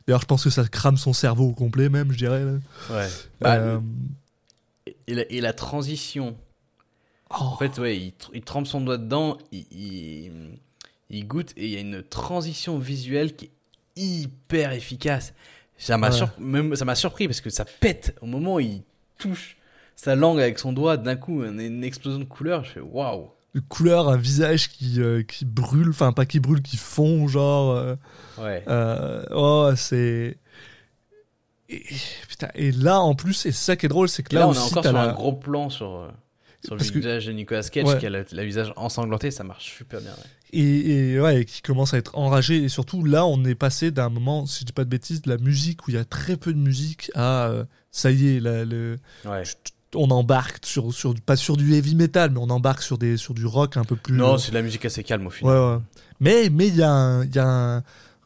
D'ailleurs 0.07 0.21
je 0.23 0.27
pense 0.27 0.43
que 0.45 0.51
ça 0.51 0.67
crame 0.67 0.97
son 0.97 1.13
cerveau 1.13 1.45
au 1.51 1.53
complet 1.53 1.89
même 1.89 2.11
je 2.11 2.19
dirais. 2.19 2.45
là. 2.45 2.53
Ouais. 2.91 3.09
Bah, 3.41 3.55
Euh, 3.57 3.81
et, 5.07 5.15
la, 5.15 5.31
et 5.31 5.41
la 5.41 5.53
transition. 5.53 6.37
Oh, 7.31 7.35
En 7.43 7.57
fait, 7.57 7.79
ouais, 7.79 7.97
il, 7.97 8.09
tr- 8.11 8.31
il 8.35 8.43
trempe 8.43 8.67
son 8.67 8.81
doigt 8.81 8.99
dedans, 8.99 9.39
il, 9.53 9.67
il, 9.71 10.33
il 11.11 11.27
goûte 11.27 11.53
et 11.57 11.65
il 11.67 11.71
y 11.73 11.77
a 11.77 11.81
une 11.81 12.03
transition 12.03 12.79
visuelle 12.79 13.35
qui 13.37 13.47
est 13.47 13.51
hyper 13.97 14.73
efficace. 14.73 15.35
Ça 15.79 15.97
m'a 15.99 16.11
Ouais. 16.11 16.17
surp- 16.17 16.95
surpris 16.95 17.27
parce 17.27 17.41
que 17.41 17.51
ça 17.51 17.65
pète 17.65 18.17
au 18.21 18.27
moment 18.27 18.55
où 18.57 18.61
il 18.61 18.83
touche 19.19 19.57
sa 19.97 20.15
langue 20.15 20.41
avec 20.41 20.59
son 20.59 20.73
doigt. 20.73 20.97
D'un 20.97 21.17
coup, 21.17 21.43
une, 21.45 21.59
une 21.61 21.85
explosion 21.85 22.19
de 22.19 22.25
couleurs. 22.25 22.65
Je 22.65 22.71
fais 22.73 22.81
waouh. 22.81 23.31
une 23.55 23.63
couleur, 23.63 24.09
un 24.09 24.17
visage 24.19 24.69
qui, 24.69 25.01
euh, 25.01 25.23
qui 25.23 25.45
brûle, 25.47 25.89
enfin 25.91 26.13
pas 26.13 26.27
qui 26.27 26.39
brûle, 26.39 26.61
qui 26.63 26.77
fond 26.77 27.27
genre. 27.29 27.71
euh, 27.73 27.97
Ouais. 28.39 28.63
Euh, 28.69 29.25
oh, 29.31 29.71
c'est. 29.77 30.37
Et, 31.69 31.83
putain, 32.29 32.49
et 32.55 32.73
là, 32.73 33.01
en 33.01 33.15
plus, 33.15 33.47
et 33.47 33.53
c'est 33.53 33.65
ça 33.65 33.77
qui 33.77 33.87
est 33.87 33.89
drôle, 33.89 34.09
c'est 34.09 34.23
que 34.23 34.35
là, 34.35 34.41
là, 34.43 34.49
on 34.49 34.53
est 34.55 34.59
encore 34.59 34.83
sur 34.85 34.93
la- 34.93 35.03
un 35.11 35.13
gros 35.13 35.33
plan 35.33 35.71
sur, 35.71 36.11
sur 36.65 36.75
le 36.77 36.81
que- 36.85 36.93
visage 36.99 37.27
de 37.27 37.33
Nicolas 37.33 37.63
Cage 37.63 37.85
Ouais. 37.87 37.99
qui 37.99 38.07
a 38.07 38.11
le, 38.11 38.25
visage 38.45 38.73
ensanglanté. 38.77 39.31
Ça 39.31 39.45
marche 39.45 39.77
super 39.77 40.01
bien. 40.01 40.11
ouais. 40.11 40.31
Et, 40.53 41.13
et 41.15 41.21
ouais, 41.21 41.43
et 41.43 41.45
qui 41.45 41.63
commence 41.63 41.95
à 41.95 41.99
être 41.99 42.17
enragé. 42.19 42.57
Et 42.57 42.69
surtout, 42.69 43.05
là, 43.05 43.25
on 43.25 43.45
est 43.45 43.55
passé 43.55 43.91
d'un 43.93 44.09
moment, 44.09 44.47
si 44.47 44.61
je 44.61 44.65
dis 44.67 44.73
pas 44.73 44.85
de 44.85 44.89
bêtises, 44.91 45.23
de 45.23 45.31
la 45.31 45.37
musique 45.39 45.87
où 45.87 45.91
il 45.91 45.95
y 45.95 45.99
a 45.99 46.05
très 46.05 46.37
peu 46.37 46.53
de 46.53 46.59
musique 46.59 47.11
à. 47.15 47.47
euh, 47.49 47.65
ça 47.93 48.11
y 48.11 48.37
est, 48.37 48.41
là, 48.41 48.65
le, 48.65 48.97
Ouais. 49.25 49.43
on 49.95 50.11
embarque 50.11 50.65
sur, 50.67 50.93
sur 50.93 51.15
pas 51.25 51.37
sur 51.37 51.57
du 51.57 51.75
heavy 51.75 51.95
metal, 51.95 52.31
mais 52.31 52.39
on 52.41 52.51
embarque 52.51 52.83
sur 52.83 52.99
des 52.99 53.17
sur 53.17 53.33
du 53.35 53.47
rock 53.47 53.77
un 53.77 53.85
peu 53.85 53.97
plus. 53.97 54.17
Non, 54.17 54.39
c'est 54.39 54.51
de 54.51 54.55
la 54.57 54.63
musique 54.63 54.85
assez 54.85 55.03
calme 55.05 55.27
au 55.27 55.31
ouais, 55.31 55.37
final. 55.37 55.57
ouais. 55.59 55.79
Mais 56.21 56.49
mais 56.51 56.67
il 56.69 56.77
y 56.77 56.83
a 56.83 56.91
un, 56.91 57.25
il 57.25 57.35
y 57.35 57.39
a 57.39 57.47
un 57.47 57.83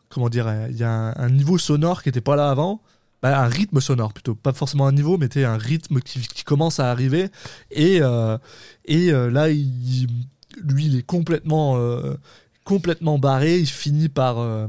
comment 0.09 0.29
dire, 0.29 0.47
il 0.71 0.77
y 0.77 0.83
a 0.85 0.91
un, 0.91 1.15
un 1.17 1.29
niveau 1.31 1.59
sonore 1.59 2.03
qui 2.03 2.09
était 2.09 2.21
pas 2.21 2.37
là 2.37 2.49
avant. 2.51 2.81
Bah, 3.25 3.41
un 3.41 3.49
rythme 3.49 3.81
sonore 3.81 4.13
plutôt, 4.13 4.35
pas 4.35 4.53
forcément 4.53 4.87
un 4.87 4.93
niveau, 4.93 5.17
mais 5.17 5.35
un 5.47 5.57
rythme 5.57 6.01
qui, 6.01 6.45
commence 6.45 6.79
à 6.79 6.91
arriver. 6.91 7.31
Et 7.71 8.03
euh, 8.03 8.37
et 8.85 9.13
euh, 9.13 9.31
là, 9.31 9.49
lui, 9.49 10.85
il 10.85 10.99
est 10.99 11.07
complètement 11.07 11.79
euh, 11.79 12.17
complètement 12.65 13.19
barré. 13.19 13.61
Il 13.61 13.67
finit 13.67 14.11
par 14.11 14.69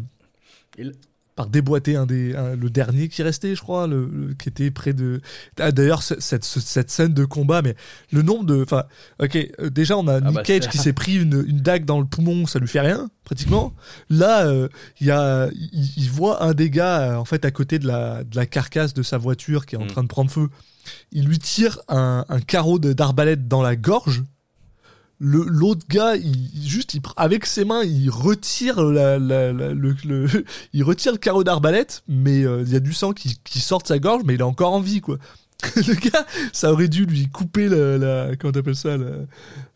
par 1.35 1.47
déboîter 1.47 1.95
un 1.97 2.05
des 2.05 2.33
un- 2.35 2.55
le 2.55 2.69
dernier 2.69 3.09
qui 3.09 3.21
restait 3.21 3.55
je 3.55 3.61
crois 3.61 3.87
le, 3.87 4.09
le- 4.11 4.33
qui 4.35 4.47
était 4.47 4.71
près 4.71 4.93
de 4.93 5.19
ah, 5.59 5.71
d'ailleurs 5.73 6.01
ce- 6.01 6.19
cette, 6.19 6.45
ce- 6.45 6.59
cette 6.61 6.89
scène 6.89 7.13
de 7.13 7.25
combat 7.25 7.61
mais 7.61 7.75
le 8.11 8.21
nombre 8.21 8.45
de 8.45 8.63
enfin 8.63 8.83
ok 9.21 9.35
euh, 9.59 9.69
déjà 9.69 9.97
on 9.97 10.07
a 10.07 10.21
Nick 10.21 10.33
bah, 10.33 10.43
Cage 10.43 10.69
qui 10.69 10.77
s'est 10.77 10.93
pris 10.93 11.15
une, 11.15 11.43
une 11.47 11.59
dague 11.59 11.83
dans 11.85 11.99
le 11.99 12.05
poumon 12.05 12.45
ça 12.45 12.59
lui 12.59 12.67
fait 12.69 12.79
rien 12.79 13.09
pratiquement. 13.25 13.73
Là 14.09 14.45
euh, 14.47 14.69
il 15.01 15.07
y 15.07 15.11
a 15.11 15.49
il, 15.53 16.09
voit 16.09 16.43
un 16.43 16.53
des 16.53 16.69
gars 16.69 17.01
euh, 17.01 17.15
en 17.15 17.25
fait 17.25 17.43
à 17.43 17.51
côté 17.51 17.79
de 17.79 17.87
la 17.87 18.23
de 18.23 18.35
la 18.35 18.45
carcasse 18.45 18.93
de 18.93 19.03
sa 19.03 19.17
voiture 19.17 19.65
qui 19.65 19.75
est 19.75 19.77
en 19.79 19.85
Mm. 19.85 19.87
train 19.87 20.03
de 20.03 20.07
prendre 20.07 20.31
feu. 20.31 20.47
Il 21.11 21.25
lui 21.25 21.39
tire 21.39 21.79
un, 21.89 22.23
un 22.29 22.39
carreau 22.39 22.77
de- 22.79 22.93
d'arbalète 22.93 23.47
dans 23.47 23.61
la 23.63 23.75
gorge 23.75 24.23
le 25.19 25.43
l'autre 25.47 25.85
gars 25.87 26.15
il 26.15 26.67
juste 26.67 26.93
il, 26.93 27.01
avec 27.15 27.45
ses 27.45 27.63
mains 27.63 27.83
il 27.83 28.09
retire 28.09 28.83
la, 28.83 29.17
le, 29.17 30.27
il 30.73 30.83
retire 30.83 31.13
le 31.13 31.17
carreau 31.17 31.43
d'arbalète 31.43 32.03
mais 32.07 32.43
euh, 32.43 32.63
il 32.65 32.71
y 32.71 32.75
a 32.75 32.79
du 32.79 32.93
sang 32.93 33.13
qui, 33.13 33.39
qui 33.43 33.59
sort 33.59 33.81
de 33.81 33.87
sa 33.87 33.99
gorge 33.99 34.23
mais 34.25 34.33
il 34.33 34.39
est 34.39 34.43
encore 34.43 34.73
en 34.73 34.81
vie 34.81 35.01
quoi. 35.01 35.17
Le 35.75 36.09
gars 36.09 36.25
ça 36.51 36.71
aurait 36.73 36.89
dû 36.89 37.05
lui 37.05 37.29
couper 37.29 37.69
la, 37.69 38.35
comment 38.35 38.51
t'appelles 38.51 38.75
ça 38.75 38.97
la, 38.97 39.07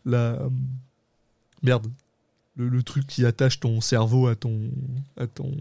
la 0.04 0.18
euh, 0.18 0.48
merde. 1.62 1.86
Le, 2.56 2.82
truc 2.82 3.06
qui 3.06 3.24
attache 3.24 3.58
ton 3.58 3.80
cerveau 3.80 4.26
à 4.26 4.34
ton 4.34 4.60
à 5.16 5.26
ton 5.26 5.56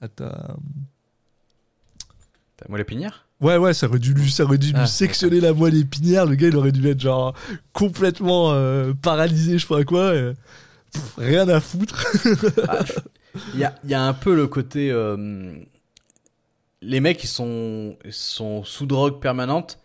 à 0.00 0.08
ta 0.08 0.56
T'as 2.56 2.66
moi 2.68 2.78
l'épinière 2.78 3.26
Ouais, 3.44 3.56
ouais, 3.58 3.74
ça 3.74 3.86
aurait 3.88 3.98
dû 3.98 4.14
lui, 4.14 4.30
ça 4.30 4.44
aurait 4.44 4.58
dû 4.58 4.68
lui 4.72 4.74
Ah, 4.80 4.86
sectionner 4.86 5.40
la 5.40 5.52
moelle 5.52 5.76
épinière. 5.76 6.26
Le 6.26 6.34
gars, 6.34 6.48
il 6.48 6.56
aurait 6.56 6.72
dû 6.72 6.86
être 6.88 7.00
genre 7.00 7.34
complètement 7.72 8.52
euh, 8.52 8.92
paralysé, 8.94 9.58
je 9.58 9.66
sais 9.66 9.74
pas 9.74 9.84
quoi. 9.84 10.14
et, 10.14 10.32
pff, 10.92 11.14
rien 11.18 11.48
à 11.48 11.60
foutre. 11.60 12.04
Il 13.52 13.58
y 13.60 13.64
a, 13.64 13.74
il 13.82 13.90
y 13.90 13.94
a 13.94 14.02
un 14.02 14.12
peu 14.12 14.34
le 14.34 14.46
côté. 14.46 14.90
euh, 14.92 15.56
les 16.82 17.00
mecs, 17.00 17.22
ils 17.24 17.28
sont, 17.28 17.96
ils 18.04 18.12
sont 18.12 18.64
sous 18.64 18.86
drogue 18.86 19.20
permanente. 19.20 19.78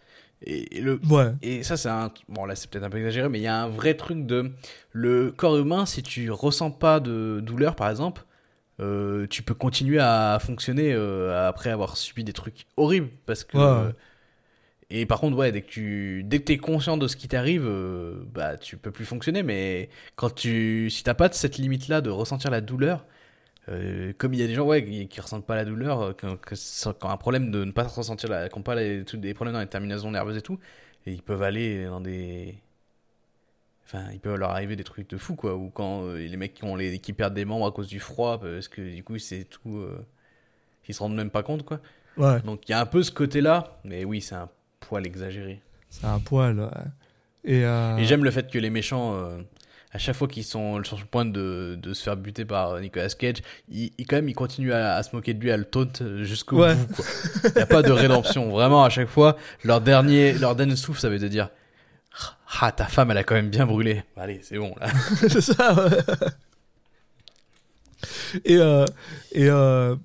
Et, 0.45 0.77
et 0.77 0.81
le, 0.81 0.99
Ouais, 1.09 1.31
et 1.41 1.63
ça, 1.63 1.75
c'est 1.75 1.89
un. 1.89 2.11
Bon, 2.29 2.45
là, 2.45 2.55
c'est 2.55 2.69
peut-être 2.69 2.83
un 2.85 2.89
peu 2.89 2.97
exagéré, 2.99 3.27
mais 3.27 3.39
il 3.39 3.43
y 3.43 3.47
a 3.47 3.63
un 3.63 3.69
vrai 3.69 3.95
truc 3.95 4.25
de. 4.25 4.51
Le 4.91 5.31
corps 5.31 5.57
humain, 5.57 5.85
si 5.85 6.03
tu 6.03 6.31
ressens 6.31 6.71
pas 6.71 6.99
de 6.99 7.39
douleur, 7.43 7.75
par 7.75 7.89
exemple, 7.89 8.23
euh, 8.79 9.27
tu 9.27 9.43
peux 9.43 9.53
continuer 9.53 9.99
à 9.99 10.39
fonctionner 10.41 10.93
euh, 10.93 11.47
après 11.47 11.69
avoir 11.69 11.97
subi 11.97 12.23
des 12.23 12.33
trucs 12.33 12.65
horribles. 12.77 13.09
Parce 13.25 13.43
que. 13.43 13.57
Ouais. 13.57 13.63
euh, 13.63 13.91
et 14.89 15.05
par 15.05 15.19
contre, 15.19 15.37
ouais, 15.37 15.51
dès 15.51 15.61
que 15.61 15.69
tu 15.69 16.23
dès 16.23 16.39
que 16.39 16.45
t'es 16.45 16.57
conscient 16.57 16.97
de 16.97 17.07
ce 17.07 17.15
qui 17.15 17.27
t'arrive, 17.27 17.69
bah 18.33 18.57
tu 18.57 18.77
peux 18.77 18.91
plus 18.91 19.05
fonctionner. 19.05 19.43
Mais 19.43 19.89
quand 20.15 20.33
tu 20.33 20.89
si 20.89 21.03
t'as 21.03 21.13
pas 21.13 21.31
cette 21.31 21.57
limite 21.57 21.89
là 21.89 22.01
de 22.01 22.09
ressentir 22.09 22.49
la 22.49 22.61
douleur, 22.61 23.05
comme 23.67 24.33
il 24.33 24.39
y 24.39 24.43
a 24.43 24.47
des 24.47 24.55
gens 24.55 24.65
ouais 24.65 24.83
qui, 24.83 25.07
qui 25.07 25.21
ressentent 25.21 25.45
pas 25.45 25.55
la 25.55 25.65
douleur, 25.65 26.15
quand, 26.17 26.37
quand 26.99 27.09
un 27.09 27.17
problème 27.17 27.51
de 27.51 27.65
ne 27.65 27.71
pas 27.71 27.83
ressentir 27.83 28.29
la, 28.29 28.49
qui 28.49 28.61
pas 28.61 28.73
les, 28.75 29.05
tous 29.05 29.17
des 29.17 29.35
problèmes 29.35 29.53
dans 29.53 29.59
les 29.59 29.67
terminaisons 29.67 30.09
nerveuses 30.09 30.37
et 30.37 30.41
tout, 30.41 30.57
et 31.05 31.11
ils 31.13 31.21
peuvent 31.21 31.43
aller 31.43 31.85
dans 31.85 32.01
des 32.01 32.55
Enfin, 33.91 34.03
il 34.13 34.19
peut 34.19 34.35
leur 34.35 34.51
arriver 34.51 34.75
des 34.75 34.83
trucs 34.83 35.09
de 35.09 35.17
fou, 35.17 35.35
quoi. 35.35 35.55
Ou 35.55 35.69
quand 35.69 36.03
euh, 36.03 36.17
les 36.19 36.37
mecs 36.37 36.53
qui, 36.53 36.63
ont 36.63 36.75
les, 36.75 36.99
qui 36.99 37.11
perdent 37.13 37.33
des 37.33 37.45
membres 37.45 37.65
à 37.65 37.71
cause 37.71 37.87
du 37.87 37.99
froid, 37.99 38.39
parce 38.39 38.67
que 38.67 38.81
du 38.81 39.03
coup, 39.03 39.17
c'est 39.17 39.45
tout. 39.45 39.77
euh, 39.77 40.05
ils 40.87 40.93
se 40.93 40.99
rendent 40.99 41.15
même 41.15 41.29
pas 41.31 41.41
compte, 41.43 41.63
quoi. 41.65 41.79
ouais, 42.17 42.39
Donc, 42.41 42.67
il 42.67 42.71
y 42.71 42.75
a 42.75 42.79
un 42.81 42.85
peu 42.85 43.01
ce 43.03 43.11
côté-là, 43.11 43.79
mais 43.83 44.05
oui, 44.05 44.21
c'est 44.21 44.35
un 44.35 44.49
poil 44.79 45.05
exagéré. 45.07 45.61
c'est 45.89 46.05
un 46.05 46.19
poil. 46.19 46.59
ouais. 46.59 46.67
Et, 47.45 47.63
euh, 47.65 47.97
Et 47.97 48.05
j'aime 48.05 48.23
le 48.23 48.31
fait 48.31 48.51
que 48.51 48.57
les 48.59 48.69
méchants, 48.69 49.15
euh, 49.15 49.37
à 49.91 49.97
chaque 49.97 50.15
fois 50.15 50.27
qu'ils 50.27 50.43
sont 50.43 50.83
sur 50.83 50.97
le 50.99 51.05
point 51.05 51.25
de, 51.25 51.77
de 51.81 51.93
se 51.95 52.03
faire 52.03 52.15
buter 52.17 52.45
par 52.45 52.71
euh, 52.71 52.81
Nicolas 52.81 53.09
Cage, 53.09 53.37
ils, 53.69 53.91
ils- 53.97 54.05
quand 54.05 54.17
même 54.17 54.29
ils 54.29 54.35
continuent 54.35 54.71
à, 54.73 54.95
à 54.95 55.03
se 55.03 55.15
moquer 55.15 55.33
de 55.33 55.39
lui, 55.41 55.51
à 55.51 55.57
le 55.57 55.65
taunt 55.65 55.87
jusqu'au 56.21 56.57
Ouais. 56.61 56.75
bout. 56.75 57.03
Il 57.45 57.51
n'y 57.55 57.61
a 57.61 57.65
pas 57.65 57.81
de 57.81 57.91
rédemption. 57.91 58.49
Vraiment, 58.49 58.83
à 58.83 58.89
chaque 58.89 59.07
fois, 59.09 59.35
leur 59.63 59.81
dernier, 59.81 60.33
leur 60.33 60.55
dernier 60.55 60.75
souffle, 60.75 60.99
ça 60.99 61.09
veut 61.09 61.17
dire 61.29 61.49
Ah, 62.61 62.71
ta 62.71 62.85
femme, 62.85 63.11
elle 63.11 63.17
a 63.17 63.23
quand 63.23 63.35
même 63.35 63.49
bien 63.49 63.65
brûlé. 63.65 64.03
Allez, 64.17 64.41
c'est 64.43 64.57
bon, 64.57 64.75
là. 64.79 64.87
c'est 65.15 65.41
ça. 65.41 65.73
ouais. 65.73 65.97
et 68.45 68.57
euh, 68.57 68.85
et 69.31 69.49
euh... 69.49 69.95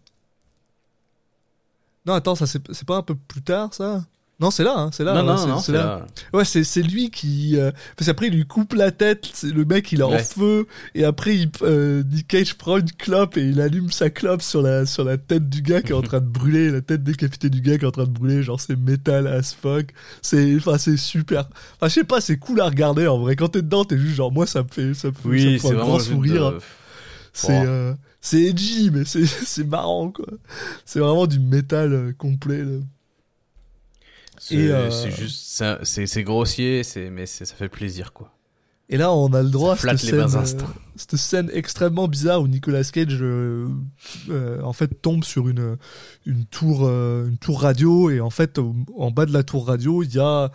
non, 2.07 2.15
attends, 2.15 2.35
ça 2.35 2.47
c'est 2.47 2.87
pas 2.87 2.97
un 2.97 3.03
peu 3.03 3.15
plus 3.15 3.43
tard, 3.43 3.73
ça? 3.73 4.05
Non, 4.41 4.51
c'est 4.51 4.65
là, 4.65 4.75
hein, 4.77 4.91
c'est 4.93 5.05
là. 5.05 5.15
non, 5.15 5.21
ouais, 5.21 5.27
non, 5.27 5.37
c'est- 5.37 5.47
non, 5.47 5.59
c'est 5.59 5.67
c'est 5.67 5.73
là. 5.79 6.07
Ouais, 6.33 6.45
c'est 6.45 6.65
c'est 6.65 6.83
lui 6.83 7.11
qui 7.11 7.57
euh, 7.57 7.71
parce 7.97 8.09
qu'après 8.09 8.27
il 8.27 8.35
lui 8.35 8.45
coupe 8.45 8.75
la 8.75 8.91
tête, 8.91 9.29
c'est 9.33 9.53
le 9.53 9.65
mec 9.65 9.93
il 9.93 10.01
est 10.01 10.03
en 10.03 10.19
feu 10.19 10.67
et 10.97 11.05
après 11.05 11.37
il 11.37 11.51
euh, 11.63 12.03
Nick 12.03 12.27
Cage 12.27 12.55
prend 12.55 12.79
une 12.79 12.91
clope 12.91 13.37
et 13.37 13.43
il 13.47 13.61
allume 13.61 13.93
sa 13.93 14.11
clope 14.11 14.43
sur 14.43 14.61
la 14.61 14.87
sur 14.87 15.05
la 15.05 15.19
tête 15.19 15.49
du 15.49 15.63
gars 15.63 15.83
qui 15.83 15.93
est 15.93 15.95
en 15.95 16.03
train 16.03 16.21
de 16.21 16.27
brûler, 16.27 16.71
la 16.73 16.81
tête 16.81 17.05
décapitée 17.05 17.49
du 17.49 17.61
gars 17.61 17.79
qui 17.79 17.85
est 17.85 17.89
en 17.89 17.93
train 17.93 18.05
de 18.05 18.11
brûler, 18.11 18.43
genre 18.43 18.61
c'est 18.61 18.77
métal 18.77 19.29
as 19.29 19.55
fuck. 19.55 19.93
C'est 20.21 20.57
enfin 20.57 20.79
c'est 20.79 20.97
super. 20.97 21.49
Enfin 21.77 21.87
je 21.89 21.95
sais 21.95 22.05
pas, 22.05 22.21
c'est 22.21 22.37
cool 22.37 22.61
à 22.61 22.65
regarder 22.67 23.07
en 23.07 23.19
vrai 23.21 23.37
quand 23.37 23.51
t'es 23.51 23.63
dedans, 23.63 23.85
t'es 23.85 23.97
juste 23.99 24.17
genre 24.17 24.33
moi 24.33 24.47
ça 24.49 24.65
me 24.65 24.69
fait 24.69 24.95
ça 24.95 25.09
me 25.09 25.13
fait, 25.13 25.21
ça 25.23 25.29
me 25.29 25.33
Oui, 25.33 25.59
fait 25.61 25.69
un 25.69 25.75
grand 25.75 26.01
sourire. 26.01 26.53
de- 26.55 26.59
C'est 27.33 27.53
euh, 27.67 27.95
c'est 28.21 28.43
edgy 28.43 28.91
mais 28.93 29.05
c'est 29.05 29.25
c'est 29.27 29.65
marrant 29.65 30.11
quoi. 30.11 30.27
C'est 30.85 30.99
vraiment 30.99 31.29
du 31.29 31.39
métal 31.39 31.93
euh, 31.93 32.13
complet 32.19 32.65
là. 32.65 32.79
C'est 34.49 34.57
euh, 34.71 35.11
juste, 35.11 35.63
c'est- 35.83 36.23
grossier, 36.23 36.83
c'est 36.85 37.11
mais 37.11 37.27
ça 37.27 37.45
fait 37.47 37.69
plaisir, 37.69 38.13
quoi. 38.13 38.31
Et 38.91 38.99
là, 38.99 39.13
on 39.15 39.33
a 39.33 39.43
le 39.43 39.49
droit 39.49 39.73
à 39.73 39.77
cette 39.97 40.03
les 40.03 40.11
scène, 40.11 40.21
euh, 40.21 40.67
cette 40.97 41.17
scène 41.17 41.51
extrêmement 41.55 42.07
bizarre 42.07 42.43
où 42.43 42.49
Nicolas 42.49 42.85
Cage, 42.85 43.17
euh, 43.23 43.67
euh, 44.29 44.61
en 44.61 44.75
fait, 44.75 45.01
tombe 45.01 45.25
sur 45.25 45.49
une 45.49 45.79
une 46.27 46.45
tour 46.45 46.83
euh, 46.85 47.27
une 47.29 47.39
tour 47.39 47.63
radio 47.63 48.11
et 48.11 48.21
en 48.21 48.29
fait, 48.29 48.59
en 48.99 49.11
bas 49.11 49.25
de 49.25 49.33
la 49.33 49.43
tour 49.43 49.67
radio, 49.67 50.03
il 50.03 50.15
y 50.15 50.19
a 50.19 50.51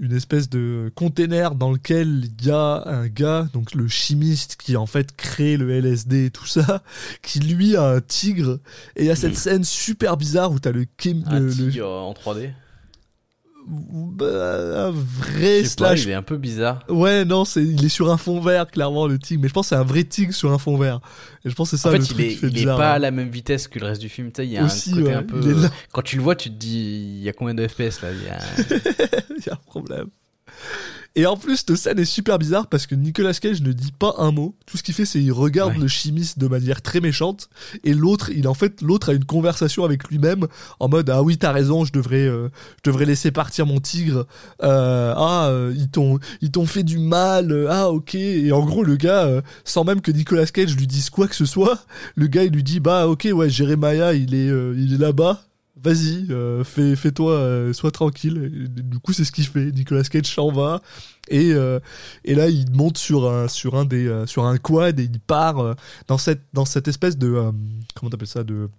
une 0.00 0.12
espèce 0.12 0.48
de 0.48 0.90
container 0.96 1.54
dans 1.54 1.70
lequel 1.72 2.28
il 2.40 2.46
y 2.46 2.50
a 2.50 2.82
un 2.86 3.06
gars, 3.08 3.48
donc 3.52 3.74
le 3.74 3.86
chimiste 3.88 4.56
qui 4.56 4.76
en 4.76 4.86
fait 4.86 5.14
crée 5.16 5.56
le 5.56 5.70
LSD 5.70 6.26
et 6.26 6.30
tout 6.30 6.46
ça, 6.46 6.82
qui 7.22 7.38
lui 7.40 7.76
a 7.76 7.84
un 7.90 8.00
tigre. 8.00 8.58
Et 8.96 9.02
il 9.02 9.06
y 9.06 9.10
a 9.10 9.16
cette 9.16 9.36
scène 9.36 9.62
super 9.64 10.16
bizarre 10.16 10.50
où 10.50 10.58
t'as 10.58 10.72
le, 10.72 10.84
chem- 11.00 11.22
Un 11.26 11.38
le, 11.40 11.46
le- 11.46 11.70
tigre 11.70 11.88
en 11.88 12.12
3D. 12.12 12.50
Bah, 13.70 14.86
un 14.86 14.90
vrai 14.90 15.62
sais 15.62 15.76
pas, 15.76 15.88
slash 15.96 16.04
il 16.04 16.10
est 16.10 16.14
un 16.14 16.22
peu 16.22 16.36
bizarre. 16.36 16.84
Ouais, 16.88 17.24
non, 17.24 17.44
c'est 17.44 17.62
il 17.62 17.84
est 17.84 17.88
sur 17.90 18.10
un 18.10 18.16
fond 18.16 18.40
vert 18.40 18.66
clairement 18.70 19.06
le 19.06 19.18
tigre, 19.18 19.42
mais 19.42 19.48
je 19.48 19.52
pense 19.52 19.66
que 19.66 19.68
c'est 19.70 19.80
un 19.80 19.84
vrai 19.84 20.04
tigre 20.04 20.32
sur 20.32 20.50
un 20.52 20.58
fond 20.58 20.76
vert. 20.78 21.00
Et 21.44 21.50
je 21.50 21.54
pense 21.54 21.70
que 21.70 21.76
c'est 21.76 21.82
ça 21.82 21.90
en 21.90 21.92
fait, 21.92 21.98
le 21.98 22.04
il 22.04 22.20
est, 22.20 22.28
qui 22.30 22.34
fait 22.36 22.46
il 22.48 22.56
est 22.56 22.60
bizarre. 22.60 22.78
pas 22.78 22.92
à 22.92 22.96
hein. 22.96 22.98
la 22.98 23.10
même 23.10 23.28
vitesse 23.28 23.68
que 23.68 23.78
le 23.78 23.86
reste 23.86 24.00
du 24.00 24.08
film. 24.08 24.28
Tu 24.32 24.36
sais, 24.42 24.46
il 24.46 24.52
y 24.52 24.58
a 24.58 24.64
Aussi, 24.64 24.90
un 24.90 24.94
côté 24.94 25.06
ouais, 25.08 25.14
un 25.14 25.22
peu. 25.22 25.68
Quand 25.92 26.02
tu 26.02 26.16
le 26.16 26.22
vois, 26.22 26.34
tu 26.36 26.50
te 26.50 26.54
dis, 26.56 27.16
il 27.18 27.22
y 27.22 27.28
a 27.28 27.32
combien 27.32 27.54
de 27.54 27.66
FPS 27.68 28.00
là 28.02 28.08
Il 28.12 28.24
y 28.24 28.28
a- 28.28 28.38
Il 29.38 29.44
y 29.46 29.50
a 29.50 29.52
un 29.52 29.56
problème. 29.66 30.06
Et 31.16 31.26
en 31.26 31.36
plus, 31.36 31.56
cette 31.56 31.74
scène 31.74 31.98
est 31.98 32.04
super 32.04 32.38
bizarre 32.38 32.68
parce 32.68 32.86
que 32.86 32.94
Nicolas 32.94 33.34
Cage 33.34 33.60
ne 33.62 33.72
dit 33.72 33.90
pas 33.90 34.14
un 34.18 34.30
mot. 34.30 34.54
Tout 34.66 34.76
ce 34.76 34.84
qu'il 34.84 34.94
fait, 34.94 35.04
c'est 35.04 35.20
il 35.20 35.32
regarde 35.32 35.72
Ouais. 35.74 35.80
le 35.80 35.88
chimiste 35.88 36.38
de 36.38 36.46
manière 36.46 36.80
très 36.80 37.00
méchante. 37.00 37.48
Et 37.82 37.92
l'autre, 37.92 38.30
il 38.30 38.46
en 38.46 38.54
fait, 38.54 38.82
l'autre 38.82 39.10
a 39.10 39.14
une 39.14 39.24
conversation 39.24 39.84
avec 39.84 40.06
lui-même 40.08 40.46
en 40.78 40.88
mode 40.88 41.10
ah 41.10 41.22
oui, 41.24 41.36
t'as 41.36 41.50
raison, 41.50 41.84
je 41.84 41.92
devrais, 41.92 42.26
euh, 42.28 42.48
je 42.84 42.90
devrais 42.90 43.04
laisser 43.04 43.32
partir 43.32 43.66
mon 43.66 43.80
tigre. 43.80 44.26
Euh, 44.62 45.12
ah, 45.16 45.48
euh, 45.48 45.74
ils 45.76 45.88
t'ont, 45.88 46.20
ils 46.40 46.52
t'ont 46.52 46.66
fait 46.66 46.84
du 46.84 46.98
mal. 46.98 47.66
ah 47.68 47.90
ok. 47.90 48.14
Et 48.14 48.52
en 48.52 48.64
gros, 48.64 48.84
le 48.84 48.94
gars, 48.96 49.24
euh, 49.24 49.42
sans 49.64 49.82
même 49.82 50.00
que 50.00 50.12
Nicolas 50.12 50.46
Cage 50.46 50.76
lui 50.76 50.86
dise 50.86 51.10
quoi 51.10 51.26
que 51.26 51.34
ce 51.34 51.46
soit, 51.46 51.84
le 52.14 52.28
gars 52.28 52.44
il 52.44 52.52
lui 52.52 52.62
dit 52.62 52.78
bah 52.78 53.08
ok 53.08 53.28
ouais, 53.32 53.50
Jeremiah, 53.50 54.12
il 54.14 54.34
est, 54.36 54.48
euh, 54.48 54.74
il 54.78 54.94
est 54.94 54.98
là-bas. 54.98 55.42
Vas-y, 55.82 56.26
euh, 56.30 56.64
fais, 56.64 56.96
fais-toi, 56.96 57.32
euh, 57.32 57.72
sois 57.72 57.90
tranquille. 57.90 58.68
Et 58.78 58.82
du 58.82 58.98
coup, 58.98 59.12
c'est 59.12 59.24
ce 59.24 59.32
qu'il 59.32 59.46
fait. 59.46 59.70
Nicolas 59.70 60.02
Cage 60.02 60.26
s'en 60.26 60.50
va 60.50 60.80
et 61.28 61.52
euh, 61.52 61.78
et 62.24 62.34
là, 62.34 62.48
il 62.48 62.70
monte 62.72 62.98
sur 62.98 63.30
un 63.30 63.48
sur 63.48 63.76
un 63.76 63.84
des 63.84 64.24
sur 64.26 64.44
un 64.44 64.58
quad 64.58 64.98
et 64.98 65.04
il 65.04 65.20
part 65.20 65.76
dans 66.06 66.18
cette 66.18 66.42
dans 66.52 66.64
cette 66.64 66.88
espèce 66.88 67.18
de 67.18 67.52
comment 67.94 68.10
t'appelles 68.10 68.26
ça 68.26 68.44
de 68.44 68.70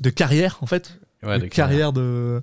de 0.00 0.10
carrière 0.10 0.58
en 0.60 0.66
fait 0.66 0.98
Ouais, 1.22 1.38
de 1.38 1.46
carrière 1.46 1.94
de 1.94 2.42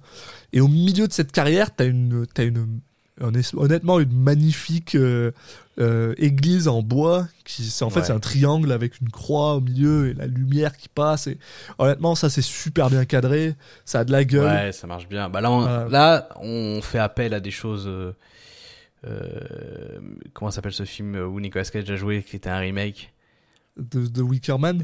et 0.51 0.59
au 0.59 0.67
milieu 0.67 1.07
de 1.07 1.13
cette 1.13 1.31
carrière 1.31 1.73
t'as 1.73 1.85
une 1.85 2.25
t'as 2.33 2.43
une 2.43 2.81
honnêtement 3.21 3.99
une 3.99 4.11
magnifique 4.11 4.95
euh, 4.95 5.31
euh, 5.79 6.13
église 6.17 6.67
en 6.67 6.81
bois 6.81 7.27
qui 7.45 7.63
c'est 7.63 7.83
en 7.85 7.89
fait 7.89 8.03
c'est 8.05 8.11
un 8.13 8.19
triangle 8.19 8.71
avec 8.71 8.99
une 9.01 9.09
croix 9.09 9.55
au 9.55 9.61
milieu 9.61 10.09
et 10.09 10.13
la 10.13 10.25
lumière 10.27 10.75
qui 10.77 10.89
passe 10.89 11.27
et 11.27 11.37
honnêtement 11.77 12.15
ça 12.15 12.29
c'est 12.29 12.41
super 12.41 12.89
bien 12.89 13.05
cadré 13.05 13.55
ça 13.85 13.99
a 13.99 14.03
de 14.03 14.11
la 14.11 14.23
gueule 14.23 14.45
Ouais, 14.65 14.71
ça 14.71 14.87
marche 14.87 15.07
bien. 15.07 15.29
Bah 15.29 15.41
là, 15.41 15.51
on, 15.51 15.89
là, 15.89 16.29
on 16.41 16.81
fait 16.81 16.99
appel 16.99 17.33
à 17.33 17.39
des 17.39 17.51
choses. 17.51 17.87
euh, 19.05 19.99
comment 20.33 20.51
s'appelle 20.51 20.73
ce 20.73 20.85
film 20.85 21.15
où 21.15 21.39
Nicolas 21.39 21.65
Cage 21.65 21.89
a 21.89 21.95
joué, 21.95 22.23
qui 22.23 22.35
était 22.35 22.49
un 22.49 22.59
remake? 22.59 23.13
De, 23.77 24.05
de 24.07 24.21
Wickerman 24.21 24.83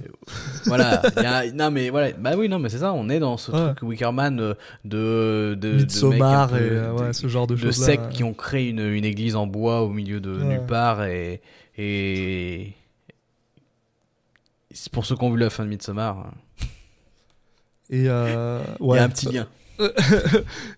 Voilà. 0.65 1.01
il 1.17 1.23
y 1.23 1.25
a- 1.25 1.51
non, 1.51 1.69
mais 1.71 1.89
voilà. 1.91 2.11
Bah 2.13 2.31
oui, 2.37 2.49
non, 2.49 2.57
mais 2.59 2.69
c'est 2.69 2.79
ça. 2.79 2.91
On 2.93 3.07
est 3.09 3.19
dans 3.19 3.37
ce 3.37 3.51
Ouais. 3.51 3.73
truc 3.75 3.83
Wickerman 3.83 4.39
euh, 4.39 4.53
de 4.83 5.55
de, 5.59 5.77
de 5.79 5.85
peu- 5.85 6.15
et 6.15 6.21
euh, 6.71 6.93
ouais, 6.93 7.07
de- 7.09 7.13
ce 7.13 7.27
genre 7.27 7.45
de, 7.47 7.53
de 7.55 7.59
choses 7.59 7.75
sectes 7.75 8.09
qui 8.09 8.23
ont 8.23 8.33
créé 8.33 8.69
une, 8.69 8.79
une 8.79 9.05
église 9.05 9.35
en 9.35 9.45
bois 9.47 9.81
au 9.83 9.89
milieu 9.89 10.19
de 10.19 10.33
Ouais. 10.35 10.43
nulle 10.43 10.65
part 10.65 11.03
et 11.03 11.41
et 11.77 12.73
c'est 14.71 14.91
pour 14.91 15.05
ceux 15.05 15.15
qui 15.15 15.23
ont 15.23 15.31
vu 15.31 15.37
la 15.39 15.49
fin 15.49 15.63
de 15.63 15.69
Midsommar. 15.69 16.31
et 17.89 18.05
euh, 18.07 18.61
Il 18.79 18.85
ouais 18.85 18.97
y 18.97 19.01
a 19.01 19.03
un 19.03 19.09
petit 19.09 19.27
lien. 19.31 19.47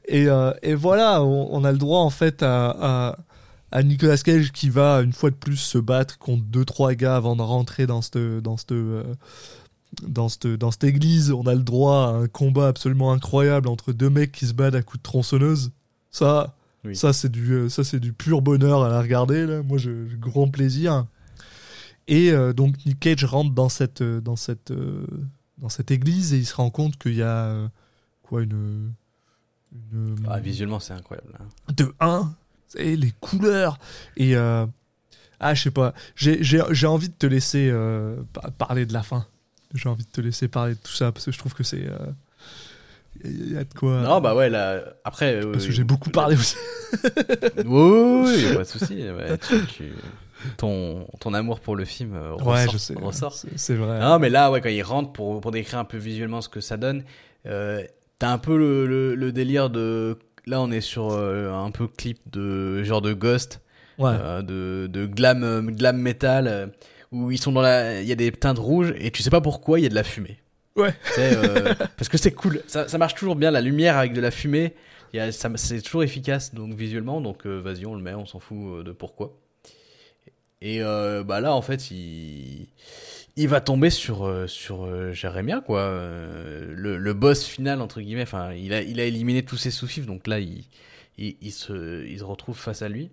et, 0.07 0.27
euh, 0.27 0.53
et 0.61 0.75
voilà, 0.75 1.23
on, 1.23 1.47
on 1.51 1.63
a 1.63 1.71
le 1.71 1.77
droit 1.77 2.01
en 2.01 2.09
fait 2.11 2.43
à, 2.43 2.69
à, 3.09 3.17
à 3.71 3.83
Nicolas 3.83 4.17
Cage 4.17 4.51
qui 4.51 4.69
va 4.69 5.01
une 5.01 5.13
fois 5.13 5.29
de 5.29 5.35
plus 5.35 5.57
se 5.57 5.77
battre 5.77 6.17
contre 6.17 6.43
deux 6.43 6.65
trois 6.65 6.93
gars 6.93 7.15
avant 7.15 7.35
de 7.35 7.41
rentrer 7.41 7.87
dans 7.87 8.01
cette 8.01 8.17
dans 8.17 8.57
cette 8.57 8.71
euh, 8.73 9.03
dans 10.03 10.29
cette 10.29 10.47
dans 10.47 10.71
cette 10.71 10.83
église. 10.83 11.31
On 11.31 11.43
a 11.47 11.55
le 11.55 11.63
droit 11.63 12.07
à 12.07 12.09
un 12.11 12.27
combat 12.27 12.67
absolument 12.67 13.11
incroyable 13.13 13.67
entre 13.67 13.93
deux 13.93 14.09
mecs 14.09 14.31
qui 14.31 14.45
se 14.47 14.53
battent 14.53 14.75
à 14.75 14.81
coups 14.81 14.99
de 14.99 15.03
tronçonneuse. 15.03 15.71
Ça, 16.09 16.55
Oui. 16.83 16.95
ça 16.95 17.13
c'est 17.13 17.29
du 17.31 17.51
euh, 17.53 17.69
ça 17.69 17.83
c'est 17.83 17.99
du 17.99 18.11
pur 18.13 18.41
bonheur 18.41 18.83
à 18.83 18.89
la 18.89 19.01
regarder. 19.01 19.45
Là. 19.45 19.61
Moi, 19.63 19.77
j'ai 19.77 20.07
j'ai 20.09 20.17
grand 20.17 20.47
plaisir. 20.49 21.05
Et 22.07 22.31
euh, 22.31 22.51
donc 22.51 22.75
Nick 22.85 22.99
Cage 22.99 23.23
rentre 23.25 23.51
dans 23.53 23.69
cette 23.69 24.03
dans 24.03 24.35
cette 24.35 24.71
euh, 24.71 25.05
dans 25.59 25.69
cette 25.69 25.91
église 25.91 26.33
et 26.33 26.37
il 26.39 26.45
se 26.45 26.55
rend 26.55 26.69
compte 26.71 26.97
qu'il 26.97 27.13
y 27.15 27.21
a 27.21 27.45
euh, 27.45 27.67
quoi 28.23 28.41
une 28.41 28.91
une 29.93 30.15
Ah, 30.27 30.39
visuellement, 30.39 30.79
c'est 30.81 30.93
incroyable. 30.93 31.29
hein. 31.39 31.45
de 31.77 31.93
1 32.01 32.33
et 32.77 32.95
les 32.95 33.11
couleurs 33.19 33.77
et 34.17 34.35
euh, 34.35 34.65
ah 35.39 35.53
je 35.53 35.63
sais 35.63 35.71
pas 35.71 35.93
j'ai 36.15 36.43
j'ai 36.43 36.61
j'ai 36.71 36.87
envie 36.87 37.09
de 37.09 37.13
te 37.17 37.25
laisser 37.27 37.69
euh, 37.71 38.17
pa- 38.33 38.51
parler 38.51 38.85
de 38.85 38.93
la 38.93 39.03
fin 39.03 39.25
j'ai 39.73 39.89
envie 39.89 40.03
de 40.05 40.09
te 40.09 40.21
laisser 40.21 40.47
parler 40.47 40.73
de 40.75 40.79
tout 40.79 40.91
ça 40.91 41.11
parce 41.11 41.25
que 41.25 41.31
je 41.31 41.37
trouve 41.39 41.53
que 41.53 41.63
c'est 41.63 41.85
euh, 41.87 41.97
il 43.23 43.53
y 43.53 43.57
a 43.57 43.63
de 43.63 43.73
quoi 43.73 44.01
Non, 44.01 44.19
bah 44.21 44.33
ouais, 44.33 44.49
là, 44.49 44.81
après. 45.03 45.35
euh, 45.43 45.51
parce 45.51 45.65
que 45.65 45.71
j'ai 45.71 45.83
beaucoup 45.83 46.09
parlé 46.09 46.35
aussi 46.35 46.55
Oui, 47.57 47.63
oui, 47.65 48.23
oui, 48.25 48.55
pas 48.55 48.63
de 48.63 49.31
ouais, 49.31 49.37
tu- 49.37 49.65
tu- 49.75 49.93
ton, 50.57 51.05
ton 51.19 51.33
amour 51.35 51.59
pour 51.59 51.75
le 51.75 51.85
film 51.85 52.15
euh, 52.15 52.33
ressort. 52.33 52.73
je 52.73 52.77
sais 52.77 52.93
ressort. 52.95 53.33
c'est 53.35 53.57
c'est 53.59 53.75
vrai 53.75 53.99
Non, 53.99 54.17
mais 54.17 54.29
là, 54.29 54.49
ouais, 54.49 54.59
quand 54.61 54.69
il 54.69 54.81
rentre 54.81 55.11
pour, 55.11 55.39
pour 55.39 55.51
décrire 55.51 55.77
un 55.79 55.85
peu 55.85 55.97
visuellement 55.97 56.41
ce 56.41 56.49
que 56.49 56.61
ça 56.61 56.77
donne, 56.77 57.03
euh, 57.45 57.83
t'as 58.17 58.31
un 58.31 58.37
peu 58.39 58.57
le, 58.57 58.87
le, 58.87 59.13
le 59.15 59.31
délire 59.31 59.69
de. 59.69 60.17
Là, 60.47 60.61
on 60.61 60.71
est 60.71 60.81
sur 60.81 61.11
euh, 61.11 61.51
un 61.53 61.71
peu 61.71 61.87
clip 61.87 62.19
de 62.31 62.83
genre 62.83 63.01
de 63.01 63.13
Ghost, 63.13 63.61
ouais 63.99 64.11
euh, 64.11 64.41
de, 64.41 64.87
de 64.87 65.05
glam, 65.05 65.43
euh, 65.43 65.61
glam 65.61 65.97
metal, 65.97 66.71
où 67.11 67.29
ils 67.31 67.37
sont 67.39 67.51
dans 67.51 67.61
la. 67.61 68.01
Il 68.01 68.07
y 68.07 68.11
a 68.11 68.15
des 68.15 68.31
teintes 68.31 68.57
rouges 68.59 68.93
et 68.97 69.11
tu 69.11 69.21
sais 69.21 69.29
pas 69.29 69.41
pourquoi 69.41 69.79
il 69.79 69.83
y 69.83 69.85
a 69.85 69.89
de 69.89 69.95
la 69.95 70.03
fumée. 70.03 70.37
Ouais. 70.75 70.93
Euh, 71.19 71.73
parce 71.97 72.09
que 72.09 72.17
c'est 72.17 72.31
cool. 72.31 72.61
Ça, 72.67 72.87
ça 72.87 72.97
marche 72.97 73.15
toujours 73.15 73.35
bien, 73.35 73.51
la 73.51 73.61
lumière 73.61 73.97
avec 73.97 74.13
de 74.13 74.21
la 74.21 74.31
fumée. 74.31 74.73
il 75.13 75.17
y 75.17 75.19
a- 75.19 75.31
ça- 75.31 75.49
C'est 75.55 75.81
toujours 75.81 76.03
efficace 76.03 76.53
donc 76.55 76.73
visuellement, 76.73 77.21
donc 77.21 77.45
euh, 77.45 77.59
vas-y, 77.59 77.85
on 77.85 77.95
le 77.95 78.01
met, 78.01 78.13
on 78.13 78.25
s'en 78.25 78.39
fout 78.39 78.83
de 78.85 78.91
pourquoi. 78.93 79.37
Et 80.61 80.81
euh, 80.81 81.23
bah 81.23 81.41
là, 81.41 81.53
en 81.55 81.61
fait, 81.61 81.91
il, 81.91 82.67
il 83.35 83.47
va 83.47 83.61
tomber 83.61 83.89
sur, 83.89 84.25
euh, 84.25 84.47
sur 84.47 84.85
euh, 84.85 85.11
Jérémia, 85.13 85.61
quoi. 85.61 85.79
Euh, 85.81 86.73
le, 86.75 86.97
le 86.97 87.13
boss 87.13 87.45
final, 87.45 87.81
entre 87.81 88.01
guillemets. 88.01 88.23
Enfin, 88.23 88.53
il 88.53 88.73
a, 88.73 88.81
il 88.81 88.99
a 88.99 89.05
éliminé 89.05 89.43
tous 89.43 89.57
ses 89.57 89.71
sous-fifs, 89.71 90.05
donc 90.05 90.27
là, 90.27 90.39
il, 90.39 90.65
il, 91.17 91.35
il 91.41 91.51
se, 91.51 92.05
il 92.05 92.19
se 92.19 92.23
retrouve 92.23 92.57
face 92.57 92.81
à 92.81 92.89
lui. 92.89 93.09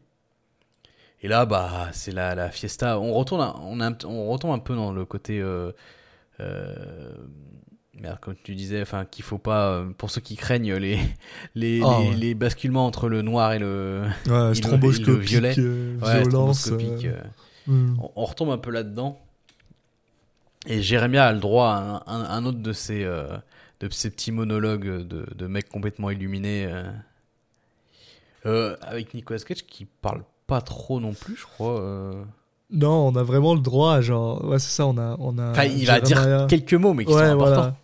Et 1.23 1.29
là, 1.29 1.47
bah, 1.47 1.89
c'est 1.93 2.13
la, 2.13 2.35
la 2.35 2.51
fiesta. 2.51 3.01
On 3.01 3.13
retourne, 3.13 3.41
on, 3.63 3.81
a 3.81 3.93
on 4.05 4.29
retombe 4.31 4.53
un 4.53 4.59
peu 4.59 4.75
dans 4.75 4.93
le 4.93 5.05
côté. 5.05 5.41
Euh, 5.41 5.73
euh, 6.41 7.13
merde, 8.01 8.19
comme 8.21 8.35
tu 8.43 8.55
disais, 8.55 8.81
enfin, 8.83 9.05
qu'il 9.05 9.25
faut 9.25 9.39
pas. 9.39 9.69
euh, 9.71 9.91
Pour 9.97 10.11
ceux 10.11 10.21
qui 10.21 10.37
craignent 10.37 10.75
les, 10.75 10.97
les, 11.55 11.79
les, 11.81 11.85
ouais. 11.85 12.15
les 12.15 12.35
basculements 12.35 12.87
entre 12.87 13.09
le 13.09 13.23
noir 13.23 13.53
et 13.53 13.59
le. 13.59 14.03
ouais 14.27 14.49
le- 14.49 14.55
stromboscopique 14.55 15.07
le 15.07 15.15
violet. 15.15 15.55
euh, 15.59 15.99
Ouais, 16.01 16.23
violence 16.23 16.61
stroboscopique, 16.61 17.05
euh, 17.07 17.21
on, 17.69 18.11
on 18.17 18.25
retombe 18.25 18.51
un 18.51 18.59
peu 18.59 18.71
là-dedans. 18.71 19.19
Et 20.67 20.83
Jérémia 20.83 21.27
a 21.27 21.33
le 21.33 21.39
droit 21.41 21.69
à 21.71 21.77
un, 22.07 22.21
un- 22.21 22.25
un 22.31 22.45
autre 22.47 22.59
de 22.59 22.73
ces, 22.73 23.05
euh, 23.05 23.27
de 23.81 23.89
ces 23.91 24.11
petits 24.11 24.33
monologues 24.33 25.07
de, 25.07 25.27
de 25.35 25.47
mecs 25.47 25.69
complètement 25.69 26.11
illuminés. 26.11 26.69
euh, 28.47 28.77
avec 28.83 29.15
Nicolas 29.15 29.41
Cage 29.41 29.65
qui 29.67 29.85
parle 29.85 30.23
pas 30.47 30.61
trop 30.61 31.01
non 31.01 31.13
plus, 31.13 31.37
je 31.37 31.45
crois. 31.45 32.15
non 32.71 33.09
on 33.09 33.17
a 33.17 33.23
vraiment 33.23 33.55
le 33.55 33.61
droit 33.61 34.01
genre 34.01 34.45
ouais 34.45 34.59
c'est 34.59 34.71
ça 34.71 34.87
on 34.87 34.97
a 34.99 35.17
on 35.19 35.39
a 35.39 35.51
Enfin, 35.51 35.65
il 35.65 35.87
va 35.87 36.01
dire 36.01 36.47
quelques 36.49 36.75
mots, 36.75 36.95
mais 36.95 37.05
qui 37.05 37.13
sont 37.13 37.19
importants. 37.19 37.37
voilà. 37.55 37.77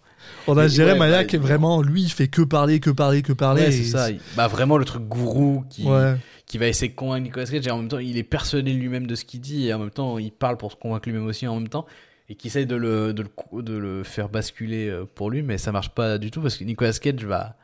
On 0.46 0.56
a 0.58 0.68
Jérémia 0.68 1.08
ouais, 1.10 1.26
qui 1.26 1.36
est 1.36 1.38
vraiment, 1.38 1.80
lui, 1.82 2.02
il 2.02 2.10
fait 2.10 2.28
que 2.28 2.42
parler, 2.42 2.80
que 2.80 2.90
parler, 2.90 3.22
que 3.22 3.32
parler. 3.32 3.62
Ouais, 3.62 3.70
c'est 3.72 3.84
ça. 3.84 4.10
Il- 4.10 4.20
Bah, 4.36 4.46
vraiment 4.48 4.76
le 4.76 4.84
truc 4.84 5.02
gourou 5.04 5.64
qui, 5.70 5.84
Ouais, 5.84 6.16
qui 6.46 6.58
va 6.58 6.66
essayer 6.68 6.88
de 6.90 6.94
convaincre 6.94 7.24
Nicolas 7.24 7.46
Cage 7.46 7.66
et 7.66 7.70
en 7.70 7.78
même 7.78 7.88
temps 7.88 7.98
il 7.98 8.16
est 8.18 8.22
persuadé 8.22 8.72
lui-même 8.72 9.06
de 9.06 9.14
ce 9.14 9.24
qu'il 9.24 9.40
dit 9.40 9.68
et 9.68 9.74
en 9.74 9.78
même 9.78 9.90
temps 9.90 10.18
il 10.18 10.30
parle 10.32 10.56
pour 10.58 10.70
se 10.72 10.76
convaincre 10.76 11.08
lui-même 11.08 11.26
aussi 11.26 11.46
en 11.46 11.54
même 11.56 11.68
temps 11.68 11.86
et 12.28 12.34
qui 12.34 12.48
essaye 12.48 12.66
de 12.66 12.76
le, 12.76 13.12
de, 13.14 13.22
le, 13.22 13.62
de 13.62 13.74
le 13.76 14.02
faire 14.04 14.28
basculer 14.28 14.88
euh, 14.88 15.04
pour 15.14 15.30
lui 15.30 15.42
mais 15.42 15.56
ça 15.58 15.72
marche 15.72 15.88
pas 15.90 16.18
du 16.18 16.30
tout 16.30 16.40
parce 16.42 16.56
que 16.56 16.64
Nicolas 16.64 16.92
Cage 16.92 17.24
va, 17.24 17.56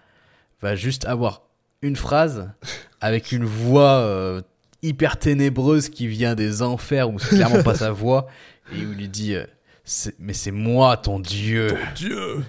va 0.63 0.75
juste 0.77 1.05
avoir 1.05 1.43
une 1.83 1.97
phrase 1.97 2.51
avec 3.03 3.33
une 3.33 3.45
voix 3.45 3.99
euh, 3.99 4.41
hyper 4.83 5.19
ténébreuse 5.19 5.89
qui 5.91 6.07
vient 6.07 6.35
des 6.35 6.63
enfers 6.63 7.11
où 7.11 7.19
c'est 7.19 7.37
clairement 7.37 7.63
pas 7.63 7.75
sa 7.75 7.91
voix 7.93 8.27
et 8.73 8.79
où 8.85 8.93
il 8.93 8.97
lui 8.99 9.09
dit 9.09 9.35
euh, 9.35 9.45
mais 10.19 10.33
c'est 10.33 10.51
moi 10.53 10.97
ton 10.97 11.21
dieu 11.21 11.69
Dieu. 11.95 12.43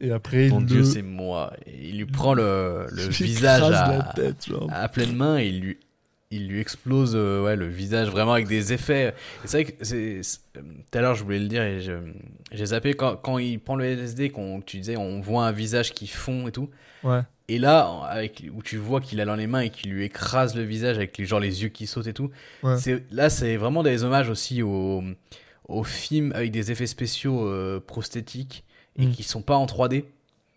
Et 0.00 0.10
après, 0.12 0.48
ton 0.48 0.60
il 0.60 0.66
dieu 0.66 0.78
le- 0.78 0.84
c'est 0.84 1.02
moi 1.02 1.52
et 1.66 1.88
il 1.88 1.98
lui 1.98 2.06
prend 2.06 2.34
le, 2.34 2.86
le 2.90 3.02
visage 3.08 3.62
à, 3.72 4.12
tête, 4.14 4.46
à 4.70 4.88
pleine 4.88 5.14
main 5.14 5.38
et 5.38 5.46
il 5.48 5.60
lui 5.60 5.78
il 6.32 6.46
lui 6.46 6.60
explose 6.60 7.14
euh, 7.16 7.42
ouais, 7.42 7.56
le 7.56 7.66
visage 7.66 8.08
vraiment 8.08 8.34
avec 8.34 8.46
des 8.46 8.72
effets. 8.72 9.08
Et 9.44 9.48
C'est 9.48 9.62
vrai 9.64 9.72
que 9.72 9.94
euh, 9.94 10.22
tout 10.54 10.98
à 10.98 11.00
l'heure 11.00 11.16
je 11.16 11.24
voulais 11.24 11.40
le 11.40 11.48
dire 11.48 11.62
et 11.62 11.80
j'ai 12.52 12.66
zappé 12.66 12.94
quand, 12.94 13.16
quand 13.16 13.38
il 13.38 13.58
prend 13.58 13.74
le 13.74 13.84
LSD 13.84 14.30
qu'on 14.30 14.60
tu 14.60 14.76
disais 14.78 14.96
on 14.96 15.20
voit 15.20 15.44
un 15.46 15.50
visage 15.52 15.92
qui 15.92 16.06
fond 16.06 16.46
et 16.46 16.52
tout. 16.52 16.70
Ouais. 17.02 17.20
Et 17.48 17.58
là 17.58 18.02
avec 18.08 18.44
où 18.54 18.62
tu 18.62 18.76
vois 18.76 19.00
qu'il 19.00 19.20
a 19.20 19.24
dans 19.24 19.34
les 19.34 19.48
mains 19.48 19.62
et 19.62 19.70
qu'il 19.70 19.90
lui 19.90 20.04
écrase 20.04 20.54
le 20.54 20.62
visage 20.62 20.96
avec 20.98 21.18
les 21.18 21.24
genre 21.26 21.40
les 21.40 21.64
yeux 21.64 21.68
qui 21.68 21.88
sautent 21.88 22.06
et 22.06 22.14
tout. 22.14 22.30
Ouais. 22.62 22.76
C'est 22.78 23.02
là 23.10 23.28
c'est 23.28 23.56
vraiment 23.56 23.82
des 23.82 24.04
hommages 24.04 24.30
aussi 24.30 24.62
au 24.62 25.02
au 25.68 25.82
film 25.84 26.30
avec 26.32 26.52
des 26.52 26.70
effets 26.70 26.86
spéciaux 26.86 27.44
euh, 27.44 27.80
prosthétiques 27.80 28.64
et 28.96 29.06
Mm. 29.06 29.12
qui 29.12 29.22
sont 29.22 29.42
pas 29.42 29.56
en 29.56 29.66
3D. 29.66 30.04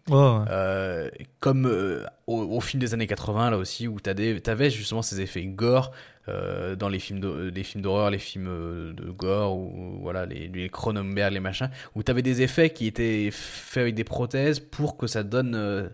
Ouais, 0.10 0.15
ouais. 0.18 0.45
Euh, 0.49 1.10
comme 1.39 1.65
euh, 1.65 2.03
au, 2.27 2.41
au 2.41 2.60
film 2.60 2.81
des 2.81 2.93
années 2.93 3.07
80 3.07 3.51
là 3.51 3.57
aussi 3.57 3.88
où 3.88 4.01
t'avais 4.01 4.69
justement 4.69 5.01
ces 5.01 5.22
effets 5.22 5.45
gore 5.45 5.91
euh, 6.27 6.76
dans 6.76 6.89
les 6.89 6.99
films 6.99 7.22
de- 7.22 7.49
les 7.55 7.64
films 7.64 7.81
d'horreur 7.84 8.10
les 8.10 8.19
films 8.19 8.47
de 8.93 9.11
gore 9.11 9.55
ou 9.57 9.99
voilà 10.01 10.26
les, 10.26 10.49
les 10.49 10.68
Cronenberg 10.68 11.31
les 11.31 11.39
machins 11.39 11.69
où 11.95 12.03
t'avais 12.03 12.22
des 12.22 12.41
effets 12.41 12.69
qui 12.72 12.85
étaient 12.88 13.30
faits 13.31 13.81
avec 13.81 13.95
des 13.95 14.03
prothèses 14.03 14.60
pour 14.60 14.97
que 14.97 15.07
ça 15.07 15.23
donne 15.23 15.89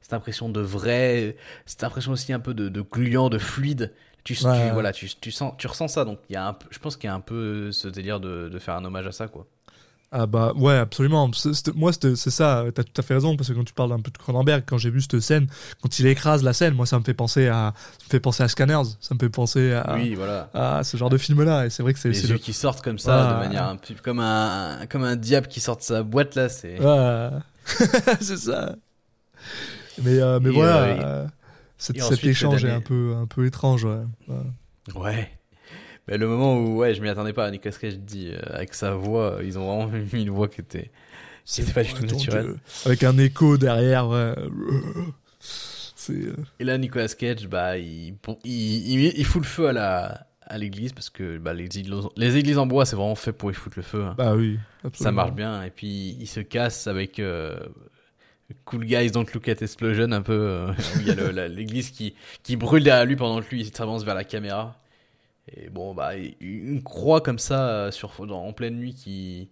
cette 0.00 0.12
impression 0.14 0.48
de 0.48 0.60
vrai 0.60 1.36
cette 1.64 1.84
impression 1.84 2.10
aussi 2.10 2.32
un 2.32 2.40
peu 2.40 2.54
de, 2.54 2.68
de 2.68 2.80
gluant 2.80 3.28
de 3.30 3.38
fluide 3.38 3.92
tu, 4.24 4.34
tu- 4.34 4.44
Ouais, 4.44 4.50
ouais. 4.50 4.70
voilà 4.72 4.92
tu, 4.92 5.08
tu 5.20 5.30
sens 5.30 5.54
tu 5.56 5.68
ressens 5.68 5.86
ça 5.86 6.04
donc 6.04 6.18
il 6.28 6.32
y 6.32 6.36
a 6.36 6.48
un 6.48 6.56
je 6.70 6.80
pense 6.80 6.96
qu'il 6.96 7.06
y 7.06 7.10
a 7.10 7.14
un 7.14 7.20
peu 7.20 7.70
ce 7.70 7.86
délire 7.86 8.18
de, 8.18 8.48
de 8.48 8.58
faire 8.58 8.74
un 8.74 8.84
hommage 8.84 9.06
à 9.06 9.12
ça 9.12 9.28
quoi 9.28 9.46
Ah 10.14 10.26
bah 10.26 10.52
ouais, 10.56 10.74
absolument. 10.76 11.32
C'est- 11.32 11.54
c'est- 11.54 11.74
moi, 11.74 11.90
c'est 11.92 12.16
c'est 12.16 12.30
ça, 12.30 12.64
t'as 12.74 12.82
tout 12.84 12.92
à 12.98 13.02
fait 13.02 13.14
raison, 13.14 13.34
parce 13.34 13.48
que 13.48 13.54
quand 13.54 13.64
tu 13.64 13.72
parles 13.72 13.92
un 13.92 14.00
peu 14.00 14.10
de 14.10 14.18
Cronenberg, 14.18 14.62
quand 14.66 14.76
j'ai 14.76 14.90
vu 14.90 15.00
cette 15.00 15.18
scène, 15.20 15.46
quand 15.80 15.98
il 15.98 16.06
écrase 16.06 16.42
la 16.42 16.52
scène, 16.52 16.74
moi, 16.74 16.84
ça 16.84 16.98
me 16.98 17.04
fait 17.04 17.14
penser 17.14 17.48
à, 17.48 17.72
ça 17.98 18.04
me 18.04 18.10
fait 18.10 18.20
penser 18.20 18.42
à 18.42 18.48
Scanners, 18.48 18.82
ça 19.00 19.14
me 19.14 19.18
fait 19.18 19.30
penser 19.30 19.72
à, 19.72 19.94
oui 19.94 20.14
voilà 20.14 20.50
à 20.52 20.84
ce 20.84 20.98
genre 20.98 21.08
de 21.08 21.16
film-là, 21.16 21.64
et 21.64 21.70
c'est 21.70 21.82
vrai 21.82 21.94
que 21.94 21.98
c'est 21.98 22.10
les 22.10 22.22
yeux 22.26 22.32
le... 22.34 22.38
qui 22.38 22.52
sortent 22.52 22.82
comme 22.82 22.98
ça 22.98 23.32
de 23.34 23.38
manière 23.38 23.64
un 23.64 23.76
peu 23.76 23.94
comme 24.02 24.20
un 24.20 24.84
comme 24.90 25.02
un 25.04 25.16
diable 25.16 25.46
qui 25.48 25.60
sort 25.60 25.78
de 25.78 25.82
sa 25.82 26.02
boîte 26.02 26.34
là 26.34 26.48
c'est 26.50 26.78
Ouais. 26.78 27.28
c'est 28.20 28.36
ça. 28.36 28.76
Mais, 30.02 30.18
euh, 30.18 30.40
mais 30.40 30.50
Et, 30.50 30.52
voilà, 30.52 30.76
euh, 30.82 30.94
et- 30.96 31.00
euh, 31.04 31.26
cet, 31.78 31.96
et 31.96 32.02
ensuite, 32.02 32.24
échange 32.24 32.64
est 32.64 32.70
un 32.70 32.80
peu, 32.80 33.14
un 33.16 33.26
peu 33.26 33.46
étrange, 33.46 33.84
ouais. 33.84 34.02
Ouais. 34.28 34.94
ouais 34.94 35.30
mais 36.08 36.18
le 36.18 36.26
moment 36.26 36.56
où 36.58 36.76
ouais 36.78 36.94
je 36.94 37.00
m'y 37.02 37.08
attendais 37.08 37.32
pas 37.32 37.50
Nicolas 37.50 37.74
Cage 37.80 37.98
dit 37.98 38.30
euh, 38.32 38.40
avec 38.52 38.74
sa 38.74 38.94
voix 38.94 39.38
ils 39.42 39.58
ont 39.58 39.66
vraiment 39.86 39.98
mis 40.12 40.22
une 40.22 40.30
voix 40.30 40.48
qui 40.48 40.60
était 40.60 40.90
qui 41.44 41.60
était 41.62 41.72
pas 41.72 41.82
du 41.82 41.92
tout 41.92 42.06
naturelle. 42.06 42.54
Avec 42.86 43.02
un 43.02 43.18
écho 43.18 43.56
derrière, 43.58 44.08
ouais. 44.08 44.34
Euh, 46.10 46.34
Et 46.58 46.64
là, 46.64 46.78
Nicolas 46.78 47.06
Cage, 47.06 47.46
bah, 47.46 47.78
il, 47.78 48.16
bon, 48.26 48.36
il, 48.44 48.52
il, 49.04 49.12
il 49.18 49.24
fout 49.24 49.40
le 49.42 49.46
feu 49.46 49.68
à 49.68 49.72
la 49.72 50.26
à 50.48 50.58
l'église 50.58 50.92
parce 50.92 51.08
que 51.10 51.38
bah, 51.38 51.54
les, 51.54 51.64
églises, 51.78 51.94
les 52.16 52.36
églises 52.36 52.58
en 52.58 52.66
bois, 52.66 52.84
c'est 52.84 52.96
vraiment 52.96 53.14
fait 53.14 53.32
pour 53.32 53.50
y 53.52 53.54
foutre 53.54 53.76
le 53.78 53.82
feu. 53.84 54.02
hein. 54.04 54.14
Bah 54.18 54.34
oui. 54.34 54.58
Ça 54.94 55.12
marche 55.12 55.32
bien. 55.32 55.62
Et 55.62 55.70
puis, 55.70 56.16
il 56.20 56.26
se 56.26 56.40
casse 56.40 56.88
avec 56.88 57.20
euh, 57.20 57.56
Cool 58.64 58.84
Guys 58.84 59.12
Don't 59.12 59.24
Look 59.32 59.48
at 59.48 59.52
Explosion, 59.62 60.10
un 60.12 60.22
peu. 60.22 60.32
euh, 60.32 60.66
où 60.96 61.00
il 61.00 61.06
y 61.06 61.10
a 61.12 61.48
l'église 61.48 61.90
qui, 61.90 62.14
qui 62.42 62.56
brûle 62.56 62.82
derrière 62.82 63.06
lui 63.06 63.16
pendant 63.16 63.40
que 63.40 63.48
lui 63.50 63.60
il 63.60 63.74
s'avance 63.74 64.04
vers 64.04 64.16
la 64.16 64.24
caméra. 64.24 64.81
Et 65.48 65.68
bon, 65.70 65.94
bah, 65.94 66.12
une 66.40 66.82
croix 66.82 67.20
comme 67.20 67.38
ça 67.38 67.68
euh, 67.68 67.90
sur, 67.90 68.12
en 68.20 68.52
pleine 68.52 68.76
nuit 68.76 68.94
qui. 68.94 69.48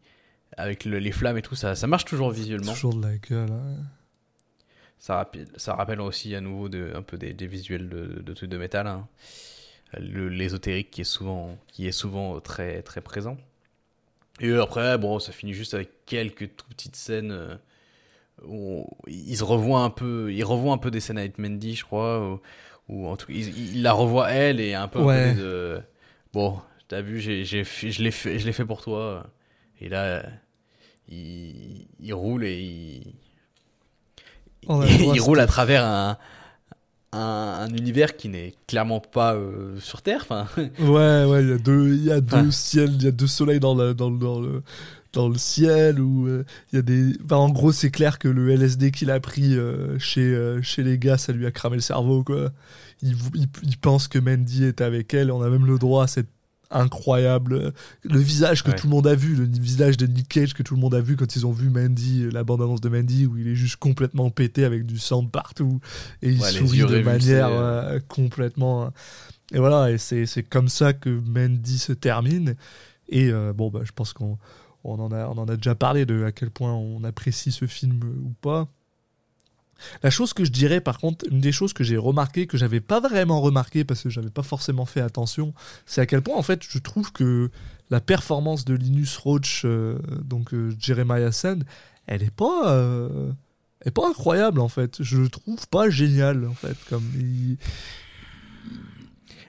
Avec 0.56 0.84
le- 0.84 0.98
les 0.98 1.12
flammes 1.12 1.38
et 1.38 1.42
tout, 1.42 1.54
ça, 1.54 1.74
ça 1.76 1.86
marche 1.86 2.04
toujours 2.04 2.30
visuellement. 2.30 2.72
Toujours 2.72 2.94
de 2.94 3.02
la 3.06 3.16
gueule. 3.18 3.50
hein. 3.52 3.76
Ça 4.98 5.16
rappelle, 5.16 5.46
ça 5.56 5.74
rappelle 5.74 6.00
aussi 6.00 6.34
à 6.34 6.40
nouveau 6.40 6.68
de, 6.68 6.92
un 6.94 7.02
peu 7.02 7.16
des, 7.16 7.32
des 7.32 7.46
visuels 7.46 7.88
de, 7.88 8.20
de 8.20 8.32
trucs 8.34 8.50
de 8.50 8.58
métal. 8.58 8.86
hein. 8.86 9.06
L'ésotérique 9.98 10.90
qui 10.90 11.00
est 11.00 11.04
souvent, 11.04 11.56
qui 11.68 11.86
est 11.88 11.92
souvent 11.92 12.40
très, 12.40 12.82
très 12.82 13.00
présent. 13.00 13.36
Et 14.40 14.52
après, 14.54 14.98
bon, 14.98 15.18
ça 15.18 15.32
finit 15.32 15.52
juste 15.54 15.74
avec 15.74 15.90
quelques 16.06 16.54
tout 16.56 16.66
petites 16.68 16.96
scènes 16.96 17.32
euh, 17.32 17.54
où 18.44 18.84
on- 18.86 19.08
il 19.08 19.36
se 19.36 19.44
revoit 19.44 19.80
un 19.82 19.90
peu, 19.90 20.32
il 20.32 20.42
revoit 20.44 20.72
un 20.72 20.78
peu 20.78 20.90
des 20.90 21.00
scènes 21.00 21.18
avec 21.18 21.38
Mandy, 21.38 21.74
je 21.76 21.84
crois, 21.84 22.40
ou 22.90 23.08
en 23.08 23.16
tout 23.16 23.26
cas, 23.28 23.34
il, 23.34 23.76
il 23.76 23.82
la 23.82 23.92
revoit 23.94 24.30
elle 24.32 24.60
et 24.60 24.74
un 24.74 24.88
peu 24.88 25.00
un 25.00 25.06
Ouais. 25.06 25.08
côté 25.08 25.34
de, 25.34 25.80
bon, 26.34 26.60
t'as 26.88 27.02
vu, 27.02 27.20
j'ai, 27.20 27.44
j'ai, 27.46 27.64
je 27.64 28.02
l'ai 28.02 28.10
fait, 28.12 28.38
je 28.38 28.46
l'ai 28.46 28.52
fait 28.54 28.66
pour 28.66 28.82
toi. 28.82 29.26
Et 29.80 29.88
là, 29.90 30.24
il, 31.08 31.86
il 32.00 32.14
roule 32.14 32.44
et 32.44 32.60
il, 32.60 33.14
il 35.14 35.20
roule 35.20 35.40
à 35.40 35.46
travers 35.46 35.84
un, 35.84 36.18
un, 37.12 37.18
un 37.20 37.70
univers 37.74 38.16
qui 38.16 38.28
n'est 38.28 38.54
clairement 38.68 39.00
pas 39.00 39.34
euh, 39.34 39.78
sur 39.80 40.02
Terre. 40.02 40.22
Enfin, 40.22 40.46
Ouais, 40.78 41.24
ouais, 41.26 41.42
il 41.42 41.48
y 41.50 41.52
a 41.52 41.58
deux, 41.58 41.94
il 41.94 42.04
y 42.04 42.10
a 42.12 42.20
deux 42.22 42.50
ciels, 42.50 42.92
il 42.94 43.02
y 43.02 43.06
a 43.06 43.10
deux 43.10 43.26
soleils 43.26 43.60
dans 43.60 43.74
le, 43.74 43.92
dans 43.92 44.08
le, 44.08 44.18
dans 44.18 44.40
le, 44.40 44.62
dans 45.12 45.28
le 45.28 45.38
ciel 45.38 46.00
où 46.00 46.26
euh, 46.28 46.44
il 46.72 46.76
y 46.76 46.78
a 46.78 46.82
des. 46.82 47.12
Enfin, 47.24 47.36
en 47.36 47.50
gros, 47.50 47.72
c'est 47.72 47.90
clair 47.90 48.18
que 48.18 48.28
le 48.28 48.50
LSD 48.50 48.90
qu'il 48.92 49.10
a 49.10 49.18
pris 49.20 49.56
euh, 49.56 49.98
chez, 49.98 50.20
euh, 50.22 50.62
chez 50.62 50.82
les 50.82 50.98
gars, 50.98 51.18
ça 51.18 51.32
lui 51.32 51.46
a 51.46 51.50
cramé 51.50 51.76
le 51.76 51.82
cerveau, 51.82 52.22
quoi. 52.22 52.52
Il, 53.02 53.16
il, 53.34 53.46
il 53.62 53.76
pense 53.78 54.08
que 54.08 54.18
Mandy 54.18 54.64
est 54.64 54.80
avec 54.80 55.12
elle. 55.14 55.32
On 55.32 55.42
a 55.42 55.50
même 55.50 55.66
le 55.66 55.78
droit 55.78 56.04
à 56.04 56.06
cette 56.06 56.28
incroyable. 56.72 57.72
Le 58.04 58.18
visage 58.20 58.62
que 58.62 58.70
Ouais. 58.70 58.76
tout 58.76 58.86
le 58.86 58.92
monde 58.92 59.08
a 59.08 59.16
vu, 59.16 59.34
le 59.34 59.44
visage 59.44 59.96
de 59.96 60.06
Nick 60.06 60.28
Cage 60.28 60.54
que 60.54 60.62
tout 60.62 60.74
le 60.76 60.80
monde 60.80 60.94
a 60.94 61.00
vu 61.00 61.16
quand 61.16 61.34
ils 61.34 61.44
ont 61.44 61.50
vu 61.50 61.68
Mandy, 61.68 62.30
la 62.30 62.44
bande-annonce 62.44 62.80
de 62.80 62.88
Mandy, 62.88 63.26
où 63.26 63.36
il 63.36 63.48
est 63.48 63.56
juste 63.56 63.76
complètement 63.76 64.30
pété 64.30 64.64
avec 64.64 64.86
du 64.86 64.98
sang 64.98 65.24
de 65.24 65.28
partout 65.28 65.80
et 66.22 66.30
il 66.30 66.40
Ouais, 66.40 66.50
sourit 66.50 66.78
de 66.86 67.00
manière 67.02 67.50
complètement. 68.06 68.92
Et 69.52 69.58
voilà, 69.58 69.90
et 69.90 69.98
c'est 69.98 70.26
c'est 70.26 70.44
comme 70.44 70.68
ça 70.68 70.92
que 70.92 71.08
Mandy 71.10 71.78
se 71.78 71.92
termine. 71.92 72.54
Et 73.08 73.32
bon, 73.56 73.70
bah, 73.70 73.80
je 73.82 73.90
pense 73.90 74.12
qu'on 74.12 74.38
on 74.85 74.98
en, 74.98 75.12
a, 75.12 75.27
on 75.28 75.39
en 75.39 75.47
a 75.47 75.57
déjà 75.57 75.74
parlé 75.74 76.07
de 76.07 76.24
à 76.24 76.32
quel 76.32 76.51
point 76.51 76.73
on 76.74 77.05
apprécie 77.05 77.52
ce 77.52 77.66
film 77.66 78.01
ou 78.24 78.31
pas. 78.40 78.69
La 80.02 80.11
chose 80.11 80.35
que 80.35 80.44
je 80.44 80.51
dirais, 80.51 80.81
par 80.81 80.98
contre, 80.98 81.24
une 81.31 81.40
des 81.40 81.52
choses 81.52 81.73
que 81.73 81.85
j'ai 81.85 81.97
remarqué, 81.97 82.47
que 82.47 82.59
j'avais 82.59 82.81
pas 82.81 83.01
vraiment 83.01 83.40
remarqué 83.40 83.85
parce 83.85 84.02
que 84.02 84.11
j'avais 84.11 84.31
pas 84.31 84.43
forcément 84.43 84.85
fait 84.85 85.01
attention, 85.01 85.55
c'est 85.86 86.02
à 86.02 86.07
quel 86.07 86.20
point, 86.20 86.36
en 86.36 86.43
fait, 86.43 86.62
je 86.69 86.78
trouve 86.78 87.12
que 87.12 87.51
la 87.89 88.01
performance 88.01 88.65
de 88.65 88.74
Linus 88.74 89.16
Roach, 89.16 89.62
euh, 89.65 89.98
donc 90.23 90.52
euh, 90.52 90.74
Jeremiah 90.78 91.32
Sand, 91.32 91.65
elle 92.07 92.23
est 92.23 92.31
pas. 92.31 92.74
euh, 92.74 93.32
elle 93.81 93.89
est 93.89 93.93
pas 93.93 94.07
incroyable 94.07 94.61
en 94.61 94.69
fait, 94.69 95.02
je 95.02 95.16
le 95.16 95.31
trouve 95.31 95.66
pas 95.69 95.89
génial 95.89 96.47
en 96.47 96.52
fait. 96.52 96.77
Comme 96.90 97.05
il, 97.15 97.52
il 97.52 97.59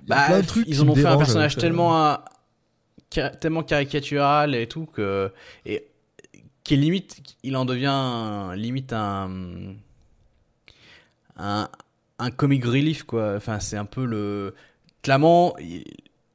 bah, 0.08 0.40
ils 0.66 0.82
en 0.82 0.88
ont 0.88 0.96
fait 0.96 1.06
un 1.06 1.18
personnage 1.18 1.58
tellement, 1.58 2.18
tellement 3.12 3.64
caricatural 3.64 4.56
et 4.56 4.68
tout 4.68 4.86
que 4.86 5.32
et 5.66 5.88
qui 6.64 6.78
limite, 6.78 7.22
il 7.44 7.56
en 7.58 7.66
devient 7.66 8.54
limite 8.56 8.94
un 8.94 9.76
un, 11.38 12.32
comic 12.32 12.66
relief 12.66 13.04
quoi. 13.04 13.36
Enfin, 13.36 13.60
c'est 13.60 13.78
un 13.78 13.86
peu 13.86 14.06
le 14.06 14.56
clairement. 15.02 15.56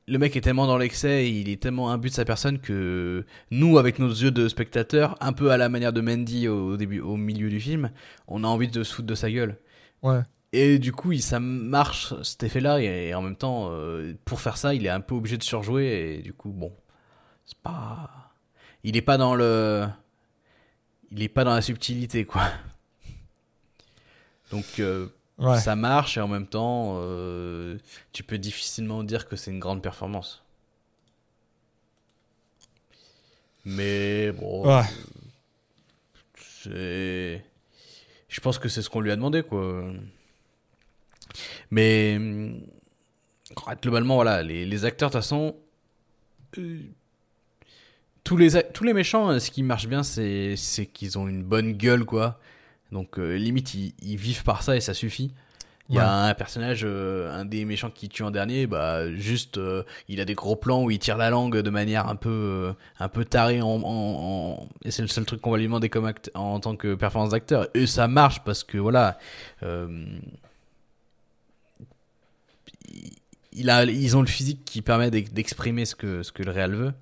le 0.08 0.18
mec 0.18 0.36
est 0.36 0.40
tellement 0.40 0.66
dans 0.66 0.78
l'excès, 0.78 1.30
il 1.30 1.48
est 1.48 1.60
tellement 1.60 1.90
imbu 1.90 2.08
de 2.08 2.14
sa 2.14 2.24
personne 2.24 2.58
que 2.58 3.24
nous, 3.50 3.78
avec 3.78 3.98
nos 3.98 4.08
yeux 4.08 4.30
de 4.30 4.48
spectateurs, 4.48 5.16
un 5.20 5.32
peu 5.32 5.50
à 5.50 5.56
la 5.56 5.68
manière 5.68 5.92
de 5.92 6.00
Mandy 6.00 6.48
au 6.48 6.76
début, 6.76 7.00
au 7.00 7.16
milieu 7.16 7.48
du 7.48 7.60
film, 7.60 7.90
on 8.28 8.44
a 8.44 8.46
envie 8.48 8.68
de 8.68 8.82
se 8.82 8.94
foutre 8.94 9.08
de 9.08 9.14
sa 9.14 9.30
gueule. 9.30 9.56
Ouais. 10.02 10.20
Et 10.58 10.78
du 10.78 10.90
coup, 10.90 11.12
il, 11.12 11.20
ça 11.22 11.38
marche 11.38 12.14
cet 12.22 12.42
effet-là, 12.42 12.80
et, 12.80 13.14
en 13.14 13.20
même 13.20 13.36
temps, 13.36 13.68
euh, 13.72 14.14
pour 14.24 14.40
faire 14.40 14.56
ça, 14.56 14.72
il 14.72 14.86
est 14.86 14.88
un 14.88 15.02
peu 15.02 15.14
obligé 15.14 15.36
de 15.36 15.42
surjouer, 15.42 16.14
et 16.16 16.22
du 16.22 16.32
coup, 16.32 16.48
bon, 16.48 16.72
c'est 17.44 17.58
pas. 17.58 18.32
Il 18.82 18.96
est 18.96 19.02
pas 19.02 19.18
dans 19.18 19.34
le. 19.34 19.86
Il 21.10 21.22
est 21.22 21.28
pas 21.28 21.44
dans 21.44 21.52
la 21.54 21.60
subtilité, 21.60 22.24
quoi. 22.24 22.48
Donc, 24.50 24.64
euh, 24.78 25.08
Ouais. 25.36 25.60
ça 25.60 25.76
marche, 25.76 26.16
et 26.16 26.22
en 26.22 26.28
même 26.28 26.46
temps, 26.46 27.00
euh, 27.02 27.76
tu 28.14 28.22
peux 28.22 28.38
difficilement 28.38 29.04
dire 29.04 29.28
que 29.28 29.36
c'est 29.36 29.50
une 29.50 29.60
grande 29.60 29.82
performance. 29.82 30.42
Mais 33.66 34.32
bon, 34.32 34.66
Ouais. 34.66 34.84
c'est. 36.38 37.44
Je 38.30 38.40
pense 38.40 38.58
que 38.58 38.70
c'est 38.70 38.80
ce 38.80 38.88
qu'on 38.88 39.00
lui 39.00 39.10
a 39.10 39.16
demandé, 39.16 39.42
quoi. 39.42 39.84
Mais. 41.70 42.14
hum, 42.16 42.60
Globalement, 43.80 44.16
voilà, 44.16 44.42
les, 44.42 44.66
les 44.66 44.84
acteurs, 44.84 45.08
de 45.08 45.12
toute 45.14 45.22
façon. 45.22 45.54
euh, 46.58 46.80
tous, 48.24 48.36
les, 48.36 48.50
tous 48.72 48.84
les 48.84 48.92
méchants, 48.92 49.30
euh, 49.30 49.38
ce 49.38 49.50
qui 49.50 49.62
marche 49.62 49.86
bien, 49.86 50.02
c'est 50.02 50.56
c'est 50.56 50.86
qu'ils 50.86 51.16
ont 51.18 51.28
une 51.28 51.42
bonne 51.44 51.72
gueule, 51.74 52.04
quoi. 52.04 52.40
Donc, 52.92 53.18
euh, 53.18 53.36
limite, 53.36 53.74
ils, 53.74 53.94
ils 54.02 54.16
vivent 54.16 54.42
par 54.42 54.62
ça 54.62 54.76
et 54.76 54.80
ça 54.80 54.94
suffit. 54.94 55.32
Il 55.90 55.94
y 55.94 55.98
a 56.00 56.10
un 56.26 56.34
personnage, 56.34 56.82
euh, 56.84 57.32
un 57.32 57.44
des 57.44 57.64
méchants 57.64 57.90
qui 57.90 58.08
tue 58.08 58.24
en 58.24 58.32
dernier, 58.32 58.66
bah 58.66 59.12
juste, 59.14 59.58
euh, 59.58 59.84
il 60.08 60.20
a 60.20 60.24
des 60.24 60.34
gros 60.34 60.56
plans 60.56 60.82
où 60.82 60.90
il 60.90 60.98
tire 60.98 61.16
la 61.16 61.30
langue 61.30 61.58
de 61.58 61.70
manière 61.70 62.08
un 62.08 62.16
peu, 62.16 62.30
euh, 62.30 62.72
un 62.98 63.08
peu 63.08 63.24
tarée 63.24 63.62
en, 63.62 63.68
en- 63.68 63.82
en- 63.84 64.68
et 64.84 64.90
c'est 64.90 65.02
le 65.02 65.08
seul 65.08 65.24
truc 65.24 65.40
qu'on 65.40 65.52
va 65.52 65.58
lui 65.58 65.64
demander 65.64 65.88
comme 65.88 66.12
en 66.34 66.58
tant 66.60 66.74
que 66.76 66.94
performance 66.96 67.30
d'acteur. 67.30 67.68
Et 67.74 67.86
ça 67.86 68.08
marche 68.08 68.42
parce 68.44 68.64
que 68.64 68.78
voilà, 68.78 69.18
euh, 69.62 70.18
il- 73.56 73.60
il 73.62 73.70
a, 73.70 73.84
ils 73.84 74.16
ont 74.16 74.20
le 74.20 74.26
physique 74.26 74.64
qui 74.64 74.82
permet 74.82 75.10
d'ex- 75.10 75.32
d'exprimer 75.32 75.84
ce 75.84 75.94
que, 75.94 76.22
ce 76.22 76.32
que 76.32 76.42
le 76.42 76.50
réel 76.50 76.74
veut. 76.74 76.92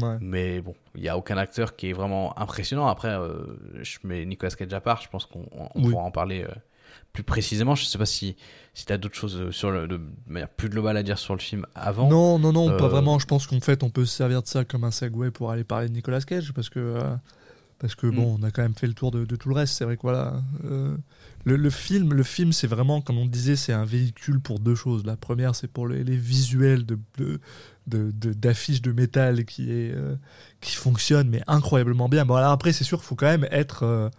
Ouais. 0.00 0.18
Mais 0.20 0.60
bon, 0.60 0.74
il 0.96 1.02
y 1.02 1.08
a 1.08 1.16
aucun 1.16 1.36
acteur 1.38 1.74
qui 1.76 1.88
est 1.88 1.92
vraiment 1.94 2.38
impressionnant. 2.38 2.86
Après, 2.88 3.08
euh, 3.08 3.38
je 3.82 3.98
mets 4.04 4.24
Nicolas 4.26 4.50
Cage 4.50 4.72
à 4.74 4.80
part. 4.80 5.00
Je 5.02 5.08
pense 5.08 5.24
qu'on 5.24 5.46
Oui. 5.76 5.90
pourra 5.90 6.02
en 6.02 6.10
parler 6.10 6.42
euh, 6.44 6.48
plus 7.14 7.22
précisément. 7.22 7.74
Je 7.74 7.84
sais 7.84 7.96
pas 7.98 8.04
si 8.06 8.36
si 8.74 8.84
t'as 8.86 8.96
d'autres 8.98 9.16
choses 9.16 9.36
euh, 9.40 9.50
sur 9.50 9.70
le 9.70 9.88
de 9.88 9.98
manière 10.26 10.48
plus 10.50 10.68
globale 10.68 10.96
à 10.98 11.02
dire 11.02 11.18
sur 11.18 11.34
le 11.34 11.40
film 11.40 11.64
avant. 11.74 12.08
Non, 12.08 12.38
non, 12.38 12.52
non, 12.52 12.76
pas 12.76 12.86
vraiment. 12.88 13.18
Je 13.18 13.26
pense 13.26 13.46
qu'en 13.46 13.60
fait, 13.60 13.82
on 13.82 13.90
peut 13.90 14.04
se 14.04 14.14
servir 14.14 14.42
de 14.42 14.46
ça 14.46 14.64
comme 14.64 14.84
un 14.84 14.90
segue 14.90 15.30
pour 15.30 15.50
aller 15.50 15.64
parler 15.64 15.88
de 15.88 15.94
Nicolas 15.94 16.20
Cage, 16.20 16.52
parce 16.52 16.68
que, 16.68 16.98
parce 17.78 17.94
que 17.94 18.06
bon, 18.08 18.36
Mm. 18.36 18.40
on 18.40 18.46
a 18.46 18.50
quand 18.50 18.62
même 18.62 18.74
fait 18.74 18.86
le 18.88 18.94
tour 18.94 19.10
de, 19.10 19.24
de 19.24 19.36
tout 19.36 19.48
le 19.48 19.54
reste. 19.54 19.74
C'est 19.74 19.84
vrai 19.84 19.96
que 19.96 20.02
voilà, 20.02 20.42
le, 21.44 21.56
le 21.56 21.70
film, 21.70 22.12
le 22.12 22.22
film, 22.22 22.52
c'est 22.52 22.66
vraiment, 22.66 23.00
comme 23.00 23.18
on 23.18 23.26
disait, 23.26 23.56
c'est 23.56 23.72
un 23.72 23.84
véhicule 23.84 24.40
pour 24.40 24.58
deux 24.60 24.74
choses. 24.74 25.04
La 25.06 25.16
première, 25.16 25.54
c'est 25.54 25.68
pour 25.68 25.88
les, 25.88 26.04
les 26.04 26.16
visuels 26.16 26.84
de, 26.84 26.98
de, 27.16 27.40
de- 27.86 28.10
de- 28.10 28.32
d'affiches 28.32 28.82
de 28.82 28.92
métal 28.92 29.44
qui 29.44 29.70
est, 29.70 29.92
euh, 29.94 30.16
qui 30.60 30.74
fonctionnent, 30.74 31.28
mais 31.30 31.42
incroyablement 31.46 32.08
bien. 32.08 32.24
Bon, 32.26 32.34
alors 32.34 32.52
après, 32.52 32.72
c'est 32.72 32.84
sûr 32.84 32.98
qu'il 32.98 33.06
faut 33.06 33.14
quand 33.16 33.26
même 33.26 33.46
être 33.50 33.82
euh, 33.84 34.10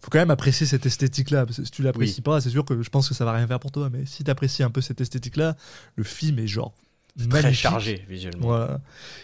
faut 0.00 0.10
quand 0.10 0.18
même 0.18 0.30
apprécier 0.30 0.66
cette 0.66 0.86
esthétique-là. 0.86 1.44
Parce 1.46 1.56
que 1.58 1.64
si 1.64 1.70
tu 1.72 1.82
l'apprécies 1.82 2.16
Oui. 2.18 2.22
pas, 2.22 2.40
c'est 2.40 2.50
sûr 2.50 2.64
que 2.64 2.80
je 2.82 2.88
pense 2.90 3.08
que 3.08 3.14
ça 3.14 3.24
va 3.24 3.32
rien 3.32 3.46
faire 3.48 3.58
pour 3.60 3.72
toi. 3.72 3.90
Mais 3.90 4.06
si 4.06 4.22
tu 4.22 4.30
apprécies 4.30 4.62
un 4.62 4.70
peu 4.70 4.80
cette 4.80 5.00
esthétique-là, 5.00 5.56
le 5.96 6.04
film 6.04 6.38
est 6.38 6.46
genre 6.46 6.72
C'est 7.18 7.28
très 7.28 7.52
chargé 7.52 8.04
visuellement. 8.08 8.46
Voilà. 8.46 8.80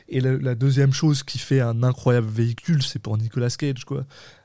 Et 0.09 0.21
la, 0.21 0.33
la 0.33 0.57
deuxième 0.57 0.93
chose 0.93 1.23
qui 1.23 1.39
fait 1.39 1.61
un 1.61 1.85
incroyable 1.85 2.27
véhicule, 2.29 2.83
c'est 2.83 2.99
pour 2.99 3.17
Nicolas 3.17 3.51
Cage, 3.51 3.85
quoi. 3.85 4.05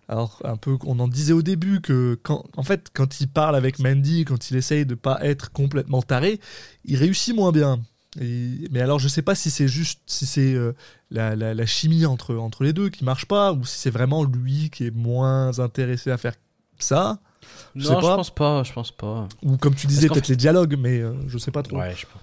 Alors, 0.10 0.41
un 0.44 0.57
peu, 0.57 0.76
on 0.88 0.98
en 0.99 1.07
disait 1.07 1.34
au 1.34 1.44
début 1.44 1.81
que, 1.81 2.19
quand, 2.23 2.44
en 2.57 2.64
fait, 2.64 2.88
quand 2.94 3.22
il 3.22 3.27
parle 3.27 3.56
avec 3.56 3.77
Mandy, 3.77 4.26
quand 4.26 4.49
il 4.49 4.57
essaye 4.57 4.84
de 4.86 4.95
pas 4.95 5.19
être 5.23 5.52
complètement 5.52 6.02
taré, 6.02 6.40
il 6.84 6.98
réussit 6.98 7.36
moins 7.36 7.52
bien. 7.52 7.80
Et- 8.19 8.68
mais 8.72 8.81
alors, 8.81 8.98
je 8.98 9.07
sais 9.07 9.22
pas 9.22 9.36
si 9.36 9.52
c'est 9.52 9.68
juste, 9.68 10.02
si 10.07 10.26
c'est 10.26 10.56
euh, 10.56 10.73
la, 11.11 11.36
la- 11.36 11.53
la 11.53 11.65
chimie 11.68 12.07
entre, 12.07 12.36
entre 12.36 12.64
les 12.64 12.73
deux 12.73 12.90
qui 12.90 13.03
marche 13.06 13.26
pas, 13.27 13.53
ou 13.53 13.64
si 13.65 13.77
c'est 13.77 13.91
vraiment 13.91 14.23
lui 14.23 14.72
qui 14.72 14.88
est 14.88 14.91
moins 14.95 15.60
intéressé 15.60 16.10
à 16.10 16.18
faire 16.18 16.34
ça, 16.80 17.19
Je 17.76 17.84
sais 17.86 17.94
non, 17.94 18.02
je 18.02 18.07
pas. 18.07 18.15
pense 18.15 18.34
pas. 18.34 18.64
Je 18.64 18.73
pense 18.73 18.91
pas. 18.91 19.27
ou 19.44 19.57
comme 19.57 19.76
tu 19.76 19.86
disais, 19.86 20.07
peut-être 20.07 20.27
les 20.27 20.36
dialogues, 20.36 20.76
mais 20.80 20.99
euh, 21.02 21.14
je 21.27 21.38
sais 21.38 21.52
pas 21.52 21.61
trop. 21.61 21.77
Ouais, 21.77 21.94
je 21.95 22.07
pense. 22.07 22.22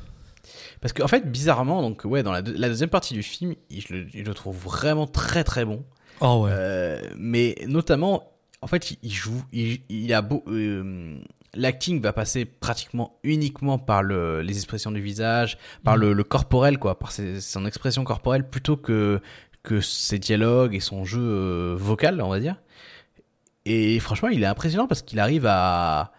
Parce 0.81 0.93
qu'en 0.93 1.07
fait, 1.09 1.31
bizarrement, 1.31 1.83
donc 1.83 2.03
ouais, 2.05 2.25
dans 2.25 2.33
la, 2.33 2.43
deux- 2.43 2.57
la 2.57 2.69
deuxième 2.69 2.91
partie 2.91 3.15
du 3.15 3.23
film, 3.23 3.55
je 3.71 3.95
le, 3.95 4.07
je 4.13 4.23
le 4.25 4.35
trouve 4.35 4.57
vraiment 4.57 5.07
très 5.07 5.45
très 5.45 5.65
bon. 5.65 5.85
Oh 6.21 6.45
ouais. 6.45 6.51
Euh, 6.53 7.01
mais 7.19 7.57
notamment, 7.67 8.33
en 8.63 8.67
fait, 8.67 8.97
il, 9.03 9.13
joue, 9.13 9.43
il, 9.53 9.81
il 9.89 10.13
a 10.15 10.23
beau, 10.23 10.43
euh, 10.49 11.19
l'acting 11.55 12.01
va 12.01 12.13
passer 12.13 12.45
pratiquement 12.45 13.19
uniquement 13.23 13.79
par 13.79 14.03
le, 14.03 14.41
les 14.43 14.57
expressions 14.57 14.91
du 14.91 15.01
visage, 15.01 15.59
par 15.85 15.97
le, 15.97 16.13
le 16.13 16.25
corporel, 16.25 16.79
quoi, 16.79 16.99
par 16.99 17.13
ses- 17.13 17.41
son 17.41 17.67
expression 17.67 18.03
corporelle 18.05 18.49
plutôt 18.49 18.77
que, 18.77 19.21
que 19.63 19.81
ses 19.81 20.19
dialogues 20.19 20.75
et 20.75 20.81
son 20.81 21.05
jeu 21.05 21.21
euh, 21.21 21.75
vocal, 21.79 22.21
on 22.23 22.29
va 22.29 22.41
dire. 22.41 22.57
Et 23.65 23.99
franchement, 24.01 24.29
il 24.29 24.43
est 24.43 24.47
impressionnant 24.47 24.87
parce 24.87 25.03
qu'il 25.03 25.19
arrive 25.21 25.45
à, 25.47 26.13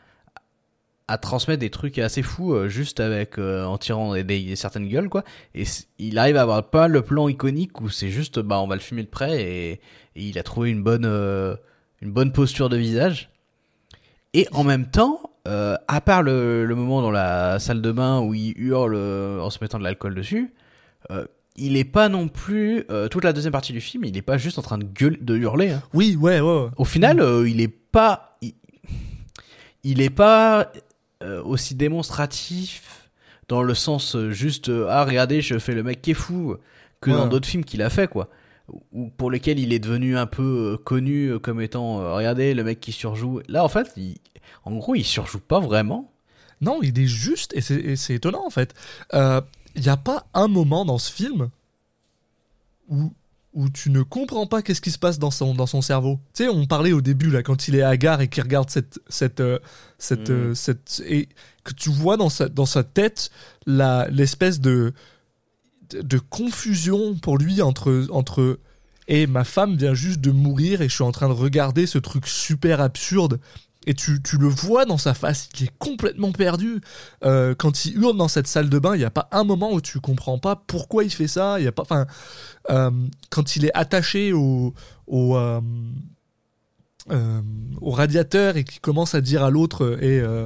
à 1.10 1.18
transmettre 1.18 1.60
des 1.62 1.70
trucs 1.70 1.98
assez 2.00 2.22
fous 2.22 2.54
euh, 2.54 2.68
juste 2.70 3.00
avec 3.00 3.38
euh, 3.40 3.64
en 3.64 3.78
tirant 3.78 4.14
des, 4.14 4.24
des- 4.24 4.56
certaines 4.56 4.88
gueules 4.90 5.08
quoi 5.10 5.24
et 5.56 5.64
il 6.00 6.18
arrive 6.18 6.36
à 6.38 6.42
avoir 6.42 6.70
pas 6.70 6.88
le 6.88 7.02
plan 7.02 7.28
iconique 7.30 7.80
où 7.82 7.90
c'est 7.90 8.10
juste 8.10 8.40
bah 8.40 8.60
on 8.60 8.68
va 8.68 8.76
le 8.76 8.82
filmer 8.82 9.04
de 9.04 9.08
près 9.10 9.42
et, 9.42 9.72
et 9.72 9.80
il 10.16 10.38
a 10.38 10.44
trouvé 10.44 10.70
une 10.70 10.84
bonne 10.84 11.06
euh, 11.06 11.56
une 12.02 12.12
bonne 12.12 12.32
posture 12.34 12.68
de 12.70 12.78
visage 12.78 13.30
et 14.34 14.48
en 14.52 14.64
même 14.64 14.90
temps 14.90 15.22
euh, 15.48 15.78
à 15.88 16.02
part 16.02 16.24
le, 16.24 16.66
le 16.66 16.76
moment 16.76 17.02
dans 17.02 17.12
la 17.12 17.58
salle 17.60 17.82
de 17.82 17.92
bain 17.94 18.20
où 18.20 18.34
il 18.34 18.54
hurle 18.58 18.96
euh, 18.96 19.40
en 19.40 19.50
se 19.50 19.60
mettant 19.62 19.80
de 19.80 19.84
l'alcool 19.86 20.14
dessus 20.14 20.54
euh, 21.12 21.26
il 21.56 21.78
est 21.78 21.86
pas 21.86 22.10
non 22.10 22.28
plus 22.28 22.84
euh, 22.92 23.08
toute 23.08 23.24
la 23.24 23.32
deuxième 23.32 23.54
partie 23.54 23.72
du 23.72 23.80
film 23.82 24.04
il 24.04 24.18
est 24.18 24.22
pas 24.22 24.38
juste 24.38 24.60
en 24.60 24.62
train 24.62 24.78
de 24.78 24.84
gueuler 24.84 25.18
de 25.22 25.38
hurler 25.38 25.70
hein. 25.72 25.82
Oui, 25.94 26.18
ouais, 26.20 26.42
ouais. 26.42 26.64
ouais. 26.64 26.70
Au 26.76 26.84
final, 26.86 27.20
euh, 27.22 27.48
il 27.50 27.62
est 27.62 27.68
pas, 27.70 28.38
il, 28.42 28.54
il 29.84 30.02
est 30.02 30.10
pas 30.12 30.72
aussi 31.22 31.76
démonstratif 31.76 33.10
dans 33.48 33.64
le 33.64 33.74
sens 33.74 34.16
euh, 34.16 34.32
juste 34.32 34.70
euh, 34.70 34.88
ah 34.90 35.04
regardez 35.06 35.42
je 35.42 35.58
fais 35.58 35.74
le 35.74 35.84
mec 35.84 36.02
qui 36.02 36.12
est 36.12 36.14
fou 36.16 36.56
que 37.02 37.10
dans 37.12 37.28
d'autres 37.28 37.48
films 37.48 37.64
qu'il 37.64 37.82
a 37.82 37.90
fait 37.90 38.08
quoi. 38.08 38.30
Ou 38.92 39.10
pour 39.16 39.32
lesquels 39.32 39.60
il 39.60 39.72
est 39.72 39.80
devenu 39.80 40.18
un 40.18 40.26
peu 40.26 40.74
euh, 40.74 40.78
connu 40.78 41.28
euh, 41.28 41.40
comme 41.40 41.62
étant 41.62 42.02
euh, 42.02 42.14
regardez 42.14 42.54
le 42.54 42.64
mec 42.64 42.80
qui 42.82 42.92
surjoue. 42.92 43.42
Là 43.48 43.64
en 43.64 43.70
fait 43.70 43.92
il- 43.96 44.18
en 44.66 44.76
gros 44.76 44.96
il 44.96 45.04
surjoue 45.06 45.40
pas 45.40 45.60
vraiment. 45.60 46.12
Non, 46.60 46.80
il 46.82 46.98
est 47.00 47.06
juste, 47.06 47.54
et 47.56 47.62
c'est- 47.62 48.10
étonnant 48.14 48.44
en 48.46 48.50
fait. 48.50 48.74
Euh, 49.14 49.42
Il 49.76 49.82
n'y 49.84 49.90
a 49.90 49.96
pas 49.98 50.26
un 50.34 50.48
moment 50.48 50.86
dans 50.86 50.98
ce 50.98 51.12
film 51.12 51.50
où, 52.90 53.12
où 53.58 53.72
tu 53.72 53.90
ne 53.90 54.04
comprends 54.04 54.46
pas 54.46 54.62
qu'est-ce 54.62 54.82
qui 54.82 54.92
se 54.92 55.00
passe 55.00 55.18
dans 55.18 55.32
son, 55.32 55.56
dans 55.56 55.66
son 55.66 55.82
cerveau. 55.82 56.20
Tu 56.36 56.44
sais, 56.44 56.50
on 56.50 56.68
parlait 56.68 56.94
au 56.94 57.02
début, 57.02 57.32
là, 57.32 57.42
quand 57.42 57.68
il 57.68 57.76
est 57.76 57.82
à 57.82 57.98
gare 57.98 58.22
et 58.22 58.28
qu'il 58.28 58.44
regarde 58.44 58.70
cette. 58.70 59.00
cette, 59.10 59.40
euh, 59.40 59.58
cette, 59.98 60.30
euh, 60.30 60.54
cette 60.54 61.02
et 61.08 61.28
que 61.64 61.74
tu 61.74 61.90
vois 61.90 62.18
dans 62.18 62.30
sa, 62.30 62.50
dans 62.50 62.68
sa 62.68 62.84
tête 62.84 63.32
l'espèce 63.66 64.62
de, 64.62 64.94
de, 65.90 66.02
de 66.02 66.20
confusion 66.20 67.16
pour 67.16 67.40
lui 67.40 67.64
entre. 67.64 68.06
entre 68.12 68.60
et 69.10 69.26
ma 69.26 69.46
femme 69.46 69.76
vient 69.76 69.94
juste 69.94 70.20
de 70.20 70.32
mourir 70.32 70.82
et 70.82 70.90
je 70.90 70.94
suis 70.94 71.04
en 71.04 71.14
train 71.14 71.30
de 71.30 71.34
regarder 71.34 71.88
ce 71.88 71.98
truc 71.98 72.28
super 72.28 72.82
absurde. 72.82 73.40
Et 73.88 73.94
tu, 73.94 74.22
tu 74.22 74.38
le 74.38 74.48
vois 74.48 74.86
dans 74.86 74.98
sa 74.98 75.14
face, 75.14 75.50
il 75.58 75.66
est 75.66 75.78
complètement 75.80 76.32
perdu. 76.32 76.82
Euh, 77.24 77.56
quand 77.58 77.86
il 77.86 77.98
hurle 77.98 78.18
dans 78.18 78.28
cette 78.28 78.48
salle 78.48 78.70
de 78.70 78.80
bain, 78.80 78.96
il 78.96 79.00
n'y 79.00 79.06
a 79.06 79.10
pas 79.10 79.30
un 79.32 79.44
moment 79.44 79.72
où 79.72 79.82
tu 79.82 80.00
comprends 80.00 80.38
pas 80.38 80.56
pourquoi 80.68 81.04
il 81.06 81.10
fait 81.10 81.28
ça. 81.28 81.60
Il 81.60 81.64
y 81.64 81.68
a 81.68 81.72
pas, 81.72 81.84
enfin, 81.84 82.06
euh, 82.70 82.92
quand 83.30 83.56
il 83.56 83.66
est 83.66 83.72
attaché 83.74 84.34
au, 84.34 84.74
euh, 85.10 85.62
euh, 87.12 87.42
au 87.80 87.92
radiateur 87.92 88.58
et 88.58 88.66
qu'il 88.66 88.82
commence 88.82 89.16
à 89.16 89.22
dire 89.22 89.42
à 89.42 89.50
l'autre 89.50 89.86
euh, 89.86 90.02
et 90.02 90.20
euh, 90.20 90.46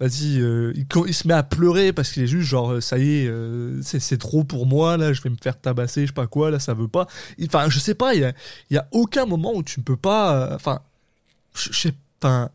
vas-y, 0.00 0.40
euh, 0.40 0.72
il, 0.74 0.86
il 1.06 1.14
se 1.14 1.28
met 1.28 1.34
à 1.34 1.42
pleurer 1.42 1.92
parce 1.92 2.12
qu'il 2.12 2.22
est 2.22 2.28
juste 2.28 2.48
genre 2.48 2.72
euh, 2.72 2.80
ça 2.80 2.98
y 2.98 3.24
est, 3.24 3.28
euh, 3.28 3.80
c'est 3.82 4.16
trop 4.18 4.42
pour 4.42 4.64
moi 4.64 4.96
là, 4.96 5.12
je 5.12 5.20
vais 5.20 5.28
me 5.28 5.36
faire 5.36 5.60
tabasser, 5.60 6.02
je 6.02 6.06
sais 6.06 6.12
pas 6.12 6.26
quoi 6.26 6.50
là, 6.50 6.58
ça 6.58 6.72
veut 6.72 6.88
pas. 6.88 7.06
Enfin, 7.44 7.68
je 7.68 7.78
sais 7.78 7.94
pas, 7.94 8.14
il 8.14 8.32
y 8.70 8.76
a, 8.76 8.88
aucun 8.92 9.26
moment 9.26 9.52
où 9.54 9.62
tu 9.62 9.80
ne 9.80 9.84
peux 9.84 9.96
pas, 9.96 10.34
euh, 10.34 10.54
enfin, 10.54 10.80
je 11.54 11.72
je 11.72 11.78
sais, 11.78 11.94
enfin, 12.22 12.48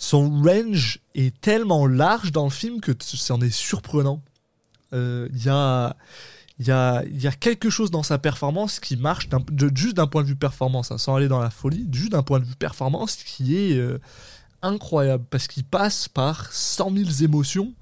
son 0.00 0.40
range 0.42 1.00
est 1.14 1.38
tellement 1.42 1.86
large 1.86 2.32
dans 2.32 2.44
le 2.44 2.50
film 2.50 2.80
que 2.80 2.92
c'en 2.98 3.38
est 3.42 3.50
surprenant. 3.50 4.22
Euh, 4.94 5.28
Il 5.30 5.44
y 5.44 5.50
a 5.50 7.32
quelque 7.38 7.68
chose 7.68 7.90
dans 7.90 8.02
sa 8.02 8.18
performance 8.18 8.80
qui 8.80 8.96
marche 8.96 9.28
juste 9.74 9.96
d'un 9.96 10.06
point 10.06 10.22
de 10.22 10.28
vue 10.28 10.36
performance, 10.36 10.90
hein, 10.90 10.96
sans 10.96 11.16
aller 11.16 11.28
dans 11.28 11.38
la 11.38 11.50
folie, 11.50 11.86
juste 11.92 12.12
d'un 12.12 12.22
point 12.22 12.40
de 12.40 12.46
vue 12.46 12.56
performance 12.56 13.16
qui 13.16 13.58
est 13.58 13.76
euh, 13.76 14.00
incroyable 14.62 15.26
parce 15.28 15.46
qu'il 15.46 15.64
passe 15.64 16.08
par 16.08 16.50
100 16.50 16.96
000 16.96 17.10
émotions 17.20 17.74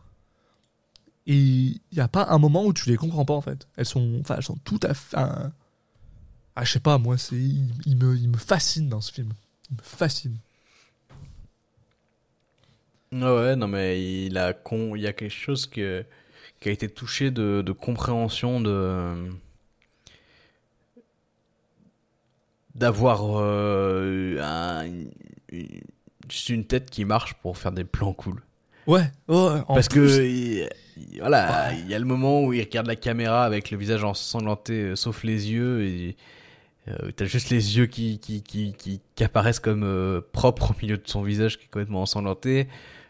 et 1.28 1.38
il 1.38 1.80
n'y 1.92 2.00
a 2.00 2.08
pas 2.08 2.26
un 2.30 2.38
moment 2.38 2.64
où 2.64 2.72
tu 2.72 2.88
les 2.88 2.96
comprends 2.96 3.24
pas 3.24 3.34
en 3.34 3.42
fait. 3.42 3.68
Elles 3.76 3.86
sont, 3.86 4.22
tout 4.64 4.80
à 4.82 4.92
fait. 4.92 5.16
Ah, 5.16 6.64
je 6.64 6.72
sais 6.72 6.80
pas, 6.80 6.98
moi, 6.98 7.16
c'est, 7.16 7.36
il 7.36 7.96
me, 7.96 8.16
il 8.16 8.28
me 8.28 8.38
fascine 8.38 8.88
dans 8.88 9.00
ce 9.00 9.12
film. 9.12 9.32
Il 9.70 9.76
me 9.76 9.82
fascine. 9.82 10.36
Ah 13.12 13.34
ouais 13.34 13.56
non 13.56 13.68
mais 13.68 14.26
il 14.26 14.36
a 14.36 14.52
con 14.52 14.94
il 14.94 15.02
y 15.02 15.06
a 15.06 15.12
quelque 15.12 15.30
chose 15.32 15.66
que 15.66 16.04
qui 16.60 16.68
a 16.68 16.72
été 16.72 16.88
touché 16.88 17.30
de, 17.30 17.62
de 17.64 17.72
compréhension 17.72 18.60
de 18.60 19.30
d'avoir 22.74 23.22
euh, 23.40 24.38
un- 24.42 24.84
une, 24.86 25.10
juste 26.30 26.48
une 26.50 26.64
tête 26.64 26.90
qui 26.90 27.04
marche 27.04 27.34
pour 27.34 27.58
faire 27.58 27.72
des 27.72 27.84
plans 27.84 28.12
cool. 28.12 28.42
Ouais, 28.86 29.00
ouais, 29.28 29.36
en 29.68 29.74
parce 29.74 29.88
plus- 29.88 30.16
que 30.18 30.22
il- 30.24 30.68
il- 30.96 31.18
voilà 31.20 31.72
il 31.74 31.88
y 31.88 31.94
a 31.94 31.98
le 31.98 32.04
moment 32.04 32.42
où 32.44 32.52
il 32.52 32.60
regarde 32.62 32.86
la 32.86 32.96
caméra 32.96 33.44
avec 33.44 33.70
le 33.70 33.76
visage 33.78 34.02
ensanglanté 34.04 34.72
euh, 34.74 34.96
sauf 34.96 35.24
les 35.24 35.50
yeux 35.50 35.82
et 35.84 36.16
euh, 36.88 37.10
t'as 37.14 37.26
juste 37.26 37.50
les 37.50 37.76
yeux 37.76 37.86
qui 37.86 38.18
qui, 38.18 38.42
qui, 38.42 38.72
qui, 38.72 39.00
qui 39.14 39.24
apparaissent 39.24 39.60
comme 39.60 39.82
euh, 39.84 40.20
propres 40.32 40.70
au 40.70 40.74
milieu 40.82 40.96
de 40.96 41.02
son 41.06 41.22
visage 41.22 41.58
qui 41.58 41.64
est 41.64 41.68
complètement 41.68 42.02
ensanglanté 42.02 42.66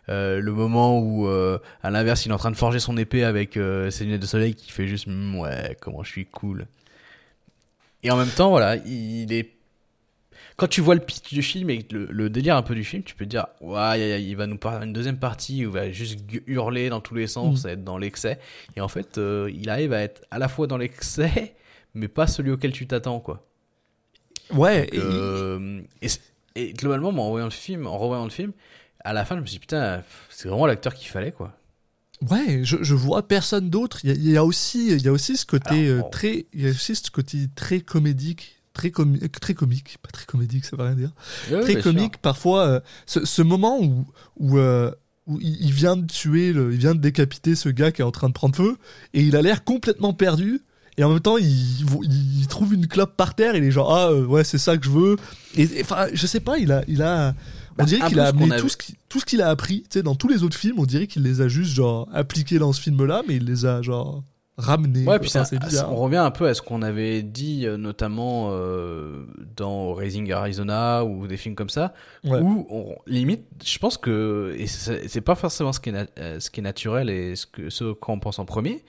euh, 0.08 0.40
le 0.40 0.52
moment 0.52 0.98
où 0.98 1.26
euh, 1.28 1.58
à 1.82 1.90
l'inverse 1.90 2.24
il 2.26 2.30
est 2.30 2.34
en 2.34 2.38
train 2.38 2.50
de 2.50 2.56
forger 2.56 2.78
son 2.80 2.96
épée 2.96 3.24
avec 3.24 3.56
euh, 3.56 3.90
ses 3.90 4.04
lunettes 4.04 4.22
de 4.22 4.26
soleil 4.26 4.54
qui 4.54 4.70
fait 4.72 4.86
juste 4.86 5.06
Mm, 5.06 5.36
ouais 5.38 5.76
comment 5.80 6.02
je 6.02 6.10
suis 6.10 6.26
cool. 6.26 6.66
Et 8.02 8.10
en 8.10 8.16
même 8.16 8.28
temps 8.30 8.50
voilà 8.50 8.76
il 8.76 9.32
est 9.32 9.50
quand 10.56 10.66
tu 10.68 10.80
vois 10.80 10.94
le 10.94 11.00
pitch 11.00 11.32
du 11.32 11.42
film 11.42 11.70
et 11.70 11.86
le, 11.92 12.06
le 12.10 12.30
délire 12.30 12.56
un 12.56 12.62
peu 12.62 12.74
du 12.74 12.84
film 12.84 13.02
tu 13.02 13.14
peux 13.14 13.24
te 13.24 13.30
dire 13.30 13.46
ouais 13.60 14.22
il 14.22 14.34
va 14.34 14.46
nous 14.46 14.58
parler 14.58 14.86
une 14.86 14.92
deuxième 14.92 15.18
partie 15.18 15.64
où 15.66 15.70
il 15.70 15.74
va 15.74 15.90
juste 15.90 16.18
hurler 16.46 16.88
dans 16.88 17.00
tous 17.00 17.14
les 17.14 17.26
sens 17.26 17.64
être 17.64 17.84
dans 17.84 17.98
l'excès. 17.98 18.38
Et 18.76 18.80
en 18.80 18.88
fait 18.88 19.18
il 19.18 19.68
arrive 19.68 19.92
à 19.92 20.00
être 20.02 20.22
à 20.30 20.38
la 20.38 20.48
fois 20.48 20.66
dans 20.66 20.76
l'excès 20.78 21.54
mais 21.94 22.08
pas 22.08 22.26
celui 22.26 22.50
auquel 22.50 22.72
tu 22.72 22.86
t'attends 22.86 23.20
quoi. 23.20 23.44
Ouais, 24.52 24.88
et- 26.00 26.10
et, 26.54 26.72
globalement, 26.72 27.12
moi, 27.12 27.24
en 27.26 27.44
le 27.44 27.50
film, 27.50 27.86
en 27.86 27.98
revoyant 27.98 28.24
le 28.24 28.30
film, 28.30 28.52
à 29.04 29.12
la 29.12 29.24
fin, 29.24 29.36
je 29.36 29.40
me 29.40 29.46
suis 29.46 29.54
dit, 29.56 29.60
putain, 29.60 30.02
c'est 30.30 30.48
vraiment 30.48 30.66
l'acteur 30.66 30.94
qu'il 30.94 31.08
fallait, 31.08 31.32
quoi. 31.32 31.54
Ouais, 32.30 32.60
je, 32.64 32.76
je 32.82 32.94
vois 32.94 33.26
personne 33.28 33.70
d'autre. 33.70 34.00
Il 34.04 34.10
y 34.10 34.12
a, 34.12 34.16
il 34.16 34.28
y 34.30 34.36
a 34.36 34.44
aussi, 34.44 34.88
il 34.90 35.02
y 35.02 35.08
a 35.08 35.12
aussi 35.12 35.36
ce 35.36 35.46
côté 35.46 35.88
Alors, 35.90 36.06
euh, 36.06 36.10
très, 36.10 36.46
il 36.52 36.62
y 36.62 36.66
a 36.66 36.70
aussi 36.70 36.96
ce 36.96 37.10
côté 37.12 37.46
très 37.54 37.80
comédique, 37.80 38.56
très 38.72 38.88
comi- 38.88 39.28
très 39.28 39.54
comique, 39.54 39.98
pas 40.02 40.10
très 40.10 40.26
comédique, 40.26 40.64
ça 40.64 40.76
veut 40.76 40.82
rien 40.82 40.96
dire. 40.96 41.12
très 41.62 41.74
comique 41.82 42.16
parfois. 42.18 42.66
euh, 42.66 42.80
ce, 43.06 43.24
ce 43.24 43.40
moment 43.42 43.80
où 43.80 44.04
où, 44.36 44.58
euh, 44.58 44.90
où 45.28 45.38
il, 45.40 45.64
il 45.66 45.72
vient 45.72 45.96
de 45.96 46.06
tuer, 46.06 46.52
le- 46.52 46.72
il 46.72 46.78
vient 46.78 46.96
de 46.96 47.00
décapiter 47.00 47.54
ce 47.54 47.68
gars 47.68 47.92
qui 47.92 48.02
est 48.02 48.04
en 48.04 48.10
train 48.10 48.28
de 48.28 48.34
prendre 48.34 48.56
feu 48.56 48.76
et 49.14 49.22
il 49.22 49.36
a 49.36 49.42
l'air 49.42 49.62
complètement 49.62 50.12
perdu. 50.12 50.62
Et 50.96 51.04
en 51.04 51.10
même 51.10 51.20
temps, 51.20 51.36
il, 51.36 51.46
il, 51.46 52.40
il 52.40 52.46
trouve 52.48 52.74
une 52.74 52.88
clope 52.88 53.16
par 53.16 53.36
terre. 53.36 53.54
Et 53.54 53.58
il 53.58 53.64
est 53.64 53.70
genre 53.70 53.94
ah 53.94 54.10
euh, 54.10 54.26
ouais 54.26 54.42
c'est 54.42 54.58
ça 54.58 54.76
que 54.76 54.84
je 54.84 54.90
veux. 54.90 55.16
Et 55.54 55.62
et, 55.62 55.82
enfin 55.82 56.08
je 56.12 56.26
sais 56.26 56.40
pas, 56.40 56.58
il 56.58 56.72
a 56.72 56.82
il 56.88 57.00
a 57.02 57.36
on 57.78 57.82
Bah, 57.82 57.84
dirait 57.84 58.08
qu'il 58.08 58.20
a 58.20 58.26
amené 58.26 58.54
a 58.54 58.58
tout 58.58 58.68
ce 58.68 58.76
qui- 58.76 58.96
tout 59.08 59.20
ce 59.20 59.24
qu'il 59.24 59.40
a 59.42 59.48
appris. 59.48 59.82
Tu 59.82 59.98
sais 59.98 60.02
dans 60.02 60.14
tous 60.14 60.28
les 60.28 60.42
autres 60.42 60.56
films, 60.56 60.78
on 60.78 60.84
dirait 60.86 61.06
qu'il 61.06 61.22
les 61.22 61.40
a 61.40 61.48
juste 61.48 61.72
genre 61.74 62.08
appliqués 62.12 62.58
dans 62.58 62.72
ce 62.72 62.80
film-là, 62.80 63.22
mais 63.28 63.36
il 63.36 63.44
les 63.44 63.64
a 63.66 63.80
genre 63.82 64.22
ramenés. 64.56 65.06
Ouais, 65.06 65.20
puis 65.20 65.28
Enfin, 65.28 65.44
c'est 65.44 65.58
bizarre. 65.60 65.92
on 65.92 65.96
revient 65.96 66.16
un 66.16 66.32
peu 66.32 66.48
à 66.48 66.54
ce 66.54 66.60
qu'on 66.62 66.82
avait 66.82 67.22
dit, 67.22 67.64
euh, 67.64 67.76
notamment 67.76 68.48
euh, 68.50 69.24
dans 69.56 69.94
Raising 69.94 70.32
Arizona 70.32 71.04
ou 71.04 71.28
des 71.28 71.36
films 71.36 71.54
comme 71.54 71.70
ça, 71.70 71.94
Ouais. 72.24 72.40
où 72.40 72.66
on, 72.68 72.96
limite, 73.06 73.44
je 73.64 73.78
pense 73.78 73.96
que, 73.98 74.52
et 74.58 74.66
c'est 74.66 75.20
pas 75.20 75.36
forcément 75.36 75.72
ce 75.72 75.78
qui 75.78 75.90
est, 75.90 75.92
na- 75.92 76.06
euh, 76.18 76.40
ce 76.40 76.50
qui 76.50 76.58
est 76.58 76.62
naturel 76.64 77.08
et 77.08 77.36
ce 77.36 77.46
que 77.46 77.70
ce 77.70 77.92
qu'on 77.92 78.18
pense 78.18 78.40
en 78.40 78.44
premier, 78.44 78.84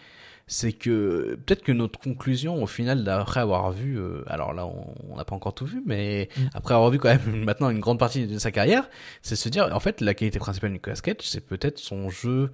c'est 0.51 0.73
que 0.73 1.37
peut-être 1.45 1.61
que 1.61 1.71
notre 1.71 1.99
conclusion 1.99 2.61
au 2.63 2.65
final 2.65 3.03
d'après 3.03 3.39
avoir 3.39 3.71
vu, 3.71 3.99
euh, 3.99 4.23
alors 4.27 4.51
là 4.53 4.65
on 4.67 5.15
n'a 5.15 5.23
pas 5.23 5.35
encore 5.35 5.53
tout 5.53 5.65
vu, 5.67 5.81
mais 5.85 6.27
Mm. 6.35 6.41
après 6.55 6.73
avoir 6.73 6.89
vu 6.89 6.97
quand 6.97 7.09
même 7.09 7.43
maintenant 7.45 7.69
une 7.69 7.79
grande 7.79 7.99
partie 7.99 8.25
de 8.27 8.37
sa 8.39 8.51
carrière, 8.51 8.89
c'est 9.21 9.35
se 9.35 9.47
dire 9.47 9.69
en 9.71 9.79
fait 9.79 10.01
la 10.01 10.13
qualité 10.15 10.39
principale 10.39 10.71
de 10.71 10.73
Nicolas 10.73 10.95
Cage, 10.97 11.17
c'est 11.21 11.45
peut-être 11.45 11.77
son 11.77 12.09
jeu 12.09 12.49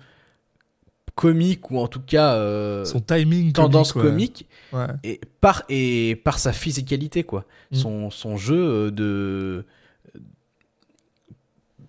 comique 1.16 1.72
ou 1.72 1.80
en 1.80 1.88
tout 1.88 2.02
cas 2.02 2.34
euh, 2.36 2.84
Son 2.84 3.00
timing 3.00 3.54
tendance 3.54 3.94
comique, 3.94 4.10
comique 4.10 4.48
ouais. 4.74 4.80
Ouais. 4.80 4.88
et 5.06 5.22
par 5.40 5.64
et 5.70 6.20
par 6.24 6.40
sa 6.40 6.52
physicalité 6.52 7.24
quoi 7.24 7.46
Mm. 7.72 7.76
son 7.78 8.10
son 8.12 8.38
jeu 8.38 8.56
euh, 8.58 8.92
de 8.92 9.66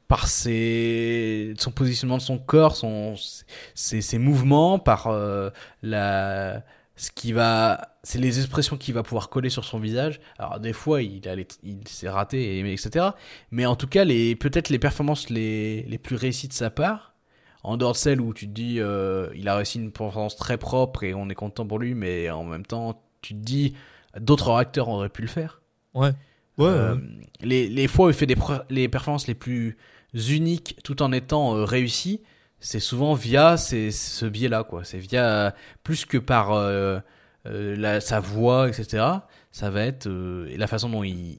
par 0.08 0.28
ses 0.28 1.54
son 1.58 1.70
positionnement 1.70 2.16
de 2.18 2.22
son 2.22 2.38
corps 2.38 2.76
son 2.76 3.14
ses, 3.74 4.00
ses 4.00 4.18
mouvements 4.18 4.78
par 4.78 5.08
euh, 5.08 5.50
la 5.82 6.62
ce 6.98 7.10
qui 7.10 7.32
va, 7.34 7.94
c'est 8.04 8.18
les 8.18 8.38
expressions 8.38 8.78
qu'il 8.78 8.94
va 8.94 9.02
pouvoir 9.02 9.28
coller 9.28 9.50
sur 9.50 9.66
son 9.66 9.78
visage. 9.78 10.18
Alors 10.38 10.60
des 10.60 10.72
fois, 10.72 11.02
il 11.02 11.28
a 11.28 11.34
les- 11.36 11.46
il 11.62 11.86
s'est 11.86 12.08
raté, 12.08 12.56
et- 12.58 12.72
etc. 12.72 13.08
Mais 13.50 13.66
en 13.66 13.76
tout 13.76 13.86
cas, 13.86 14.04
les 14.04 14.34
peut-être 14.34 14.70
les 14.70 14.78
performances 14.78 15.28
les, 15.28 15.82
les 15.82 15.98
plus 15.98 16.16
réussies 16.16 16.48
de 16.48 16.54
sa 16.54 16.70
part, 16.70 17.14
en 17.64 17.76
dehors 17.76 17.92
de 17.92 17.98
celles 17.98 18.18
où 18.22 18.32
tu 18.32 18.46
te 18.46 18.52
dis, 18.52 18.80
euh, 18.80 19.28
il 19.34 19.46
a 19.46 19.56
réussi 19.56 19.78
une 19.78 19.92
performance 19.92 20.36
très 20.36 20.56
propre 20.56 21.02
et 21.04 21.12
on 21.12 21.28
est 21.28 21.34
content 21.34 21.66
pour 21.66 21.78
lui, 21.78 21.94
mais 21.94 22.30
en 22.30 22.44
même 22.44 22.64
temps, 22.64 23.02
tu 23.20 23.34
te 23.34 23.40
dis, 23.40 23.74
d'autres 24.18 24.50
acteurs 24.52 24.88
auraient 24.88 25.10
pu 25.10 25.20
le 25.20 25.28
faire. 25.28 25.60
Ouais. 25.92 26.12
Ouais. 26.56 26.68
Euh, 26.68 26.94
ouais. 26.94 27.00
les, 27.42 27.68
les 27.68 27.88
fois 27.88 28.06
où 28.06 28.08
il 28.08 28.14
fait 28.14 28.24
des 28.24 28.36
les 28.70 28.88
performances 28.88 29.26
les 29.26 29.34
plus 29.34 29.76
uniques 30.16 30.76
tout 30.84 31.02
en 31.02 31.12
étant 31.12 31.56
euh, 31.56 31.64
réussi, 31.64 32.22
c'est 32.60 32.80
souvent 32.80 33.14
via 33.14 33.56
ces- 33.56 33.90
ce 33.92 34.26
biais-là, 34.26 34.64
quoi. 34.64 34.84
C'est 34.84 34.98
via 34.98 35.54
plus 35.82 36.04
que 36.04 36.18
par 36.18 36.52
euh, 36.52 36.98
euh, 37.46 37.76
la, 37.76 38.00
sa 38.00 38.20
voix, 38.20 38.68
etc. 38.68 39.04
Ça 39.52 39.70
va 39.70 39.82
être 39.82 40.06
euh, 40.08 40.46
et 40.48 40.56
la 40.56 40.66
façon 40.66 40.88
dont 40.90 41.02
il, 41.04 41.38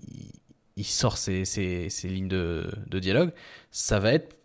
sort 0.86 1.18
ses, 1.18 1.44
ses, 1.46 1.90
ses 1.90 2.08
lignes 2.08 2.28
de, 2.28 2.70
de 2.88 3.00
dialogue, 3.00 3.32
ça 3.72 4.00
va 4.00 4.14
être 4.14 4.38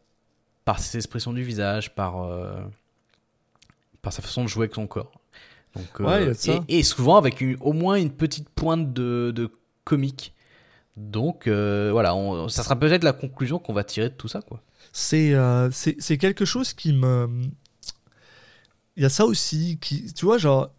par 0.65 0.79
ses 0.79 0.97
expressions 0.99 1.33
du 1.33 1.43
visage, 1.43 1.95
par 1.95 2.17
par 4.01 4.13
sa 4.13 4.23
façon 4.23 4.43
de 4.45 4.49
jouer 4.49 4.65
avec 4.65 4.75
son 4.75 4.87
corps. 4.87 5.13
Donc, 5.77 6.01
Ouais, 6.01 6.35
et, 6.69 6.79
et 6.79 6.83
souvent 6.83 7.17
avec 7.17 7.41
une- 7.41 7.57
au 7.61 7.73
moins 7.73 7.95
une 7.97 8.11
petite 8.11 8.49
pointe 8.49 8.93
de, 8.93 9.33
de 9.35 9.51
comique. 9.85 10.35
Donc 10.97 11.47
euh, 11.47 11.91
voilà, 11.93 12.15
on- 12.15 12.49
ça 12.49 12.63
sera 12.63 12.77
peut-être 12.79 13.05
la 13.05 13.13
conclusion 13.15 13.59
qu'on 13.59 13.73
va 13.73 13.83
tirer 13.85 14.09
de 14.11 14.15
tout 14.15 14.29
ça, 14.29 14.43
quoi. 14.43 14.61
c'est 14.93 15.33
euh, 15.35 15.71
c'est 15.71 16.19
quelque 16.19 16.45
chose 16.45 16.73
qui 16.75 16.93
me 16.93 17.29
il 18.97 19.03
y 19.03 19.07
a 19.07 19.09
ça 19.09 19.25
aussi 19.25 19.79
qui 19.81 20.13
tu 20.13 20.27
vois 20.27 20.37
genre 20.39 20.71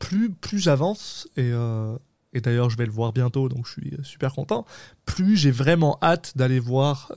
plus 0.00 0.30
plus 0.30 0.58
j'avance 0.58 1.28
et 1.36 1.50
euh, 1.52 1.96
et 2.32 2.40
d'ailleurs 2.40 2.68
je 2.68 2.76
vais 2.76 2.86
le 2.86 2.90
voir 2.90 3.12
bientôt 3.12 3.48
donc 3.48 3.64
je 3.66 3.72
suis 3.72 3.92
super 4.02 4.32
content 4.34 4.66
plus 5.06 5.36
j'ai 5.36 5.52
vraiment 5.52 5.98
hâte 6.02 6.32
d'aller 6.36 6.58
voir 6.58 7.12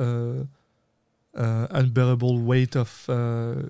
Unbearable 1.36 2.40
Weight 2.46 2.76
of 2.76 3.10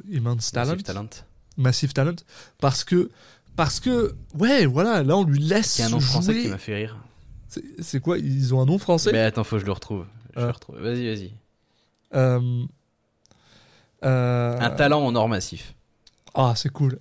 Immense 0.09 0.51
Talent, 0.51 0.71
Massive 0.71 0.83
Talent. 0.83 1.09
Massive 1.57 1.93
Talent 1.93 2.15
parce 2.59 2.83
que 2.83 3.11
parce 3.55 3.79
que 3.79 4.13
ouais 4.37 4.65
voilà 4.65 5.03
là 5.03 5.15
on 5.17 5.23
lui 5.23 5.39
laisse 5.39 5.71
C'est 5.71 5.83
un 5.83 5.89
nom 5.89 5.99
français 5.99 6.33
jouer. 6.33 6.41
qui 6.43 6.49
m'a 6.49 6.57
fait 6.57 6.75
rire. 6.75 6.97
C'est- 7.81 7.99
quoi 7.99 8.17
ils 8.17 8.53
ont 8.55 8.61
un 8.61 8.65
nom 8.65 8.77
français? 8.77 9.11
Mais 9.11 9.19
attends, 9.19 9.43
faut 9.43 9.57
que 9.57 9.61
je 9.61 9.65
le 9.65 9.71
retrouve. 9.73 10.05
Je 10.35 10.41
le 10.41 10.51
retrouve. 10.51 10.79
Vas-y, 10.79 11.07
vas-y. 11.07 11.31
Euh, 12.15 12.63
euh, 14.03 14.57
Un 14.59 14.69
talent 14.71 15.05
en 15.05 15.15
or 15.15 15.29
massif. 15.29 15.73
ah 16.33 16.53
c'est 16.55 16.69
cool 16.71 16.97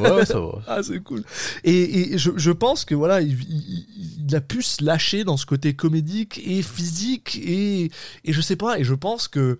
Ouais, 0.00 0.24
ça 0.26 0.40
va. 0.40 0.58
Ah, 0.66 0.82
c'est 0.82 1.00
cool. 1.00 1.22
Et, 1.64 2.14
et 2.14 2.18
je, 2.18 2.30
je 2.36 2.50
pense 2.50 2.84
que 2.84 2.94
voilà, 2.94 3.20
il, 3.20 3.32
il- 3.42 3.86
il 4.26 4.36
a 4.36 4.40
pu 4.40 4.62
se 4.62 4.84
lâcher 4.84 5.24
dans 5.24 5.36
ce 5.36 5.46
côté 5.46 5.74
comédique 5.74 6.40
et 6.44 6.62
physique 6.62 7.36
et, 7.42 7.90
et 8.24 8.32
je 8.32 8.40
sais 8.40 8.56
pas. 8.56 8.78
Et 8.78 8.84
je 8.84 8.94
pense 8.94 9.28
que 9.28 9.58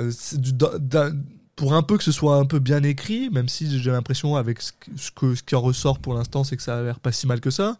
euh, 0.00 0.12
du- 0.34 0.52
pour 1.56 1.72
un 1.74 1.82
peu 1.82 1.96
que 1.96 2.02
ce 2.04 2.10
soit 2.12 2.36
un 2.36 2.44
peu 2.46 2.58
bien 2.58 2.82
écrit, 2.82 3.30
même 3.30 3.48
si 3.48 3.78
j'ai 3.80 3.90
l'impression 3.92 4.34
avec 4.36 4.58
que, 5.14 5.34
ce 5.36 5.42
qui 5.42 5.54
en 5.54 5.60
ressort 5.60 6.00
pour 6.00 6.12
l'instant, 6.14 6.42
c'est 6.44 6.56
que 6.56 6.62
ça 6.62 6.78
a 6.78 6.82
l'air 6.82 6.98
pas 6.98 7.12
si 7.12 7.26
mal 7.28 7.40
que 7.40 7.50
ça. 7.50 7.76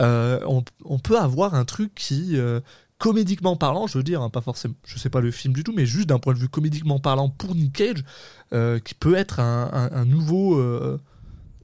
Euh, 0.00 0.40
on, 0.46 0.64
on 0.84 0.98
peut 0.98 1.18
avoir 1.18 1.54
un 1.54 1.64
truc 1.64 1.94
qui 1.94 2.36
euh, 2.36 2.60
comédiquement 2.98 3.56
parlant, 3.56 3.86
je 3.86 3.98
veux 3.98 4.04
dire, 4.04 4.22
hein, 4.22 4.30
pas 4.30 4.40
forcément, 4.40 4.74
je 4.86 4.98
sais 4.98 5.10
pas 5.10 5.20
le 5.20 5.30
film 5.30 5.52
du 5.54 5.62
tout, 5.64 5.72
mais 5.74 5.86
juste 5.86 6.08
d'un 6.08 6.18
point 6.18 6.32
de 6.34 6.38
vue 6.38 6.48
comédiquement 6.48 6.98
parlant 6.98 7.28
pour 7.28 7.54
Nick 7.54 7.72
Cage, 7.74 8.04
euh, 8.52 8.78
qui 8.78 8.94
peut 8.94 9.14
être 9.14 9.40
un, 9.40 9.70
un- 9.72 9.92
un 9.96 10.04
nouveau, 10.04 10.56
euh, 10.58 11.00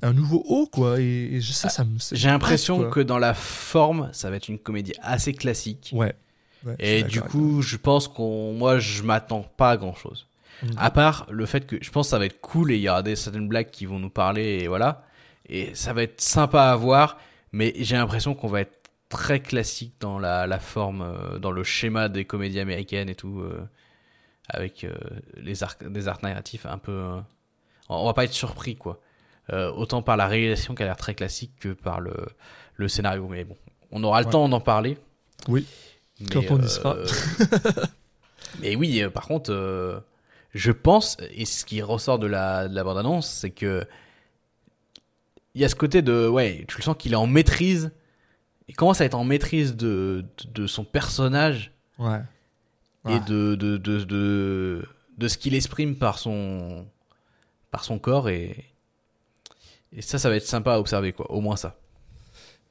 un 0.03 0.13
nouveau 0.13 0.43
haut 0.49 0.67
quoi. 0.67 1.01
Et, 1.01 1.05
et 1.37 1.41
je- 1.41 1.53
ça, 1.53 1.69
ça 1.69 1.85
me. 1.85 1.99
ça 1.99 2.15
J'ai 2.17 2.29
l'impression 2.29 2.91
que 2.91 3.01
dans 3.01 3.19
la 3.19 3.35
forme, 3.35 4.11
ça 4.13 4.31
va 4.31 4.37
être 4.37 4.49
une 4.49 4.59
comédie 4.59 4.93
assez 5.03 5.33
classique. 5.33 5.91
Ouais. 5.95 6.15
Et 6.79 7.03
du 7.05 7.23
coup, 7.23 7.63
je 7.63 7.77
pense 7.79 8.07
qu'on, 8.07 8.53
moi, 8.53 8.79
je 8.79 9.03
m'attends 9.03 9.47
pas 9.57 9.71
à 9.71 9.77
grand 9.79 9.95
chose. 9.95 10.27
Mhm. 10.63 10.73
À 10.77 10.91
part 10.91 11.27
le 11.31 11.47
fait 11.47 11.67
que 11.67 11.77
je 11.81 11.91
pense 11.91 12.09
que 12.09 12.11
ça 12.11 12.19
va 12.19 12.27
être 12.27 12.41
cool 12.43 12.71
et 12.71 12.77
il 12.77 12.83
y 12.83 12.89
aura 12.91 13.03
des 13.03 13.17
certaines 13.17 13.49
blagues 13.49 13.71
qui 13.71 13.87
vont 13.87 13.99
nous 13.99 14.11
parler 14.11 14.59
et 14.61 14.69
voilà. 14.69 15.05
Et 15.49 15.71
ça 15.75 15.95
va 15.95 16.03
être 16.03 16.21
sympa 16.21 16.65
à 16.65 16.77
voir, 16.77 17.17
mais 17.53 17.73
j'ai 17.77 17.97
l'impression 17.97 18.35
qu'on 18.35 18.49
va 18.49 18.61
être 18.63 18.91
très 19.09 19.41
classique 19.41 19.95
dans 20.01 20.19
la, 20.19 20.47
la 20.47 20.59
forme, 20.61 21.03
euh, 21.03 21.39
dans 21.39 21.51
le 21.51 21.65
schéma 21.65 22.09
des 22.09 22.25
comédies 22.25 22.61
américaines 22.61 23.09
et 23.09 23.15
tout, 23.17 23.41
euh, 23.41 23.61
avec 24.49 24.85
euh, 24.85 24.95
les 25.37 25.63
arcs, 25.63 25.85
des 25.89 26.07
arcs 26.09 26.23
narratifs 26.23 26.67
un 26.67 26.79
peu. 26.79 26.93
euh, 26.93 27.21
on 27.89 28.07
va 28.07 28.15
pas 28.15 28.25
être 28.25 28.33
surpris 28.33 28.77
quoi. 28.77 29.01
Autant 29.53 30.01
par 30.01 30.17
la 30.17 30.29
réalisation 30.29 30.77
qui 30.77 30.85
a 30.85 30.87
l'air 30.87 30.97
très 30.97 31.15
classique 31.17 31.51
que 31.59 31.71
par 31.71 32.01
le, 32.01 32.15
le 32.77 32.87
scénario. 32.87 33.27
Mais 33.27 33.43
bon, 33.43 33.57
on 33.91 34.05
aura 34.05 34.21
le 34.21 34.27
Ouais. 34.27 34.33
temps 34.33 34.49
d'en 34.49 34.61
parler. 34.61 34.97
Oui. 35.49 35.67
Mais, 36.21 36.27
Quand 36.29 36.43
on 36.51 36.63
y 36.63 36.69
sera. 36.69 36.97
mais 38.61 38.77
oui, 38.77 39.03
par 39.13 39.27
contre, 39.27 40.05
je 40.55 40.71
pense, 40.73 41.17
et 41.33 41.45
ce 41.47 41.65
qui 41.65 41.83
ressort 41.83 42.21
de 42.21 42.29
la, 42.29 42.69
de 42.69 42.75
la 42.77 42.85
bande-annonce, 42.85 43.29
c'est 43.29 43.51
que 43.51 43.85
il 45.55 45.61
y 45.61 45.65
a 45.65 45.69
ce 45.69 45.75
côté 45.75 46.03
de, 46.03 46.29
ouais, 46.29 46.65
tu 46.69 46.77
le 46.79 46.83
sens 46.83 46.97
qu'il 46.99 47.13
est 47.13 47.17
en 47.17 47.27
maîtrise. 47.27 47.91
Il 48.69 48.77
commence 48.77 49.01
à 49.01 49.05
être 49.05 49.15
en 49.17 49.25
maîtrise 49.25 49.75
de, 49.77 50.25
de, 50.45 50.63
de 50.63 50.67
son 50.67 50.85
personnage 50.85 51.73
Ouais. 51.99 52.21
et 53.09 53.13
Ouais. 53.15 53.21
de, 53.27 53.55
de, 53.57 53.77
de, 53.77 54.85
de 55.19 55.29
ce 55.29 55.37
qu'il 55.39 55.55
exprime 55.55 55.97
par 55.97 56.19
son, 56.19 56.87
par 57.71 57.85
son 57.85 57.99
corps. 57.99 58.29
Et, 58.29 58.65
et 59.93 60.03
ça, 60.03 60.19
ça 60.19 60.29
va 60.29 60.37
être 60.37 60.47
sympa 60.47 60.75
à 60.75 60.79
observer, 60.79 61.13
quoi. 61.13 61.31
Au 61.33 61.41
moins 61.41 61.57
ça. 61.57 61.77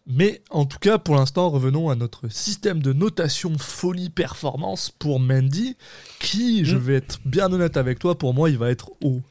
Mais 0.07 0.41
en 0.49 0.65
tout 0.65 0.79
cas, 0.79 0.97
pour 0.97 1.15
l'instant, 1.15 1.49
revenons 1.49 1.89
à 1.89 1.95
notre 1.95 2.29
système 2.29 2.81
de 2.81 2.93
notation 2.93 3.55
folie 3.59 4.09
performance 4.09 4.89
pour 4.89 5.19
Mandy, 5.19 5.75
qui, 6.19 6.65
je 6.65 6.77
Mm. 6.77 6.79
vais 6.79 6.95
être 6.95 7.19
bien 7.25 7.51
honnête 7.51 7.77
avec 7.77 7.99
toi, 7.99 8.17
pour 8.17 8.33
moi, 8.33 8.49
il 8.49 8.57
va 8.57 8.71
être 8.71 8.91
haut. 9.03 9.21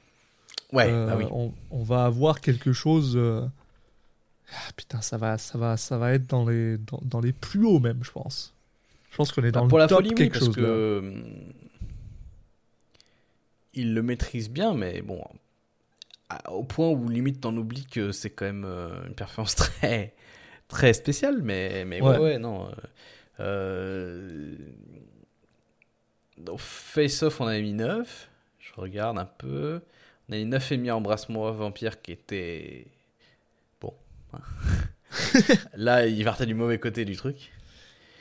Ouais, 0.72 0.86
Euh, 0.88 1.06
bah 1.06 1.16
oui. 1.16 1.24
on, 1.30 1.52
on 1.70 1.82
va 1.82 2.04
avoir 2.04 2.40
quelque 2.40 2.72
chose. 2.72 3.16
euh, 3.16 3.46
ah, 4.52 4.72
putain, 4.76 5.00
ça 5.02 5.16
va, 5.18 5.38
ça 5.38 5.58
va, 5.58 5.76
ça 5.76 5.98
va 5.98 6.12
être 6.14 6.26
dans 6.26 6.46
les, 6.48 6.78
dans, 6.78 7.00
dans 7.02 7.20
les 7.20 7.32
plus 7.32 7.64
hauts 7.64 7.80
même, 7.80 8.02
je 8.02 8.10
pense. 8.12 8.54
Je 9.10 9.16
pense 9.16 9.32
qu'on 9.32 9.44
est 9.44 9.52
dans 9.52 9.62
Bah, 9.62 9.68
pour 9.68 9.78
le 9.78 9.84
la 9.84 9.88
top 9.88 9.98
folie, 9.98 10.14
oui, 10.14 10.14
quelque 10.16 10.34
parce 10.34 10.46
chose. 10.46 10.56
que 10.56 10.60
là. 10.60 10.66
euh, 10.68 11.22
il 13.74 13.94
le 13.94 14.02
maîtrise 14.02 14.50
bien, 14.50 14.74
mais 14.74 15.00
bon, 15.02 15.22
au 16.48 16.64
point 16.64 16.88
où 16.90 17.08
limite 17.08 17.40
t'en 17.40 17.56
oublies 17.56 17.86
que 17.86 18.12
c'est 18.12 18.30
quand 18.30 18.44
même 18.44 18.64
euh, 18.66 19.06
une 19.06 19.14
performance 19.14 19.54
très 19.56 20.14
très 20.68 20.92
spéciale, 20.92 21.40
mais 21.42 21.84
mais 21.86 22.00
ouais, 22.02 22.08
Ouais. 22.10 22.18
ouais, 22.18 22.38
non. 22.38 22.70
euh, 23.40 24.56
dans 26.36 26.56
Face 26.58 27.22
Off, 27.22 27.40
on 27.40 27.46
avait 27.46 27.62
mis 27.62 27.72
9. 27.72 28.30
Je 28.58 28.72
regarde 28.80 29.18
un 29.18 29.24
peu. 29.24 29.80
On 30.28 30.32
a 30.34 30.36
mis 30.36 30.44
9 30.44 30.72
et 30.72 30.76
demi 30.76 30.90
à 30.90 30.96
Embrasse-moi 30.96 31.50
Vampire 31.52 32.00
qui 32.02 32.12
était 32.12 32.86
bon. 33.80 33.94
hein. 34.32 34.40
Là, 35.74 36.06
il 36.06 36.22
partait 36.24 36.46
du 36.46 36.55
mauvais 36.55 36.78
côté 36.78 37.05
du 37.05 37.16
truc. 37.16 37.50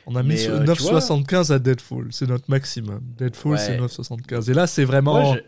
On 0.06 0.16
a 0.16 0.24
mis 0.24 0.30
mais, 0.30 0.38
sur- 0.38 0.54
euh, 0.54 0.60
tu 0.74 0.82
vois- 0.84 1.00
9,75 1.02 1.52
à 1.52 1.60
Deadfall, 1.60 2.08
c'est 2.12 2.28
notre 2.28 2.50
maximum. 2.50 3.02
Deadfall, 3.18 3.52
Ouais. 3.54 3.58
c'est 3.58 3.78
9,75. 3.78 4.50
Et 4.50 4.54
là, 4.54 4.66
c'est 4.68 4.86
vraiment, 4.86 5.36
je- 5.36 5.40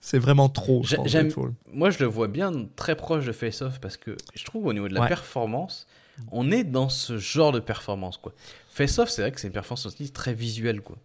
c'est 0.00 0.18
vraiment 0.18 0.48
trop. 0.48 0.82
je 0.82 0.88
J'ai- 0.90 0.96
pense, 0.96 1.08
j'aime- 1.08 1.24
Deadfall. 1.26 1.52
Moi, 1.72 1.90
je 1.90 1.98
le 1.98 2.06
vois 2.06 2.28
bien 2.28 2.50
très 2.74 2.96
proche 2.96 3.26
de 3.26 3.32
Face 3.32 3.60
Off 3.60 3.78
parce 3.80 3.98
que 3.98 4.16
je 4.34 4.44
trouve 4.46 4.64
au 4.66 4.72
niveau 4.72 4.88
de 4.88 4.94
la 4.94 5.02
Ouais. 5.02 5.08
performance, 5.08 5.86
on 6.30 6.50
est 6.50 6.64
dans 6.64 6.88
ce 6.88 7.18
genre 7.18 7.52
de 7.52 7.60
performance 7.60 8.16
quoi. 8.16 8.32
Face 8.70 8.98
Off, 8.98 9.10
c'est 9.10 9.20
vrai 9.20 9.30
que 9.32 9.38
c'est 9.40 9.48
une 9.48 9.52
performance 9.52 9.84
aussi 9.84 10.10
très 10.10 10.32
visuelle 10.32 10.80
quoi. 10.80 10.96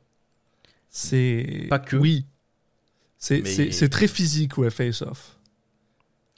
C'est 0.89 1.65
Pas 1.69 1.79
que. 1.79 1.97
Oui. 1.97 2.25
C'est 3.17 3.41
Mais- 3.43 3.89
très 3.89 4.07
physique, 4.07 4.57
ouais, 4.57 4.69
Face 4.69 5.01
Off. 5.01 5.37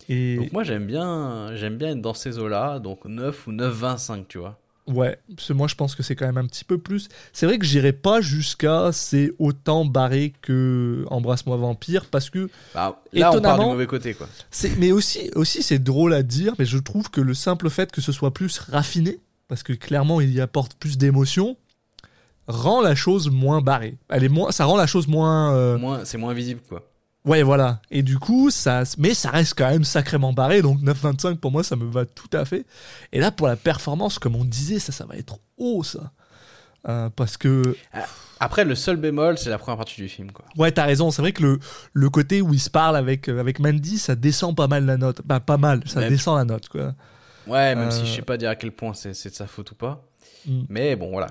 Et 0.07 0.38
Donc 0.38 0.53
moi, 0.53 0.64
j'aime 0.64 0.88
bien, 0.88 1.56
j'aime 1.56 1.77
bien 1.77 1.89
être 1.91 2.01
dans 2.01 2.14
ces 2.14 2.39
eaux-là, 2.39 2.80
donc 2.80 3.06
9 3.06 3.47
ou 3.47 3.51
9,25, 3.51 4.26
tu 4.27 4.38
vois. 4.39 4.57
ouais, 4.88 5.19
parce 5.35 5.49
que 5.49 5.53
moi 5.53 5.68
je 5.68 5.76
pense 5.76 5.93
que 5.93 6.01
c'est 6.01 6.15
quand 6.15 6.26
même 6.26 6.39
un 6.39 6.47
petit 6.47 6.64
peu 6.64 6.80
plus. 6.80 7.10
C'est 7.31 7.45
vrai 7.45 7.60
que 7.60 7.65
j'irai 7.65 7.93
pas 7.93 8.22
jusqu'à 8.22 8.91
c'est 8.91 9.31
autant 9.38 9.85
barré 9.85 10.34
que 10.41 11.06
Embrasse-moi 11.11 11.57
vampire 11.57 12.06
parce 12.10 12.31
que 12.31 12.49
Bah, 12.73 12.99
là, 13.14 13.30
on 13.30 13.34
part 13.34 13.34
du 13.34 13.38
Étonnamment- 13.38 13.69
mauvais 13.72 13.85
côté 13.85 14.15
quoi. 14.15 14.27
mais 14.80 14.91
aussi 14.91 15.30
aussi 15.35 15.61
c'est 15.61 15.77
drôle 15.77 16.14
à 16.15 16.23
dire, 16.23 16.56
mais 16.57 16.65
je 16.65 16.80
trouve 16.80 17.11
que 17.11 17.22
le 17.22 17.35
simple 17.35 17.69
fait 17.69 17.91
que 17.91 18.01
ce 18.01 18.11
soit 18.11 18.34
plus 18.34 18.57
raffiné 18.57 19.19
parce 19.47 19.61
que 19.61 19.73
clairement 19.73 20.22
il 20.22 20.31
y 20.34 20.41
apporte 20.41 20.73
plus 20.73 20.97
d'émotion 20.97 21.56
rend 22.49 22.81
la 22.81 22.95
chose 22.95 23.30
moins 23.30 23.61
barrée. 23.61 23.97
Elle 24.09 24.23
est 24.26 24.30
moins 24.30 24.51
ça 24.51 24.65
rend 24.65 24.76
la 24.76 24.88
chose 24.88 25.07
moins 25.07 25.53
euh, 25.55 25.77
Moins, 25.77 26.03
c'est 26.03 26.17
moins 26.17 26.34
visible 26.34 26.61
quoi. 26.67 26.81
Ouais, 27.26 27.43
voilà. 27.43 27.81
Et 27.91 28.01
du 28.01 28.17
coup, 28.17 28.49
ça, 28.49 28.84
mais 28.97 29.13
ça 29.13 29.30
reste 29.30 29.53
quand 29.55 29.69
même 29.69 29.84
sacrément 29.84 30.31
barré. 30.34 30.61
Donc 30.61 30.80
9,25 30.81 31.35
pour 31.35 31.51
moi, 31.51 31.63
ça 31.63 31.76
me 31.76 31.85
va 31.85 32.05
tout 32.05 32.30
à 32.34 32.45
fait. 32.45 32.65
Et 33.11 33.19
là, 33.19 33.30
pour 33.30 33.47
la 33.47 33.57
performance, 33.57 34.19
comme 34.19 34.35
on 34.38 34.45
disait, 34.45 34.80
ça, 34.80 34.91
ça 34.93 35.05
va 35.05 35.15
être 35.17 35.38
haut, 35.57 35.84
ça. 35.84 36.11
Euh, 36.88 37.09
parce 37.13 37.35
que 37.35 37.76
Après, 38.39 38.63
le 38.63 38.73
seul 38.73 38.95
bémol, 38.95 39.38
c'est 39.38 39.49
la 39.49 39.57
première 39.57 39.76
partie 39.77 40.01
du 40.01 40.07
film, 40.07 40.31
quoi. 40.31 40.45
Ouais, 40.57 40.71
t'as 40.71 40.85
raison. 40.85 41.11
C'est 41.11 41.21
vrai 41.21 41.34
que 41.34 41.43
le, 41.43 41.59
le 41.93 42.09
côté 42.09 42.41
où 42.41 42.53
il 42.53 42.59
se 42.59 42.69
parle 42.69 42.95
avec, 42.95 43.27
euh, 43.27 43.38
avec 43.39 43.59
Mandy, 43.59 43.99
ça 43.99 44.15
descend 44.15 44.55
pas 44.55 44.67
mal 44.67 44.85
la 44.85 44.95
note. 44.95 45.21
Bah, 45.26 45.41
pas 45.41 45.57
mal, 45.57 45.81
ça 45.85 45.99
Même- 45.99 46.09
descend 46.09 46.38
la 46.38 46.45
note, 46.45 46.69
quoi. 46.69 46.93
Ouais, 47.47 47.76
même 47.76 47.91
si 47.91 48.01
Euh. 48.01 48.05
je 48.05 48.15
sais 48.15 48.21
pas 48.21 48.38
dire 48.38 48.49
à 48.49 48.55
quel 48.55 48.71
point 48.71 48.93
c'est 48.93 49.13
c'est 49.13 49.30
de 49.30 49.35
sa 49.35 49.45
faute 49.45 49.71
ou 49.71 49.76
pas. 49.76 50.05
Mm. 50.47 50.61
Mais 50.69 50.95
bon, 50.95 51.11
voilà. 51.11 51.27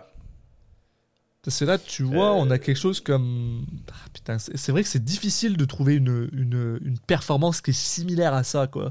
C'est 1.47 1.65
là, 1.65 1.79
tu 1.79 2.03
vois, 2.03 2.33
Euh. 2.33 2.33
on 2.35 2.51
a 2.51 2.59
quelque 2.59 2.77
chose 2.77 3.01
comme. 3.01 3.65
Ah, 3.91 4.09
putain, 4.13 4.39
c'est 4.39 4.71
vrai 4.71 4.83
que 4.83 4.89
c'est 4.89 5.03
difficile 5.03 5.57
de 5.57 5.65
trouver 5.65 5.95
une, 5.95 6.29
une, 6.33 6.79
une 6.85 6.99
performance 6.99 7.61
qui 7.63 7.71
est 7.71 7.73
similaire 7.73 8.35
à 8.35 8.43
ça, 8.45 8.67
quoi. 8.67 8.89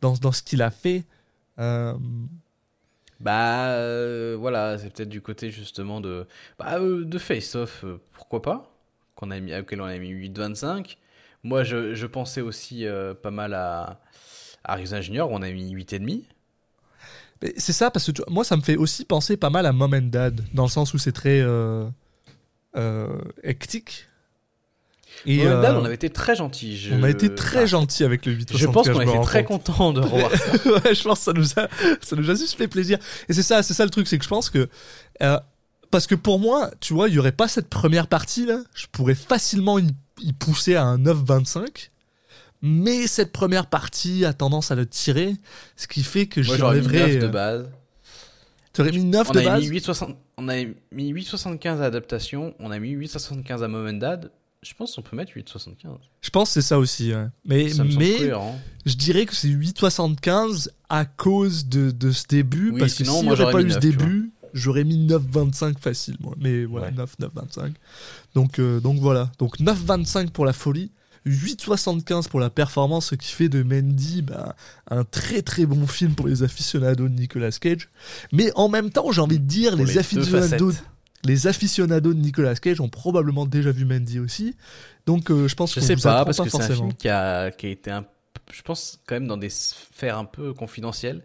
Dans, 0.00 0.14
dans 0.14 0.30
ce 0.32 0.42
qu'il 0.42 0.62
a 0.62 0.70
fait. 0.70 1.04
Euh, 1.58 1.94
Bah, 3.20 3.70
euh, 3.72 4.36
voilà, 4.38 4.78
c'est 4.78 4.90
peut-être 4.90 5.08
du 5.08 5.20
côté 5.20 5.50
justement 5.50 6.00
de, 6.00 6.26
bah, 6.58 6.78
euh, 6.78 7.04
de 7.04 7.18
Face 7.18 7.54
Off, 7.56 7.82
euh, 7.84 8.00
pourquoi 8.12 8.42
pas, 8.42 8.70
qu'on 9.16 9.30
a 9.32 9.40
mis, 9.40 9.52
auquel 9.56 9.80
on 9.80 9.86
a 9.86 9.98
mis 9.98 10.10
8,25. 10.10 10.98
Moi, 11.42 11.64
je, 11.64 11.94
je 11.94 12.06
pensais 12.06 12.40
aussi 12.40 12.86
euh, 12.86 13.14
pas 13.14 13.32
mal 13.32 13.54
à, 13.54 14.00
à 14.64 14.72
Arizona 14.74 15.00
Junior, 15.00 15.30
où 15.30 15.34
on 15.34 15.42
a 15.42 15.50
mis 15.50 15.72
8,5. 15.74 16.24
C'est 17.56 17.72
ça, 17.72 17.90
parce 17.90 18.06
que 18.06 18.12
tu 18.12 18.22
vois, 18.22 18.32
moi, 18.32 18.44
ça 18.44 18.56
me 18.56 18.62
fait 18.62 18.76
aussi 18.76 19.04
penser 19.04 19.36
pas 19.36 19.50
mal 19.50 19.66
à 19.66 19.72
Mom 19.72 19.94
and 19.94 20.08
Dad, 20.10 20.44
dans 20.54 20.64
le 20.64 20.68
sens 20.70 20.92
où 20.94 20.98
c'est 20.98 21.12
très 21.12 21.40
euh, 21.40 21.86
euh, 22.76 23.08
hectique. 23.42 24.06
Et, 25.26 25.38
Mom 25.38 25.46
and 25.58 25.62
Dad, 25.62 25.74
euh, 25.74 25.80
on 25.80 25.84
avait 25.84 25.94
été 25.94 26.10
très 26.10 26.36
gentils. 26.36 26.76
je- 26.76 26.94
on 26.94 27.02
a 27.02 27.10
été 27.10 27.34
très 27.34 27.60
bah, 27.60 27.66
gentil 27.66 28.04
avec 28.04 28.24
le 28.26 28.32
8 28.32 28.56
Je 28.56 28.66
pense 28.66 28.88
qu'on 28.88 29.00
a 29.00 29.04
me 29.04 29.08
été 29.08 29.18
rends 29.18 29.24
très 29.24 29.44
compte. 29.44 29.64
contents 29.64 29.92
de 29.92 30.00
revoir 30.02 30.30
ça. 30.30 30.52
ouais, 30.70 30.94
je 30.94 31.02
pense 31.02 31.18
que 31.18 31.24
ça 31.24 31.32
nous 31.32 31.48
a, 31.56 31.68
ça 32.00 32.16
nous 32.16 32.30
a 32.30 32.34
juste 32.34 32.54
fait 32.56 32.68
plaisir. 32.68 32.98
Et 33.28 33.32
c'est 33.32 33.42
ça, 33.42 33.62
c'est 33.62 33.74
ça 33.74 33.84
le 33.84 33.90
truc, 33.90 34.06
c'est 34.06 34.18
que 34.18 34.24
je 34.24 34.28
pense 34.28 34.48
que, 34.50 34.68
euh, 35.22 35.38
parce 35.90 36.06
que 36.06 36.14
pour 36.14 36.38
moi, 36.38 36.70
tu 36.80 36.92
vois, 36.94 37.08
il 37.08 37.14
y 37.14 37.18
aurait 37.18 37.32
pas 37.32 37.48
cette 37.48 37.68
première 37.68 38.06
partie 38.06 38.46
là, 38.46 38.60
je 38.74 38.86
pourrais 38.92 39.14
facilement 39.16 39.78
y, 39.78 39.88
y 40.20 40.32
pousser 40.32 40.74
à 40.76 40.84
un 40.84 40.98
9,25. 40.98 41.90
Mais 42.62 43.06
cette 43.06 43.32
première 43.32 43.66
partie 43.66 44.24
a 44.24 44.32
tendance 44.32 44.70
à 44.70 44.74
le 44.74 44.86
tirer, 44.86 45.36
ce 45.76 45.86
qui 45.86 46.02
fait 46.02 46.26
que 46.26 46.40
Moi, 46.40 46.56
j'aurais 46.56 46.80
mis 46.80 46.82
j'enlèverais. 46.88 47.12
9 47.14 47.20
de 47.20 47.26
euh, 47.26 47.28
base. 47.28 47.70
Tu 48.72 48.80
aurais 48.80 48.92
mis 48.92 49.04
9 49.04 49.28
On 49.30 49.32
de 49.32 49.40
base 49.40 49.60
mis 49.68 49.78
8,60 49.78 50.14
on 50.40 50.48
avait 50.48 50.74
mis 50.92 51.12
8,75 51.12 51.80
à 51.80 51.84
adaptation, 51.84 52.54
on 52.60 52.70
a 52.70 52.78
mis 52.78 52.94
8,75 52.94 53.62
à 53.64 53.68
Mom 53.68 53.86
and 53.88 53.94
Dad. 53.94 54.30
Je 54.62 54.72
pense 54.74 54.94
qu'on 54.96 55.02
peut 55.02 55.16
mettre 55.16 55.32
8,75. 55.32 55.98
Je 56.20 56.30
pense 56.30 56.48
que 56.50 56.54
c'est 56.54 56.66
ça 56.66 56.78
aussi. 56.78 57.12
ouais. 57.14 57.26
Mais, 57.44 57.68
Ça 57.70 57.84
mais 57.84 58.16
cohérent. 58.16 58.58
je 58.86 58.94
dirais 58.94 59.24
que 59.26 59.34
c'est 59.34 59.48
8,75 59.48 60.68
à 60.88 61.04
cause 61.04 61.66
de, 61.66 61.90
de 61.90 62.10
ce 62.10 62.26
début. 62.28 62.70
Oui, 62.72 62.80
parce 62.80 62.94
que 62.94 63.04
sinon, 63.04 63.22
moi, 63.22 63.32
aurait 63.34 63.42
j'aurais 63.42 63.52
pas 63.52 63.60
eu 63.62 63.70
ce 63.70 63.74
9, 63.76 63.80
tu 63.80 63.90
début, 63.90 64.30
j'aurais 64.54 64.84
mis 64.84 65.06
9,25 65.06 65.78
facile. 65.78 66.16
Moi. 66.20 66.34
Mais 66.38 66.64
voilà, 66.64 66.88
Ouais. 66.88 66.92
9, 66.92 67.14
9,25. 67.20 67.72
Donc, 68.34 68.58
euh, 68.58 68.80
donc 68.80 68.98
voilà. 68.98 69.30
Donc 69.38 69.58
9,25 69.60 70.30
pour 70.30 70.44
la 70.44 70.52
folie. 70.52 70.90
8,75 71.26 72.28
pour 72.28 72.40
la 72.40 72.50
performance, 72.50 73.06
ce 73.10 73.14
qui 73.14 73.32
fait 73.32 73.48
de 73.48 73.62
Mendy 73.62 74.22
bah, 74.22 74.56
un 74.90 75.04
très 75.04 75.42
très 75.42 75.66
bon 75.66 75.86
film 75.86 76.14
pour 76.14 76.28
les 76.28 76.42
aficionados 76.42 77.08
de 77.08 77.14
Nicolas 77.14 77.50
Cage. 77.52 77.88
Mais 78.32 78.50
en 78.54 78.68
même 78.68 78.90
temps, 78.90 79.10
j'ai 79.12 79.20
envie 79.20 79.38
de 79.38 79.44
dire, 79.46 79.76
les, 79.76 79.84
les 79.84 79.98
aficionados, 79.98 80.72
les 81.24 81.46
aficionados 81.46 82.14
de 82.14 82.18
Nicolas 82.20 82.54
Cage 82.54 82.80
ont 82.80 82.88
probablement 82.88 83.46
déjà 83.46 83.70
vu 83.72 83.84
Mendy 83.84 84.18
aussi. 84.18 84.56
Donc 85.06 85.30
euh, 85.30 85.48
je 85.48 85.54
pense 85.54 85.74
Je 85.74 85.80
sais 85.80 85.94
vous 85.94 86.02
pas, 86.02 86.24
parce 86.24 86.38
que 86.38 86.48
c'est 86.50 86.56
un 86.56 86.60
film 86.76 86.94
qui 86.94 87.08
a, 87.08 87.50
qui 87.50 87.66
a 87.66 87.70
été 87.70 87.90
un 87.90 88.04
je 88.52 88.62
pense 88.62 88.98
quand 89.06 89.14
même 89.16 89.26
dans 89.26 89.36
des 89.36 89.50
sphères 89.50 90.16
un 90.16 90.24
peu 90.24 90.54
confidentielles. 90.54 91.22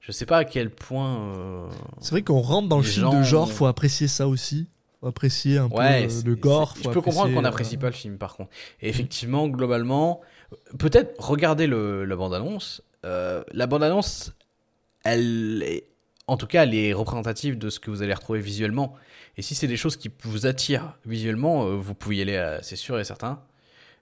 Je 0.00 0.10
sais 0.10 0.26
pas 0.26 0.38
à 0.38 0.44
quel 0.44 0.70
point. 0.70 1.18
euh, 1.36 1.68
C'est 2.00 2.10
vrai 2.12 2.22
qu'on 2.22 2.40
rentre 2.40 2.68
dans 2.68 2.78
le 2.78 2.82
film 2.82 3.06
de 3.10 3.16
gens- 3.18 3.24
genre, 3.24 3.52
faut 3.52 3.66
apprécier 3.66 4.08
ça 4.08 4.26
aussi. 4.26 4.66
Faut 5.00 5.06
apprécier 5.06 5.58
un 5.58 5.68
Ouais, 5.68 6.06
peu 6.06 6.12
euh, 6.12 6.22
le 6.24 6.34
gore. 6.34 6.74
Je 6.76 6.88
peux 6.88 7.00
comprendre 7.00 7.32
qu'on 7.32 7.38
euh, 7.38 7.42
n'apprécie 7.42 7.76
pas 7.76 7.86
le 7.86 7.92
film, 7.92 8.18
par 8.18 8.34
contre. 8.36 8.50
Et 8.80 8.88
effectivement, 8.88 9.48
globalement, 9.48 10.20
peut-être 10.78 11.14
regarder 11.24 11.66
le, 11.66 12.04
la 12.04 12.16
bande-annonce. 12.16 12.82
Euh, 13.04 13.44
la 13.52 13.66
bande-annonce, 13.66 14.32
elle 15.04 15.62
est, 15.64 15.84
en 16.26 16.36
tout 16.36 16.46
cas, 16.48 16.64
elle 16.64 16.74
est 16.74 16.92
représentative 16.92 17.56
de 17.58 17.70
ce 17.70 17.78
que 17.78 17.90
vous 17.90 18.02
allez 18.02 18.12
retrouver 18.14 18.40
visuellement. 18.40 18.94
Et 19.36 19.42
si 19.42 19.54
c'est 19.54 19.68
des 19.68 19.76
choses 19.76 19.96
qui 19.96 20.10
vous 20.24 20.46
attirent 20.46 20.98
visuellement, 21.06 21.64
euh, 21.66 21.76
vous 21.76 21.94
pouvez 21.94 22.16
y 22.16 22.22
aller, 22.22 22.34
euh, 22.36 22.58
c'est 22.62 22.74
sûr 22.76 22.98
et 22.98 23.04
certain. 23.04 23.40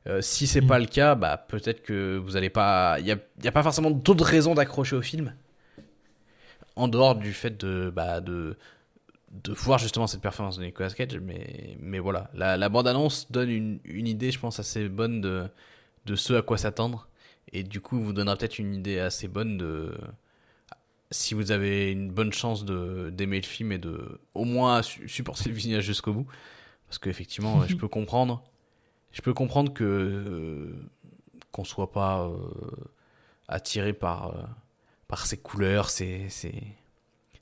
Euh, 0.07 0.23
si 0.23 0.47
c'est 0.47 0.63
Mm. 0.63 0.67
pas 0.67 0.79
le 0.79 0.87
cas, 0.87 1.15
bah 1.15 1.37
peut-être 1.37 1.83
que 1.83 2.17
vous 2.17 2.37
allez 2.37 2.49
pas. 2.49 2.97
Il 3.01 3.07
y 3.07 3.13
a, 3.13 3.17
a 3.45 3.53
pas 3.53 3.63
forcément 3.63 3.91
d'autres 3.91 4.25
raisons 4.25 4.55
d'accrocher 4.55 4.97
au 4.97 5.03
film 5.03 5.35
en 6.77 6.89
dehors 6.89 7.17
du 7.17 7.33
fait 7.33 7.57
de 7.59 7.91
bah 7.95 8.21
de 8.21 8.57
de 9.45 9.53
voir 9.53 9.79
justement 9.79 10.07
cette 10.07 10.21
performance 10.21 10.59
de 10.59 10.65
Nicolas 10.65 10.91
Cage, 10.91 11.19
mais, 11.19 11.77
mais 11.81 11.99
voilà, 11.99 12.31
la, 12.35 12.69
bande-annonce 12.69 13.31
donne 13.31 13.51
une, 13.51 13.81
une 13.85 14.07
idée, 14.07 14.31
je 14.31 14.39
pense, 14.39 14.59
assez 14.59 14.89
bonne 14.89 15.21
de, 15.21 15.49
de 16.07 16.17
ce 16.17 16.35
à 16.35 16.43
quoi 16.43 16.59
s'attendre, 16.59 17.09
et 17.53 17.63
du 17.63 17.81
coup 17.81 18.01
vous 18.01 18.13
donnera 18.13 18.37
peut-être 18.37 18.59
une 18.59 18.75
idée 18.75 18.99
assez 18.99 19.29
bonne 19.29 19.57
de 19.59 19.95
si 21.13 21.35
vous 21.35 21.53
avez 21.53 21.93
une 21.93 22.11
bonne 22.11 22.33
chance 22.33 22.65
d'aimer 22.65 23.37
le 23.41 23.47
film 23.47 23.71
et 23.73 23.79
de 23.79 24.21
au 24.35 24.45
moins 24.45 24.83
su- 24.83 25.09
supporter 25.09 25.49
le 25.49 25.55
visionnage 25.55 25.85
jusqu'au 25.85 26.13
bout, 26.13 26.27
parce 26.89 26.99
qu'effectivement, 26.99 27.65
je 27.67 27.77
peux 27.77 27.89
comprendre, 27.89 28.43
je 29.13 29.23
peux 29.23 29.33
comprendre 29.35 29.73
que 29.73 29.85
euh, 29.85 30.75
qu'on 31.53 31.65
soit 31.65 31.93
pas 31.93 32.27
euh, 32.27 32.37
attiré 33.49 33.93
par 33.93 34.31
euh, 34.31 34.43
par 35.09 35.27
ses 35.27 35.37
couleurs, 35.37 35.91
ses, 35.91 36.29
ses, 36.29 36.55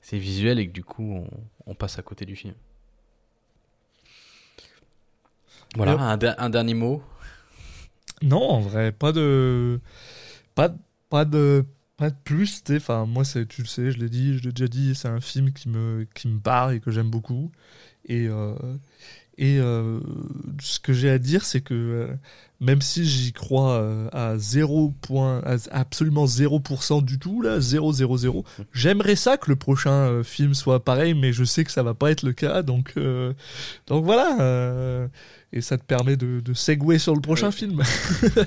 ses 0.05 0.19
visuels 0.19 0.59
et 0.59 0.67
que 0.67 0.71
du 0.71 0.83
coup 0.83 1.15
on, 1.15 1.27
on 1.65 1.73
passe 1.73 1.97
à 1.97 2.03
côté 2.03 2.25
du 2.27 2.35
film. 2.35 2.53
Voilà, 5.75 5.93
un, 5.99 6.15
der- 6.17 6.35
un 6.37 6.51
dernier 6.51 6.75
mot. 6.75 7.01
Non, 8.21 8.47
en 8.49 8.59
vrai, 8.61 8.91
pas 8.91 9.11
de. 9.11 9.81
Pas, 10.53 10.69
pas 11.09 11.25
de. 11.25 11.65
Pas 11.97 12.11
de 12.11 12.15
plus. 12.23 12.61
Enfin, 12.69 13.05
moi, 13.05 13.25
c'est, 13.25 13.47
tu 13.47 13.61
le 13.61 13.67
sais, 13.67 13.91
je 13.91 13.97
l'ai 13.97 14.09
dit, 14.09 14.37
je 14.37 14.43
l'ai 14.43 14.51
déjà 14.51 14.67
dit, 14.67 14.93
c'est 14.95 15.07
un 15.07 15.21
film 15.21 15.51
qui 15.53 15.69
me, 15.69 16.05
qui 16.13 16.27
me 16.27 16.39
parle 16.39 16.75
et 16.75 16.79
que 16.79 16.91
j'aime 16.91 17.09
beaucoup. 17.09 17.51
Et, 18.05 18.27
euh, 18.27 18.53
et 19.37 19.59
euh, 19.59 19.99
ce 20.61 20.79
que 20.79 20.93
j'ai 20.93 21.09
à 21.09 21.17
dire, 21.17 21.43
c'est 21.43 21.59
que 21.59 21.73
euh, 21.73 22.07
même 22.61 22.81
si 22.81 23.05
j'y 23.05 23.33
crois 23.33 23.73
euh, 23.73 24.07
à 24.13 24.37
0 24.37 24.93
point, 25.01 25.41
à 25.45 25.57
absolument 25.71 26.25
0% 26.25 27.03
du 27.03 27.19
tout, 27.19 27.41
là, 27.41 27.59
0, 27.59 27.91
0, 27.91 28.17
0, 28.17 28.45
j'aimerais 28.71 29.17
ça 29.17 29.35
que 29.35 29.49
le 29.49 29.57
prochain 29.57 30.23
film 30.23 30.53
soit 30.53 30.85
pareil, 30.85 31.13
mais 31.13 31.33
je 31.33 31.43
sais 31.43 31.65
que 31.65 31.71
ça 31.71 31.83
va 31.83 31.93
pas 31.93 32.11
être 32.11 32.23
le 32.23 32.31
cas. 32.31 32.61
Donc, 32.61 32.93
donc 33.87 34.05
voilà. 34.05 35.09
et 35.51 35.61
ça 35.61 35.77
te 35.77 35.83
permet 35.83 36.15
de, 36.15 36.39
de 36.39 36.53
segway 36.53 36.97
sur 36.97 37.13
le 37.13 37.21
prochain 37.21 37.51
film. 37.51 37.83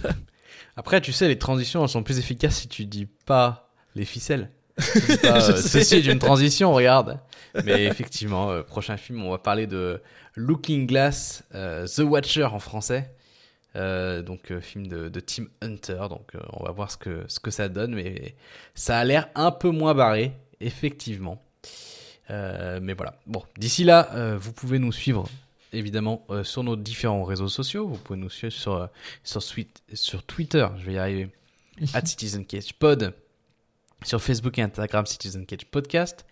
Après, 0.76 1.00
tu 1.00 1.12
sais, 1.12 1.28
les 1.28 1.38
transitions 1.38 1.82
elles 1.82 1.88
sont 1.88 2.02
plus 2.02 2.18
efficaces 2.18 2.60
si 2.60 2.68
tu 2.68 2.86
dis 2.86 3.08
pas 3.26 3.72
les 3.94 4.04
ficelles. 4.04 4.50
Pas, 5.22 5.40
ceci 5.40 5.96
est 5.96 6.06
une 6.06 6.20
transition, 6.20 6.72
regarde. 6.72 7.18
Mais 7.64 7.86
effectivement, 7.86 8.62
prochain 8.62 8.96
film, 8.96 9.24
on 9.24 9.30
va 9.32 9.38
parler 9.38 9.66
de 9.66 10.00
Looking 10.38 10.86
Glass, 10.86 11.44
euh, 11.54 11.86
The 11.86 12.00
Watcher 12.00 12.44
en 12.44 12.58
français. 12.58 13.10
Euh, 13.76 14.22
donc 14.22 14.50
euh, 14.50 14.60
film 14.60 14.86
de, 14.86 15.08
de 15.08 15.20
Tim 15.20 15.44
Hunter. 15.62 16.06
Donc 16.08 16.34
euh, 16.34 16.40
on 16.52 16.64
va 16.64 16.72
voir 16.72 16.90
ce 16.90 16.96
que, 16.96 17.24
ce 17.28 17.38
que 17.38 17.50
ça 17.50 17.68
donne. 17.68 17.94
Mais 17.94 18.34
ça 18.74 18.98
a 18.98 19.04
l'air 19.04 19.28
un 19.34 19.50
peu 19.50 19.70
moins 19.70 19.94
barré, 19.94 20.32
effectivement. 20.60 21.42
Mais 22.30 22.92
voilà. 22.92 23.18
Bon, 23.26 23.42
d'ici 23.56 23.84
là, 23.84 24.36
vous 24.36 24.52
pouvez 24.52 24.78
nous 24.78 24.92
suivre 24.92 25.26
évidemment 25.72 26.26
sur 26.42 26.62
nos 26.62 26.76
différents 26.76 27.24
réseaux 27.24 27.48
sociaux. 27.48 27.88
Vous 27.88 27.96
pouvez 27.96 28.18
nous 28.18 28.28
suivre 28.28 28.52
sur, 28.52 28.86
sur, 29.24 29.42
sur 29.94 30.22
Twitter, 30.24 30.66
je 30.76 30.84
vais 30.84 30.92
y 30.92 30.98
arriver, 30.98 31.30
at 31.94 32.04
Citizen 32.04 32.44
Cage 32.44 32.74
Pod, 32.74 33.14
sur 34.04 34.20
Facebook 34.20 34.58
et 34.58 34.62
Instagram 34.62 35.06
Citizen 35.06 35.46
Cage 35.46 35.64
Podcast. 35.70 36.26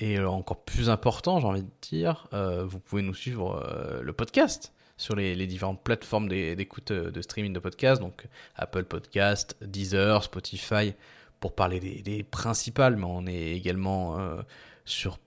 Et 0.00 0.16
euh, 0.16 0.30
encore 0.30 0.62
plus 0.62 0.90
important, 0.90 1.40
j'ai 1.40 1.46
envie 1.46 1.62
de 1.64 1.70
dire, 1.82 2.28
euh, 2.32 2.64
vous 2.64 2.78
pouvez 2.78 3.02
nous 3.02 3.14
suivre 3.14 3.60
euh, 3.66 4.00
le 4.00 4.12
podcast 4.12 4.72
sur 4.96 5.16
les, 5.16 5.46
différentes 5.48 5.82
plateformes 5.82 6.28
d'é- 6.28 6.54
d'écoute 6.54 6.92
de 6.92 7.20
streaming 7.20 7.52
de 7.52 7.58
podcasts, 7.58 8.00
donc 8.00 8.26
Apple 8.54 8.84
Podcast, 8.84 9.56
Deezer, 9.60 10.22
Spotify, 10.22 10.94
pour 11.40 11.54
parler 11.54 11.80
des, 11.80 12.22
principales, 12.24 12.96
mais 12.96 13.04
on 13.04 13.26
est 13.26 13.52
également 13.52 14.18
sur 14.84 15.20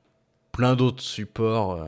plein 0.52 0.76
d'autres 0.76 1.02
supports, 1.02 1.80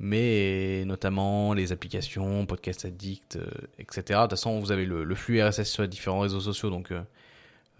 mais 0.00 0.82
notamment 0.84 1.54
les 1.54 1.70
applications, 1.70 2.44
Podcast 2.44 2.86
Addict, 2.86 3.38
etc. 3.78 4.02
De 4.02 4.14
toute 4.22 4.30
façon, 4.30 4.58
vous 4.58 4.72
avez 4.72 4.84
le, 4.84 5.04
le 5.04 5.14
flux 5.14 5.40
RSS 5.40 5.70
sur 5.70 5.82
les 5.82 5.88
différents 5.88 6.20
réseaux 6.20 6.40
sociaux, 6.40 6.70
donc 6.70 6.92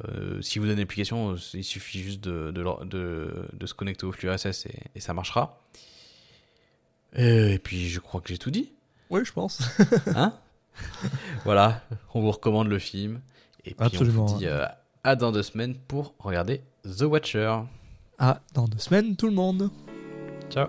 euh, 0.05 0.09
euh, 0.39 0.43
si 0.43 0.59
vous 0.59 0.64
avez 0.66 0.74
une 0.74 0.81
application, 0.81 1.32
euh, 1.32 1.36
il 1.55 1.64
suffit 1.64 2.01
juste 2.02 2.20
de, 2.20 2.51
de, 2.51 2.60
leur- 2.62 2.85
de- 2.86 3.48
de 3.52 3.66
se 3.66 3.74
connecter 3.74 4.05
au 4.06 4.12
flux 4.12 4.31
RSS 4.31 4.66
et, 4.66 4.81
et 4.94 5.01
ça 5.01 5.14
marchera. 5.14 5.60
Et, 7.14 7.59
puis 7.62 7.89
je 7.89 8.01
crois 8.01 8.20
que 8.20 8.28
j'ai 8.31 8.39
tout 8.39 8.51
dit. 8.51 8.73
oui, 9.10 9.20
je 9.24 9.32
pense. 9.32 9.60
Hein? 10.16 10.32
Voilà, 11.44 11.82
on 12.14 12.23
vous 12.23 12.31
recommande 12.31 12.69
le 12.69 12.78
film. 12.78 13.20
Et 13.64 13.74
puis 13.74 13.86
Absolument, 13.86 14.24
on 14.24 14.27
vous 14.27 14.39
dit 14.39 14.47
euh, 14.47 14.64
à 15.05 15.16
dans 15.16 15.31
deux 15.31 15.43
semaines 15.43 15.77
pour 15.86 16.14
regarder 16.19 16.62
The 16.85 17.02
Watcher. 17.02 17.59
Ah, 18.19 18.40
dans 18.55 18.66
deux 18.66 18.78
semaines, 18.78 19.14
tout 19.16 19.27
le 19.27 19.35
monde. 19.35 19.70
Ciao. 20.51 20.69